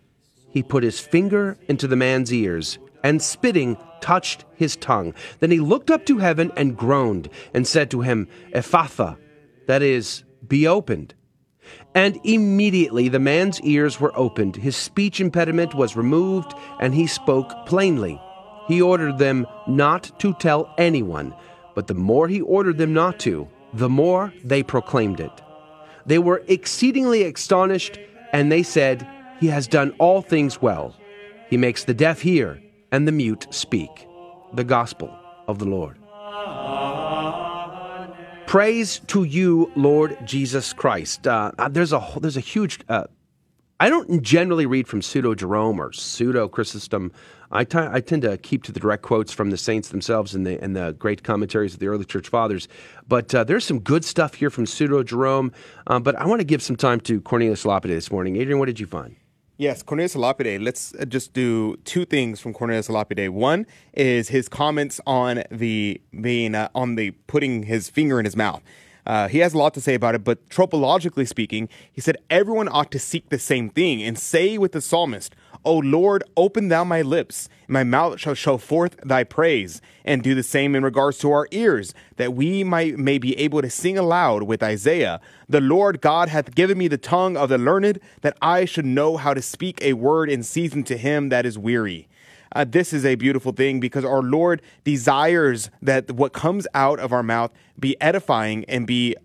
He 0.51 0.61
put 0.61 0.84
his 0.84 0.99
finger 0.99 1.57
into 1.69 1.88
the 1.88 1.95
man's 1.95 2.31
ears 2.34 2.77
and 3.01 3.21
spitting 3.21 3.77
touched 4.01 4.43
his 4.55 4.75
tongue. 4.75 5.13
Then 5.39 5.51
he 5.51 5.61
looked 5.61 5.89
up 5.89 6.05
to 6.07 6.17
heaven 6.17 6.51
and 6.57 6.75
groaned 6.75 7.30
and 7.53 7.65
said 7.65 7.89
to 7.91 8.01
him, 8.01 8.27
Ephphatha, 8.53 9.17
that 9.67 9.81
is, 9.81 10.25
be 10.45 10.67
opened. 10.67 11.13
And 11.95 12.19
immediately 12.25 13.07
the 13.07 13.19
man's 13.19 13.61
ears 13.61 14.01
were 14.01 14.11
opened, 14.19 14.57
his 14.57 14.75
speech 14.75 15.21
impediment 15.21 15.75
was 15.75 15.95
removed, 15.95 16.53
and 16.81 16.93
he 16.93 17.07
spoke 17.07 17.53
plainly. 17.65 18.21
He 18.67 18.81
ordered 18.81 19.17
them 19.17 19.47
not 19.65 20.11
to 20.19 20.34
tell 20.34 20.73
anyone, 20.77 21.34
but 21.73 21.88
the 21.88 21.93
more 21.93 22.27
he 22.27 22.41
ordered 22.41 22.77
them 22.77 22.93
not 22.93 23.17
to, 23.19 23.47
the 23.74 23.90
more 23.90 24.34
they 24.44 24.64
proclaimed 24.64 25.20
it. 25.20 25.32
They 26.06 26.20
were 26.20 26.44
exceedingly 26.48 27.24
astonished, 27.24 28.00
and 28.32 28.52
they 28.52 28.64
said, 28.64 29.08
He 29.40 29.48
has 29.48 29.68
done 29.68 29.95
all 30.00 30.22
things 30.22 30.62
well. 30.62 30.95
He 31.50 31.58
makes 31.58 31.84
the 31.84 31.94
deaf 31.94 32.22
hear 32.22 32.62
and 32.91 33.08
the 33.08 33.12
mute 33.12 33.48
speak. 33.50 34.08
The 34.54 34.64
Gospel 34.64 35.16
of 35.48 35.60
the 35.60 35.66
Lord. 35.66 35.98
Praise 38.45 39.00
to 39.08 39.24
you, 39.24 39.72
Lord 39.76 40.18
Jesus 40.26 40.74
Christ. 40.74 41.28
Uh, 41.28 41.52
there's 41.72 41.91
a 41.91 42.06
there's 42.22 42.38
a 42.38 42.41
huge. 42.41 42.80
Uh, 42.88 43.06
I 43.84 43.89
don't 43.89 44.22
generally 44.22 44.65
read 44.65 44.88
from 44.88 45.01
pseudo 45.01 45.35
Jerome 45.35 45.77
or 45.77 45.91
pseudo 45.91 46.47
Chrysostom. 46.47 47.11
I, 47.51 47.65
t- 47.65 47.77
I 47.77 47.99
tend 47.99 48.22
to 48.22 48.38
keep 48.38 48.64
to 48.64 48.72
the 48.72 48.80
direct 48.80 49.03
quotes 49.03 49.34
from 49.34 49.49
the 49.49 49.57
saints 49.57 49.89
themselves 49.89 50.34
and 50.34 50.47
the 50.47 50.57
and 50.64 50.73
the 50.73 50.93
great 50.93 51.23
commentaries 51.23 51.73
of 51.73 51.81
the 51.81 51.88
early 51.88 52.05
church 52.05 52.30
fathers. 52.30 52.69
But 53.10 53.35
uh, 53.35 53.43
there's 53.43 53.65
some 53.65 53.81
good 53.81 54.05
stuff 54.05 54.35
here 54.35 54.49
from 54.49 54.65
pseudo 54.68 55.03
Jerome. 55.03 55.51
Um, 55.88 56.01
but 56.01 56.15
I 56.15 56.26
want 56.27 56.39
to 56.39 56.45
give 56.45 56.61
some 56.64 56.77
time 56.77 57.01
to 57.01 57.19
Cornelius 57.19 57.65
Lapide 57.65 57.91
this 57.91 58.10
morning. 58.10 58.38
Adrian, 58.38 58.57
what 58.57 58.68
did 58.68 58.80
you 58.80 58.88
find? 58.88 59.18
Yes, 59.57 59.84
Cornelius 59.84 60.15
Lapide. 60.15 60.61
Let's 60.61 60.95
uh, 60.95 61.03
just 61.03 61.34
do 61.34 61.76
two 61.84 62.05
things 62.05 62.39
from 62.39 62.53
Cornelius 62.53 62.89
Lapide. 62.89 63.31
One 63.31 63.68
is 63.91 64.30
his 64.30 64.47
comments 64.47 65.01
on 65.05 65.43
the 65.51 65.99
being 66.22 66.55
uh, 66.55 66.69
on 66.73 66.95
the 66.95 67.11
putting 67.27 67.64
his 67.64 67.89
finger 67.89 68.18
in 68.18 68.23
his 68.23 68.38
mouth. 68.38 68.64
Uh, 69.05 69.27
he 69.27 69.39
has 69.39 69.53
a 69.53 69.57
lot 69.57 69.73
to 69.73 69.81
say 69.81 69.93
about 69.93 70.15
it, 70.15 70.23
but 70.23 70.47
tropologically 70.49 71.27
speaking, 71.27 71.67
he 71.91 72.01
said 72.01 72.17
everyone 72.30 72.69
ought 72.69 72.91
to 72.91 72.99
seek 72.99 73.30
the 73.30 73.39
same 73.39 73.69
thing 73.69 74.01
and 74.01 74.17
say 74.17 74.57
with 74.57 74.71
the 74.71 74.81
psalmist, 74.81 75.35
O 75.65 75.77
Lord, 75.77 76.23
open 76.35 76.67
thou 76.67 76.84
my 76.84 77.01
lips, 77.01 77.47
and 77.67 77.73
my 77.73 77.84
mouth 77.85 78.19
shall 78.19 78.34
show 78.34 78.57
forth 78.57 78.97
thy 79.03 79.23
praise. 79.23 79.81
And 80.03 80.21
do 80.21 80.35
the 80.35 80.43
same 80.43 80.75
in 80.75 80.84
regards 80.84 81.17
to 81.19 81.31
our 81.31 81.47
ears, 81.51 81.93
that 82.17 82.34
we 82.34 82.63
might 82.63 82.97
may 82.97 83.17
be 83.17 83.38
able 83.38 83.61
to 83.61 83.69
sing 83.69 83.97
aloud 83.97 84.43
with 84.43 84.61
Isaiah. 84.61 85.21
The 85.47 85.61
Lord 85.61 86.01
God 86.01 86.27
hath 86.27 86.55
given 86.55 86.77
me 86.77 86.89
the 86.89 86.97
tongue 86.97 87.38
of 87.38 87.47
the 87.47 87.57
learned, 87.57 87.99
that 88.21 88.38
I 88.41 88.65
should 88.65 88.85
know 88.85 89.15
how 89.15 89.34
to 89.34 89.41
speak 89.41 89.81
a 89.81 89.93
word 89.93 90.30
in 90.30 90.43
season 90.43 90.84
to 90.84 90.97
him 90.97 91.30
that 91.30 91.45
is 91.45 91.57
weary. 91.57 92.09
Uh, 92.53 92.63
this 92.63 92.93
is 92.93 93.05
a 93.05 93.15
beautiful 93.15 93.51
thing 93.51 93.80
because 93.80 94.05
our 94.05 94.21
Lord 94.21 94.61
desires 94.84 95.69
that 95.81 96.11
what 96.11 96.34
comes 96.34 96.67
out 96.73 96.99
of 96.99 97.11
our 97.11 97.23
mouth 97.23 97.51
be 97.80 97.99
edifying 98.01 98.63
and 98.65 98.88
be 98.88 99.15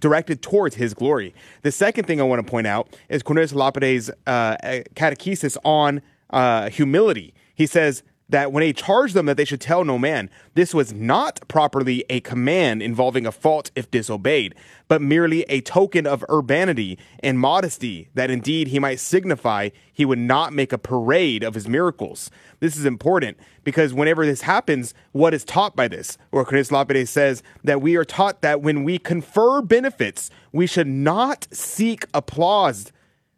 directed 0.00 0.42
towards 0.42 0.76
His 0.76 0.94
glory. 0.94 1.34
The 1.62 1.72
second 1.72 2.06
thing 2.06 2.20
I 2.20 2.24
want 2.24 2.44
to 2.44 2.50
point 2.50 2.66
out 2.66 2.96
is 3.08 3.22
Cornelius 3.22 3.52
Lapide's 3.52 4.10
uh, 4.26 4.56
catechesis 4.94 5.56
on 5.64 6.02
uh, 6.30 6.70
humility. 6.70 7.34
He 7.54 7.66
says, 7.66 8.02
that 8.28 8.52
when 8.52 8.62
he 8.62 8.72
charged 8.72 9.14
them 9.14 9.26
that 9.26 9.36
they 9.36 9.44
should 9.44 9.60
tell 9.60 9.84
no 9.84 9.98
man, 9.98 10.28
this 10.54 10.74
was 10.74 10.92
not 10.92 11.40
properly 11.48 12.04
a 12.10 12.20
command 12.20 12.82
involving 12.82 13.26
a 13.26 13.32
fault 13.32 13.70
if 13.74 13.90
disobeyed, 13.90 14.54
but 14.86 15.00
merely 15.00 15.42
a 15.44 15.60
token 15.62 16.06
of 16.06 16.24
urbanity 16.28 16.98
and 17.20 17.38
modesty, 17.38 18.08
that 18.14 18.30
indeed 18.30 18.68
he 18.68 18.78
might 18.78 19.00
signify 19.00 19.70
he 19.92 20.04
would 20.04 20.18
not 20.18 20.52
make 20.52 20.72
a 20.72 20.78
parade 20.78 21.42
of 21.42 21.54
his 21.54 21.68
miracles. 21.68 22.30
This 22.60 22.76
is 22.76 22.84
important 22.84 23.38
because 23.64 23.94
whenever 23.94 24.26
this 24.26 24.42
happens, 24.42 24.92
what 25.12 25.32
is 25.32 25.44
taught 25.44 25.74
by 25.74 25.88
this? 25.88 26.18
Or 26.30 26.44
Cornelius 26.44 26.72
Lapide 26.72 27.08
says 27.08 27.42
that 27.64 27.80
we 27.80 27.96
are 27.96 28.04
taught 28.04 28.42
that 28.42 28.60
when 28.60 28.84
we 28.84 28.98
confer 28.98 29.62
benefits, 29.62 30.30
we 30.52 30.66
should 30.66 30.86
not 30.86 31.48
seek 31.50 32.04
applause. 32.12 32.92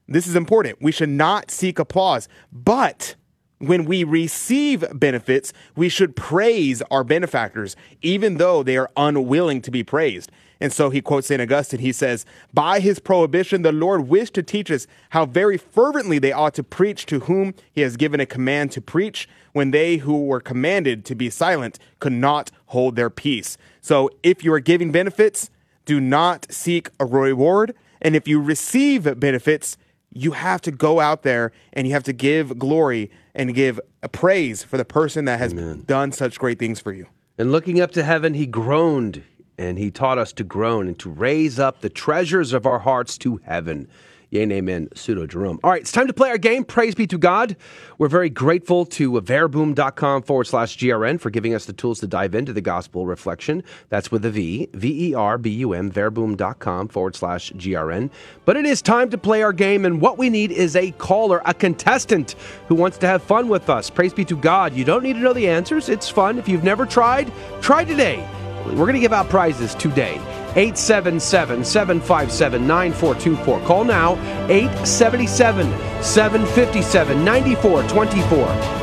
This 0.08 0.26
is 0.26 0.34
important. 0.34 0.82
We 0.82 0.90
should 0.90 1.08
not 1.08 1.52
seek 1.52 1.78
applause, 1.78 2.28
but 2.52 3.14
when 3.60 3.84
we 3.84 4.04
receive 4.04 4.84
benefits, 4.98 5.52
we 5.76 5.88
should 5.88 6.16
praise 6.16 6.82
our 6.90 7.04
benefactors, 7.04 7.76
even 8.00 8.38
though 8.38 8.62
they 8.62 8.76
are 8.76 8.90
unwilling 8.96 9.60
to 9.62 9.70
be 9.70 9.84
praised. 9.84 10.32
And 10.60 10.72
so 10.72 10.90
he 10.90 11.00
quotes 11.00 11.26
St. 11.26 11.40
Augustine. 11.40 11.80
He 11.80 11.92
says, 11.92 12.26
By 12.52 12.80
his 12.80 12.98
prohibition, 12.98 13.62
the 13.62 13.72
Lord 13.72 14.08
wished 14.08 14.34
to 14.34 14.42
teach 14.42 14.70
us 14.70 14.86
how 15.10 15.26
very 15.26 15.56
fervently 15.56 16.18
they 16.18 16.32
ought 16.32 16.54
to 16.54 16.62
preach 16.62 17.06
to 17.06 17.20
whom 17.20 17.54
he 17.72 17.82
has 17.82 17.96
given 17.96 18.20
a 18.20 18.26
command 18.26 18.72
to 18.72 18.80
preach, 18.80 19.28
when 19.52 19.72
they 19.72 19.98
who 19.98 20.24
were 20.24 20.40
commanded 20.40 21.04
to 21.04 21.14
be 21.14 21.28
silent 21.28 21.78
could 21.98 22.12
not 22.12 22.50
hold 22.66 22.96
their 22.96 23.10
peace. 23.10 23.58
So 23.80 24.10
if 24.22 24.44
you 24.44 24.52
are 24.52 24.60
giving 24.60 24.92
benefits, 24.92 25.50
do 25.84 26.00
not 26.00 26.46
seek 26.50 26.88
a 26.98 27.04
reward. 27.04 27.74
And 28.00 28.14
if 28.14 28.28
you 28.28 28.40
receive 28.40 29.18
benefits, 29.18 29.76
you 30.12 30.32
have 30.32 30.60
to 30.62 30.70
go 30.70 31.00
out 31.00 31.22
there 31.22 31.52
and 31.72 31.86
you 31.86 31.92
have 31.92 32.02
to 32.04 32.12
give 32.12 32.58
glory 32.58 33.10
and 33.34 33.54
give 33.54 33.80
praise 34.12 34.62
for 34.62 34.76
the 34.76 34.84
person 34.84 35.24
that 35.26 35.38
has 35.38 35.52
Amen. 35.52 35.84
done 35.86 36.12
such 36.12 36.38
great 36.38 36.58
things 36.58 36.80
for 36.80 36.92
you. 36.92 37.06
And 37.38 37.52
looking 37.52 37.80
up 37.80 37.90
to 37.92 38.02
heaven, 38.02 38.34
he 38.34 38.46
groaned, 38.46 39.22
and 39.56 39.78
he 39.78 39.90
taught 39.90 40.18
us 40.18 40.32
to 40.34 40.44
groan 40.44 40.88
and 40.88 40.98
to 40.98 41.10
raise 41.10 41.58
up 41.58 41.80
the 41.80 41.88
treasures 41.88 42.52
of 42.52 42.66
our 42.66 42.80
hearts 42.80 43.16
to 43.18 43.40
heaven. 43.44 43.88
Yea 44.30 44.42
amen, 44.42 44.88
pseudo 44.94 45.26
Jerome. 45.26 45.58
All 45.64 45.70
right, 45.70 45.80
it's 45.80 45.90
time 45.90 46.06
to 46.06 46.12
play 46.12 46.30
our 46.30 46.38
game. 46.38 46.64
Praise 46.64 46.94
be 46.94 47.06
to 47.08 47.18
God. 47.18 47.56
We're 47.98 48.08
very 48.08 48.30
grateful 48.30 48.86
to 48.86 49.20
verbum.com 49.20 50.22
forward 50.22 50.44
slash 50.44 50.78
GRN 50.78 51.20
for 51.20 51.30
giving 51.30 51.52
us 51.52 51.64
the 51.64 51.72
tools 51.72 51.98
to 52.00 52.06
dive 52.06 52.36
into 52.36 52.52
the 52.52 52.60
gospel 52.60 53.06
reflection. 53.06 53.64
That's 53.88 54.12
with 54.12 54.24
a 54.24 54.30
V, 54.30 54.68
V 54.72 55.10
E 55.10 55.14
R 55.14 55.36
B 55.36 55.50
U 55.50 55.72
M, 55.72 55.90
verbum.com 55.90 56.88
forward 56.88 57.16
slash 57.16 57.50
GRN. 57.52 58.10
But 58.44 58.56
it 58.56 58.66
is 58.66 58.80
time 58.80 59.10
to 59.10 59.18
play 59.18 59.42
our 59.42 59.52
game, 59.52 59.84
and 59.84 60.00
what 60.00 60.16
we 60.16 60.30
need 60.30 60.52
is 60.52 60.76
a 60.76 60.92
caller, 60.92 61.42
a 61.44 61.52
contestant 61.52 62.36
who 62.68 62.76
wants 62.76 62.98
to 62.98 63.08
have 63.08 63.22
fun 63.24 63.48
with 63.48 63.68
us. 63.68 63.90
Praise 63.90 64.14
be 64.14 64.24
to 64.26 64.36
God. 64.36 64.74
You 64.74 64.84
don't 64.84 65.02
need 65.02 65.14
to 65.14 65.20
know 65.20 65.32
the 65.32 65.48
answers, 65.48 65.88
it's 65.88 66.08
fun. 66.08 66.38
If 66.38 66.48
you've 66.48 66.64
never 66.64 66.86
tried, 66.86 67.32
try 67.60 67.84
today. 67.84 68.24
We're 68.70 68.86
going 68.86 68.94
to 68.94 69.00
give 69.00 69.12
out 69.12 69.28
prizes 69.28 69.74
today. 69.74 70.14
877 70.56 71.64
757 71.64 72.66
9424. 72.66 73.60
Call 73.66 73.84
now 73.84 74.14
877 74.48 75.70
757 76.02 77.24
9424. 77.24 78.38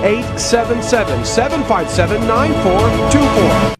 877 0.05 1.25
757 1.25 2.27
9424. 2.27 3.77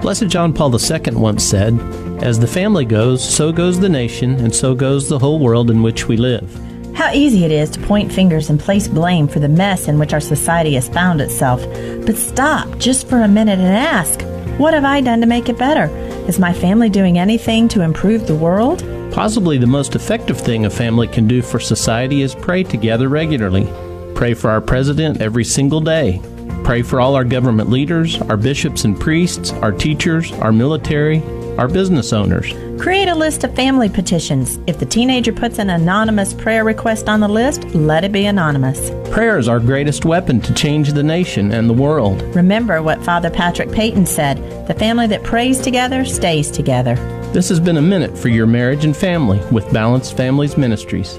Blessed 0.00 0.28
John 0.28 0.52
Paul 0.52 0.78
II 0.78 1.14
once 1.14 1.42
said, 1.42 1.80
As 2.22 2.38
the 2.38 2.46
family 2.46 2.84
goes, 2.84 3.26
so 3.26 3.50
goes 3.52 3.80
the 3.80 3.88
nation, 3.88 4.34
and 4.34 4.54
so 4.54 4.74
goes 4.74 5.08
the 5.08 5.18
whole 5.18 5.38
world 5.38 5.70
in 5.70 5.82
which 5.82 6.06
we 6.08 6.18
live. 6.18 6.63
How 6.94 7.12
easy 7.12 7.44
it 7.44 7.50
is 7.50 7.70
to 7.70 7.80
point 7.80 8.12
fingers 8.12 8.50
and 8.50 8.60
place 8.60 8.86
blame 8.86 9.26
for 9.26 9.40
the 9.40 9.48
mess 9.48 9.88
in 9.88 9.98
which 9.98 10.12
our 10.12 10.20
society 10.20 10.74
has 10.74 10.88
found 10.88 11.20
itself. 11.20 11.60
But 12.06 12.16
stop 12.16 12.78
just 12.78 13.08
for 13.08 13.20
a 13.20 13.28
minute 13.28 13.58
and 13.58 13.76
ask, 13.76 14.22
what 14.60 14.74
have 14.74 14.84
I 14.84 15.00
done 15.00 15.20
to 15.20 15.26
make 15.26 15.48
it 15.48 15.58
better? 15.58 15.86
Is 16.28 16.38
my 16.38 16.52
family 16.52 16.88
doing 16.88 17.18
anything 17.18 17.66
to 17.68 17.82
improve 17.82 18.26
the 18.26 18.36
world? 18.36 18.84
Possibly 19.12 19.58
the 19.58 19.66
most 19.66 19.96
effective 19.96 20.40
thing 20.40 20.66
a 20.66 20.70
family 20.70 21.08
can 21.08 21.26
do 21.26 21.42
for 21.42 21.58
society 21.58 22.22
is 22.22 22.34
pray 22.34 22.62
together 22.62 23.08
regularly. 23.08 23.64
Pray 24.14 24.32
for 24.32 24.48
our 24.48 24.60
president 24.60 25.20
every 25.20 25.44
single 25.44 25.80
day. 25.80 26.22
Pray 26.62 26.82
for 26.82 27.00
all 27.00 27.16
our 27.16 27.24
government 27.24 27.70
leaders, 27.70 28.20
our 28.22 28.36
bishops 28.36 28.84
and 28.84 28.98
priests, 28.98 29.52
our 29.54 29.72
teachers, 29.72 30.30
our 30.34 30.52
military, 30.52 31.18
our 31.58 31.68
business 31.68 32.12
owners. 32.12 32.52
Create 32.80 33.08
a 33.08 33.14
list 33.14 33.44
of 33.44 33.54
family 33.54 33.88
petitions. 33.88 34.58
If 34.66 34.78
the 34.78 34.86
teenager 34.86 35.32
puts 35.32 35.58
an 35.58 35.70
anonymous 35.70 36.34
prayer 36.34 36.64
request 36.64 37.08
on 37.08 37.20
the 37.20 37.28
list, 37.28 37.64
let 37.74 38.04
it 38.04 38.12
be 38.12 38.26
anonymous. 38.26 38.90
Prayer 39.10 39.38
is 39.38 39.48
our 39.48 39.60
greatest 39.60 40.04
weapon 40.04 40.40
to 40.40 40.54
change 40.54 40.92
the 40.92 41.02
nation 41.02 41.52
and 41.52 41.68
the 41.68 41.74
world. 41.74 42.22
Remember 42.34 42.82
what 42.82 43.04
Father 43.04 43.30
Patrick 43.30 43.70
Peyton 43.70 44.06
said 44.06 44.38
the 44.66 44.74
family 44.74 45.06
that 45.08 45.22
prays 45.22 45.60
together 45.60 46.04
stays 46.04 46.50
together. 46.50 46.96
This 47.32 47.48
has 47.48 47.60
been 47.60 47.76
a 47.76 47.82
minute 47.82 48.16
for 48.16 48.28
your 48.28 48.46
marriage 48.46 48.84
and 48.84 48.96
family 48.96 49.40
with 49.50 49.72
Balanced 49.72 50.16
Families 50.16 50.56
Ministries. 50.56 51.18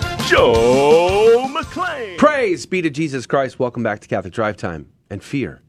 Joe 0.27 1.47
McClain. 1.49 2.17
Praise 2.17 2.65
be 2.65 2.81
to 2.81 2.89
Jesus 2.89 3.25
Christ. 3.25 3.59
Welcome 3.59 3.81
back 3.81 3.99
to 4.01 4.07
Catholic 4.07 4.33
Drive 4.33 4.55
Time 4.55 4.91
and 5.09 5.23
Fear 5.23 5.61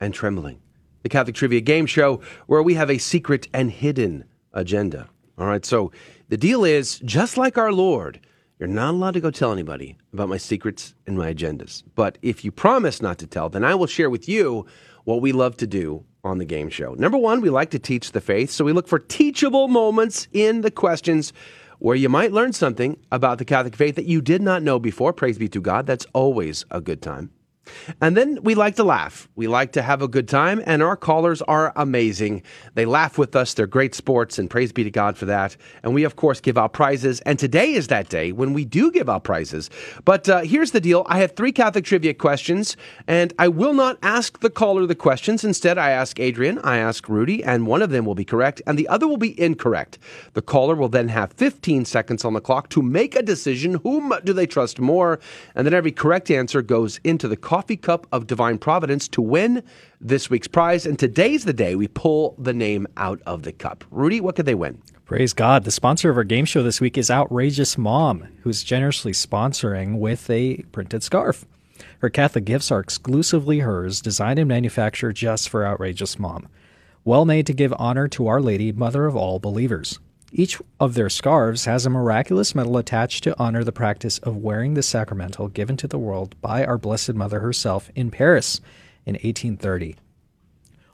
and 0.00 0.12
Trembling, 0.12 0.60
the 1.02 1.08
Catholic 1.08 1.36
Trivia 1.36 1.60
Game 1.60 1.86
Show 1.86 2.20
where 2.46 2.62
we 2.62 2.74
have 2.74 2.90
a 2.90 2.98
secret 2.98 3.46
and 3.54 3.70
hidden 3.70 4.24
agenda. 4.52 5.08
All 5.38 5.46
right. 5.46 5.64
So 5.64 5.92
the 6.28 6.36
deal 6.36 6.64
is 6.64 6.98
just 7.00 7.36
like 7.36 7.56
our 7.56 7.72
Lord, 7.72 8.20
you're 8.58 8.68
not 8.68 8.94
allowed 8.94 9.14
to 9.14 9.20
go 9.20 9.30
tell 9.30 9.52
anybody 9.52 9.96
about 10.12 10.28
my 10.28 10.36
secrets 10.36 10.94
and 11.06 11.16
my 11.16 11.32
agendas. 11.32 11.82
But 11.94 12.18
if 12.20 12.44
you 12.44 12.50
promise 12.52 13.00
not 13.00 13.18
to 13.18 13.26
tell, 13.26 13.48
then 13.48 13.64
I 13.64 13.74
will 13.74 13.86
share 13.86 14.10
with 14.10 14.28
you 14.28 14.66
what 15.04 15.22
we 15.22 15.32
love 15.32 15.56
to 15.58 15.66
do 15.66 16.04
on 16.24 16.38
the 16.38 16.44
game 16.44 16.68
show. 16.68 16.94
Number 16.94 17.16
one, 17.16 17.40
we 17.40 17.48
like 17.48 17.70
to 17.70 17.78
teach 17.78 18.12
the 18.12 18.20
faith. 18.20 18.50
So 18.50 18.64
we 18.64 18.72
look 18.72 18.88
for 18.88 18.98
teachable 18.98 19.68
moments 19.68 20.28
in 20.32 20.60
the 20.60 20.70
questions 20.70 21.32
where 21.80 21.96
you 21.96 22.08
might 22.08 22.30
learn 22.30 22.52
something 22.52 22.96
about 23.10 23.38
the 23.38 23.44
Catholic 23.44 23.74
faith 23.74 23.96
that 23.96 24.04
you 24.04 24.20
did 24.20 24.40
not 24.40 24.62
know 24.62 24.78
before. 24.78 25.12
Praise 25.12 25.38
be 25.38 25.48
to 25.48 25.60
God. 25.60 25.86
That's 25.86 26.06
always 26.12 26.64
a 26.70 26.80
good 26.80 27.02
time. 27.02 27.30
And 28.00 28.16
then 28.16 28.38
we 28.42 28.54
like 28.54 28.76
to 28.76 28.84
laugh. 28.84 29.28
We 29.36 29.46
like 29.46 29.72
to 29.72 29.82
have 29.82 30.02
a 30.02 30.08
good 30.08 30.28
time, 30.28 30.62
and 30.66 30.82
our 30.82 30.96
callers 30.96 31.42
are 31.42 31.72
amazing. 31.76 32.42
They 32.74 32.84
laugh 32.84 33.18
with 33.18 33.36
us. 33.36 33.54
They're 33.54 33.66
great 33.66 33.94
sports, 33.94 34.38
and 34.38 34.50
praise 34.50 34.72
be 34.72 34.84
to 34.84 34.90
God 34.90 35.16
for 35.16 35.26
that. 35.26 35.56
And 35.82 35.94
we, 35.94 36.04
of 36.04 36.16
course, 36.16 36.40
give 36.40 36.58
out 36.58 36.72
prizes. 36.72 37.20
And 37.20 37.38
today 37.38 37.72
is 37.72 37.88
that 37.88 38.08
day 38.08 38.32
when 38.32 38.52
we 38.52 38.64
do 38.64 38.90
give 38.90 39.08
out 39.08 39.24
prizes. 39.24 39.70
But 40.04 40.28
uh, 40.28 40.40
here's 40.40 40.72
the 40.72 40.80
deal 40.80 41.04
I 41.08 41.18
have 41.18 41.32
three 41.32 41.52
Catholic 41.52 41.84
trivia 41.84 42.14
questions, 42.14 42.76
and 43.06 43.32
I 43.38 43.48
will 43.48 43.74
not 43.74 43.98
ask 44.02 44.40
the 44.40 44.50
caller 44.50 44.86
the 44.86 44.94
questions. 44.94 45.44
Instead, 45.44 45.78
I 45.78 45.90
ask 45.90 46.18
Adrian, 46.18 46.58
I 46.60 46.78
ask 46.78 47.08
Rudy, 47.08 47.42
and 47.44 47.66
one 47.66 47.82
of 47.82 47.90
them 47.90 48.04
will 48.04 48.14
be 48.14 48.24
correct, 48.24 48.62
and 48.66 48.78
the 48.78 48.88
other 48.88 49.06
will 49.06 49.16
be 49.16 49.40
incorrect. 49.40 49.98
The 50.34 50.42
caller 50.42 50.74
will 50.74 50.88
then 50.88 51.08
have 51.08 51.32
15 51.32 51.84
seconds 51.84 52.24
on 52.24 52.32
the 52.32 52.40
clock 52.40 52.68
to 52.70 52.82
make 52.82 53.14
a 53.14 53.22
decision. 53.22 53.74
Whom 53.82 54.12
do 54.24 54.32
they 54.32 54.46
trust 54.46 54.80
more? 54.80 55.20
And 55.54 55.66
then 55.66 55.74
every 55.74 55.92
correct 55.92 56.30
answer 56.30 56.62
goes 56.62 57.00
into 57.04 57.28
the 57.28 57.36
coffee 57.60 57.76
cup 57.76 58.06
of 58.10 58.26
divine 58.26 58.56
providence 58.56 59.06
to 59.06 59.20
win 59.20 59.62
this 60.00 60.30
week's 60.30 60.48
prize. 60.48 60.86
And 60.86 60.98
today's 60.98 61.44
the 61.44 61.52
day 61.52 61.74
we 61.74 61.88
pull 61.88 62.34
the 62.38 62.54
name 62.54 62.86
out 62.96 63.20
of 63.26 63.42
the 63.42 63.52
cup. 63.52 63.84
Rudy, 63.90 64.18
what 64.18 64.34
could 64.34 64.46
they 64.46 64.54
win? 64.54 64.80
Praise 65.04 65.34
God. 65.34 65.64
The 65.64 65.70
sponsor 65.70 66.08
of 66.08 66.16
our 66.16 66.24
game 66.24 66.46
show 66.46 66.62
this 66.62 66.80
week 66.80 66.96
is 66.96 67.10
Outrageous 67.10 67.76
Mom, 67.76 68.26
who's 68.40 68.64
generously 68.64 69.12
sponsoring 69.12 69.98
with 69.98 70.30
a 70.30 70.62
printed 70.72 71.02
scarf. 71.02 71.44
Her 71.98 72.08
Catholic 72.08 72.46
gifts 72.46 72.70
are 72.70 72.80
exclusively 72.80 73.58
hers, 73.58 74.00
designed 74.00 74.38
and 74.38 74.48
manufactured 74.48 75.16
just 75.16 75.50
for 75.50 75.66
Outrageous 75.66 76.18
Mom. 76.18 76.48
Well 77.04 77.26
made 77.26 77.46
to 77.46 77.52
give 77.52 77.74
honor 77.76 78.08
to 78.08 78.26
Our 78.26 78.40
Lady, 78.40 78.72
Mother 78.72 79.04
of 79.04 79.16
all 79.16 79.38
believers. 79.38 79.98
Each 80.32 80.60
of 80.78 80.94
their 80.94 81.10
scarves 81.10 81.64
has 81.64 81.84
a 81.84 81.90
miraculous 81.90 82.54
medal 82.54 82.78
attached 82.78 83.24
to 83.24 83.38
honor 83.38 83.64
the 83.64 83.72
practice 83.72 84.18
of 84.18 84.36
wearing 84.36 84.74
the 84.74 84.82
sacramental 84.82 85.48
given 85.48 85.76
to 85.78 85.88
the 85.88 85.98
world 85.98 86.40
by 86.40 86.64
our 86.64 86.78
Blessed 86.78 87.14
Mother 87.14 87.40
herself 87.40 87.90
in 87.96 88.10
Paris 88.10 88.60
in 89.04 89.14
1830. 89.14 89.96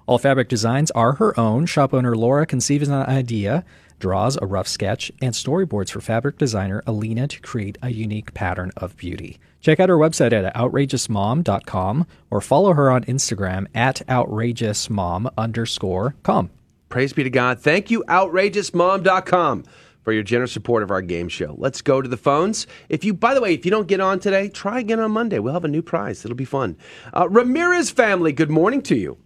All 0.07 0.19
fabric 0.19 0.49
designs 0.49 0.91
are 0.93 1.15
her 1.15 1.39
own. 1.39 1.67
Shop 1.67 1.93
owner 1.93 2.17
Laura 2.17 2.47
conceives 2.47 2.89
an 2.89 2.95
idea, 2.95 3.65
draws 3.99 4.39
a 4.41 4.47
rough 4.47 4.69
sketch, 4.69 5.11
and 5.21 5.35
storyboards 5.35 5.91
for 5.91 6.01
fabric 6.01 6.39
designer 6.39 6.83
Alina 6.87 7.29
to 7.29 7.41
create 7.41 7.77
a 7.83 7.91
unique 7.91 8.33
pattern 8.33 8.71
of 8.77 8.97
beauty. 8.97 9.39
Check 9.61 9.81
out 9.81 9.89
her 9.89 9.99
website 9.99 10.33
at 10.33 10.55
outrageousmom.com 10.55 12.07
or 12.31 12.41
follow 12.41 12.73
her 12.73 12.91
on 12.91 13.05
Instagram 13.05 13.67
at 13.75 14.03
outrageousmom 14.09 15.29
underscore 15.37 16.15
com. 16.23 16.51
Praise 16.89 17.13
be 17.13 17.25
to 17.25 17.31
God. 17.31 17.61
Thank 17.61 17.91
you, 17.91 18.05
outrageousmom.com, 18.09 19.65
for 20.03 20.13
your 20.13 20.23
generous 20.23 20.53
support 20.53 20.83
of 20.83 20.91
our 20.91 21.03
game 21.03 21.29
show. 21.29 21.55
Let's 21.59 21.83
go 21.83 22.01
to 22.01 22.09
the 22.09 22.17
phones. 22.17 22.67
If 22.89 23.05
you, 23.05 23.13
by 23.13 23.35
the 23.35 23.41
way, 23.41 23.55
if 23.55 23.65
you 23.65 23.71
don't 23.71 23.89
get 23.89 24.01
on 24.01 24.21
today, 24.21 24.49
try 24.49 24.81
again 24.81 25.01
on 25.01 25.11
Monday. 25.11 25.39
We'll 25.39 25.55
have 25.55 25.65
a 25.65 25.69
new 25.69 25.83
prize. 25.83 26.25
It'll 26.25 26.37
be 26.37 26.45
fun. 26.45 26.77
Uh, 27.13 27.29
Ramirez 27.29 27.91
family, 27.91 28.33
good 28.33 28.51
morning 28.51 28.83
to 28.83 28.97
you. 28.97 29.19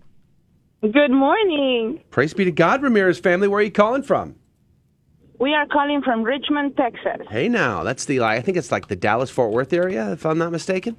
Good 0.80 1.10
morning. 1.10 2.00
Praise 2.10 2.32
be 2.32 2.46
to 2.46 2.50
God, 2.50 2.82
Ramirez 2.82 3.18
family. 3.18 3.48
Where 3.48 3.60
are 3.60 3.62
you 3.62 3.70
calling 3.70 4.02
from? 4.02 4.36
We 5.38 5.54
are 5.54 5.66
calling 5.66 6.02
from 6.02 6.22
Richmond, 6.22 6.76
Texas. 6.76 7.26
Hey, 7.30 7.48
now 7.48 7.82
that's 7.82 8.06
the 8.06 8.20
I 8.20 8.40
think 8.40 8.56
it's 8.56 8.70
like 8.72 8.88
the 8.88 8.96
Dallas 8.96 9.30
Fort 9.30 9.52
Worth 9.52 9.72
area, 9.72 10.12
if 10.12 10.24
I'm 10.24 10.38
not 10.38 10.52
mistaken. 10.52 10.96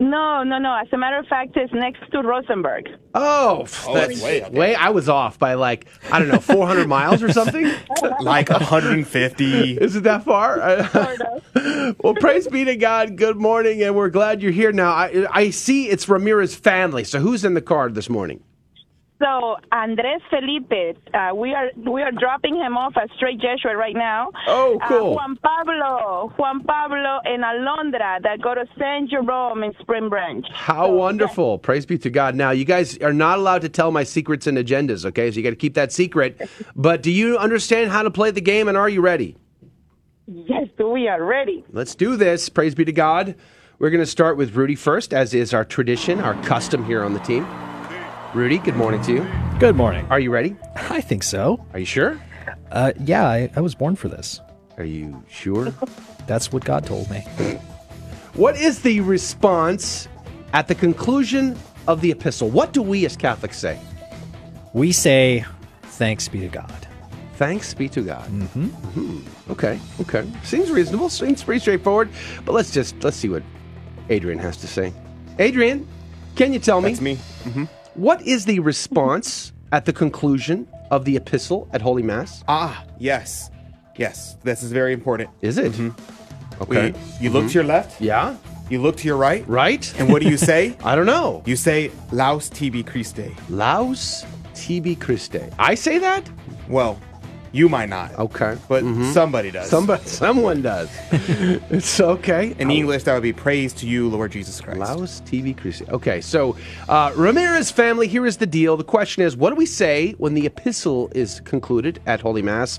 No, 0.00 0.42
no, 0.42 0.58
no. 0.58 0.74
As 0.80 0.88
a 0.92 0.96
matter 0.96 1.18
of 1.18 1.26
fact, 1.26 1.56
it's 1.56 1.72
next 1.74 2.10
to 2.12 2.22
Rosenberg. 2.22 2.88
Oh, 3.14 3.66
Oh, 3.86 3.94
that's 3.94 4.08
that's 4.08 4.22
way 4.22 4.42
up 4.42 4.52
way. 4.52 4.74
I 4.74 4.88
was 4.90 5.08
off 5.10 5.38
by 5.38 5.54
like 5.54 5.86
I 6.10 6.18
don't 6.18 6.28
know, 6.28 6.40
400 6.40 6.88
miles 6.96 7.22
or 7.22 7.30
something. 7.32 7.70
Like 8.20 8.48
150. 8.48 9.76
Is 9.76 9.96
it 9.96 10.04
that 10.04 10.24
far? 10.24 10.56
well, 12.02 12.14
praise 12.14 12.48
be 12.48 12.64
to 12.64 12.76
God. 12.76 13.16
Good 13.16 13.36
morning, 13.36 13.82
and 13.82 13.94
we're 13.94 14.08
glad 14.08 14.42
you're 14.42 14.52
here. 14.52 14.72
Now, 14.72 14.92
I, 14.92 15.26
I 15.30 15.50
see 15.50 15.88
it's 15.90 16.08
Ramirez 16.08 16.54
family. 16.54 17.04
So, 17.04 17.20
who's 17.20 17.44
in 17.44 17.52
the 17.54 17.60
car 17.62 17.90
this 17.90 18.08
morning? 18.08 18.42
So 19.20 19.56
Andres 19.70 20.22
Felipe, 20.30 20.96
uh, 21.12 21.34
we 21.34 21.52
are 21.52 21.70
we 21.76 22.00
are 22.00 22.10
dropping 22.10 22.56
him 22.56 22.78
off 22.78 22.96
at 22.96 23.10
Strake 23.16 23.38
Jesuit 23.38 23.76
right 23.76 23.94
now. 23.94 24.30
Oh, 24.46 24.78
cool. 24.88 25.12
Uh, 25.12 25.14
Juan 25.16 25.36
Pablo, 25.36 26.32
Juan 26.38 26.64
Pablo, 26.64 27.20
and 27.26 27.44
Alondra 27.44 28.22
that 28.22 28.40
go 28.40 28.54
to 28.54 28.64
Saint 28.78 29.10
Jerome 29.10 29.62
in 29.62 29.74
Spring 29.80 30.08
Branch. 30.08 30.46
How 30.50 30.90
wonderful! 30.90 31.58
Praise 31.58 31.84
be 31.84 31.98
to 31.98 32.08
God. 32.08 32.34
Now, 32.34 32.50
you 32.50 32.64
guys 32.64 32.96
are 32.98 33.12
not 33.12 33.38
allowed 33.38 33.60
to 33.60 33.68
tell 33.68 33.90
my 33.90 34.04
secrets 34.04 34.46
and 34.46 34.56
agendas. 34.56 35.04
Okay, 35.04 35.30
so 35.30 35.36
you 35.36 35.42
got 35.42 35.50
to 35.50 35.56
keep 35.56 35.74
that 35.74 35.92
secret. 35.92 36.40
But 36.76 37.02
do 37.02 37.10
you 37.10 37.36
understand 37.36 37.90
how 37.90 38.02
to 38.02 38.10
play 38.10 38.30
the 38.30 38.40
game, 38.40 38.68
and 38.68 38.76
are 38.76 38.88
you 38.88 39.02
ready? 39.02 39.36
Yes, 40.26 40.68
we 40.78 41.08
are 41.08 41.22
ready. 41.22 41.64
Let's 41.70 41.94
do 41.94 42.16
this. 42.16 42.48
Praise 42.48 42.74
be 42.74 42.84
to 42.86 42.92
God. 42.92 43.34
We're 43.78 43.90
going 43.90 44.02
to 44.02 44.06
start 44.06 44.36
with 44.36 44.54
Rudy 44.54 44.76
first, 44.76 45.12
as 45.12 45.34
is 45.34 45.52
our 45.52 45.64
tradition, 45.64 46.20
our 46.20 46.40
custom 46.42 46.84
here 46.84 47.02
on 47.04 47.12
the 47.12 47.20
team. 47.20 47.46
Rudy, 48.32 48.58
good 48.58 48.76
morning 48.76 49.02
to 49.02 49.12
you. 49.12 49.26
Good 49.58 49.74
morning. 49.74 50.06
Are 50.08 50.20
you 50.20 50.30
ready? 50.30 50.54
I 50.76 51.00
think 51.00 51.24
so. 51.24 51.66
Are 51.72 51.80
you 51.80 51.84
sure? 51.84 52.20
Uh, 52.70 52.92
yeah, 53.04 53.26
I, 53.28 53.50
I 53.56 53.60
was 53.60 53.74
born 53.74 53.96
for 53.96 54.08
this. 54.08 54.40
Are 54.78 54.84
you 54.84 55.24
sure? 55.28 55.74
That's 56.28 56.52
what 56.52 56.64
God 56.64 56.86
told 56.86 57.10
me. 57.10 57.20
What 58.34 58.56
is 58.56 58.82
the 58.82 59.00
response 59.00 60.06
at 60.52 60.68
the 60.68 60.76
conclusion 60.76 61.58
of 61.88 62.00
the 62.02 62.12
epistle? 62.12 62.48
What 62.48 62.72
do 62.72 62.82
we 62.82 63.04
as 63.04 63.16
Catholics 63.16 63.58
say? 63.58 63.80
We 64.74 64.92
say, 64.92 65.44
thanks 65.82 66.28
be 66.28 66.38
to 66.40 66.48
God. 66.48 66.86
Thanks 67.34 67.74
be 67.74 67.88
to 67.88 68.02
God. 68.02 68.28
Mm-hmm. 68.28 69.50
Okay, 69.50 69.80
okay. 70.02 70.30
Seems 70.44 70.70
reasonable. 70.70 71.08
Seems 71.08 71.42
pretty 71.42 71.58
straightforward. 71.58 72.10
But 72.44 72.52
let's 72.52 72.70
just 72.70 73.02
let's 73.02 73.16
see 73.16 73.28
what 73.28 73.42
Adrian 74.08 74.38
has 74.38 74.56
to 74.58 74.68
say. 74.68 74.92
Adrian, 75.40 75.88
can 76.36 76.52
you 76.52 76.58
tell 76.60 76.80
me? 76.80 76.90
That's 76.90 77.00
me. 77.00 77.16
hmm 77.16 77.64
What 77.94 78.22
is 78.22 78.44
the 78.44 78.60
response 78.60 79.52
at 79.72 79.84
the 79.84 79.92
conclusion 79.92 80.66
of 80.90 81.04
the 81.04 81.16
epistle 81.16 81.68
at 81.72 81.80
Holy 81.82 82.02
Mass? 82.02 82.42
Ah, 82.48 82.84
yes. 82.98 83.50
Yes, 83.96 84.36
this 84.42 84.62
is 84.62 84.72
very 84.72 84.92
important. 84.92 85.30
Is 85.42 85.58
it? 85.58 85.72
Okay. 86.60 86.92
We- 86.92 86.94
you 87.20 87.30
look 87.30 87.44
Mhm. 87.44 87.48
to 87.48 87.54
your 87.54 87.64
left. 87.64 88.00
Yeah. 88.00 88.36
You 88.68 88.80
look 88.80 88.96
to 88.98 89.06
your 89.06 89.16
right. 89.16 89.46
Right. 89.48 89.92
And 89.98 90.10
what 90.12 90.22
do 90.22 90.28
you 90.28 90.36
say? 90.36 90.76
I 90.84 90.94
don't 90.94 91.06
know. 91.06 91.42
You 91.44 91.56
say 91.56 91.90
Laus 92.12 92.48
Tibi 92.48 92.82
Christe. 92.84 93.32
Laus 93.50 94.24
Tibi 94.54 94.94
Christe. 94.94 95.50
I 95.58 95.74
say 95.74 95.98
that? 95.98 96.22
Well, 96.68 96.98
you 97.52 97.68
might 97.68 97.88
not. 97.88 98.16
Okay. 98.18 98.56
But 98.68 98.84
Mhm. 98.84 99.12
somebody 99.12 99.50
does. 99.50 99.68
Somebody, 99.68 100.04
someone 100.06 100.62
does. 100.62 100.88
it's 101.70 102.00
okay. 102.00 102.54
In 102.58 102.70
English, 102.70 103.02
that 103.04 103.14
would 103.14 103.22
be 103.22 103.32
praise 103.32 103.72
to 103.74 103.86
you, 103.86 104.08
Lord 104.08 104.32
Jesus 104.32 104.60
Christ. 104.60 104.78
Laus 104.80 105.20
Tibi 105.24 105.54
Christe. 105.54 105.88
Okay, 105.88 106.20
so 106.20 106.56
uh, 106.88 107.12
Ramirez 107.16 107.70
family, 107.70 108.06
here 108.06 108.24
is 108.26 108.36
the 108.36 108.46
deal. 108.46 108.76
The 108.76 108.84
question 108.84 109.22
is, 109.22 109.36
what 109.36 109.50
do 109.50 109.56
we 109.56 109.66
say 109.66 110.12
when 110.18 110.34
the 110.34 110.46
epistle 110.46 111.10
is 111.14 111.40
concluded 111.40 112.00
at 112.06 112.20
Holy 112.20 112.42
Mass? 112.42 112.78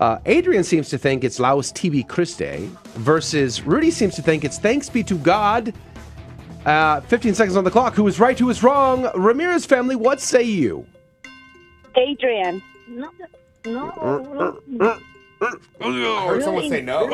Uh, 0.00 0.18
Adrian 0.26 0.62
seems 0.64 0.88
to 0.90 0.98
think 0.98 1.24
it's 1.24 1.38
Laus 1.38 1.72
Tibi 1.72 2.02
Christe, 2.04 2.68
versus 2.94 3.62
Rudy 3.62 3.90
seems 3.90 4.14
to 4.16 4.22
think 4.22 4.44
it's 4.44 4.58
Thanks 4.58 4.88
be 4.88 5.02
to 5.04 5.16
God. 5.16 5.72
Uh, 6.64 7.00
15 7.00 7.34
seconds 7.34 7.56
on 7.56 7.64
the 7.64 7.70
clock. 7.72 7.94
Who 7.94 8.06
is 8.06 8.20
right? 8.20 8.38
Who 8.38 8.48
is 8.48 8.62
wrong? 8.62 9.10
Ramirez 9.16 9.66
family, 9.66 9.96
what 9.96 10.20
say 10.20 10.44
you? 10.44 10.86
Adrian. 11.96 12.62
No, 13.64 13.90
Uh, 13.90 14.58
no. 14.68 14.98
I 15.80 16.26
heard 16.26 16.42
someone 16.42 16.68
say 16.68 16.82
no. 16.82 17.06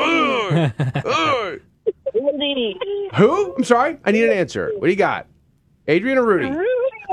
Who? 3.15 3.55
I'm 3.55 3.63
sorry. 3.63 3.97
I 4.05 4.11
need 4.11 4.25
an 4.25 4.31
answer. 4.37 4.71
What 4.77 4.85
do 4.87 4.91
you 4.91 4.97
got? 4.97 5.25
Adrian 5.87 6.17
or 6.19 6.25
Rudy? 6.25 6.51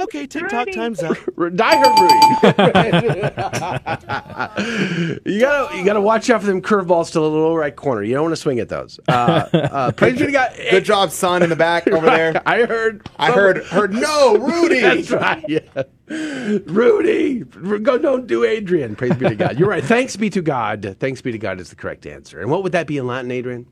Okay, 0.03 0.27
TikTok 0.27 0.71
time's 0.73 1.03
up. 1.03 1.17
Die 1.37 1.81
Rudy. 1.81 2.15
you 5.25 5.41
gotta 5.41 5.77
you 5.79 5.85
gotta 5.85 6.01
watch 6.03 6.29
out 6.29 6.43
for 6.43 6.47
them 6.49 6.61
curveballs 6.61 7.07
to 7.13 7.21
the 7.21 7.31
lower 7.31 7.61
right 7.61 7.75
corner. 7.75 8.03
You 8.03 8.13
don't 8.15 8.25
want 8.25 8.33
to 8.33 8.37
swing 8.41 8.59
at 8.61 8.69
those. 8.69 9.01
Uh, 9.09 9.49
uh, 9.55 9.93
praise 9.93 10.19
be 10.19 10.27
to 10.27 10.33
God. 10.33 10.51
Good 10.71 10.85
job, 10.85 11.11
son, 11.11 11.43
in 11.43 11.49
the 11.49 11.57
back 11.57 11.89
over 11.89 12.05
there. 12.07 12.43
I 12.45 12.67
heard. 12.67 13.09
I 13.19 13.33
heard. 13.33 13.65
Heard 13.65 13.95
no, 13.95 14.37
Rudy. 14.37 14.81
That's 14.81 15.11
right. 15.11 15.43
Yeah. 15.49 15.61
Rudy, 16.09 17.41
go 17.41 17.99
don't 17.99 18.27
do 18.27 18.45
Adrian. 18.45 18.95
Praise 18.95 19.15
be 19.17 19.29
to 19.29 19.35
God. 19.35 19.59
You're 19.59 19.69
right. 19.69 19.85
Thanks 19.85 20.17
be 20.17 20.31
to 20.31 20.43
God. 20.43 20.97
Thanks 21.01 21.21
be 21.21 21.33
to 21.33 21.39
God 21.39 21.61
is 21.61 21.71
the 21.71 21.77
correct 21.77 22.07
answer. 22.07 22.41
And 22.41 22.51
what 22.51 22.63
would 22.63 22.73
that 22.73 22.87
be 22.87 22.99
in 22.99 23.07
Latin, 23.07 23.31
Adrian? 23.31 23.67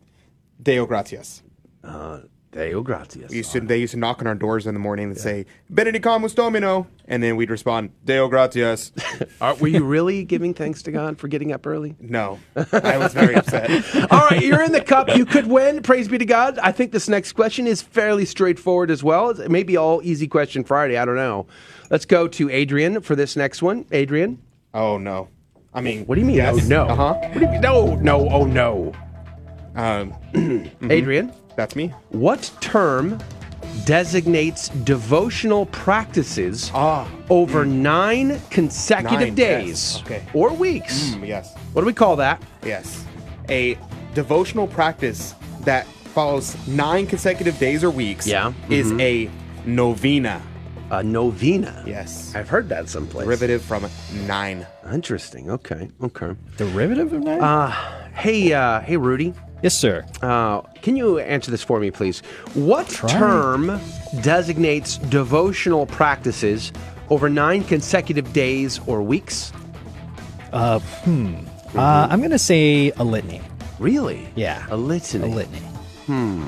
Deo 0.60 0.86
gratias. 0.86 1.42
Uh, 1.84 2.20
Deo 2.50 2.82
gratias. 2.82 3.30
We 3.30 3.38
used 3.38 3.52
to, 3.52 3.60
they 3.60 3.78
used 3.78 3.92
to 3.92 3.98
knock 3.98 4.20
on 4.20 4.26
our 4.26 4.34
doors 4.34 4.66
in 4.66 4.74
the 4.74 4.80
morning 4.80 5.10
and 5.10 5.18
say, 5.18 5.46
Benedicamus 5.72 6.34
Domino. 6.34 6.86
And 7.06 7.22
then 7.22 7.36
we'd 7.36 7.50
respond, 7.50 7.90
Deo 8.04 8.28
gratias. 8.28 8.92
Are, 9.40 9.54
were 9.56 9.68
you 9.68 9.84
really 9.84 10.24
giving 10.24 10.54
thanks 10.54 10.82
to 10.84 10.92
God 10.92 11.18
for 11.18 11.28
getting 11.28 11.52
up 11.52 11.66
early? 11.66 11.96
No. 12.00 12.38
I 12.56 12.96
was 12.96 13.12
very 13.12 13.34
upset. 13.34 13.70
All 14.10 14.26
right, 14.26 14.40
you're 14.40 14.62
in 14.62 14.72
the 14.72 14.80
cup. 14.80 15.14
You 15.16 15.26
could 15.26 15.48
win. 15.48 15.82
Praise 15.82 16.08
be 16.08 16.16
to 16.18 16.24
God. 16.24 16.58
I 16.58 16.72
think 16.72 16.92
this 16.92 17.08
next 17.08 17.32
question 17.32 17.66
is 17.66 17.82
fairly 17.82 18.24
straightforward 18.24 18.90
as 18.90 19.04
well. 19.04 19.30
It 19.30 19.50
may 19.50 19.64
be 19.64 19.76
all 19.76 20.00
easy 20.02 20.26
question 20.26 20.64
Friday. 20.64 20.96
I 20.96 21.04
don't 21.04 21.16
know. 21.16 21.46
Let's 21.90 22.04
go 22.06 22.26
to 22.28 22.50
Adrian 22.50 23.00
for 23.00 23.14
this 23.16 23.36
next 23.36 23.62
one. 23.62 23.84
Adrian. 23.92 24.40
Oh, 24.72 24.98
no. 24.98 25.28
I 25.72 25.80
mean, 25.80 26.06
what 26.06 26.14
do 26.14 26.20
you 26.20 26.26
mean? 26.26 26.36
yes. 26.36 26.56
Oh, 26.64 26.68
no. 26.68 26.82
Uh-huh. 26.86 27.14
What 27.14 27.34
do 27.34 27.40
you 27.40 27.48
mean? 27.48 27.60
No, 27.60 27.94
no, 27.96 28.28
oh, 28.30 28.44
no. 28.44 28.92
Um, 29.74 30.14
Adrian. 30.90 31.32
That's 31.56 31.76
me. 31.76 31.88
What 32.10 32.50
term 32.60 33.18
designates 33.84 34.68
devotional 34.68 35.66
practices 35.66 36.70
over 37.30 37.64
nine 37.64 38.40
consecutive 38.50 39.18
Ah, 39.20 39.24
Nine, 39.24 39.34
days 39.34 39.66
yes. 39.96 40.02
Okay. 40.02 40.22
or 40.32 40.52
weeks? 40.52 41.10
Mm, 41.10 41.26
yes. 41.26 41.54
What 41.72 41.82
do 41.82 41.86
we 41.86 41.92
call 41.92 42.16
that? 42.16 42.42
Yes. 42.64 43.04
A 43.50 43.76
devotional 44.14 44.66
practice 44.66 45.34
that 45.62 45.86
follows 46.14 46.56
nine 46.68 47.06
consecutive 47.06 47.58
days 47.58 47.82
or 47.84 47.90
weeks 47.90 48.26
Yeah. 48.26 48.52
is 48.68 48.92
Mhm. 48.92 49.00
a 49.00 49.30
novena. 49.68 50.40
A 50.94 51.02
novena. 51.02 51.82
Yes. 51.84 52.34
I've 52.36 52.48
heard 52.48 52.68
that 52.68 52.88
someplace. 52.88 53.24
Derivative 53.24 53.62
from 53.62 53.88
nine. 54.26 54.64
Interesting. 54.92 55.50
Okay. 55.50 55.88
Okay. 56.02 56.36
Derivative 56.56 57.12
of 57.12 57.22
nine? 57.22 57.40
Uh, 57.40 57.70
hey, 58.14 58.52
uh, 58.52 58.80
hey, 58.80 58.96
Rudy. 58.96 59.34
Yes, 59.62 59.76
sir. 59.76 60.04
Uh, 60.22 60.60
can 60.82 60.94
you 60.94 61.18
answer 61.18 61.50
this 61.50 61.64
for 61.64 61.80
me, 61.80 61.90
please? 61.90 62.20
What 62.54 62.88
Try. 62.88 63.10
term 63.10 63.80
designates 64.20 64.98
devotional 64.98 65.86
practices 65.86 66.70
over 67.10 67.28
nine 67.28 67.64
consecutive 67.64 68.32
days 68.32 68.78
or 68.86 69.02
weeks? 69.02 69.52
Uh, 70.52 70.78
hmm. 70.78 71.34
Uh, 71.74 72.06
I'm 72.08 72.20
going 72.20 72.30
to 72.30 72.38
say 72.38 72.92
a 72.92 73.02
litany. 73.04 73.40
Really? 73.80 74.28
Yeah. 74.36 74.64
A 74.70 74.76
litany. 74.76 75.24
A 75.24 75.34
litany. 75.34 75.58
Hmm. 76.06 76.46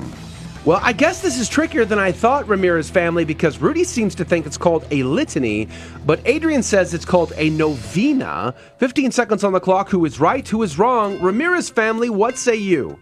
Well, 0.67 0.81
I 0.83 0.93
guess 0.93 1.23
this 1.23 1.39
is 1.39 1.49
trickier 1.49 1.85
than 1.85 2.01
I 2.01 2.11
thought, 2.11 2.49
Ramirez 2.49 2.91
family, 2.91 3.25
because 3.25 3.59
Rudy 3.59 3.85
seems 3.85 4.17
to 4.17 4.25
think 4.25 4.47
it's 4.47 4.59
called 4.59 4.85
a 4.91 5.05
litany, 5.05 5.69
but 6.05 6.21
Adrian 6.25 6.65
says 6.65 6.93
it's 6.93 7.05
called 7.05 7.33
a 7.37 7.51
novena. 7.51 8.53
15 8.79 9.13
seconds 9.13 9.45
on 9.45 9.53
the 9.53 9.61
clock. 9.61 9.89
Who 9.91 10.05
is 10.05 10.19
right? 10.19 10.47
Who 10.49 10.61
is 10.65 10.77
wrong? 10.77 11.23
Ramirez 11.23 11.71
family, 11.71 12.11
what 12.11 12.37
say 12.37 12.57
you? 12.57 12.99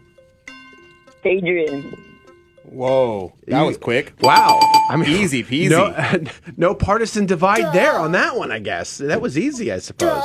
Adrian. 1.25 1.97
Whoa. 2.65 3.33
That 3.47 3.63
was 3.63 3.79
quick. 3.79 4.13
Wow. 4.21 4.61
I 4.91 4.97
mean, 4.97 5.09
Easy 5.09 5.43
peasy. 5.45 5.71
No, 5.71 6.31
no 6.59 6.75
partisan 6.75 7.25
divide 7.25 7.73
there 7.73 7.99
on 7.99 8.13
that 8.13 8.37
one, 8.37 8.53
I 8.53 8.59
guess. 8.59 8.99
That 8.99 9.23
was 9.23 9.39
easy, 9.39 9.73
I 9.73 9.79
suppose. 9.79 10.23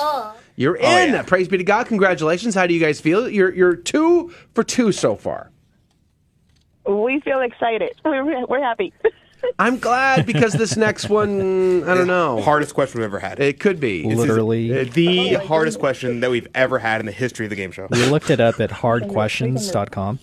You're 0.58 0.78
oh, 0.78 0.86
in. 0.86 1.12
Oh, 1.12 1.14
yeah. 1.14 1.22
Praise 1.22 1.48
be 1.48 1.58
to 1.58 1.64
God. 1.64 1.88
Congratulations. 1.88 2.54
How 2.54 2.68
do 2.68 2.74
you 2.74 2.82
guys 2.82 3.00
feel? 3.00 3.30
You're 3.30 3.54
you're 3.54 3.78
two 3.78 4.34
for 4.54 4.66
two 4.66 4.92
so 4.92 5.16
far. 5.16 5.52
We 6.90 7.20
feel 7.22 7.42
excited. 7.42 7.92
We're, 8.06 8.46
we're 8.48 8.62
happy. 8.62 8.92
I'm 9.60 9.80
glad 9.80 10.26
because 10.26 10.52
this 10.52 10.76
next 10.76 11.08
one, 11.08 11.84
I 11.88 11.94
don't 11.94 12.08
know. 12.08 12.42
Hardest 12.50 12.74
question 12.74 13.00
we've 13.00 13.06
ever 13.06 13.20
had. 13.20 13.40
It 13.40 13.60
could 13.60 13.80
be. 13.80 14.04
This 14.04 14.14
is 14.14 14.20
Literally. 14.20 14.84
the 14.84 15.36
hardest 15.36 15.80
question 15.80 16.20
that 16.20 16.30
we've 16.30 16.48
ever 16.54 16.78
had 16.78 17.00
in 17.00 17.06
the 17.06 17.14
history 17.14 17.46
of 17.46 17.50
the 17.50 17.56
game 17.56 17.72
show. 17.72 17.88
We 17.90 18.06
looked 18.08 18.30
it 18.32 18.42
up 18.42 18.60
at 18.60 18.70
hardquestions.com. 18.70 20.20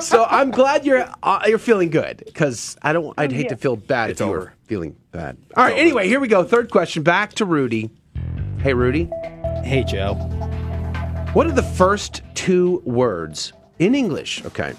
so 0.00 0.24
I'm 0.30 0.52
glad 0.52 0.86
you're 0.86 1.08
uh, 1.24 1.42
you're 1.48 1.58
feeling 1.58 1.90
good 1.90 2.22
because 2.26 2.76
I 2.82 2.92
don't. 2.92 3.12
I'd 3.18 3.32
hate 3.32 3.48
to 3.48 3.56
feel 3.56 3.74
bad 3.74 4.10
It's 4.10 4.20
if 4.20 4.24
you 4.26 4.30
over. 4.30 4.38
were 4.38 4.52
feeling 4.66 4.94
bad. 5.10 5.36
All 5.56 5.64
right. 5.64 5.76
Anyway, 5.76 6.06
here 6.06 6.20
we 6.20 6.28
go. 6.28 6.44
Third 6.44 6.70
question. 6.70 7.02
Back 7.02 7.32
to 7.34 7.44
Rudy. 7.44 7.90
Hey, 8.60 8.72
Rudy. 8.74 9.10
Hey, 9.64 9.82
Joe. 9.84 10.14
What 11.32 11.48
are 11.48 11.52
the 11.52 11.62
first 11.64 12.22
two 12.34 12.82
words 12.84 13.52
in 13.80 13.96
English? 13.96 14.44
Okay. 14.44 14.74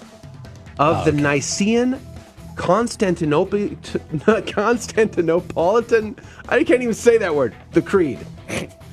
Of 0.78 0.98
oh, 0.98 1.04
the 1.10 1.12
Nicene 1.12 1.98
Constantinople 2.56 3.58
Constantinopolitan. 3.58 6.18
I 6.48 6.64
can't 6.64 6.82
even 6.82 6.94
say 6.94 7.18
that 7.18 7.34
word. 7.34 7.54
The 7.72 7.82
Creed. 7.82 8.18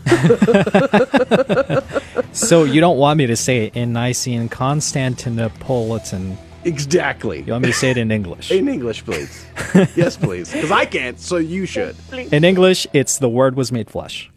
So 2.34 2.64
you 2.64 2.82
don't 2.82 2.98
want 2.98 3.20
me 3.20 3.28
to 3.28 3.36
say 3.36 3.68
it 3.68 3.76
in 3.76 3.94
Nicene 3.94 4.50
Constantinopolitan. 4.50 6.36
Exactly. 6.66 7.44
You 7.44 7.52
want 7.52 7.64
me 7.64 7.72
to 7.72 7.78
say 7.78 7.92
it 7.92 7.98
in 7.98 8.10
English? 8.10 8.50
In 8.50 8.68
English, 8.68 9.06
please. 9.06 9.46
yes, 9.96 10.18
please. 10.18 10.52
Because 10.52 10.72
I 10.72 10.86
can't, 10.86 11.20
so 11.20 11.38
you 11.38 11.68
should. 11.68 11.96
In 12.12 12.44
English, 12.44 12.88
it's 12.92 13.20
the 13.20 13.30
word 13.30 13.56
was 13.56 13.72
made 13.72 13.90
flesh. 13.90 14.32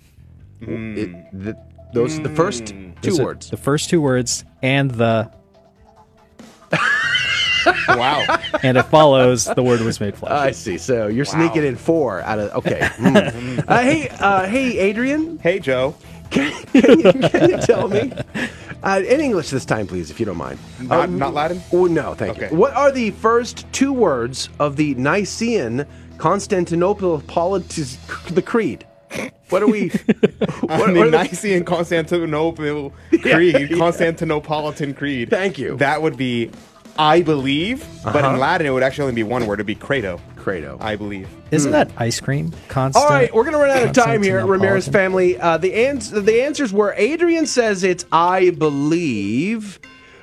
It- 0.61 1.33
the- 1.33 1.57
those 1.95 2.19
are 2.19 2.25
the 2.25 2.35
first 2.35 2.65
mm. 2.65 3.01
two 3.01 3.11
Those 3.11 3.21
are 3.21 3.25
words. 3.25 3.51
The 3.51 3.57
first 3.57 3.89
two 3.89 4.03
words 4.03 4.45
and 4.61 4.91
the 4.91 5.31
wow. 7.89 8.39
and 8.63 8.77
it 8.79 8.85
follows 8.85 9.45
the 9.47 9.63
word 9.63 9.81
was 9.81 10.01
made 10.01 10.17
flesh. 10.17 10.33
I 10.33 10.51
see. 10.53 10.79
So 10.79 11.07
you're 11.09 11.25
sneaking 11.25 11.65
in 11.65 11.77
four 11.77 12.21
out 12.23 12.39
of 12.39 12.53
okay. 12.57 12.89
Hmm. 12.97 13.17
uh, 13.69 13.79
hey, 13.83 14.09
uh, 14.21 14.47
hey, 14.47 14.79
Adrian. 14.79 15.39
Hey, 15.39 15.59
Joe. 15.59 15.95
Can, 16.31 16.53
can, 16.73 16.99
you, 17.01 17.13
can 17.29 17.51
you 17.51 17.57
tell 17.59 17.87
me 17.89 18.13
uh, 18.83 19.01
in 19.07 19.21
English 19.21 19.51
this 19.51 19.65
time, 19.65 19.87
please, 19.87 20.11
if 20.11 20.19
you 20.19 20.27
don't 20.27 20.37
mind? 20.37 20.59
Not, 20.81 21.05
Um, 21.05 21.19
not 21.19 21.35
Latin? 21.35 21.63
Oh 21.73 21.87
no, 21.87 22.15
thank 22.15 22.37
Okay. 22.37 22.51
you. 22.51 22.57
What 22.57 22.75
are 22.75 22.91
the 22.91 23.13
first 23.13 23.65
two 23.73 23.93
words 23.93 24.49
of 24.59 24.75
the 24.77 24.95
Nicene 24.97 25.87
Constantinople 26.19 27.21
Politis, 27.23 27.97
the 28.35 28.43
Creed? 28.43 28.85
What 29.51 29.63
are 29.63 29.69
we? 29.69 29.93
I 30.69 30.81
what, 30.81 30.89
mean, 30.89 30.97
what 30.99 31.07
are 31.07 31.11
the- 31.11 31.17
Nicene 31.19 31.65
Constantinople 31.65 32.93
Creed, 33.11 33.71
Constantinopolitan 33.71 34.97
Creed. 34.97 35.31
Thank 35.31 35.59
you. 35.59 35.77
That 35.77 36.03
would 36.03 36.17
be, 36.17 36.51
I 36.99 37.23
believe, 37.23 37.85
but 38.05 38.17
Uh-huh. 38.17 38.35
in 38.35 38.41
Latin 38.41 38.67
it 38.67 38.71
would 38.71 38.83
actually 38.83 39.03
only 39.03 39.15
be 39.15 39.23
one 39.23 39.47
word. 39.47 39.55
It'd 39.55 39.67
be 39.67 39.75
credo. 39.75 40.21
Credo. 40.37 40.79
I 40.81 40.97
believe. 40.97 41.29
Isn't 41.51 41.73
that 41.73 41.91
ice 41.97 42.21
cream? 42.21 42.53
Constant. 42.69 43.05
All 43.05 43.11
right, 43.11 43.33
we're 43.35 43.45
gonna 43.45 43.59
run 43.59 43.71
out 43.71 43.83
of 43.85 43.93
time 43.93 44.23
here, 44.23 44.45
Ramirez 44.47 44.87
family. 44.89 45.39
Uh, 45.39 45.57
the 45.59 45.75
ans- 45.75 46.11
the 46.11 46.43
answers 46.43 46.73
were 46.73 46.95
Adrian 46.97 47.47
says 47.47 47.83
it's 47.83 48.05
I 48.13 48.51
believe, 48.51 49.81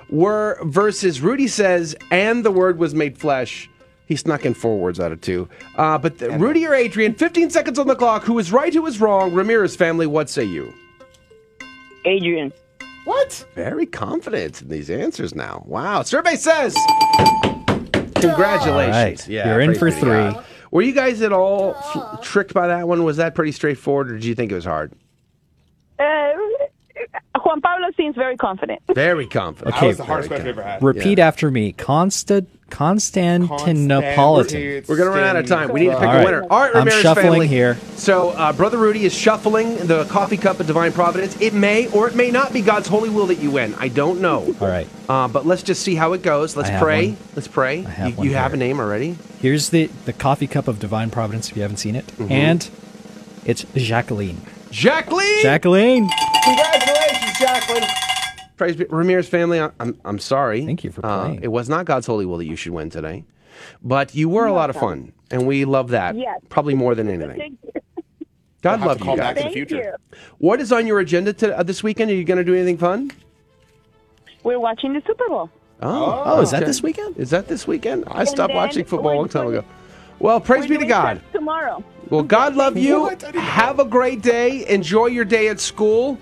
were 0.09 0.59
versus 0.63 1.19
Rudy 1.21 1.47
says 1.47 1.95
and 2.09 2.43
the 2.45 2.51
word 2.51 2.77
was 2.79 2.95
made 2.95 3.17
flesh. 3.17 3.69
He 4.05 4.15
snuck 4.15 4.45
in 4.45 4.53
four 4.53 4.77
words 4.77 4.99
out 4.99 5.11
of 5.11 5.21
two. 5.21 5.47
Uh, 5.77 5.97
but 5.97 6.17
the, 6.19 6.31
Rudy 6.31 6.65
or 6.67 6.73
Adrian, 6.73 7.13
15 7.15 7.49
seconds 7.49 7.79
on 7.79 7.87
the 7.87 7.95
clock. 7.95 8.23
Who 8.23 8.37
is 8.39 8.51
right? 8.51 8.73
Who 8.73 8.85
is 8.85 8.99
wrong? 8.99 9.33
Ramirez 9.33 9.75
family, 9.75 10.05
what 10.07 10.29
say 10.29 10.43
you? 10.43 10.73
Adrian. 12.05 12.51
What? 13.05 13.45
Very 13.55 13.85
confident 13.85 14.61
in 14.61 14.69
these 14.69 14.89
answers 14.89 15.35
now. 15.35 15.63
Wow. 15.65 16.03
Survey 16.03 16.35
says. 16.35 16.75
Congratulations. 18.15 18.67
All 18.67 19.03
right, 19.03 19.27
you're 19.27 19.59
in 19.59 19.75
for 19.75 19.89
be 19.89 19.91
to 19.99 20.01
God. 20.05 20.33
three. 20.33 20.43
Were 20.71 20.81
you 20.81 20.93
guys 20.93 21.21
at 21.21 21.33
all 21.33 21.75
f- 21.75 22.21
tricked 22.21 22.53
by 22.53 22.67
that 22.67 22.87
one? 22.87 23.03
Was 23.03 23.17
that 23.17 23.35
pretty 23.35 23.51
straightforward, 23.51 24.09
or 24.09 24.13
did 24.13 24.25
you 24.25 24.33
think 24.33 24.51
it 24.51 24.55
was 24.55 24.65
hard? 24.65 24.93
Uh, 25.99 26.31
Juan 27.43 27.61
Pablo 27.61 27.89
seems 27.97 28.15
very 28.15 28.37
confident. 28.37 28.81
Very 28.93 29.27
confident. 29.27 29.75
Okay. 29.75 29.81
That 29.81 29.87
was 29.87 29.97
the 29.97 30.03
hardest 30.05 30.29
question 30.29 30.47
I've 30.47 30.57
ever 30.57 30.63
had. 30.63 30.81
Repeat 30.81 31.19
after 31.19 31.51
me. 31.51 31.73
Constant 31.73 32.49
Constantinopolitan. 32.69 34.87
We're 34.87 34.97
gonna 34.97 35.09
run 35.11 35.23
out 35.23 35.35
of 35.35 35.45
time. 35.47 35.71
We 35.71 35.81
need 35.81 35.87
to 35.87 35.93
pick 35.99 36.07
All 36.07 36.13
a 36.13 36.17
right. 36.17 36.25
winner. 36.25 36.41
All 36.49 36.59
right, 36.61 36.71
I'm 36.75 36.85
Ramirez 36.85 37.01
shuffling 37.01 37.25
family. 37.31 37.47
here. 37.47 37.77
So, 37.95 38.29
uh, 38.31 38.53
brother 38.53 38.77
Rudy 38.77 39.05
is 39.05 39.13
shuffling 39.13 39.75
the 39.87 40.05
coffee 40.05 40.37
cup 40.37 40.59
of 40.59 40.67
divine 40.67 40.91
providence. 40.91 41.37
It 41.39 41.53
may 41.53 41.87
or 41.91 42.07
it 42.07 42.15
may 42.15 42.31
not 42.31 42.53
be 42.53 42.61
God's 42.61 42.87
holy 42.87 43.09
will 43.09 43.27
that 43.27 43.39
you 43.39 43.51
win. 43.51 43.75
I 43.79 43.87
don't 43.89 44.21
know. 44.21 44.55
All 44.59 44.67
right. 44.67 44.87
Uh, 45.07 45.27
but 45.27 45.45
let's 45.45 45.63
just 45.63 45.81
see 45.83 45.95
how 45.95 46.13
it 46.13 46.21
goes. 46.23 46.55
Let's 46.55 46.69
I 46.69 46.73
have 46.73 46.81
pray. 46.81 47.07
one. 47.09 47.17
Let's 47.35 47.47
pray. 47.47 47.81
have 47.81 48.09
you 48.09 48.15
one 48.15 48.27
you 48.27 48.33
have 48.35 48.51
here. 48.51 48.55
a 48.55 48.59
name 48.59 48.79
already? 48.79 49.17
Here's 49.39 49.69
the 49.69 49.89
the 50.05 50.13
coffee 50.13 50.47
cup 50.47 50.67
of 50.67 50.79
divine 50.79 51.09
providence. 51.09 51.49
If 51.49 51.55
you 51.57 51.61
haven't 51.61 51.77
seen 51.77 51.95
it, 51.95 52.07
Mhm. 52.17 52.31
and 52.31 52.69
it's 53.45 53.65
Jacqueline. 53.75 54.41
Jacqueline. 54.71 55.41
Jacqueline. 55.41 56.09
Congratulations, 56.43 57.39
Jacqueline. 57.39 57.83
Praise 58.57 58.75
be, 58.75 58.85
Ramirez 58.89 59.27
family. 59.27 59.59
I- 59.59 59.71
I'm 59.79 59.99
I'm 60.05 60.19
sorry. 60.19 60.65
Thank 60.65 60.83
you 60.83 60.91
for 60.91 61.05
Uh, 61.05 61.21
playing. 61.25 61.39
it 61.43 61.51
was 61.51 61.69
not 61.69 61.85
God's 61.85 62.05
holy 62.07 62.25
will 62.25 62.37
that 62.37 62.45
you 62.45 62.55
should 62.55 62.71
win 62.73 62.89
today, 62.89 63.23
but 63.83 64.13
you 64.15 64.29
were 64.29 64.45
a 64.45 64.53
lot 64.53 64.69
of 64.69 64.75
fun, 64.75 65.11
and 65.31 65.47
we 65.47 65.65
love 65.65 65.89
that. 65.89 66.15
Yes. 66.15 66.39
Probably 66.49 66.75
more 66.75 66.93
than 66.95 67.07
anything. 67.09 67.37
Thank 67.37 67.57
you. 67.63 67.81
God 68.61 68.79
We'll 68.79 68.89
love 68.89 68.99
you 68.99 69.05
call 69.05 69.17
guys. 69.17 69.23
back 69.25 69.31
in 69.31 69.35
the 69.37 69.41
Thank 69.43 69.53
future. 69.69 69.75
you. 69.77 70.17
What 70.37 70.61
is 70.61 70.71
on 70.71 70.87
your 70.87 70.99
agenda 70.99 71.33
to, 71.33 71.57
uh, 71.59 71.63
this 71.63 71.83
weekend? 71.83 72.11
Are 72.11 72.13
you 72.15 72.23
going 72.23 72.37
to 72.37 72.45
do 72.45 72.53
anything 72.55 72.77
fun? 72.77 73.11
We're 74.43 74.59
watching 74.59 74.93
the 74.93 75.01
Super 75.05 75.27
Bowl. 75.27 75.49
Oh, 75.81 76.23
Oh, 76.25 76.41
is 76.41 76.51
that 76.51 76.57
okay. 76.57 76.65
this 76.67 76.81
weekend? 76.81 77.17
Is 77.17 77.29
that 77.31 77.47
this 77.49 77.67
weekend? 77.67 78.05
I 78.07 78.23
stopped 78.23 78.53
watching 78.53 78.85
football 78.85 79.13
a 79.13 79.17
long 79.17 79.27
time 79.27 79.47
ago. 79.47 79.65
Well, 80.19 80.39
praise 80.39 80.61
We're 80.63 80.77
be 80.77 80.85
to 80.85 80.85
God. 80.85 81.21
Tomorrow. 81.33 81.83
Well, 82.09 82.23
God 82.23 82.55
love 82.55 82.77
you. 82.77 83.09
Have 83.35 83.79
a 83.79 83.85
great 83.85 84.21
day. 84.21 84.65
Enjoy 84.69 85.07
your 85.07 85.25
day 85.25 85.49
at 85.49 85.59
school. 85.59 86.17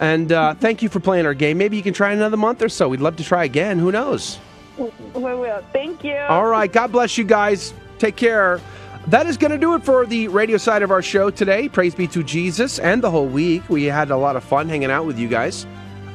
And 0.00 0.30
uh, 0.30 0.54
thank 0.54 0.82
you 0.82 0.88
for 0.88 1.00
playing 1.00 1.26
our 1.26 1.34
game. 1.34 1.58
Maybe 1.58 1.76
you 1.76 1.82
can 1.82 1.94
try 1.94 2.12
another 2.12 2.36
month 2.36 2.62
or 2.62 2.68
so. 2.68 2.88
We'd 2.88 3.00
love 3.00 3.16
to 3.16 3.24
try 3.24 3.44
again. 3.44 3.78
Who 3.78 3.90
knows? 3.90 4.38
We 4.78 4.90
will. 5.14 5.62
Thank 5.72 6.04
you. 6.04 6.16
All 6.16 6.46
right. 6.46 6.72
God 6.72 6.92
bless 6.92 7.18
you 7.18 7.24
guys. 7.24 7.74
Take 7.98 8.16
care. 8.16 8.60
That 9.08 9.26
is 9.26 9.36
going 9.36 9.50
to 9.50 9.58
do 9.58 9.74
it 9.74 9.84
for 9.84 10.06
the 10.06 10.28
radio 10.28 10.56
side 10.56 10.82
of 10.82 10.90
our 10.90 11.02
show 11.02 11.30
today. 11.30 11.68
Praise 11.68 11.94
be 11.94 12.06
to 12.08 12.22
Jesus 12.22 12.78
and 12.78 13.02
the 13.02 13.10
whole 13.10 13.26
week. 13.26 13.68
We 13.68 13.84
had 13.84 14.10
a 14.10 14.16
lot 14.16 14.36
of 14.36 14.44
fun 14.44 14.68
hanging 14.68 14.90
out 14.90 15.06
with 15.06 15.18
you 15.18 15.28
guys. 15.28 15.66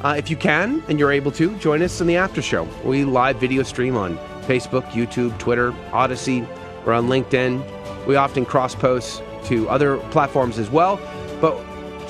Uh, 0.04 0.16
if 0.18 0.30
you 0.30 0.36
can 0.36 0.84
and 0.88 1.00
you're 1.00 1.12
able 1.12 1.32
to, 1.32 1.56
join 1.58 1.82
us 1.82 2.00
in 2.02 2.08
the 2.08 2.18
after 2.18 2.42
show. 2.42 2.68
We 2.86 3.04
live 3.04 3.38
video 3.38 3.64
stream 3.64 3.98
on 3.98 4.18
Facebook, 4.44 4.84
YouTube, 4.92 5.38
Twitter, 5.40 5.74
Odysee. 5.92 6.48
We're 6.86 6.94
on 6.94 7.08
LinkedIn. 7.08 8.06
We 8.06 8.16
often 8.16 8.46
cross 8.46 8.76
post 8.76 9.24
to 9.46 9.68
other 9.70 9.98
platforms 10.12 10.60
as 10.60 10.70
well. 10.70 11.00
But 11.42 11.58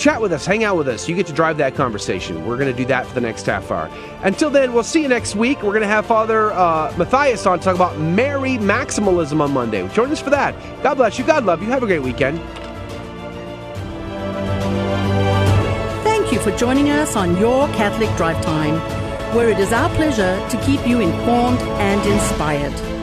chat 0.04 0.20
with 0.20 0.34
us, 0.34 0.46
hang 0.46 0.66
out 0.66 0.76
with 0.76 0.90
us. 0.90 1.08
You 1.08 1.16
get 1.16 1.28
to 1.28 1.34
drive 1.34 1.56
that 1.58 1.76
conversation. 1.76 2.46
We're 2.46 2.58
going 2.58 2.70
to 2.70 2.78
do 2.78 2.84
that 2.88 3.08
for 3.08 3.14
the 3.14 3.22
next 3.22 3.46
half 3.46 3.72
hour. 3.72 3.90
Until 4.24 4.50
then, 4.50 4.74
we'll 4.74 4.84
see 4.84 5.02
you 5.02 5.08
next 5.08 5.34
week. 5.34 5.64
We're 5.64 5.72
going 5.72 5.82
to 5.82 5.88
have 5.88 6.06
Father 6.06 6.52
uh, 6.52 6.94
Matthias 6.98 7.46
on 7.46 7.60
to 7.60 7.64
talk 7.64 7.76
about 7.76 7.98
Mary 7.98 8.58
maximalism 8.58 9.40
on 9.40 9.52
Monday. 9.52 9.88
Join 9.90 10.12
us 10.12 10.20
for 10.20 10.30
that. 10.32 10.56
God 10.84 10.96
bless 10.96 11.18
you. 11.18 11.26
God 11.26 11.46
love 11.46 11.64
you. 11.64 11.70
Have 11.70 11.84
a 11.84 11.86
great 11.86 12.02
weekend. 12.02 12.42
Thank 16.04 16.34
you 16.34 16.40
for 16.40 16.52
joining 16.58 16.90
us 16.90 17.16
on 17.16 17.38
Your 17.38 17.70
Catholic 17.70 18.14
Drive 18.18 18.44
Time, 18.44 18.76
where 19.34 19.50
it 19.50 19.58
is 19.58 19.72
our 19.72 19.90
pleasure 19.96 20.36
to 20.50 20.58
keep 20.66 20.86
you 20.86 21.00
informed 21.00 21.60
and 21.80 22.12
inspired. 22.12 23.03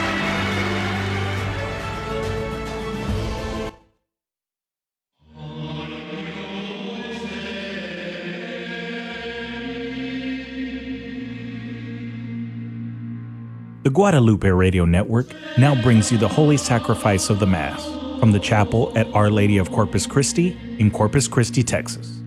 The 13.91 13.95
Guadalupe 13.95 14.47
Radio 14.47 14.85
Network 14.85 15.35
now 15.57 15.75
brings 15.81 16.13
you 16.13 16.17
the 16.17 16.29
Holy 16.29 16.55
Sacrifice 16.55 17.29
of 17.29 17.39
the 17.41 17.45
Mass 17.45 17.85
from 18.21 18.31
the 18.31 18.39
chapel 18.39 18.89
at 18.95 19.13
Our 19.13 19.29
Lady 19.29 19.57
of 19.57 19.69
Corpus 19.69 20.07
Christi 20.07 20.57
in 20.79 20.91
Corpus 20.91 21.27
Christi, 21.27 21.61
Texas. 21.61 22.21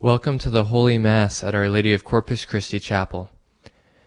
Welcome 0.00 0.38
to 0.38 0.48
the 0.48 0.64
Holy 0.64 0.96
Mass 0.96 1.44
at 1.44 1.54
Our 1.54 1.68
Lady 1.68 1.92
of 1.92 2.02
Corpus 2.02 2.46
Christi 2.46 2.80
Chapel. 2.80 3.28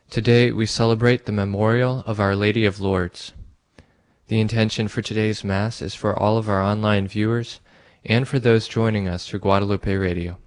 Today 0.10 0.52
we 0.52 0.66
celebrate 0.66 1.28
the 1.28 1.32
memorial 1.32 2.04
of 2.08 2.20
Our 2.20 2.36
Lady 2.36 2.66
of 2.66 2.80
Lourdes. 2.80 3.34
The 4.30 4.40
intention 4.40 4.88
for 4.88 5.04
today's 5.04 5.44
Mass 5.44 5.80
is 5.80 5.94
for 5.94 6.18
all 6.18 6.40
of 6.40 6.50
our 6.50 6.64
online 6.64 7.08
viewers 7.08 7.60
and 8.06 8.28
for 8.28 8.40
those 8.40 8.68
joining 8.68 9.08
us 9.08 9.28
through 9.28 9.40
Guadalupe 9.40 9.94
Radio. 9.94 10.38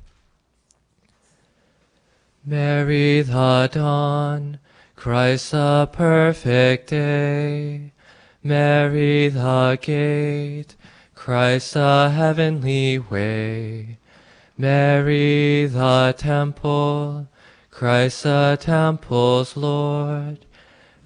Mary 2.45 3.21
the 3.21 3.69
dawn, 3.71 4.59
Christ 4.97 5.53
the 5.53 5.89
perfect 5.93 6.91
day. 6.91 7.93
Mary 8.43 9.29
the 9.29 9.79
gate, 9.81 10.75
Christ 11.15 11.75
the 11.75 12.11
heavenly 12.15 12.99
way. 12.99 13.99
Mary 14.57 15.67
the 15.67 16.15
temple, 16.17 17.29
Christ 17.71 18.23
the 18.23 18.59
temple's 18.59 19.57
Lord. 19.57 20.47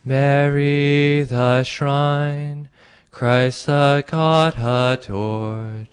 Mary 0.05 1.23
the 1.23 1.65
shrine, 1.65 2.69
Christ 3.11 3.66
the 3.66 4.05
God 4.07 4.55
adored. 4.59 5.89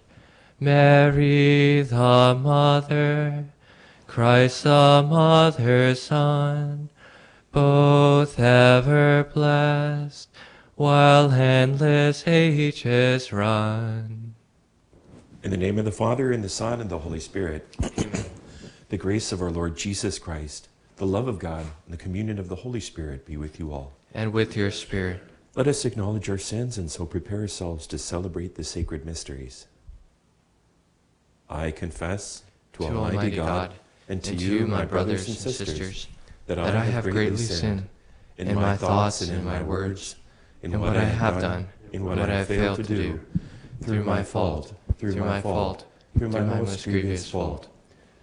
Mary 0.64 1.82
the 1.82 2.38
mother, 2.40 3.46
Christ 4.06 4.64
the 4.64 5.04
mother's 5.10 6.04
son, 6.04 6.92
both 7.52 8.40
ever 8.40 9.24
blessed, 9.34 10.30
while 10.76 11.32
endless 11.32 12.28
ages 12.28 13.34
run. 13.34 14.36
In 15.42 15.50
the 15.50 15.58
name 15.58 15.80
of 15.80 15.86
the 15.86 15.92
Father, 15.92 16.32
and 16.32 16.44
the 16.44 16.50
Son, 16.50 16.80
and 16.80 16.92
the 16.92 17.00
Holy 17.00 17.20
Spirit, 17.20 17.66
the 18.90 18.98
grace 18.98 19.32
of 19.32 19.42
our 19.42 19.50
Lord 19.50 19.76
Jesus 19.76 20.20
Christ, 20.20 20.70
the 20.98 21.08
love 21.08 21.28
of 21.28 21.40
God, 21.40 21.66
and 21.88 21.94
the 21.96 21.98
communion 21.98 22.38
of 22.38 22.50
the 22.50 22.58
Holy 22.58 22.82
Spirit 22.82 23.26
be 23.26 23.36
with 23.36 23.58
you 23.58 23.74
all. 23.74 23.94
And 24.14 24.32
with 24.32 24.56
your 24.56 24.70
spirit. 24.70 25.24
Let 25.56 25.68
us 25.68 25.86
acknowledge 25.86 26.30
our 26.30 26.38
sins 26.38 26.78
and 26.78 26.92
so 26.92 27.08
prepare 27.08 27.40
ourselves 27.40 27.88
to 27.88 27.98
celebrate 27.98 28.54
the 28.54 28.64
sacred 28.64 29.08
mysteries. 29.08 29.66
I 31.52 31.72
confess 31.72 32.44
to, 32.74 32.80
To 32.80 32.86
Almighty, 32.86 33.18
Almighty 33.18 33.36
God, 33.36 33.46
God, 33.46 33.74
and 34.08 34.24
to 34.24 34.32
and 34.32 34.42
you, 34.42 34.68
my 34.68 34.86
brothers 34.86 35.28
and 35.28 35.38
sisters, 35.38 36.08
that, 36.48 36.58
I, 36.58 36.86
have 36.86 37.04
greatly 37.04 37.38
sinned 37.38 37.88
in 38.38 38.56
my 38.56 38.78
thoughts 38.78 39.22
and 39.22 39.32
in 39.32 39.44
my 39.44 39.62
words, 39.62 40.16
in 40.64 40.80
what 40.80 40.96
I 40.96 41.04
have 41.04 41.42
done, 41.42 41.68
in 41.92 42.06
what 42.06 42.20
I 42.20 42.28
have 42.28 42.48
failed 42.48 42.78
to 42.78 42.84
do, 42.84 43.20
through 43.84 44.04
my 44.04 44.24
fault, 44.24 44.74
through 44.98 45.16
my 45.16 45.42
fault, 45.42 45.86
through 46.18 46.30
my 46.30 46.40
most 46.40 46.84
grievous 46.86 47.30
fault. 47.30 47.68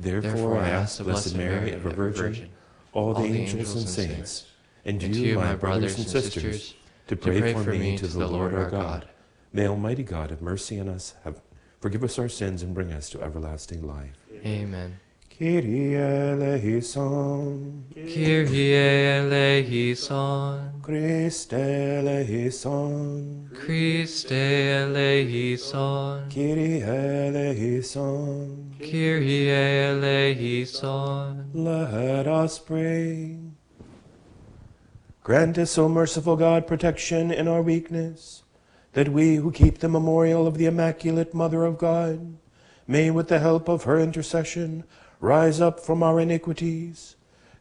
Therefore 0.01 0.59
I 0.59 0.71
ask 0.71 0.99
the 0.99 1.05
Blessed 1.05 1.37
Mary, 1.37 1.73
ever 1.73 1.91
Virgin, 1.91 2.49
all 2.93 3.15
the 3.15 3.25
angels 3.25 3.75
and 3.75 3.89
saints, 3.89 4.47
and 4.85 5.03
you, 5.03 5.37
my 5.37 5.55
brothers 5.55 5.99
and 5.99 6.09
sisters, 6.09 6.75
to 7.09 7.17
pray 7.17 7.53
for 7.53 7.73
me 7.73 7.99
to 7.99 8.07
the 8.07 8.27
Lord 8.27 8.55
our 8.55 8.71
God. 8.71 9.09
May 9.53 9.67
Almighty 9.67 10.03
God 10.03 10.31
have 10.31 10.43
mercy 10.43 10.79
on 10.79 10.89
us, 10.89 11.15
have 11.25 11.41
forgive 11.81 12.05
us 12.05 12.19
our 12.19 12.29
sins, 12.29 12.63
and 12.63 12.75
bring 12.75 12.93
us 12.93 13.09
to 13.11 13.23
everlasting 13.23 13.87
life. 13.87 14.17
Amen. 14.45 14.99
Kyrie 15.39 15.97
eleison. 15.97 17.85
Kyrie 17.95 18.75
eleison. 18.75 20.73
Christe 20.83 21.53
eleison. 21.53 23.49
Christe 23.55 24.33
eleison. 24.33 26.29
Kyrie 26.29 26.83
eleison. 26.83 28.75
Kyrie 28.81 29.51
eleison. 29.51 31.51
Let 31.55 32.27
us 32.27 32.59
pray. 32.59 33.39
Grant 35.23 35.59
us, 35.59 35.79
O 35.79 35.89
merciful 35.89 36.37
God, 36.37 36.67
protection 36.67 37.31
in 37.31 37.47
our 37.47 37.63
weakness, 37.63 38.43
that 38.99 39.11
we 39.11 39.37
who 39.37 39.53
keep 39.53 39.79
the 39.79 39.89
memorial 39.89 40.45
of 40.45 40.59
the 40.59 40.66
Immaculate 40.66 41.33
Mother 41.33 41.65
of 41.65 41.79
God 41.79 42.37
may, 42.89 43.12
with 43.12 43.29
the 43.29 43.39
help 43.39 43.69
of 43.69 43.85
her 43.85 44.01
intercession, 44.01 44.83
rise 45.20 45.61
up 45.61 45.79
from 45.79 46.03
our 46.03 46.19
iniquities. 46.19 47.15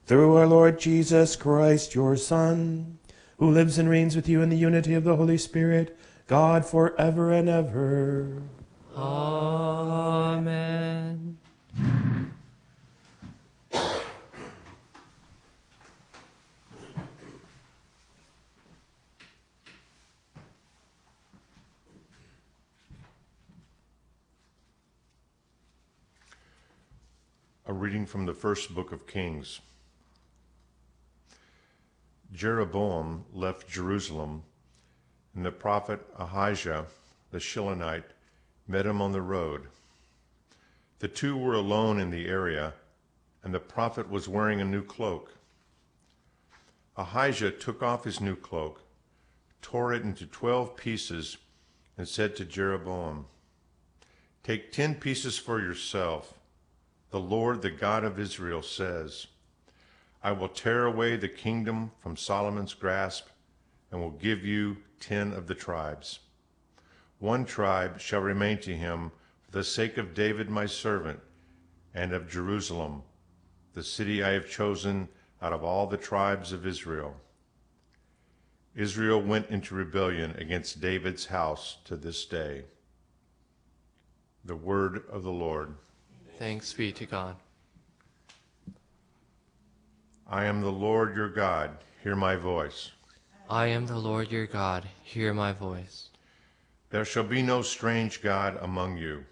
Through 0.07 0.35
our 0.35 0.47
Lord 0.47 0.79
Jesus 0.79 1.35
Christ, 1.35 1.93
your 1.93 2.17
Son, 2.17 2.97
who 3.37 3.51
lives 3.51 3.77
and 3.77 3.87
reigns 3.87 4.15
with 4.15 4.27
you 4.27 4.41
in 4.41 4.49
the 4.49 4.57
unity 4.57 4.95
of 4.95 5.03
the 5.03 5.15
Holy 5.15 5.37
Spirit, 5.37 5.95
God 6.25 6.65
forever 6.65 7.31
and 7.31 7.47
ever. 7.47 8.41
Amen. 8.95 10.17
A 27.69 27.73
reading 27.73 28.05
from 28.05 28.25
the 28.25 28.33
first 28.33 28.73
book 28.73 28.93
of 28.93 29.07
Kings. 29.07 29.59
Jeroboam 32.31 33.25
left 33.33 33.67
Jerusalem, 33.67 34.43
and 35.35 35.45
the 35.45 35.51
prophet 35.51 35.99
Ahijah 36.17 36.85
the 37.31 37.39
Shilonite 37.39 38.05
met 38.69 38.85
him 38.85 39.01
on 39.01 39.11
the 39.11 39.21
road. 39.21 39.63
The 40.99 41.09
two 41.09 41.35
were 41.35 41.55
alone 41.55 41.99
in 41.99 42.09
the 42.09 42.29
area, 42.29 42.73
and 43.43 43.53
the 43.53 43.59
prophet 43.59 44.09
was 44.09 44.29
wearing 44.29 44.61
a 44.61 44.65
new 44.65 44.81
cloak. 44.81 45.33
Ahijah 46.95 47.51
took 47.51 47.83
off 47.83 48.05
his 48.05 48.21
new 48.21 48.37
cloak, 48.37 48.81
tore 49.61 49.93
it 49.93 50.03
into 50.03 50.25
twelve 50.25 50.77
pieces, 50.77 51.35
and 51.97 52.07
said 52.07 52.33
to 52.37 52.45
Jeroboam, 52.45 53.25
Take 54.41 54.71
ten 54.71 54.95
pieces 54.95 55.37
for 55.37 55.59
yourself. 55.59 56.33
The 57.09 57.19
Lord, 57.19 57.61
the 57.61 57.71
God 57.71 58.03
of 58.03 58.19
Israel, 58.19 58.61
says, 58.61 59.27
I 60.21 60.31
will 60.33 60.49
tear 60.49 60.85
away 60.85 61.15
the 61.15 61.29
kingdom 61.29 61.91
from 61.99 62.17
Solomon's 62.17 62.73
grasp 62.73 63.27
and 63.91 64.01
will 64.01 64.11
give 64.11 64.43
you 64.43 64.77
ten 64.99 65.31
of 65.31 65.47
the 65.47 65.55
tribes. 65.55 66.19
One 67.19 67.45
tribe 67.45 67.99
shall 67.99 68.21
remain 68.21 68.59
to 68.59 68.75
him 68.75 69.11
for 69.43 69.51
the 69.51 69.63
sake 69.63 69.97
of 69.97 70.13
David 70.13 70.49
my 70.49 70.65
servant 70.65 71.19
and 71.93 72.13
of 72.13 72.29
Jerusalem, 72.29 73.03
the 73.73 73.83
city 73.83 74.23
I 74.23 74.31
have 74.31 74.49
chosen 74.49 75.07
out 75.41 75.53
of 75.53 75.63
all 75.63 75.87
the 75.87 75.97
tribes 75.97 76.51
of 76.51 76.67
Israel. 76.67 77.15
Israel 78.75 79.21
went 79.21 79.49
into 79.49 79.73
rebellion 79.73 80.35
against 80.37 80.81
David's 80.81 81.25
house 81.25 81.77
to 81.85 81.95
this 81.95 82.25
day. 82.25 82.65
The 84.45 84.55
word 84.55 85.03
of 85.09 85.23
the 85.23 85.31
Lord. 85.31 85.75
Thanks 86.37 86.71
be 86.71 86.91
to 86.91 87.05
God. 87.07 87.35
I 90.27 90.45
am 90.45 90.61
the 90.61 90.71
Lord 90.71 91.15
your 91.15 91.29
God. 91.29 91.71
Hear 92.03 92.15
my 92.15 92.35
voice. 92.35 92.91
I 93.49 93.67
am 93.67 93.87
the 93.87 93.97
Lord 93.97 94.31
your 94.31 94.45
God. 94.45 94.87
Hear 95.01 95.33
my 95.33 95.51
voice. 95.51 96.09
There 96.91 97.05
shall 97.05 97.23
be 97.23 97.41
no 97.41 97.63
strange 97.63 98.21
God 98.21 98.59
among 98.61 98.97
you, 98.97 99.25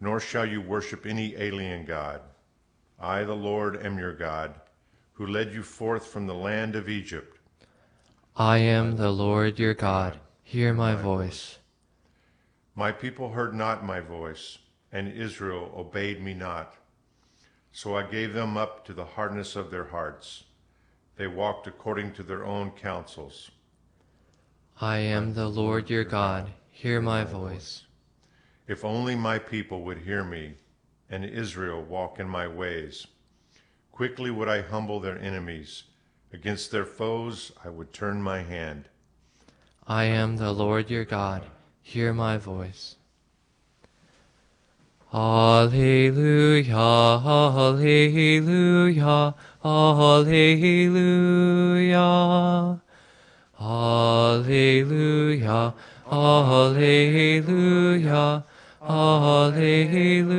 nor 0.00 0.20
shall 0.20 0.46
you 0.46 0.60
worship 0.60 1.06
any 1.06 1.34
alien 1.36 1.84
God. 1.84 2.20
I, 3.00 3.24
the 3.24 3.34
Lord, 3.34 3.84
am 3.84 3.98
your 3.98 4.14
God, 4.14 4.54
who 5.14 5.26
led 5.26 5.52
you 5.52 5.64
forth 5.64 6.06
from 6.06 6.28
the 6.28 6.34
land 6.34 6.76
of 6.76 6.88
Egypt. 6.88 7.38
I 8.36 8.58
am 8.58 8.96
the 8.96 9.10
Lord 9.10 9.58
your 9.58 9.74
God. 9.74 10.20
Hear 10.44 10.72
my 10.72 10.94
voice. 10.94 11.58
My 12.76 12.92
people 12.92 13.30
heard 13.30 13.54
not 13.54 13.84
my 13.84 13.98
voice, 13.98 14.58
and 14.92 15.12
Israel 15.12 15.72
obeyed 15.76 16.22
me 16.22 16.34
not. 16.34 16.74
So 17.72 17.96
I 17.96 18.02
gave 18.02 18.32
them 18.32 18.56
up 18.56 18.84
to 18.86 18.92
the 18.92 19.04
hardness 19.04 19.56
of 19.56 19.70
their 19.70 19.84
hearts. 19.84 20.44
They 21.16 21.26
walked 21.26 21.66
according 21.66 22.12
to 22.14 22.22
their 22.22 22.44
own 22.44 22.70
counsels. 22.70 23.50
I 24.80 24.98
am 24.98 25.34
the 25.34 25.48
Lord 25.48 25.90
your 25.90 26.04
God. 26.04 26.50
Hear 26.70 27.00
my 27.00 27.24
voice. 27.24 27.84
If 28.68 28.84
only 28.84 29.16
my 29.16 29.38
people 29.38 29.82
would 29.82 29.98
hear 29.98 30.22
me, 30.22 30.54
and 31.10 31.24
Israel 31.24 31.82
walk 31.82 32.20
in 32.20 32.28
my 32.28 32.46
ways. 32.46 33.06
Quickly 33.90 34.30
would 34.30 34.48
I 34.48 34.62
humble 34.62 35.00
their 35.00 35.18
enemies. 35.18 35.84
Against 36.32 36.70
their 36.70 36.84
foes 36.84 37.50
I 37.64 37.70
would 37.70 37.92
turn 37.92 38.22
my 38.22 38.42
hand. 38.42 38.88
I 39.86 40.04
am 40.04 40.36
the 40.36 40.52
Lord 40.52 40.90
your 40.90 41.04
God. 41.04 41.42
Hear 41.82 42.12
my 42.12 42.36
voice. 42.36 42.97
Alleluia, 45.12 47.20
Alleluia, 47.24 49.34
Alleluia. 49.64 51.28
Alleluia, 53.60 55.74
Alleluia, 56.12 58.44
Alleluia. 58.80 60.38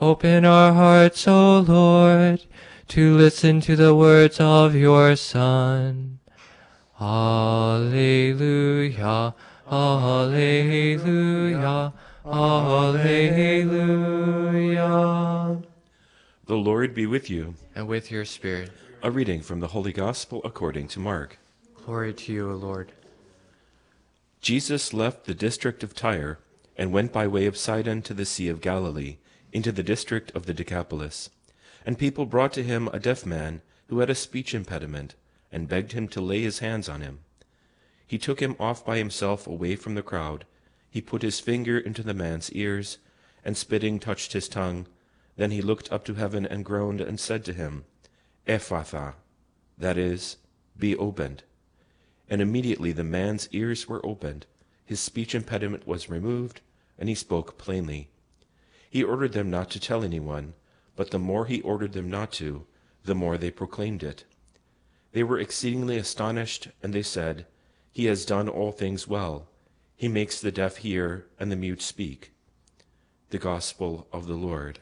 Open 0.00 0.44
our 0.44 0.72
hearts, 0.72 1.26
O 1.26 1.58
Lord, 1.60 2.44
to 2.88 3.16
listen 3.16 3.60
to 3.62 3.74
the 3.74 3.92
words 3.94 4.38
of 4.38 4.76
your 4.76 5.16
Son. 5.16 6.20
Alleluia, 7.00 7.74
Alleluia, 9.72 11.64
Alleluia. 12.26 13.22
The 16.44 16.56
Lord 16.56 16.92
be 16.94 17.06
with 17.06 17.30
you. 17.30 17.54
And 17.74 17.88
with 17.88 18.10
your 18.10 18.26
spirit. 18.26 18.70
A 19.02 19.10
reading 19.10 19.40
from 19.40 19.60
the 19.60 19.68
Holy 19.68 19.94
Gospel 19.94 20.42
according 20.44 20.88
to 20.88 21.00
Mark. 21.00 21.38
Glory 21.86 22.12
to 22.12 22.34
you, 22.34 22.50
O 22.50 22.54
Lord. 22.54 22.92
Jesus 24.42 24.92
left 24.92 25.24
the 25.24 25.32
district 25.32 25.82
of 25.82 25.94
Tyre 25.94 26.38
and 26.76 26.92
went 26.92 27.10
by 27.10 27.26
way 27.26 27.46
of 27.46 27.56
Sidon 27.56 28.02
to 28.02 28.12
the 28.12 28.26
Sea 28.26 28.48
of 28.48 28.60
Galilee, 28.60 29.16
into 29.54 29.72
the 29.72 29.82
district 29.82 30.30
of 30.32 30.44
the 30.44 30.52
Decapolis. 30.52 31.30
And 31.86 31.98
people 31.98 32.26
brought 32.26 32.52
to 32.52 32.62
him 32.62 32.90
a 32.92 33.00
deaf 33.00 33.24
man 33.24 33.62
who 33.86 34.00
had 34.00 34.10
a 34.10 34.14
speech 34.14 34.54
impediment, 34.54 35.14
and 35.50 35.66
begged 35.66 35.92
him 35.92 36.08
to 36.08 36.20
lay 36.20 36.42
his 36.42 36.58
hands 36.58 36.90
on 36.90 37.00
him. 37.00 37.20
He 38.06 38.18
took 38.18 38.40
him 38.40 38.56
off 38.58 38.84
by 38.84 38.98
himself 38.98 39.46
away 39.46 39.76
from 39.76 39.94
the 39.94 40.02
crowd. 40.02 40.44
He 40.90 41.00
put 41.00 41.22
his 41.22 41.40
finger 41.40 41.78
into 41.78 42.02
the 42.02 42.14
man's 42.14 42.52
ears, 42.52 42.98
and 43.44 43.56
spitting 43.56 43.98
touched 43.98 44.32
his 44.32 44.48
tongue. 44.48 44.86
Then 45.36 45.50
he 45.50 45.62
looked 45.62 45.90
up 45.90 46.04
to 46.06 46.14
heaven 46.14 46.44
and 46.44 46.64
groaned 46.64 47.00
and 47.00 47.18
said 47.18 47.44
to 47.46 47.52
him, 47.52 47.84
Ephphatha, 48.46 49.14
that 49.78 49.96
is, 49.96 50.36
be 50.78 50.96
opened. 50.96 51.42
And 52.28 52.40
immediately 52.40 52.92
the 52.92 53.04
man's 53.04 53.48
ears 53.52 53.88
were 53.88 54.04
opened, 54.04 54.46
his 54.84 55.00
speech 55.00 55.34
impediment 55.34 55.86
was 55.86 56.10
removed, 56.10 56.60
and 56.98 57.08
he 57.08 57.14
spoke 57.14 57.56
plainly. 57.56 58.10
He 58.90 59.02
ordered 59.02 59.32
them 59.32 59.48
not 59.48 59.70
to 59.70 59.80
tell 59.80 60.04
anyone, 60.04 60.54
but 60.96 61.10
the 61.10 61.18
more 61.18 61.46
he 61.46 61.62
ordered 61.62 61.92
them 61.92 62.10
not 62.10 62.32
to, 62.32 62.66
the 63.04 63.14
more 63.14 63.38
they 63.38 63.50
proclaimed 63.50 64.02
it. 64.02 64.24
They 65.12 65.22
were 65.22 65.38
exceedingly 65.38 65.96
astonished, 65.96 66.68
and 66.82 66.92
they 66.92 67.02
said, 67.02 67.46
He 67.92 68.06
has 68.06 68.24
done 68.24 68.48
all 68.48 68.72
things 68.72 69.06
well. 69.06 69.46
He 69.94 70.08
makes 70.08 70.40
the 70.40 70.50
deaf 70.50 70.78
hear 70.78 71.26
and 71.38 71.52
the 71.52 71.56
mute 71.56 71.82
speak. 71.82 72.32
The 73.28 73.38
Gospel 73.38 74.06
of 74.12 74.26
the 74.26 74.34
Lord. 74.34 74.78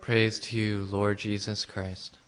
Praise 0.00 0.38
to 0.40 0.56
you, 0.56 0.88
Lord 0.90 1.18
Jesus 1.18 1.64
Christ. 1.64 2.18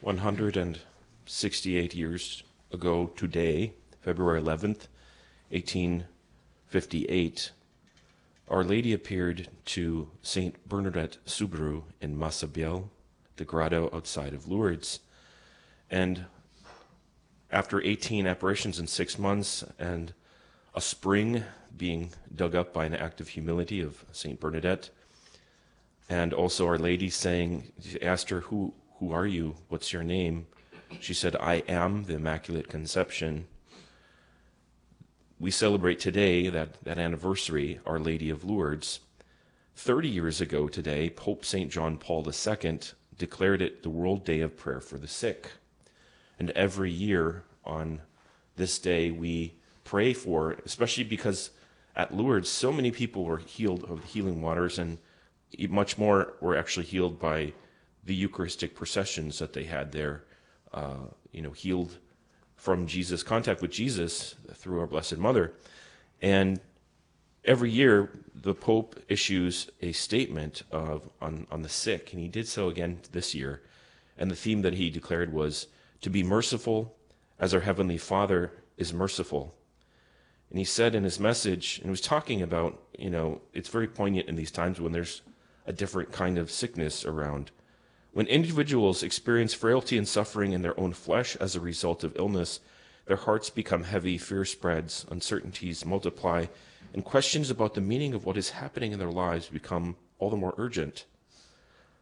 168 0.00 1.94
years 1.94 2.42
ago 2.72 3.10
today, 3.14 3.74
February 4.00 4.40
11th, 4.40 4.88
1858, 5.50 7.50
Our 8.48 8.64
Lady 8.64 8.94
appeared 8.94 9.48
to 9.66 10.08
Saint 10.22 10.66
Bernadette 10.66 11.18
Soubirous 11.26 11.82
in 12.00 12.18
Massabielle, 12.18 12.88
the 13.36 13.44
grotto 13.44 13.90
outside 13.92 14.32
of 14.32 14.48
Lourdes. 14.48 15.00
And 15.90 16.24
after 17.52 17.82
18 17.82 18.26
apparitions 18.26 18.78
in 18.78 18.86
six 18.86 19.18
months 19.18 19.64
and 19.78 20.12
a 20.74 20.80
spring 20.80 21.44
being 21.76 22.10
dug 22.34 22.54
up 22.54 22.72
by 22.72 22.84
an 22.84 22.94
act 22.94 23.20
of 23.20 23.28
humility 23.28 23.80
of 23.80 24.04
Saint 24.12 24.38
Bernadette, 24.40 24.90
and 26.08 26.32
also 26.32 26.66
Our 26.66 26.78
Lady 26.78 27.10
saying, 27.10 27.72
asked 28.02 28.30
her, 28.30 28.40
Who, 28.40 28.74
who 28.98 29.12
are 29.12 29.26
you? 29.26 29.56
What's 29.68 29.92
your 29.92 30.02
name? 30.02 30.46
She 31.00 31.14
said, 31.14 31.36
I 31.36 31.62
am 31.68 32.04
the 32.04 32.16
Immaculate 32.16 32.68
Conception. 32.68 33.46
We 35.38 35.50
celebrate 35.50 36.00
today 36.00 36.48
that, 36.48 36.82
that 36.84 36.98
anniversary, 36.98 37.80
Our 37.86 37.98
Lady 37.98 38.28
of 38.28 38.44
Lourdes. 38.44 39.00
30 39.76 40.08
years 40.08 40.40
ago 40.40 40.68
today, 40.68 41.08
Pope 41.08 41.44
St. 41.44 41.70
John 41.70 41.96
Paul 41.96 42.26
II 42.28 42.80
declared 43.16 43.62
it 43.62 43.82
the 43.82 43.90
World 43.90 44.24
Day 44.24 44.40
of 44.40 44.56
Prayer 44.56 44.80
for 44.80 44.98
the 44.98 45.08
Sick. 45.08 45.50
And 46.40 46.50
every 46.52 46.90
year 46.90 47.44
on 47.66 48.00
this 48.56 48.78
day, 48.78 49.10
we 49.10 49.54
pray 49.84 50.14
for, 50.14 50.56
especially 50.64 51.04
because 51.04 51.50
at 51.94 52.14
Lourdes, 52.14 52.48
so 52.48 52.72
many 52.72 52.90
people 52.90 53.24
were 53.24 53.36
healed 53.36 53.84
of 53.84 54.00
the 54.00 54.06
healing 54.06 54.40
waters, 54.40 54.78
and 54.78 54.96
much 55.68 55.98
more 55.98 56.32
were 56.40 56.56
actually 56.56 56.86
healed 56.86 57.20
by 57.20 57.52
the 58.04 58.14
Eucharistic 58.14 58.74
processions 58.74 59.38
that 59.38 59.52
they 59.52 59.64
had 59.64 59.92
there, 59.92 60.24
uh, 60.72 61.08
you 61.30 61.42
know, 61.42 61.50
healed 61.50 61.98
from 62.56 62.86
Jesus, 62.86 63.22
contact 63.22 63.60
with 63.60 63.70
Jesus 63.70 64.34
through 64.54 64.80
our 64.80 64.86
Blessed 64.86 65.18
Mother. 65.18 65.52
And 66.22 66.58
every 67.44 67.70
year, 67.70 68.10
the 68.34 68.54
Pope 68.54 68.98
issues 69.08 69.68
a 69.82 69.92
statement 69.92 70.62
of, 70.72 71.10
on, 71.20 71.46
on 71.50 71.60
the 71.60 71.68
sick, 71.68 72.14
and 72.14 72.22
he 72.22 72.28
did 72.28 72.48
so 72.48 72.68
again 72.68 73.00
this 73.12 73.34
year. 73.34 73.60
And 74.16 74.30
the 74.30 74.36
theme 74.36 74.62
that 74.62 74.74
he 74.74 74.88
declared 74.88 75.34
was 75.34 75.66
to 76.00 76.10
be 76.10 76.22
merciful 76.22 76.96
as 77.38 77.54
our 77.54 77.60
Heavenly 77.60 77.98
Father 77.98 78.52
is 78.76 78.92
merciful. 78.92 79.54
And 80.50 80.58
he 80.58 80.64
said 80.64 80.94
in 80.94 81.04
his 81.04 81.20
message, 81.20 81.76
and 81.78 81.86
he 81.86 81.90
was 81.90 82.00
talking 82.00 82.42
about, 82.42 82.80
you 82.98 83.10
know, 83.10 83.40
it's 83.52 83.68
very 83.68 83.86
poignant 83.86 84.28
in 84.28 84.36
these 84.36 84.50
times 84.50 84.80
when 84.80 84.92
there's 84.92 85.22
a 85.66 85.72
different 85.72 86.10
kind 86.10 86.38
of 86.38 86.50
sickness 86.50 87.04
around. 87.04 87.50
When 88.12 88.26
individuals 88.26 89.04
experience 89.04 89.54
frailty 89.54 89.96
and 89.96 90.08
suffering 90.08 90.52
in 90.52 90.62
their 90.62 90.78
own 90.78 90.92
flesh 90.92 91.36
as 91.36 91.54
a 91.54 91.60
result 91.60 92.02
of 92.02 92.16
illness, 92.16 92.58
their 93.06 93.16
hearts 93.16 93.50
become 93.50 93.84
heavy, 93.84 94.18
fear 94.18 94.44
spreads, 94.44 95.06
uncertainties 95.10 95.86
multiply, 95.86 96.46
and 96.92 97.04
questions 97.04 97.50
about 97.50 97.74
the 97.74 97.80
meaning 97.80 98.14
of 98.14 98.24
what 98.24 98.36
is 98.36 98.50
happening 98.50 98.92
in 98.92 98.98
their 98.98 99.12
lives 99.12 99.48
become 99.48 99.96
all 100.18 100.30
the 100.30 100.36
more 100.36 100.54
urgent. 100.58 101.04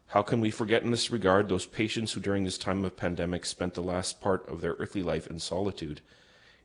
How 0.09 0.23
can 0.23 0.41
we 0.41 0.49
forget 0.49 0.81
in 0.81 0.89
this 0.89 1.11
regard 1.11 1.47
those 1.49 1.67
patients 1.67 2.13
who 2.13 2.19
during 2.19 2.43
this 2.43 2.57
time 2.57 2.83
of 2.83 2.97
pandemic 2.97 3.45
spent 3.45 3.75
the 3.75 3.83
last 3.83 4.19
part 4.19 4.47
of 4.49 4.59
their 4.59 4.75
earthly 4.79 5.03
life 5.03 5.27
in 5.27 5.37
solitude, 5.37 6.01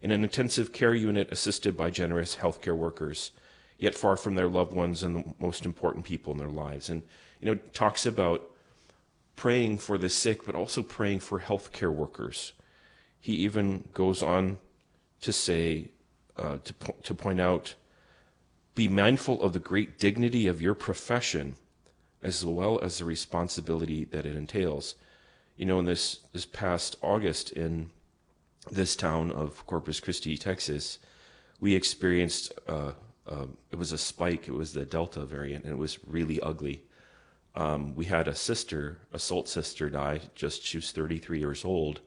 in 0.01 0.11
an 0.11 0.25
intensive 0.25 0.73
care 0.73 0.95
unit 0.95 1.31
assisted 1.31 1.77
by 1.77 1.91
generous 1.91 2.37
healthcare 2.37 2.75
workers, 2.75 3.33
yet 3.79 3.95
far 3.95 4.17
from 4.17 4.35
their 4.35 4.49
loved 4.49 4.73
ones 4.73 5.03
and 5.03 5.17
the 5.17 5.25
most 5.39 5.67
important 5.67 6.07
people 6.07 6.33
in 6.33 6.39
their 6.39 6.49
lives? 6.49 6.89
And 6.89 7.03
you 7.39 7.51
know, 7.51 7.61
talks 7.75 8.07
about 8.07 8.51
praying 9.37 9.77
for 9.77 9.99
the 9.99 10.09
sick, 10.09 10.47
but 10.47 10.55
also 10.55 10.83
praying 10.83 11.21
for 11.21 11.41
healthcare 11.41 11.93
workers. 11.93 12.55
He 13.21 13.35
even 13.35 13.87
goes 13.93 14.23
on 14.23 14.57
to 15.21 15.35
say, 15.35 15.91
uh, 16.39 16.57
to, 16.65 16.73
po- 16.73 16.97
to 17.03 17.15
point 17.15 17.43
out, 17.43 17.75
be 18.75 18.89
mindful 18.89 19.43
of 19.43 19.53
the 19.53 19.59
great 19.59 19.99
dignity 19.99 20.47
of 20.47 20.63
your 20.63 20.75
profession 20.75 21.57
as 22.25 22.45
well 22.45 22.81
as 22.81 22.99
the 22.99 23.05
responsibility 23.05 24.05
that 24.07 24.25
it 24.25 24.35
entails. 24.35 24.95
You 25.57 25.67
know, 25.67 25.79
in 25.79 25.85
this, 25.85 26.21
this 26.33 26.47
past 26.47 26.97
August 27.03 27.53
in 27.53 27.91
this 28.73 28.97
town 28.97 29.31
of 29.31 29.65
Corpus 29.67 30.01
Christi, 30.01 30.39
Texas, 30.39 30.99
we 31.61 31.75
experienced, 31.75 32.53
uh, 32.67 32.93
uh, 33.29 33.47
it 33.71 33.79
was 33.79 33.93
a 33.93 33.99
spike, 33.99 34.49
it 34.49 34.55
was 34.55 34.73
the 34.73 34.87
Delta 34.87 35.25
variant, 35.27 35.65
and 35.65 35.73
it 35.75 35.79
was 35.79 35.99
really 36.07 36.41
ugly. 36.41 36.83
Um, 37.55 37.95
we 37.95 38.07
had 38.07 38.27
a 38.27 38.35
sister, 38.35 38.99
assault 39.13 39.49
sister, 39.49 39.91
die. 39.91 40.21
Just 40.35 40.65
she 40.65 40.79
was 40.79 40.91
33 40.91 41.39
years 41.39 41.65
old, 41.65 42.01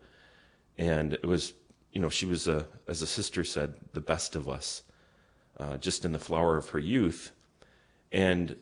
and 0.77 1.13
it 1.13 1.25
was, 1.25 1.53
you 1.93 2.01
know, 2.01 2.09
she 2.09 2.25
was 2.25 2.47
a, 2.47 2.65
as 2.87 3.01
a 3.03 3.07
sister 3.07 3.43
said, 3.43 3.75
the 3.93 4.01
best 4.01 4.35
of 4.35 4.49
us, 4.49 4.81
uh, 5.59 5.77
just 5.77 6.05
in 6.05 6.11
the 6.11 6.19
flower 6.19 6.57
of 6.57 6.69
her 6.69 6.79
youth. 6.79 7.31
And 8.11 8.57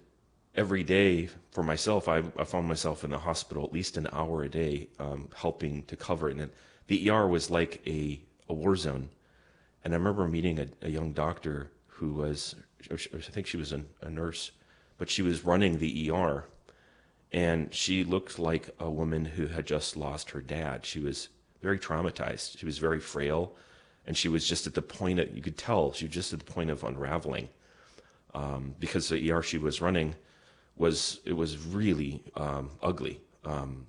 every 0.55 0.83
day 0.83 1.29
for 1.51 1.63
myself, 1.63 2.07
I, 2.07 2.23
I 2.37 2.43
found 2.43 2.67
myself 2.67 3.03
in 3.03 3.11
the 3.11 3.19
hospital 3.19 3.63
at 3.63 3.73
least 3.73 3.97
an 3.97 4.07
hour 4.11 4.43
a 4.43 4.49
day, 4.49 4.87
um, 4.99 5.29
helping 5.35 5.83
to 5.83 5.95
cover 5.95 6.29
it. 6.29 6.37
And 6.37 6.49
the 6.87 7.09
ER 7.09 7.27
was 7.27 7.49
like 7.49 7.81
a, 7.87 8.19
a 8.49 8.53
war 8.53 8.75
zone. 8.75 9.09
And 9.83 9.93
I 9.93 9.97
remember 9.97 10.27
meeting 10.27 10.59
a, 10.59 10.67
a 10.81 10.89
young 10.89 11.13
doctor 11.13 11.71
who 11.87 12.13
was, 12.13 12.55
I 12.91 12.97
think 12.97 13.47
she 13.47 13.57
was 13.57 13.71
a, 13.71 13.81
a 14.01 14.09
nurse, 14.09 14.51
but 14.97 15.09
she 15.09 15.21
was 15.21 15.45
running 15.45 15.77
the 15.77 16.11
ER 16.11 16.45
and 17.31 17.73
she 17.73 18.03
looked 18.03 18.39
like 18.39 18.69
a 18.79 18.89
woman 18.89 19.25
who 19.25 19.47
had 19.47 19.65
just 19.65 19.97
lost 19.97 20.31
her 20.31 20.41
dad. 20.41 20.85
She 20.85 20.99
was 20.99 21.29
very 21.61 21.77
traumatized. 21.77 22.57
She 22.57 22.65
was 22.65 22.77
very 22.77 22.99
frail, 22.99 23.55
and 24.07 24.15
she 24.15 24.29
was 24.29 24.47
just 24.47 24.67
at 24.67 24.73
the 24.73 24.81
point 24.81 25.17
that 25.17 25.35
you 25.35 25.41
could 25.41 25.57
tell 25.57 25.91
she 25.91 26.05
was 26.05 26.13
just 26.13 26.31
at 26.31 26.39
the 26.39 26.45
point 26.45 26.69
of 26.69 26.83
unraveling, 26.83 27.49
um, 28.33 28.75
because 28.79 29.09
the 29.09 29.31
ER 29.31 29.41
she 29.41 29.57
was 29.57 29.81
running 29.81 30.15
was 30.77 31.19
it 31.25 31.33
was 31.33 31.57
really 31.65 32.23
um, 32.35 32.71
ugly. 32.81 33.21
Um, 33.43 33.87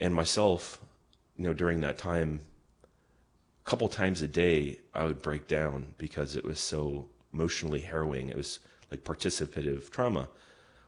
and 0.00 0.14
myself, 0.14 0.80
you 1.36 1.44
know, 1.44 1.54
during 1.54 1.80
that 1.80 1.98
time, 1.98 2.40
a 3.64 3.70
couple 3.70 3.88
times 3.88 4.22
a 4.22 4.28
day, 4.28 4.78
I 4.94 5.04
would 5.04 5.22
break 5.22 5.48
down 5.48 5.94
because 5.98 6.36
it 6.36 6.44
was 6.44 6.60
so 6.60 7.08
emotionally 7.32 7.80
harrowing. 7.80 8.28
It 8.28 8.36
was 8.36 8.60
like 8.90 9.04
participative 9.04 9.90
trauma. 9.90 10.28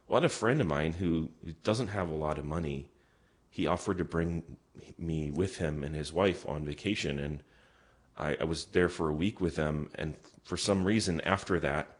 Well, 0.07 0.17
I 0.17 0.21
had 0.21 0.25
a 0.25 0.29
friend 0.29 0.61
of 0.61 0.67
mine 0.67 0.93
who 0.93 1.29
doesn't 1.63 1.87
have 1.87 2.09
a 2.09 2.15
lot 2.15 2.37
of 2.37 2.45
money. 2.45 2.89
He 3.49 3.67
offered 3.67 3.97
to 3.97 4.05
bring 4.05 4.43
me 4.97 5.31
with 5.31 5.57
him 5.57 5.83
and 5.83 5.95
his 5.95 6.13
wife 6.13 6.47
on 6.47 6.63
vacation, 6.63 7.19
and 7.19 7.43
I, 8.17 8.37
I 8.39 8.43
was 8.43 8.65
there 8.65 8.89
for 8.89 9.09
a 9.09 9.13
week 9.13 9.41
with 9.41 9.55
them. 9.55 9.89
And 9.95 10.15
for 10.43 10.55
some 10.55 10.85
reason, 10.85 11.19
after 11.21 11.59
that, 11.59 11.97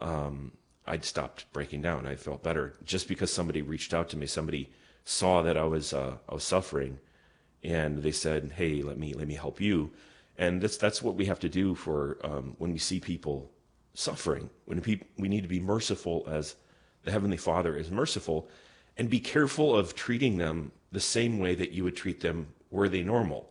um, 0.00 0.52
I'd 0.86 1.04
stopped 1.04 1.50
breaking 1.52 1.82
down. 1.82 2.06
I 2.06 2.14
felt 2.16 2.42
better 2.42 2.74
just 2.84 3.08
because 3.08 3.32
somebody 3.32 3.62
reached 3.62 3.92
out 3.92 4.08
to 4.10 4.16
me. 4.16 4.26
Somebody 4.26 4.70
saw 5.04 5.42
that 5.42 5.56
I 5.56 5.64
was 5.64 5.92
uh, 5.92 6.16
I 6.28 6.34
was 6.34 6.44
suffering, 6.44 6.98
and 7.62 8.02
they 8.02 8.12
said, 8.12 8.52
"Hey, 8.56 8.82
let 8.82 8.98
me 8.98 9.14
let 9.14 9.26
me 9.26 9.34
help 9.34 9.60
you." 9.60 9.90
And 10.38 10.60
that's 10.60 10.76
that's 10.76 11.02
what 11.02 11.16
we 11.16 11.26
have 11.26 11.40
to 11.40 11.48
do 11.48 11.74
for 11.74 12.18
um, 12.22 12.54
when 12.58 12.72
we 12.72 12.78
see 12.78 13.00
people 13.00 13.50
suffering. 13.94 14.50
When 14.66 14.80
pe- 14.80 15.00
we 15.18 15.28
need 15.28 15.42
to 15.42 15.48
be 15.48 15.60
merciful 15.60 16.24
as 16.28 16.56
the 17.04 17.10
Heavenly 17.10 17.36
Father 17.36 17.76
is 17.76 17.90
merciful, 17.90 18.48
and 18.96 19.10
be 19.10 19.20
careful 19.20 19.76
of 19.76 19.94
treating 19.94 20.38
them 20.38 20.72
the 20.92 21.00
same 21.00 21.38
way 21.38 21.54
that 21.54 21.72
you 21.72 21.84
would 21.84 21.96
treat 21.96 22.20
them 22.20 22.48
were 22.70 22.88
they 22.88 23.02
normal. 23.02 23.50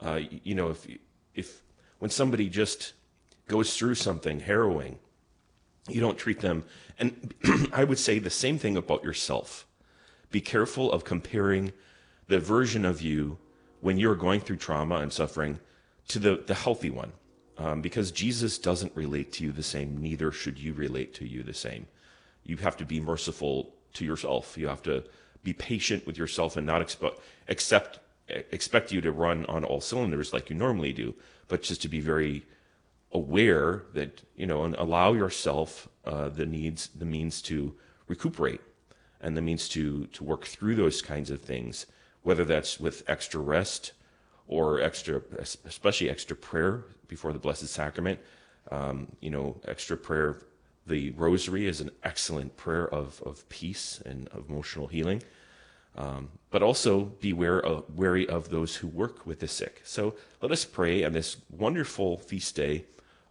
Uh, 0.00 0.20
you 0.42 0.54
know, 0.54 0.70
if 0.70 0.86
if 1.34 1.62
when 1.98 2.10
somebody 2.10 2.48
just 2.48 2.92
goes 3.48 3.76
through 3.76 3.94
something 3.94 4.40
harrowing, 4.40 4.98
you 5.88 6.00
don't 6.00 6.18
treat 6.18 6.40
them. 6.40 6.64
And 6.98 7.34
I 7.72 7.84
would 7.84 7.98
say 7.98 8.18
the 8.18 8.30
same 8.30 8.58
thing 8.58 8.76
about 8.76 9.04
yourself. 9.04 9.66
Be 10.30 10.40
careful 10.40 10.90
of 10.92 11.04
comparing 11.04 11.72
the 12.28 12.38
version 12.38 12.84
of 12.84 13.02
you 13.02 13.38
when 13.80 13.98
you're 13.98 14.14
going 14.14 14.40
through 14.40 14.56
trauma 14.56 14.96
and 14.96 15.12
suffering 15.12 15.60
to 16.08 16.18
the, 16.18 16.42
the 16.46 16.54
healthy 16.54 16.90
one. 16.90 17.12
Um, 17.56 17.82
because 17.82 18.10
Jesus 18.10 18.58
doesn't 18.58 18.96
relate 18.96 19.32
to 19.34 19.44
you 19.44 19.52
the 19.52 19.62
same, 19.62 20.00
neither 20.00 20.32
should 20.32 20.58
you 20.58 20.72
relate 20.72 21.14
to 21.14 21.26
you 21.26 21.44
the 21.44 21.54
same 21.54 21.86
you 22.44 22.58
have 22.58 22.76
to 22.76 22.84
be 22.84 23.00
merciful 23.00 23.74
to 23.94 24.04
yourself. 24.04 24.56
You 24.56 24.68
have 24.68 24.82
to 24.82 25.04
be 25.42 25.52
patient 25.52 26.06
with 26.06 26.16
yourself 26.16 26.56
and 26.56 26.66
not 26.66 26.82
expe- 26.82 27.18
accept 27.48 28.00
expect 28.28 28.90
you 28.90 29.02
to 29.02 29.12
run 29.12 29.44
on 29.46 29.64
all 29.64 29.82
cylinders 29.82 30.32
like 30.32 30.48
you 30.48 30.56
normally 30.56 30.94
do, 30.94 31.14
but 31.46 31.60
just 31.60 31.82
to 31.82 31.88
be 31.88 32.00
very 32.00 32.42
aware 33.14 33.84
that 33.94 34.22
you 34.34 34.46
know 34.46 34.64
and 34.64 34.74
allow 34.74 35.12
yourself 35.12 35.88
uh, 36.04 36.28
the 36.28 36.44
needs, 36.44 36.88
the 36.88 37.04
means 37.04 37.40
to 37.42 37.74
recuperate, 38.08 38.60
and 39.20 39.36
the 39.36 39.42
means 39.42 39.68
to 39.70 40.06
to 40.08 40.24
work 40.24 40.44
through 40.44 40.74
those 40.74 41.00
kinds 41.00 41.30
of 41.30 41.40
things, 41.40 41.86
whether 42.22 42.44
that's 42.44 42.78
with 42.78 43.02
extra 43.06 43.40
rest 43.40 43.92
or 44.46 44.80
extra, 44.80 45.22
especially 45.64 46.10
extra 46.10 46.36
prayer 46.36 46.84
before 47.08 47.32
the 47.32 47.38
Blessed 47.38 47.68
Sacrament. 47.68 48.18
Um, 48.70 49.08
you 49.20 49.30
know, 49.30 49.60
extra 49.66 49.96
prayer 49.96 50.40
the 50.86 51.10
rosary 51.12 51.66
is 51.66 51.80
an 51.80 51.90
excellent 52.02 52.56
prayer 52.56 52.86
of, 52.88 53.22
of 53.24 53.48
peace 53.48 54.02
and 54.04 54.28
of 54.28 54.48
emotional 54.48 54.86
healing. 54.86 55.22
Um, 55.96 56.30
but 56.50 56.62
also 56.62 57.04
beware 57.04 57.60
of, 57.60 57.84
wary 57.96 58.28
of 58.28 58.48
those 58.48 58.76
who 58.76 58.88
work 58.88 59.24
with 59.26 59.38
the 59.40 59.48
sick. 59.48 59.80
So 59.84 60.16
let 60.42 60.50
us 60.50 60.64
pray 60.64 61.04
on 61.04 61.12
this 61.12 61.36
wonderful 61.50 62.18
feast 62.18 62.56
day 62.56 62.84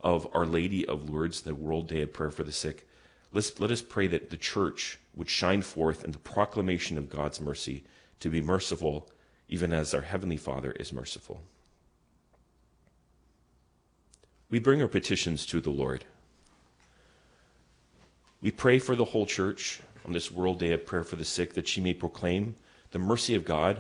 of 0.03 0.27
Our 0.34 0.45
Lady 0.45 0.85
of 0.85 1.09
Lourdes, 1.09 1.41
the 1.41 1.55
World 1.55 1.88
Day 1.88 2.01
of 2.01 2.13
Prayer 2.13 2.31
for 2.31 2.43
the 2.43 2.51
Sick. 2.51 2.88
Let's, 3.31 3.59
let 3.59 3.71
us 3.71 3.81
pray 3.81 4.07
that 4.07 4.30
the 4.30 4.38
church 4.38 4.99
would 5.15 5.30
shine 5.30 5.61
forth 5.61 6.03
in 6.03 6.11
the 6.11 6.19
proclamation 6.19 6.97
of 6.97 7.09
God's 7.09 7.39
mercy 7.41 7.84
to 8.19 8.30
be 8.30 8.41
merciful, 8.41 9.09
even 9.47 9.73
as 9.73 9.93
our 9.93 10.01
Heavenly 10.01 10.38
Father 10.38 10.71
is 10.73 10.93
merciful. 10.93 11.41
We 14.49 14.59
bring 14.59 14.81
our 14.81 14.88
petitions 14.88 15.45
to 15.47 15.61
the 15.61 15.71
Lord. 15.71 16.05
We 18.41 18.51
pray 18.51 18.77
for 18.77 18.95
the 18.95 19.05
whole 19.05 19.25
church 19.25 19.80
on 20.05 20.13
this 20.13 20.31
World 20.31 20.59
Day 20.59 20.73
of 20.73 20.85
Prayer 20.85 21.03
for 21.03 21.15
the 21.15 21.25
Sick 21.25 21.53
that 21.53 21.67
she 21.67 21.81
may 21.81 21.93
proclaim 21.93 22.55
the 22.91 22.99
mercy 22.99 23.34
of 23.34 23.45
God 23.45 23.80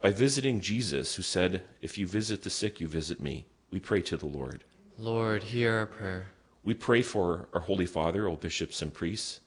by 0.00 0.10
visiting 0.10 0.60
Jesus, 0.60 1.14
who 1.14 1.22
said, 1.22 1.62
If 1.80 1.96
you 1.96 2.06
visit 2.06 2.42
the 2.42 2.50
sick, 2.50 2.78
you 2.78 2.86
visit 2.86 3.20
me. 3.20 3.46
We 3.70 3.80
pray 3.80 4.02
to 4.02 4.18
the 4.18 4.26
Lord. 4.26 4.62
Lord, 4.98 5.42
hear 5.42 5.74
our 5.74 5.86
prayer. 5.86 6.26
We 6.62 6.74
pray 6.74 7.02
for 7.02 7.48
our 7.52 7.60
Holy 7.60 7.86
Father, 7.86 8.28
all 8.28 8.36
bishops 8.36 8.80
and 8.80 8.94
priests, 8.94 9.40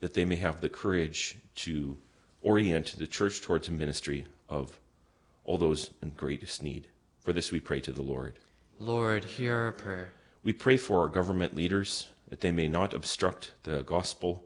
that 0.00 0.12
they 0.12 0.24
may 0.24 0.36
have 0.36 0.60
the 0.60 0.68
courage 0.68 1.38
to 1.56 1.96
orient 2.42 2.98
the 2.98 3.06
church 3.06 3.40
towards 3.40 3.68
a 3.68 3.72
ministry 3.72 4.26
of 4.48 4.78
all 5.44 5.56
those 5.56 5.90
in 6.02 6.10
greatest 6.10 6.62
need. 6.62 6.88
For 7.20 7.32
this 7.32 7.50
we 7.50 7.58
pray 7.58 7.80
to 7.80 7.92
the 7.92 8.02
Lord. 8.02 8.38
Lord, 8.78 9.24
hear 9.24 9.56
our 9.56 9.72
prayer. 9.72 10.12
We 10.44 10.52
pray 10.52 10.76
for 10.76 11.00
our 11.00 11.08
government 11.08 11.56
leaders, 11.56 12.08
that 12.28 12.40
they 12.40 12.52
may 12.52 12.68
not 12.68 12.94
obstruct 12.94 13.52
the 13.62 13.82
gospel 13.82 14.44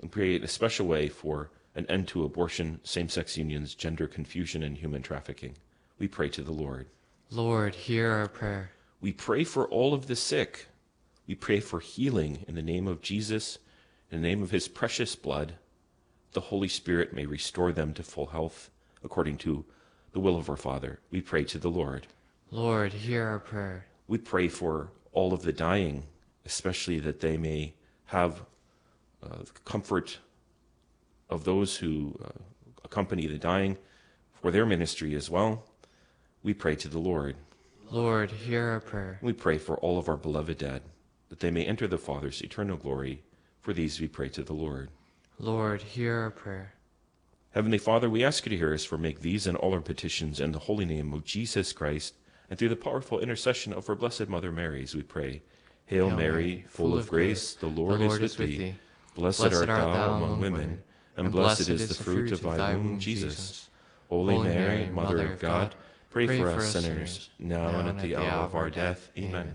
and 0.00 0.10
create 0.10 0.42
a 0.42 0.48
special 0.48 0.86
way 0.86 1.08
for 1.08 1.50
an 1.76 1.86
end 1.86 2.08
to 2.08 2.24
abortion, 2.24 2.80
same 2.82 3.08
sex 3.08 3.36
unions, 3.36 3.74
gender 3.74 4.08
confusion, 4.08 4.62
and 4.62 4.76
human 4.76 5.02
trafficking. 5.02 5.54
We 5.98 6.08
pray 6.08 6.28
to 6.30 6.42
the 6.42 6.52
Lord. 6.52 6.88
Lord, 7.30 7.74
hear 7.74 8.10
our 8.10 8.28
prayer. 8.28 8.72
We 9.00 9.12
pray 9.12 9.44
for 9.44 9.66
all 9.68 9.94
of 9.94 10.06
the 10.06 10.16
sick. 10.16 10.66
We 11.26 11.34
pray 11.34 11.60
for 11.60 11.80
healing 11.80 12.44
in 12.46 12.54
the 12.54 12.62
name 12.62 12.86
of 12.86 13.00
Jesus, 13.00 13.58
in 14.10 14.20
the 14.20 14.28
name 14.28 14.42
of 14.42 14.50
his 14.50 14.68
precious 14.68 15.16
blood. 15.16 15.54
The 16.32 16.40
Holy 16.40 16.68
Spirit 16.68 17.12
may 17.12 17.26
restore 17.26 17.72
them 17.72 17.94
to 17.94 18.02
full 18.02 18.26
health 18.26 18.70
according 19.02 19.38
to 19.38 19.64
the 20.12 20.20
will 20.20 20.36
of 20.36 20.50
our 20.50 20.56
Father. 20.56 21.00
We 21.10 21.20
pray 21.20 21.44
to 21.44 21.58
the 21.58 21.70
Lord. 21.70 22.06
Lord, 22.50 22.92
hear 22.92 23.26
our 23.26 23.38
prayer. 23.38 23.86
We 24.06 24.18
pray 24.18 24.48
for 24.48 24.90
all 25.12 25.32
of 25.32 25.42
the 25.42 25.52
dying 25.52 26.04
especially 26.44 26.98
that 27.00 27.20
they 27.20 27.36
may 27.36 27.74
have 28.06 28.42
uh, 29.22 29.38
comfort 29.64 30.18
of 31.28 31.44
those 31.44 31.76
who 31.76 32.18
uh, 32.24 32.28
accompany 32.84 33.26
the 33.26 33.38
dying 33.38 33.76
for 34.40 34.50
their 34.50 34.66
ministry 34.66 35.14
as 35.14 35.30
well. 35.30 35.64
We 36.42 36.54
pray 36.54 36.74
to 36.76 36.88
the 36.88 36.98
Lord. 36.98 37.36
Lord, 37.90 38.30
hear 38.30 38.68
our 38.68 38.80
prayer. 38.80 39.18
We 39.20 39.32
pray 39.32 39.58
for 39.58 39.76
all 39.78 39.98
of 39.98 40.08
our 40.08 40.16
beloved 40.16 40.58
dead, 40.58 40.82
that 41.28 41.40
they 41.40 41.50
may 41.50 41.64
enter 41.64 41.88
the 41.88 41.98
Father's 41.98 42.40
eternal 42.40 42.76
glory. 42.76 43.22
For 43.60 43.72
these 43.72 44.00
we 44.00 44.06
pray 44.06 44.28
to 44.30 44.42
the 44.42 44.52
Lord. 44.52 44.90
Lord, 45.38 45.82
hear 45.82 46.16
our 46.20 46.30
prayer. 46.30 46.74
Heavenly 47.50 47.78
Father, 47.78 48.08
we 48.08 48.24
ask 48.24 48.46
you 48.46 48.50
to 48.50 48.56
hear 48.56 48.72
us 48.72 48.84
for 48.84 48.96
make 48.96 49.20
these 49.20 49.48
and 49.48 49.56
all 49.56 49.74
our 49.74 49.80
petitions 49.80 50.38
in 50.38 50.52
the 50.52 50.60
holy 50.60 50.84
name 50.84 51.12
of 51.12 51.24
Jesus 51.24 51.72
Christ, 51.72 52.14
and 52.48 52.56
through 52.58 52.68
the 52.68 52.76
powerful 52.76 53.18
intercession 53.18 53.72
of 53.72 53.88
our 53.88 53.96
Blessed 53.96 54.28
Mother 54.28 54.52
Mary, 54.52 54.84
as 54.84 54.94
we 54.94 55.02
pray. 55.02 55.42
Hail, 55.86 56.10
Mary, 56.10 56.64
full 56.68 56.96
of 56.96 57.08
grace, 57.08 57.54
the 57.54 57.66
Lord, 57.66 57.98
the 58.00 58.06
Lord 58.06 58.22
is, 58.22 58.38
with 58.38 58.48
thee. 58.48 58.74
Blessed, 59.16 59.40
Blessed 59.40 59.54
art 59.56 59.66
thou 59.66 60.14
among 60.14 60.40
women, 60.40 60.80
and 61.16 61.32
blessed 61.32 61.68
is 61.68 61.88
the 61.88 62.04
fruit 62.04 62.30
of 62.30 62.42
thy 62.42 62.76
womb, 62.76 63.00
Jesus. 63.00 63.68
Holy 64.08 64.38
Mary, 64.38 64.88
Mother 64.90 65.32
of 65.32 65.40
God, 65.40 65.74
pray 66.10 66.26
for 66.26 66.50
us 66.50 66.72
sinners, 66.72 67.30
now 67.38 67.68
and 67.68 67.88
at 67.88 68.00
the 68.00 68.16
hour 68.16 68.44
of 68.44 68.54
our 68.54 68.68
death. 68.68 69.10
Amen. 69.16 69.54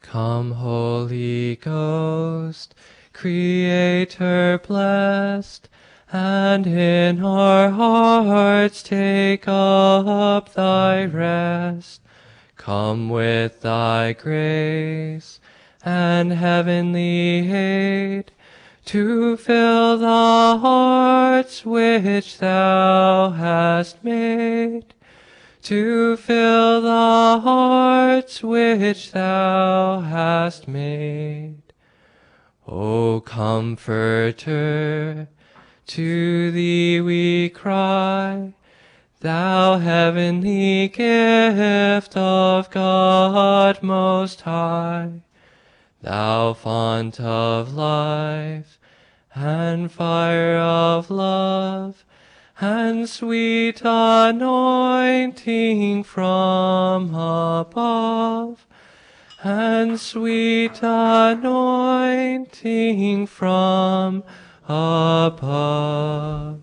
Come, 0.00 0.52
Holy 0.52 1.56
Ghost, 1.56 2.74
Creator 3.12 4.60
blessed, 4.66 5.68
and 6.12 6.66
in 6.66 7.24
our 7.24 7.70
hearts 7.70 8.82
take 8.82 9.48
up 9.48 10.54
thy 10.54 11.04
rest. 11.04 12.00
Come 12.56 13.08
with 13.08 13.60
thy 13.62 14.12
grace 14.12 15.40
and 15.84 16.32
heavenly 16.32 17.52
aid 17.52 18.30
to 18.86 19.36
fill 19.36 19.98
the 19.98 20.58
hearts 20.60 21.64
which 21.64 22.38
thou 22.38 23.30
hast 23.30 24.02
made 24.04 24.94
to 25.64 26.14
fill 26.18 26.82
the 26.82 27.40
hearts 27.40 28.42
which 28.42 29.12
thou 29.12 30.00
hast 30.00 30.68
made. 30.68 31.62
O 32.68 33.22
Comforter, 33.22 35.28
to 35.86 36.50
thee 36.50 37.00
we 37.00 37.48
cry, 37.48 38.52
thou 39.20 39.78
heavenly 39.78 40.88
gift 40.88 42.14
of 42.14 42.70
God 42.70 43.82
most 43.82 44.42
high, 44.42 45.22
thou 46.04 46.52
font 46.52 47.18
of 47.18 47.74
life 47.74 48.78
and 49.34 49.90
fire 49.90 50.58
of 50.58 51.10
love, 51.10 52.04
and 52.60 53.08
sweet 53.08 53.80
anointing 53.82 54.44
from 56.04 57.14
above, 57.14 58.66
and 59.42 59.98
sweet 59.98 60.78
anointing 60.82 62.06
from 63.26 64.22
above. 64.68 66.60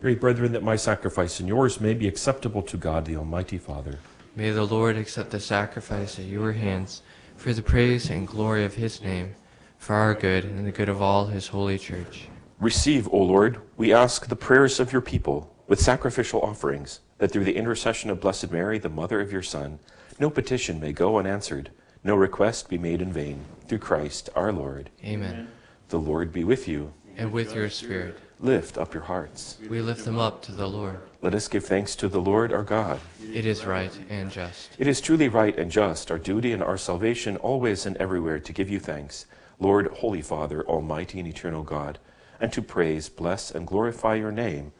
Pray, 0.00 0.14
brethren, 0.14 0.52
that 0.52 0.62
my 0.62 0.76
sacrifice 0.76 1.40
and 1.40 1.48
yours 1.48 1.80
may 1.80 1.94
be 1.94 2.06
acceptable 2.06 2.62
to 2.62 2.76
God, 2.76 3.04
the 3.04 3.16
Almighty 3.16 3.58
Father. 3.58 3.98
May 4.36 4.52
the 4.52 4.64
Lord 4.64 4.96
accept 4.96 5.30
the 5.30 5.40
sacrifice 5.40 6.20
at 6.20 6.26
your 6.26 6.52
hands 6.52 7.02
for 7.38 7.52
the 7.52 7.62
praise 7.62 8.10
and 8.10 8.26
glory 8.26 8.64
of 8.64 8.74
his 8.74 9.00
name, 9.00 9.32
for 9.78 9.94
our 9.94 10.12
good 10.12 10.44
and 10.44 10.66
the 10.66 10.72
good 10.72 10.88
of 10.88 11.00
all 11.00 11.26
his 11.26 11.46
holy 11.46 11.78
church. 11.78 12.28
Receive, 12.58 13.08
O 13.12 13.18
Lord, 13.18 13.60
we 13.76 13.94
ask 13.94 14.26
the 14.26 14.34
prayers 14.34 14.80
of 14.80 14.92
your 14.92 15.00
people 15.00 15.54
with 15.68 15.80
sacrificial 15.80 16.40
offerings, 16.42 16.98
that 17.18 17.30
through 17.30 17.44
the 17.44 17.54
intercession 17.54 18.10
of 18.10 18.20
Blessed 18.20 18.50
Mary, 18.50 18.80
the 18.80 18.88
mother 18.88 19.20
of 19.20 19.32
your 19.32 19.44
Son, 19.44 19.78
no 20.18 20.28
petition 20.28 20.80
may 20.80 20.92
go 20.92 21.16
unanswered, 21.16 21.70
no 22.02 22.16
request 22.16 22.68
be 22.68 22.76
made 22.76 23.00
in 23.00 23.12
vain, 23.12 23.44
through 23.68 23.78
Christ 23.78 24.28
our 24.34 24.52
Lord. 24.52 24.90
Amen. 25.04 25.48
The 25.90 26.00
Lord 26.00 26.32
be 26.32 26.42
with 26.42 26.66
you. 26.66 26.92
And 27.16 27.30
with 27.30 27.54
your 27.54 27.70
spirit. 27.70 28.18
Lift 28.40 28.76
up 28.76 28.94
your 28.94 29.04
hearts. 29.04 29.58
We 29.70 29.80
lift 29.80 30.04
them 30.04 30.18
up 30.18 30.42
to 30.42 30.52
the 30.52 30.68
Lord. 30.68 30.98
Let 31.20 31.34
us 31.34 31.48
give 31.48 31.64
thanks 31.64 31.96
to 31.96 32.08
the 32.08 32.20
Lord 32.20 32.52
our 32.52 32.62
God. 32.62 33.00
It 33.32 33.44
is 33.44 33.64
right 33.64 33.90
and 34.08 34.30
just. 34.30 34.70
It 34.78 34.86
is 34.86 35.00
truly 35.00 35.28
right 35.28 35.56
and 35.58 35.70
just, 35.70 36.10
our 36.10 36.18
duty 36.18 36.52
and 36.52 36.62
our 36.62 36.78
salvation, 36.78 37.36
always 37.38 37.86
and 37.86 37.96
everywhere, 37.96 38.38
to 38.38 38.52
give 38.52 38.70
you 38.70 38.78
thanks, 38.78 39.26
Lord, 39.58 39.88
Holy 39.88 40.22
Father, 40.22 40.64
Almighty 40.66 41.18
and 41.18 41.28
eternal 41.28 41.64
God 41.64 41.98
and 42.40 42.52
to 42.52 42.62
praise, 42.62 43.08
bless, 43.08 43.50
and 43.50 43.66
glorify 43.66 44.14
your 44.14 44.32
name 44.32 44.72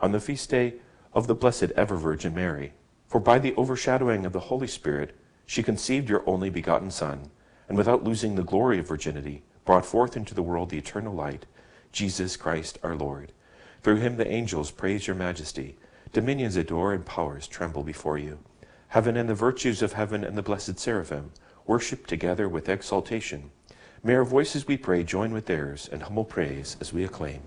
on 0.00 0.12
the 0.12 0.20
feast 0.20 0.50
day 0.50 0.74
of 1.12 1.26
the 1.26 1.34
Blessed 1.34 1.72
Ever 1.72 1.96
Virgin 1.96 2.34
Mary. 2.34 2.72
For 3.06 3.20
by 3.20 3.38
the 3.38 3.54
overshadowing 3.56 4.24
of 4.24 4.32
the 4.32 4.40
Holy 4.40 4.66
Spirit, 4.66 5.16
she 5.44 5.62
conceived 5.62 6.08
your 6.08 6.22
only 6.26 6.50
begotten 6.50 6.90
Son, 6.90 7.30
and 7.68 7.76
without 7.76 8.04
losing 8.04 8.34
the 8.34 8.42
glory 8.42 8.78
of 8.78 8.88
virginity, 8.88 9.42
brought 9.64 9.86
forth 9.86 10.16
into 10.16 10.34
the 10.34 10.42
world 10.42 10.70
the 10.70 10.78
eternal 10.78 11.14
light, 11.14 11.46
Jesus 11.92 12.36
Christ 12.36 12.78
our 12.82 12.96
Lord. 12.96 13.32
Through 13.82 13.96
him 13.96 14.16
the 14.16 14.30
angels 14.30 14.70
praise 14.70 15.06
your 15.06 15.16
majesty, 15.16 15.76
dominions 16.12 16.56
adore, 16.56 16.92
and 16.92 17.04
powers 17.04 17.48
tremble 17.48 17.82
before 17.82 18.18
you. 18.18 18.38
Heaven 18.88 19.16
and 19.16 19.28
the 19.28 19.34
virtues 19.34 19.82
of 19.82 19.94
heaven 19.94 20.22
and 20.22 20.36
the 20.36 20.42
blessed 20.42 20.78
seraphim 20.78 21.32
worship 21.66 22.06
together 22.06 22.48
with 22.48 22.68
exaltation. 22.68 23.50
May 24.04 24.14
our 24.14 24.24
voices, 24.24 24.66
we 24.66 24.76
pray, 24.76 25.02
join 25.02 25.32
with 25.32 25.46
theirs 25.46 25.88
in 25.90 26.00
humble 26.00 26.24
praise 26.24 26.76
as 26.80 26.92
we 26.92 27.04
acclaim. 27.04 27.40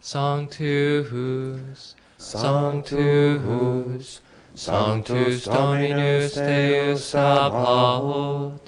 Sanctus, 0.00 1.94
Sanctus, 2.18 4.20
Sanctus 4.54 5.44
Dominus 5.44 6.34
Deus 6.34 7.04
Sabaoth, 7.04 8.60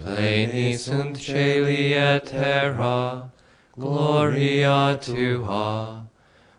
pleni 0.00 0.76
sunt 0.76 1.16
celi 1.16 1.94
et 1.94 2.26
terra, 2.26 3.30
gloria 3.78 4.98
tua, 5.00 6.08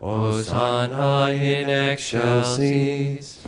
Hosanna 0.00 1.30
in 1.30 1.68
excelsis, 1.68 3.44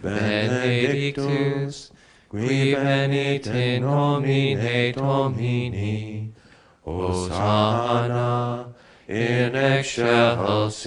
benedictus, 0.00 1.90
qui 2.28 2.74
venit 2.74 3.46
in 3.48 3.82
nomine 3.82 4.92
Domini, 4.92 6.32
Hosanna 6.84 8.72
in 9.08 9.54
excelsis. 9.56 10.86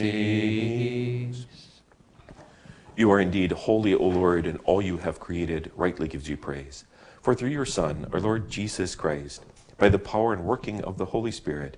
You 2.95 3.11
are 3.11 3.20
indeed 3.20 3.52
holy, 3.52 3.94
O 3.94 4.07
Lord, 4.07 4.45
and 4.45 4.60
all 4.64 4.82
you 4.82 4.98
have 4.98 5.20
created 5.20 5.72
rightly 5.76 6.07
gives 6.07 6.30
you 6.30 6.38
praise. 6.38 6.86
For 7.22 7.36
through 7.36 7.49
your 7.49 7.66
Son, 7.66 8.07
our 8.14 8.20
Lord 8.20 8.49
Jesus 8.49 8.95
Christ, 8.95 9.45
by 9.78 9.90
the 9.90 9.99
power 9.99 10.34
and 10.34 10.44
working 10.44 10.82
of 10.84 10.98
the 10.98 11.06
Holy 11.06 11.32
Spirit, 11.32 11.78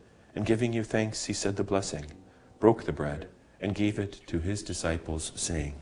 and 0.35 0.45
giving 0.45 0.73
you 0.73 0.83
thanks, 0.83 1.25
he 1.25 1.33
said 1.33 1.55
the 1.55 1.63
blessing, 1.63 2.05
broke 2.59 2.85
the 2.85 2.93
bread, 2.93 3.27
and 3.59 3.75
gave 3.75 3.99
it 3.99 4.21
to 4.27 4.39
his 4.39 4.63
disciples, 4.63 5.31
saying, 5.35 5.75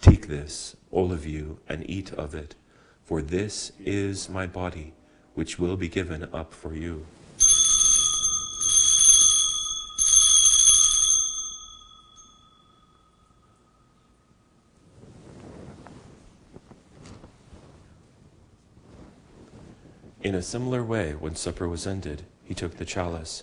Take 0.00 0.28
this, 0.28 0.76
all 0.90 1.12
of 1.12 1.26
you, 1.26 1.58
and 1.68 1.88
eat 1.88 2.12
of 2.14 2.34
it, 2.34 2.54
for 3.04 3.22
this 3.22 3.72
is 3.78 4.28
my 4.28 4.46
body, 4.46 4.92
which 5.34 5.58
will 5.58 5.76
be 5.76 5.88
given 5.88 6.28
up 6.32 6.52
for 6.52 6.74
you. 6.74 7.06
In 20.22 20.34
a 20.34 20.42
similar 20.42 20.84
way, 20.84 21.12
when 21.12 21.34
supper 21.34 21.66
was 21.66 21.86
ended, 21.86 22.22
he 22.44 22.54
took 22.54 22.76
the 22.76 22.84
chalice, 22.84 23.42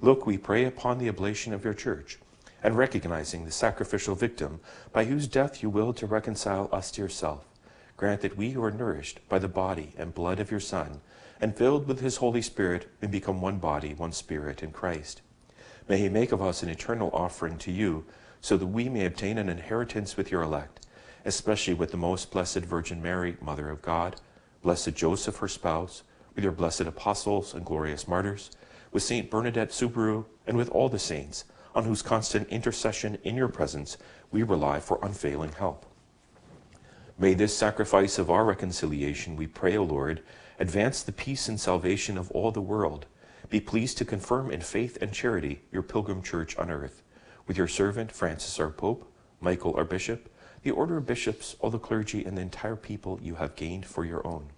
Look, 0.00 0.26
we 0.26 0.36
pray 0.36 0.64
upon 0.64 0.98
the 0.98 1.08
oblation 1.08 1.52
of 1.52 1.64
your 1.64 1.74
church, 1.74 2.18
and 2.62 2.76
recognizing 2.76 3.44
the 3.44 3.50
sacrificial 3.50 4.14
victim 4.14 4.60
by 4.92 5.04
whose 5.04 5.26
death 5.26 5.62
you 5.62 5.70
will 5.70 5.92
to 5.94 6.06
reconcile 6.06 6.68
us 6.70 6.90
to 6.92 7.02
yourself, 7.02 7.44
grant 7.96 8.20
that 8.20 8.36
we 8.36 8.50
who 8.50 8.62
are 8.62 8.70
nourished 8.70 9.26
by 9.28 9.38
the 9.38 9.48
body 9.48 9.94
and 9.96 10.14
blood 10.14 10.38
of 10.38 10.50
your 10.50 10.60
Son, 10.60 11.00
and 11.40 11.56
filled 11.56 11.86
with 11.86 12.00
his 12.00 12.16
Holy 12.16 12.42
Spirit, 12.42 12.88
may 13.00 13.08
become 13.08 13.40
one 13.40 13.58
body, 13.58 13.94
one 13.94 14.12
spirit 14.12 14.62
in 14.62 14.70
Christ. 14.70 15.22
May 15.88 15.98
he 15.98 16.08
make 16.08 16.32
of 16.32 16.42
us 16.42 16.62
an 16.62 16.68
eternal 16.68 17.10
offering 17.12 17.56
to 17.58 17.72
you, 17.72 18.04
so 18.40 18.56
that 18.56 18.66
we 18.66 18.88
may 18.88 19.06
obtain 19.06 19.38
an 19.38 19.48
inheritance 19.48 20.16
with 20.16 20.30
your 20.30 20.42
elect, 20.42 20.86
especially 21.24 21.74
with 21.74 21.90
the 21.90 21.96
most 21.96 22.30
blessed 22.30 22.60
Virgin 22.60 23.02
Mary, 23.02 23.36
Mother 23.40 23.70
of 23.70 23.82
God, 23.82 24.16
blessed 24.62 24.94
Joseph, 24.94 25.38
her 25.38 25.48
spouse, 25.48 26.02
with 26.34 26.44
your 26.44 26.52
blessed 26.52 26.82
apostles 26.82 27.54
and 27.54 27.64
glorious 27.64 28.06
martyrs, 28.06 28.50
with 28.92 29.02
Saint 29.02 29.30
Bernadette 29.30 29.72
Soubirous, 29.72 30.24
and 30.46 30.56
with 30.56 30.68
all 30.70 30.88
the 30.88 30.98
saints, 30.98 31.44
on 31.74 31.84
whose 31.84 32.02
constant 32.02 32.48
intercession 32.48 33.18
in 33.22 33.36
your 33.36 33.48
presence 33.48 33.98
we 34.30 34.42
rely 34.42 34.80
for 34.80 34.98
unfailing 35.02 35.52
help. 35.52 35.86
May 37.18 37.34
this 37.34 37.56
sacrifice 37.56 38.18
of 38.18 38.30
our 38.30 38.44
reconciliation, 38.44 39.36
we 39.36 39.46
pray, 39.46 39.76
O 39.76 39.84
Lord, 39.84 40.22
advance 40.58 41.02
the 41.02 41.12
peace 41.12 41.48
and 41.48 41.60
salvation 41.60 42.18
of 42.18 42.30
all 42.30 42.50
the 42.50 42.60
world. 42.60 43.06
Be 43.48 43.60
pleased 43.60 43.98
to 43.98 44.04
confirm 44.04 44.50
in 44.50 44.60
faith 44.60 44.98
and 45.00 45.12
charity 45.12 45.62
your 45.70 45.82
pilgrim 45.82 46.22
church 46.22 46.56
on 46.56 46.70
earth, 46.70 47.02
with 47.46 47.56
your 47.56 47.68
servant 47.68 48.10
Francis 48.12 48.58
our 48.58 48.70
Pope, 48.70 49.10
Michael 49.40 49.74
our 49.76 49.84
Bishop, 49.84 50.30
the 50.62 50.70
order 50.70 50.96
of 50.96 51.06
bishops, 51.06 51.56
all 51.60 51.70
the 51.70 51.78
clergy, 51.78 52.24
and 52.24 52.36
the 52.36 52.42
entire 52.42 52.76
people 52.76 53.20
you 53.22 53.36
have 53.36 53.54
gained 53.54 53.86
for 53.86 54.04
your 54.04 54.26
own. 54.26 54.48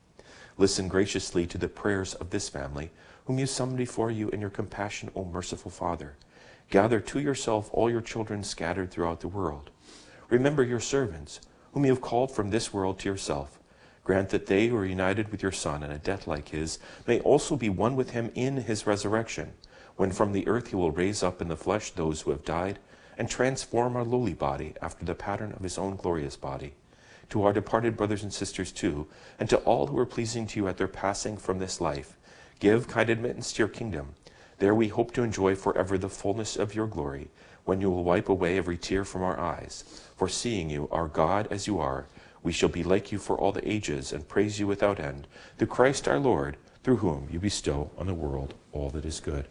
Listen 0.56 0.88
graciously 0.88 1.46
to 1.46 1.58
the 1.58 1.68
prayers 1.68 2.14
of 2.14 2.30
this 2.30 2.48
family, 2.48 2.90
whom 3.28 3.38
you 3.38 3.44
summon 3.44 3.76
before 3.76 4.10
you 4.10 4.30
in 4.30 4.40
your 4.40 4.48
compassion, 4.48 5.10
O 5.14 5.22
merciful 5.22 5.70
Father. 5.70 6.16
Gather 6.70 6.98
to 6.98 7.20
yourself 7.20 7.68
all 7.74 7.90
your 7.90 8.00
children 8.00 8.42
scattered 8.42 8.90
throughout 8.90 9.20
the 9.20 9.28
world. 9.28 9.68
Remember 10.30 10.62
your 10.64 10.80
servants, 10.80 11.42
whom 11.72 11.84
you 11.84 11.90
have 11.90 12.00
called 12.00 12.30
from 12.32 12.48
this 12.48 12.72
world 12.72 12.98
to 12.98 13.08
yourself. 13.10 13.60
Grant 14.02 14.30
that 14.30 14.46
they 14.46 14.68
who 14.68 14.76
are 14.78 14.86
united 14.86 15.30
with 15.30 15.42
your 15.42 15.52
Son 15.52 15.82
in 15.82 15.90
a 15.90 15.98
death 15.98 16.26
like 16.26 16.48
his 16.48 16.78
may 17.06 17.20
also 17.20 17.54
be 17.54 17.68
one 17.68 17.96
with 17.96 18.10
him 18.10 18.32
in 18.34 18.56
his 18.56 18.86
resurrection, 18.86 19.52
when 19.96 20.10
from 20.10 20.32
the 20.32 20.48
earth 20.48 20.68
he 20.68 20.76
will 20.76 20.90
raise 20.90 21.22
up 21.22 21.42
in 21.42 21.48
the 21.48 21.56
flesh 21.56 21.90
those 21.90 22.22
who 22.22 22.30
have 22.30 22.46
died, 22.46 22.78
and 23.18 23.28
transform 23.28 23.94
our 23.94 24.04
lowly 24.04 24.32
body 24.32 24.72
after 24.80 25.04
the 25.04 25.14
pattern 25.14 25.52
of 25.52 25.62
his 25.62 25.76
own 25.76 25.96
glorious 25.96 26.36
body 26.36 26.72
to 27.28 27.44
our 27.44 27.52
departed 27.52 27.96
brothers 27.96 28.22
and 28.22 28.32
sisters 28.32 28.72
too, 28.72 29.06
and 29.38 29.50
to 29.50 29.58
all 29.58 29.88
who 29.88 29.98
are 29.98 30.06
pleasing 30.06 30.46
to 30.46 30.60
you 30.60 30.66
at 30.66 30.78
their 30.78 30.88
passing 30.88 31.36
from 31.36 31.58
this 31.58 31.78
life. 31.78 32.16
Give 32.60 32.88
kind 32.88 33.08
admittance 33.08 33.52
to 33.52 33.60
your 33.60 33.68
kingdom. 33.68 34.14
There 34.58 34.74
we 34.74 34.88
hope 34.88 35.12
to 35.12 35.22
enjoy 35.22 35.54
forever 35.54 35.96
the 35.96 36.08
fullness 36.08 36.56
of 36.56 36.74
your 36.74 36.88
glory, 36.88 37.28
when 37.64 37.80
you 37.80 37.88
will 37.88 38.02
wipe 38.02 38.28
away 38.28 38.58
every 38.58 38.76
tear 38.76 39.04
from 39.04 39.22
our 39.22 39.38
eyes. 39.38 39.84
For 40.16 40.28
seeing 40.28 40.68
you, 40.68 40.88
our 40.90 41.06
God, 41.06 41.46
as 41.52 41.68
you 41.68 41.78
are, 41.78 42.06
we 42.42 42.50
shall 42.50 42.68
be 42.68 42.82
like 42.82 43.12
you 43.12 43.18
for 43.18 43.38
all 43.38 43.52
the 43.52 43.68
ages, 43.68 44.12
and 44.12 44.26
praise 44.26 44.58
you 44.58 44.66
without 44.66 44.98
end, 44.98 45.28
through 45.56 45.68
Christ 45.68 46.08
our 46.08 46.18
Lord, 46.18 46.56
through 46.82 46.96
whom 46.96 47.28
you 47.30 47.38
bestow 47.38 47.90
on 47.96 48.08
the 48.08 48.14
world 48.14 48.54
all 48.72 48.90
that 48.90 49.04
is 49.04 49.20
good. 49.20 49.46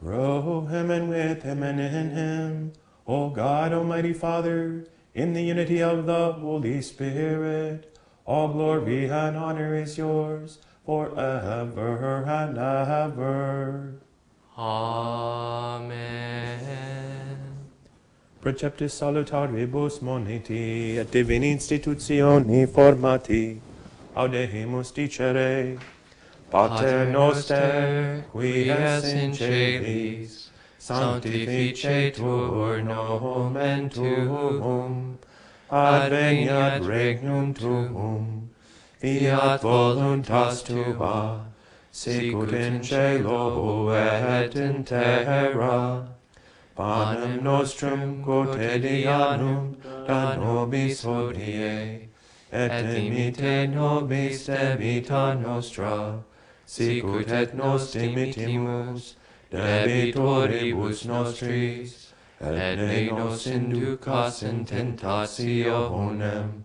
Through 0.00 0.66
him 0.66 0.90
and 0.92 1.08
with 1.08 1.42
him 1.42 1.64
and 1.64 1.80
in 1.80 2.10
him, 2.10 2.72
O 3.08 3.30
God, 3.30 3.72
Almighty 3.72 4.12
Father, 4.12 4.86
in 5.14 5.32
the 5.32 5.42
unity 5.42 5.82
of 5.82 6.06
the 6.06 6.34
Holy 6.34 6.80
Spirit, 6.80 7.96
all 8.24 8.52
glory 8.52 9.06
and 9.06 9.36
honor 9.36 9.74
is 9.74 9.98
yours 9.98 10.58
forever 10.88 12.24
and 12.26 12.56
ever. 12.56 13.92
Amen. 14.56 15.98
Preceptis 18.40 18.96
salutaribus 18.96 20.00
moniti, 20.00 20.96
et 20.96 21.10
divini 21.10 21.52
institutioni 21.52 22.66
formati, 22.66 23.60
audehimus 24.16 24.94
dicere, 24.94 25.78
Pater 26.50 27.12
noster, 27.12 28.24
qui 28.32 28.70
es 28.70 29.12
in 29.12 29.34
celis, 29.34 30.48
sanctificetur 30.78 32.82
nomen 32.82 33.90
tuum, 33.90 35.18
adveniat 35.70 36.80
regnum 36.80 37.52
tuum, 37.52 38.47
fiat 39.00 39.60
voluntas 39.60 40.64
tua, 40.64 41.40
sicut 41.92 42.52
in 42.52 42.82
celo 42.82 43.94
et 43.94 44.56
in 44.56 44.84
terra. 44.84 46.08
Panem 46.76 47.42
nostrum 47.42 48.24
quotidianum 48.24 49.76
da 50.06 50.36
nobis 50.36 51.04
hodie, 51.04 52.08
et 52.52 52.70
dimite 52.70 53.72
nobis 53.72 54.46
debita 54.46 55.40
nostra, 55.40 56.22
sicut 56.66 57.30
et 57.30 57.54
nos 57.54 57.92
dimitimus 57.92 59.14
debitoribus 59.50 61.06
nostris, 61.06 62.12
et 62.40 62.78
ne 62.78 63.10
nos 63.10 63.46
inducas 63.46 64.42
in 64.42 64.64
tentationem, 64.64 66.64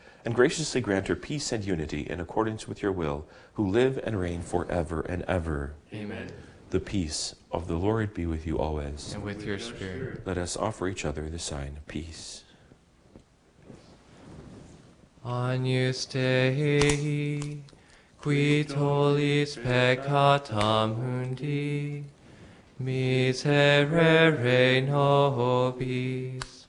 and 0.25 0.35
graciously 0.35 0.81
grant 0.81 1.07
her 1.07 1.15
peace 1.15 1.51
and 1.51 1.65
unity 1.65 2.01
in 2.01 2.19
accordance 2.19 2.67
with 2.67 2.81
your 2.81 2.91
will, 2.91 3.25
who 3.53 3.67
live 3.67 3.99
and 4.03 4.19
reign 4.19 4.41
forever 4.41 5.01
and 5.01 5.23
ever. 5.23 5.73
Amen. 5.93 6.29
The 6.69 6.79
peace 6.79 7.35
of 7.51 7.67
the 7.67 7.75
Lord 7.75 8.13
be 8.13 8.25
with 8.25 8.47
you 8.47 8.57
always. 8.57 9.13
And 9.13 9.23
with 9.23 9.43
your 9.43 9.59
spirit. 9.59 10.25
Let 10.25 10.37
us 10.37 10.55
offer 10.55 10.87
each 10.87 11.03
other 11.03 11.29
the 11.29 11.39
sign 11.39 11.75
of 11.77 11.87
peace. 11.87 12.43
Agnus 15.25 16.05
Dei, 16.05 17.61
qui 18.19 18.63
tollis 18.63 19.57
peccatam 19.57 20.97
mundi, 20.97 22.05
miserere 22.81 24.87
nobis. 24.87 26.67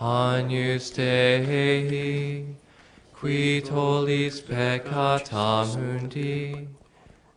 Agnus 0.00 0.90
Dei, 0.90 2.56
qui 3.18 3.62
tollis 3.62 4.42
peccatam 4.42 5.74
mundi, 5.74 6.68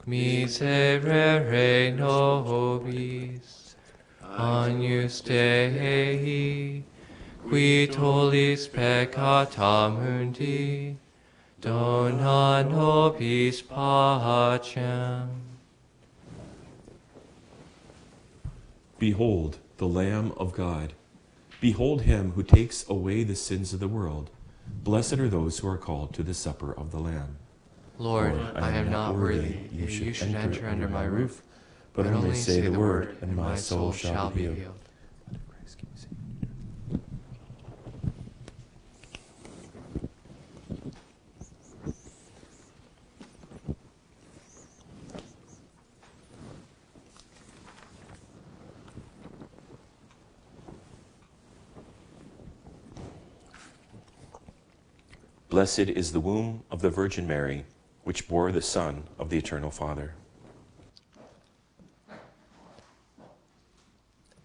miserere 0.05 1.95
nobis. 1.95 3.75
Agnus 4.21 5.21
Dei, 5.21 6.83
qui 7.47 7.87
tollis 7.87 8.67
peccata 8.67 9.89
mundi, 9.89 10.97
dona 11.61 12.61
nobis 12.69 13.61
pacem. 13.61 15.29
Behold 18.97 19.59
the 19.77 19.87
Lamb 19.87 20.33
of 20.35 20.53
God. 20.53 20.91
Behold 21.61 22.01
him 22.01 22.31
who 22.31 22.43
takes 22.43 22.85
away 22.89 23.23
the 23.23 23.35
sins 23.35 23.73
of 23.73 23.79
the 23.79 23.87
world. 23.87 24.29
Blessed 24.83 25.19
are 25.19 25.29
those 25.29 25.59
who 25.59 25.67
are 25.67 25.77
called 25.77 26.13
to 26.15 26.23
the 26.23 26.33
supper 26.33 26.73
of 26.73 26.91
the 26.91 26.99
Lamb. 26.99 27.37
Lord, 27.97 28.33
I, 28.55 28.71
am 28.71 28.89
not 28.89 29.15
worthy 29.15 29.57
you 29.73 29.87
should, 29.87 30.07
you 30.07 30.13
should 30.13 30.33
enter 30.33 30.67
under 30.67 30.87
my 30.87 31.03
roof, 31.03 31.43
but 31.93 32.07
only 32.07 32.33
say 32.33 32.61
the 32.61 32.71
word, 32.71 33.17
and 33.21 33.35
my 33.35 33.55
soul 33.55 33.91
shall 33.91 34.29
be 34.29 34.43
healed. 34.43 34.78
Blessed 55.49 55.79
is 55.79 56.11
the 56.11 56.19
womb 56.19 56.63
of 56.69 56.83
the 56.83 56.91
Virgin 56.91 57.25
Mary, 57.25 57.65
which 58.03 58.27
bore 58.27 58.51
the 58.51 58.61
Son 58.61 59.05
of 59.17 59.31
the 59.31 59.39
Eternal 59.39 59.71
Father. 59.71 60.13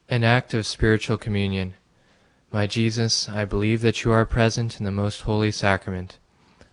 An 0.09 0.25
act 0.25 0.55
of 0.55 0.67
spiritual 0.67 1.19
communion. 1.19 1.75
My 2.51 2.67
Jesus, 2.67 3.29
I 3.29 3.45
believe 3.45 3.83
that 3.83 4.03
you 4.03 4.13
are 4.13 4.25
present 4.25 4.79
in 4.79 4.87
the 4.87 4.91
most 4.91 5.21
holy 5.21 5.51
sacrament. 5.51 6.19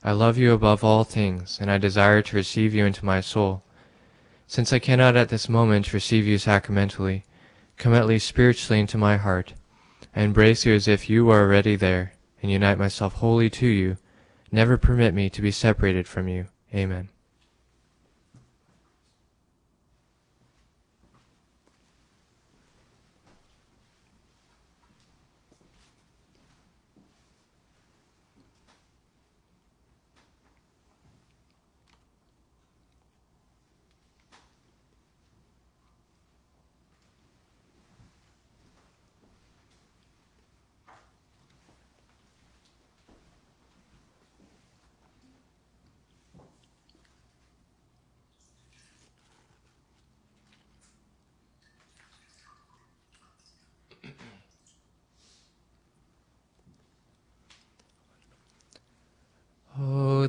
I 0.01 0.13
love 0.13 0.37
you 0.37 0.53
above 0.53 0.81
all 0.81 1.03
things, 1.03 1.57
and 1.59 1.69
I 1.69 1.77
desire 1.77 2.21
to 2.21 2.35
receive 2.37 2.73
you 2.73 2.85
into 2.85 3.03
my 3.03 3.19
soul. 3.19 3.63
Since 4.47 4.71
I 4.71 4.79
cannot 4.79 5.17
at 5.17 5.27
this 5.27 5.49
moment 5.49 5.91
receive 5.91 6.25
you 6.25 6.37
sacramentally, 6.37 7.25
come 7.75 7.93
at 7.93 8.07
least 8.07 8.29
spiritually 8.29 8.79
into 8.79 8.97
my 8.97 9.17
heart. 9.17 9.55
I 10.15 10.21
embrace 10.21 10.65
you 10.65 10.73
as 10.73 10.87
if 10.87 11.09
you 11.09 11.25
were 11.25 11.41
already 11.41 11.75
there, 11.75 12.13
and 12.41 12.49
unite 12.49 12.77
myself 12.77 13.15
wholly 13.15 13.49
to 13.49 13.67
you 13.67 13.97
Never 14.51 14.77
permit 14.77 15.13
me 15.13 15.29
to 15.29 15.41
be 15.41 15.51
separated 15.51 16.07
from 16.07 16.27
you. 16.27 16.47
Amen. 16.73 17.09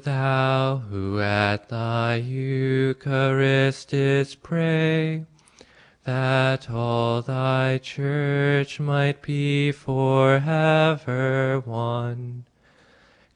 Thou 0.03 0.79
who 0.89 1.21
at 1.21 1.69
thy 1.69 2.17
Eucharist 2.17 3.89
didst 3.91 4.43
pray, 4.43 5.25
that 6.05 6.69
all 6.71 7.23
thy 7.23 7.79
church 7.79 8.81
might 8.81 9.23
be 9.23 9.71
for 9.71 10.35
ever 10.35 11.61
one, 11.61 12.45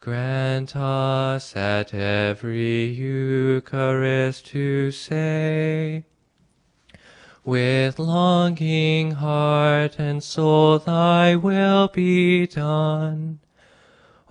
grant 0.01 0.75
us 0.75 1.55
at 1.57 1.95
every 1.95 2.85
Eucharist 2.85 4.47
to 4.47 4.91
say, 4.91 6.05
with 7.45 7.99
longing 7.99 9.13
heart 9.13 10.01
and 10.01 10.23
soul 10.23 10.81
thy 10.81 11.37
will 11.37 11.87
be 11.89 12.47
done 12.47 13.39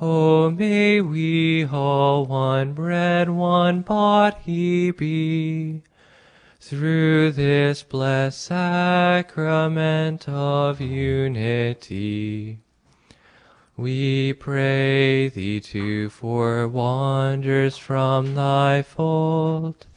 O 0.01 0.49
may 0.49 0.99
we 0.99 1.65
all 1.65 2.25
one 2.25 2.73
bread, 2.73 3.29
one 3.29 3.81
body 3.81 4.91
be, 4.91 5.83
through 6.59 7.31
this 7.31 7.81
blessed 7.81 8.43
sacrament 8.43 10.27
of 10.27 10.81
unity. 10.81 12.59
We 13.77 14.33
pray 14.33 15.29
thee 15.29 15.61
to 15.61 16.09
for 16.09 16.67
wanders 16.67 17.77
from 17.77 18.35
thy 18.35 18.81
fold. 18.81 19.87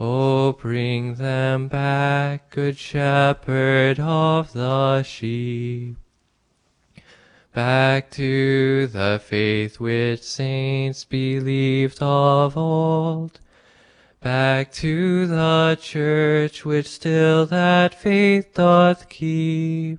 O 0.00 0.52
bring 0.52 1.16
them 1.16 1.68
back, 1.68 2.48
good 2.48 2.78
shepherd 2.78 4.00
of 4.00 4.54
the 4.54 5.02
sheep 5.02 5.98
back 7.58 8.08
to 8.08 8.86
the 8.86 9.20
faith 9.20 9.80
which 9.80 10.22
saints 10.22 11.02
believed 11.02 12.00
of 12.00 12.56
old, 12.56 13.40
back 14.20 14.70
to 14.70 15.26
the 15.26 15.76
church 15.82 16.64
which 16.64 16.86
still 16.86 17.46
that 17.46 17.92
faith 17.92 18.54
doth 18.54 19.08
keep. 19.08 19.98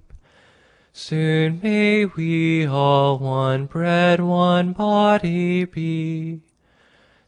Soon 0.94 1.60
may 1.61 2.06
we 2.06 2.65
all 2.65 3.19
one 3.19 3.65
bread, 3.65 4.22
one 4.22 4.72
body 4.72 5.65
be, 5.65 6.40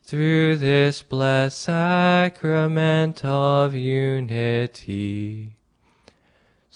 through 0.02 0.56
this 0.56 1.02
blessed 1.02 1.60
sacrament 1.60 3.26
of 3.26 3.76
unity. 3.76 5.58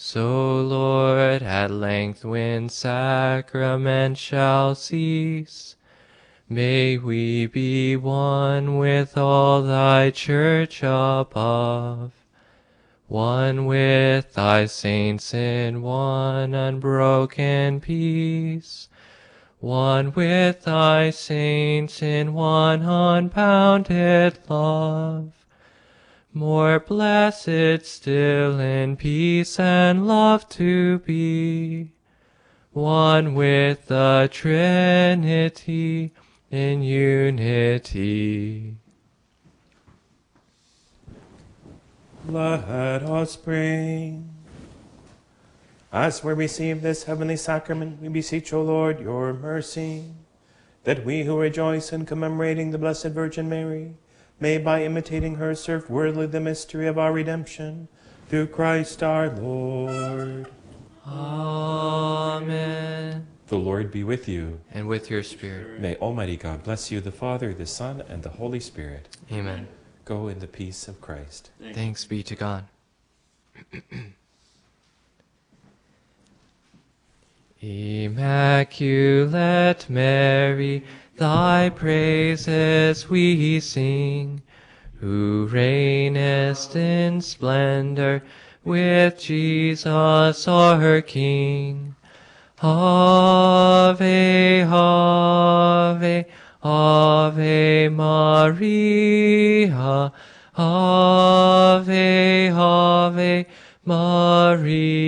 So, 0.08 0.62
Lord, 0.62 1.42
at 1.42 1.72
length 1.72 2.24
when 2.24 2.70
sacrament 2.70 4.20
shall 4.20 4.76
cease, 4.76 5.78
may 6.48 7.00
we 7.00 7.48
be 7.48 7.96
one 7.96 8.78
with 8.78 9.18
all 9.18 9.64
thy 9.64 10.12
church 10.12 10.84
above, 10.84 12.12
one 13.08 13.66
with 13.66 14.36
thy 14.36 14.68
saints 14.68 15.34
in 15.34 15.82
one 15.82 16.54
unbroken 16.54 17.82
peace, 17.82 18.90
one 19.60 20.14
with 20.14 20.66
thy 20.66 21.10
saints 21.10 22.04
in 22.04 22.36
one 22.36 22.84
unbounded 22.84 24.38
love 24.48 25.35
more 26.36 26.82
blessed 26.82 27.86
still 27.86 28.60
in 28.60 28.98
peace 28.98 29.58
and 29.58 30.06
love 30.06 30.48
to 30.50 31.00
be, 31.00 31.94
one 32.74 33.34
with 33.34 33.88
the 33.88 34.28
Trinity 34.30 36.14
in 36.52 36.84
unity. 36.84 38.76
Let 42.28 43.04
us 43.04 43.38
bring. 43.38 44.30
As 45.94 46.22
we 46.22 46.34
receive 46.34 46.82
this 46.82 47.06
heavenly 47.06 47.38
sacrament, 47.38 48.02
we 48.02 48.10
beseech, 48.10 48.52
O 48.52 48.62
Lord, 48.62 49.00
your 49.00 49.32
mercy, 49.32 50.04
that 50.84 51.06
we 51.06 51.24
who 51.24 51.40
rejoice 51.40 51.94
in 51.94 52.06
commemorating 52.06 52.72
the 52.72 52.78
Blessed 52.78 53.08
Virgin 53.08 53.48
Mary, 53.48 53.96
may 54.40 54.58
by 54.58 54.84
imitating 54.84 55.36
her 55.36 55.56
serve 55.56 55.90
worthily 55.90 56.28
the 56.28 56.40
mystery 56.40 56.88
of 56.88 56.98
our 56.98 57.14
redemption 57.14 57.88
through 58.30 58.48
Christ 58.48 59.04
our 59.04 59.30
Lord. 59.30 60.48
Amen. 61.08 63.28
The 63.48 63.58
Lord 63.58 63.92
be 63.92 64.04
with 64.04 64.28
you. 64.28 64.60
And 64.72 64.88
with 64.88 65.12
your 65.12 65.22
spirit. 65.22 65.80
May 65.80 65.96
Almighty 65.98 66.36
God 66.36 66.64
bless 66.64 66.92
you, 66.92 67.00
the 67.00 67.12
Father, 67.12 67.54
the 67.54 67.68
Son, 67.68 68.02
and 68.10 68.24
the 68.24 68.30
Holy 68.30 68.60
Spirit. 68.60 69.16
Amen. 69.32 69.68
Go 70.04 70.28
in 70.28 70.40
the 70.40 70.48
peace 70.48 70.88
of 70.88 71.00
Christ. 71.00 71.52
Thanks 71.74 72.06
be 72.06 72.24
to 72.24 72.36
God. 72.36 72.66
Immaculate 77.62 79.30
Mary, 79.90 80.84
Thy 81.18 81.70
praises 81.70 83.10
we 83.10 83.62
sing, 83.62 84.42
who 85.00 85.48
reignest 85.50 86.76
in 86.76 87.22
splendor 87.22 88.22
with 88.66 89.18
Jesus 89.18 90.46
our 90.46 91.02
King. 91.02 91.96
Ave, 92.62 94.64
Ave, 94.64 96.26
Ave 96.62 97.90
Maria, 97.90 100.12
Ave, 100.58 102.50
Ave 102.50 103.46
Maria. 103.86 105.06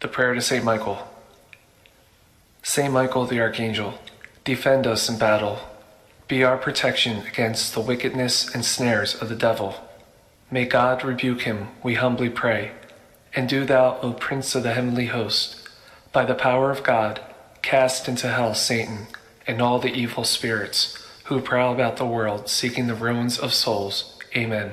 The 0.00 0.08
prayer 0.08 0.32
to 0.32 0.40
Saint 0.40 0.64
Michael. 0.64 1.06
Saint 2.62 2.90
Michael 2.90 3.26
the 3.26 3.38
Archangel, 3.38 3.98
defend 4.44 4.86
us 4.86 5.10
in 5.10 5.18
battle. 5.18 5.58
Be 6.26 6.42
our 6.42 6.56
protection 6.56 7.26
against 7.26 7.74
the 7.74 7.82
wickedness 7.82 8.54
and 8.54 8.64
snares 8.64 9.14
of 9.14 9.28
the 9.28 9.36
devil. 9.36 9.74
May 10.50 10.64
God 10.64 11.04
rebuke 11.04 11.42
him, 11.42 11.68
we 11.82 11.96
humbly 11.96 12.30
pray. 12.30 12.70
And 13.34 13.46
do 13.46 13.66
thou, 13.66 13.98
O 14.00 14.14
Prince 14.14 14.54
of 14.54 14.62
the 14.62 14.72
heavenly 14.72 15.06
host, 15.06 15.68
by 16.12 16.24
the 16.24 16.34
power 16.34 16.70
of 16.70 16.82
God, 16.82 17.20
cast 17.60 18.08
into 18.08 18.28
hell 18.28 18.54
Satan 18.54 19.06
and 19.46 19.60
all 19.60 19.78
the 19.78 19.92
evil 19.92 20.24
spirits 20.24 20.96
who 21.24 21.42
prowl 21.42 21.74
about 21.74 21.98
the 21.98 22.06
world 22.06 22.48
seeking 22.48 22.86
the 22.86 22.94
ruins 22.94 23.38
of 23.38 23.52
souls. 23.52 24.18
Amen. 24.34 24.72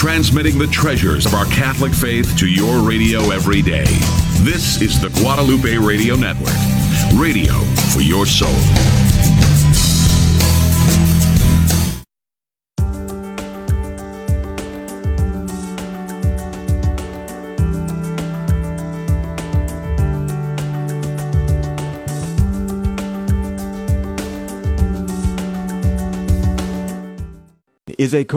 Transmitting 0.00 0.56
the 0.56 0.66
treasures 0.68 1.26
of 1.26 1.34
our 1.34 1.44
Catholic 1.44 1.92
faith 1.92 2.34
to 2.38 2.50
your 2.50 2.78
radio 2.80 3.32
every 3.32 3.60
day. 3.60 3.84
This 4.40 4.80
is 4.80 4.98
the 4.98 5.10
Guadalupe 5.20 5.76
Radio 5.76 6.16
Network. 6.16 6.56
Radio 7.14 7.52
for 7.92 8.00
your 8.00 8.24
soul. 8.24 8.48
is 28.00 28.14
a 28.14 28.24
co 28.24 28.28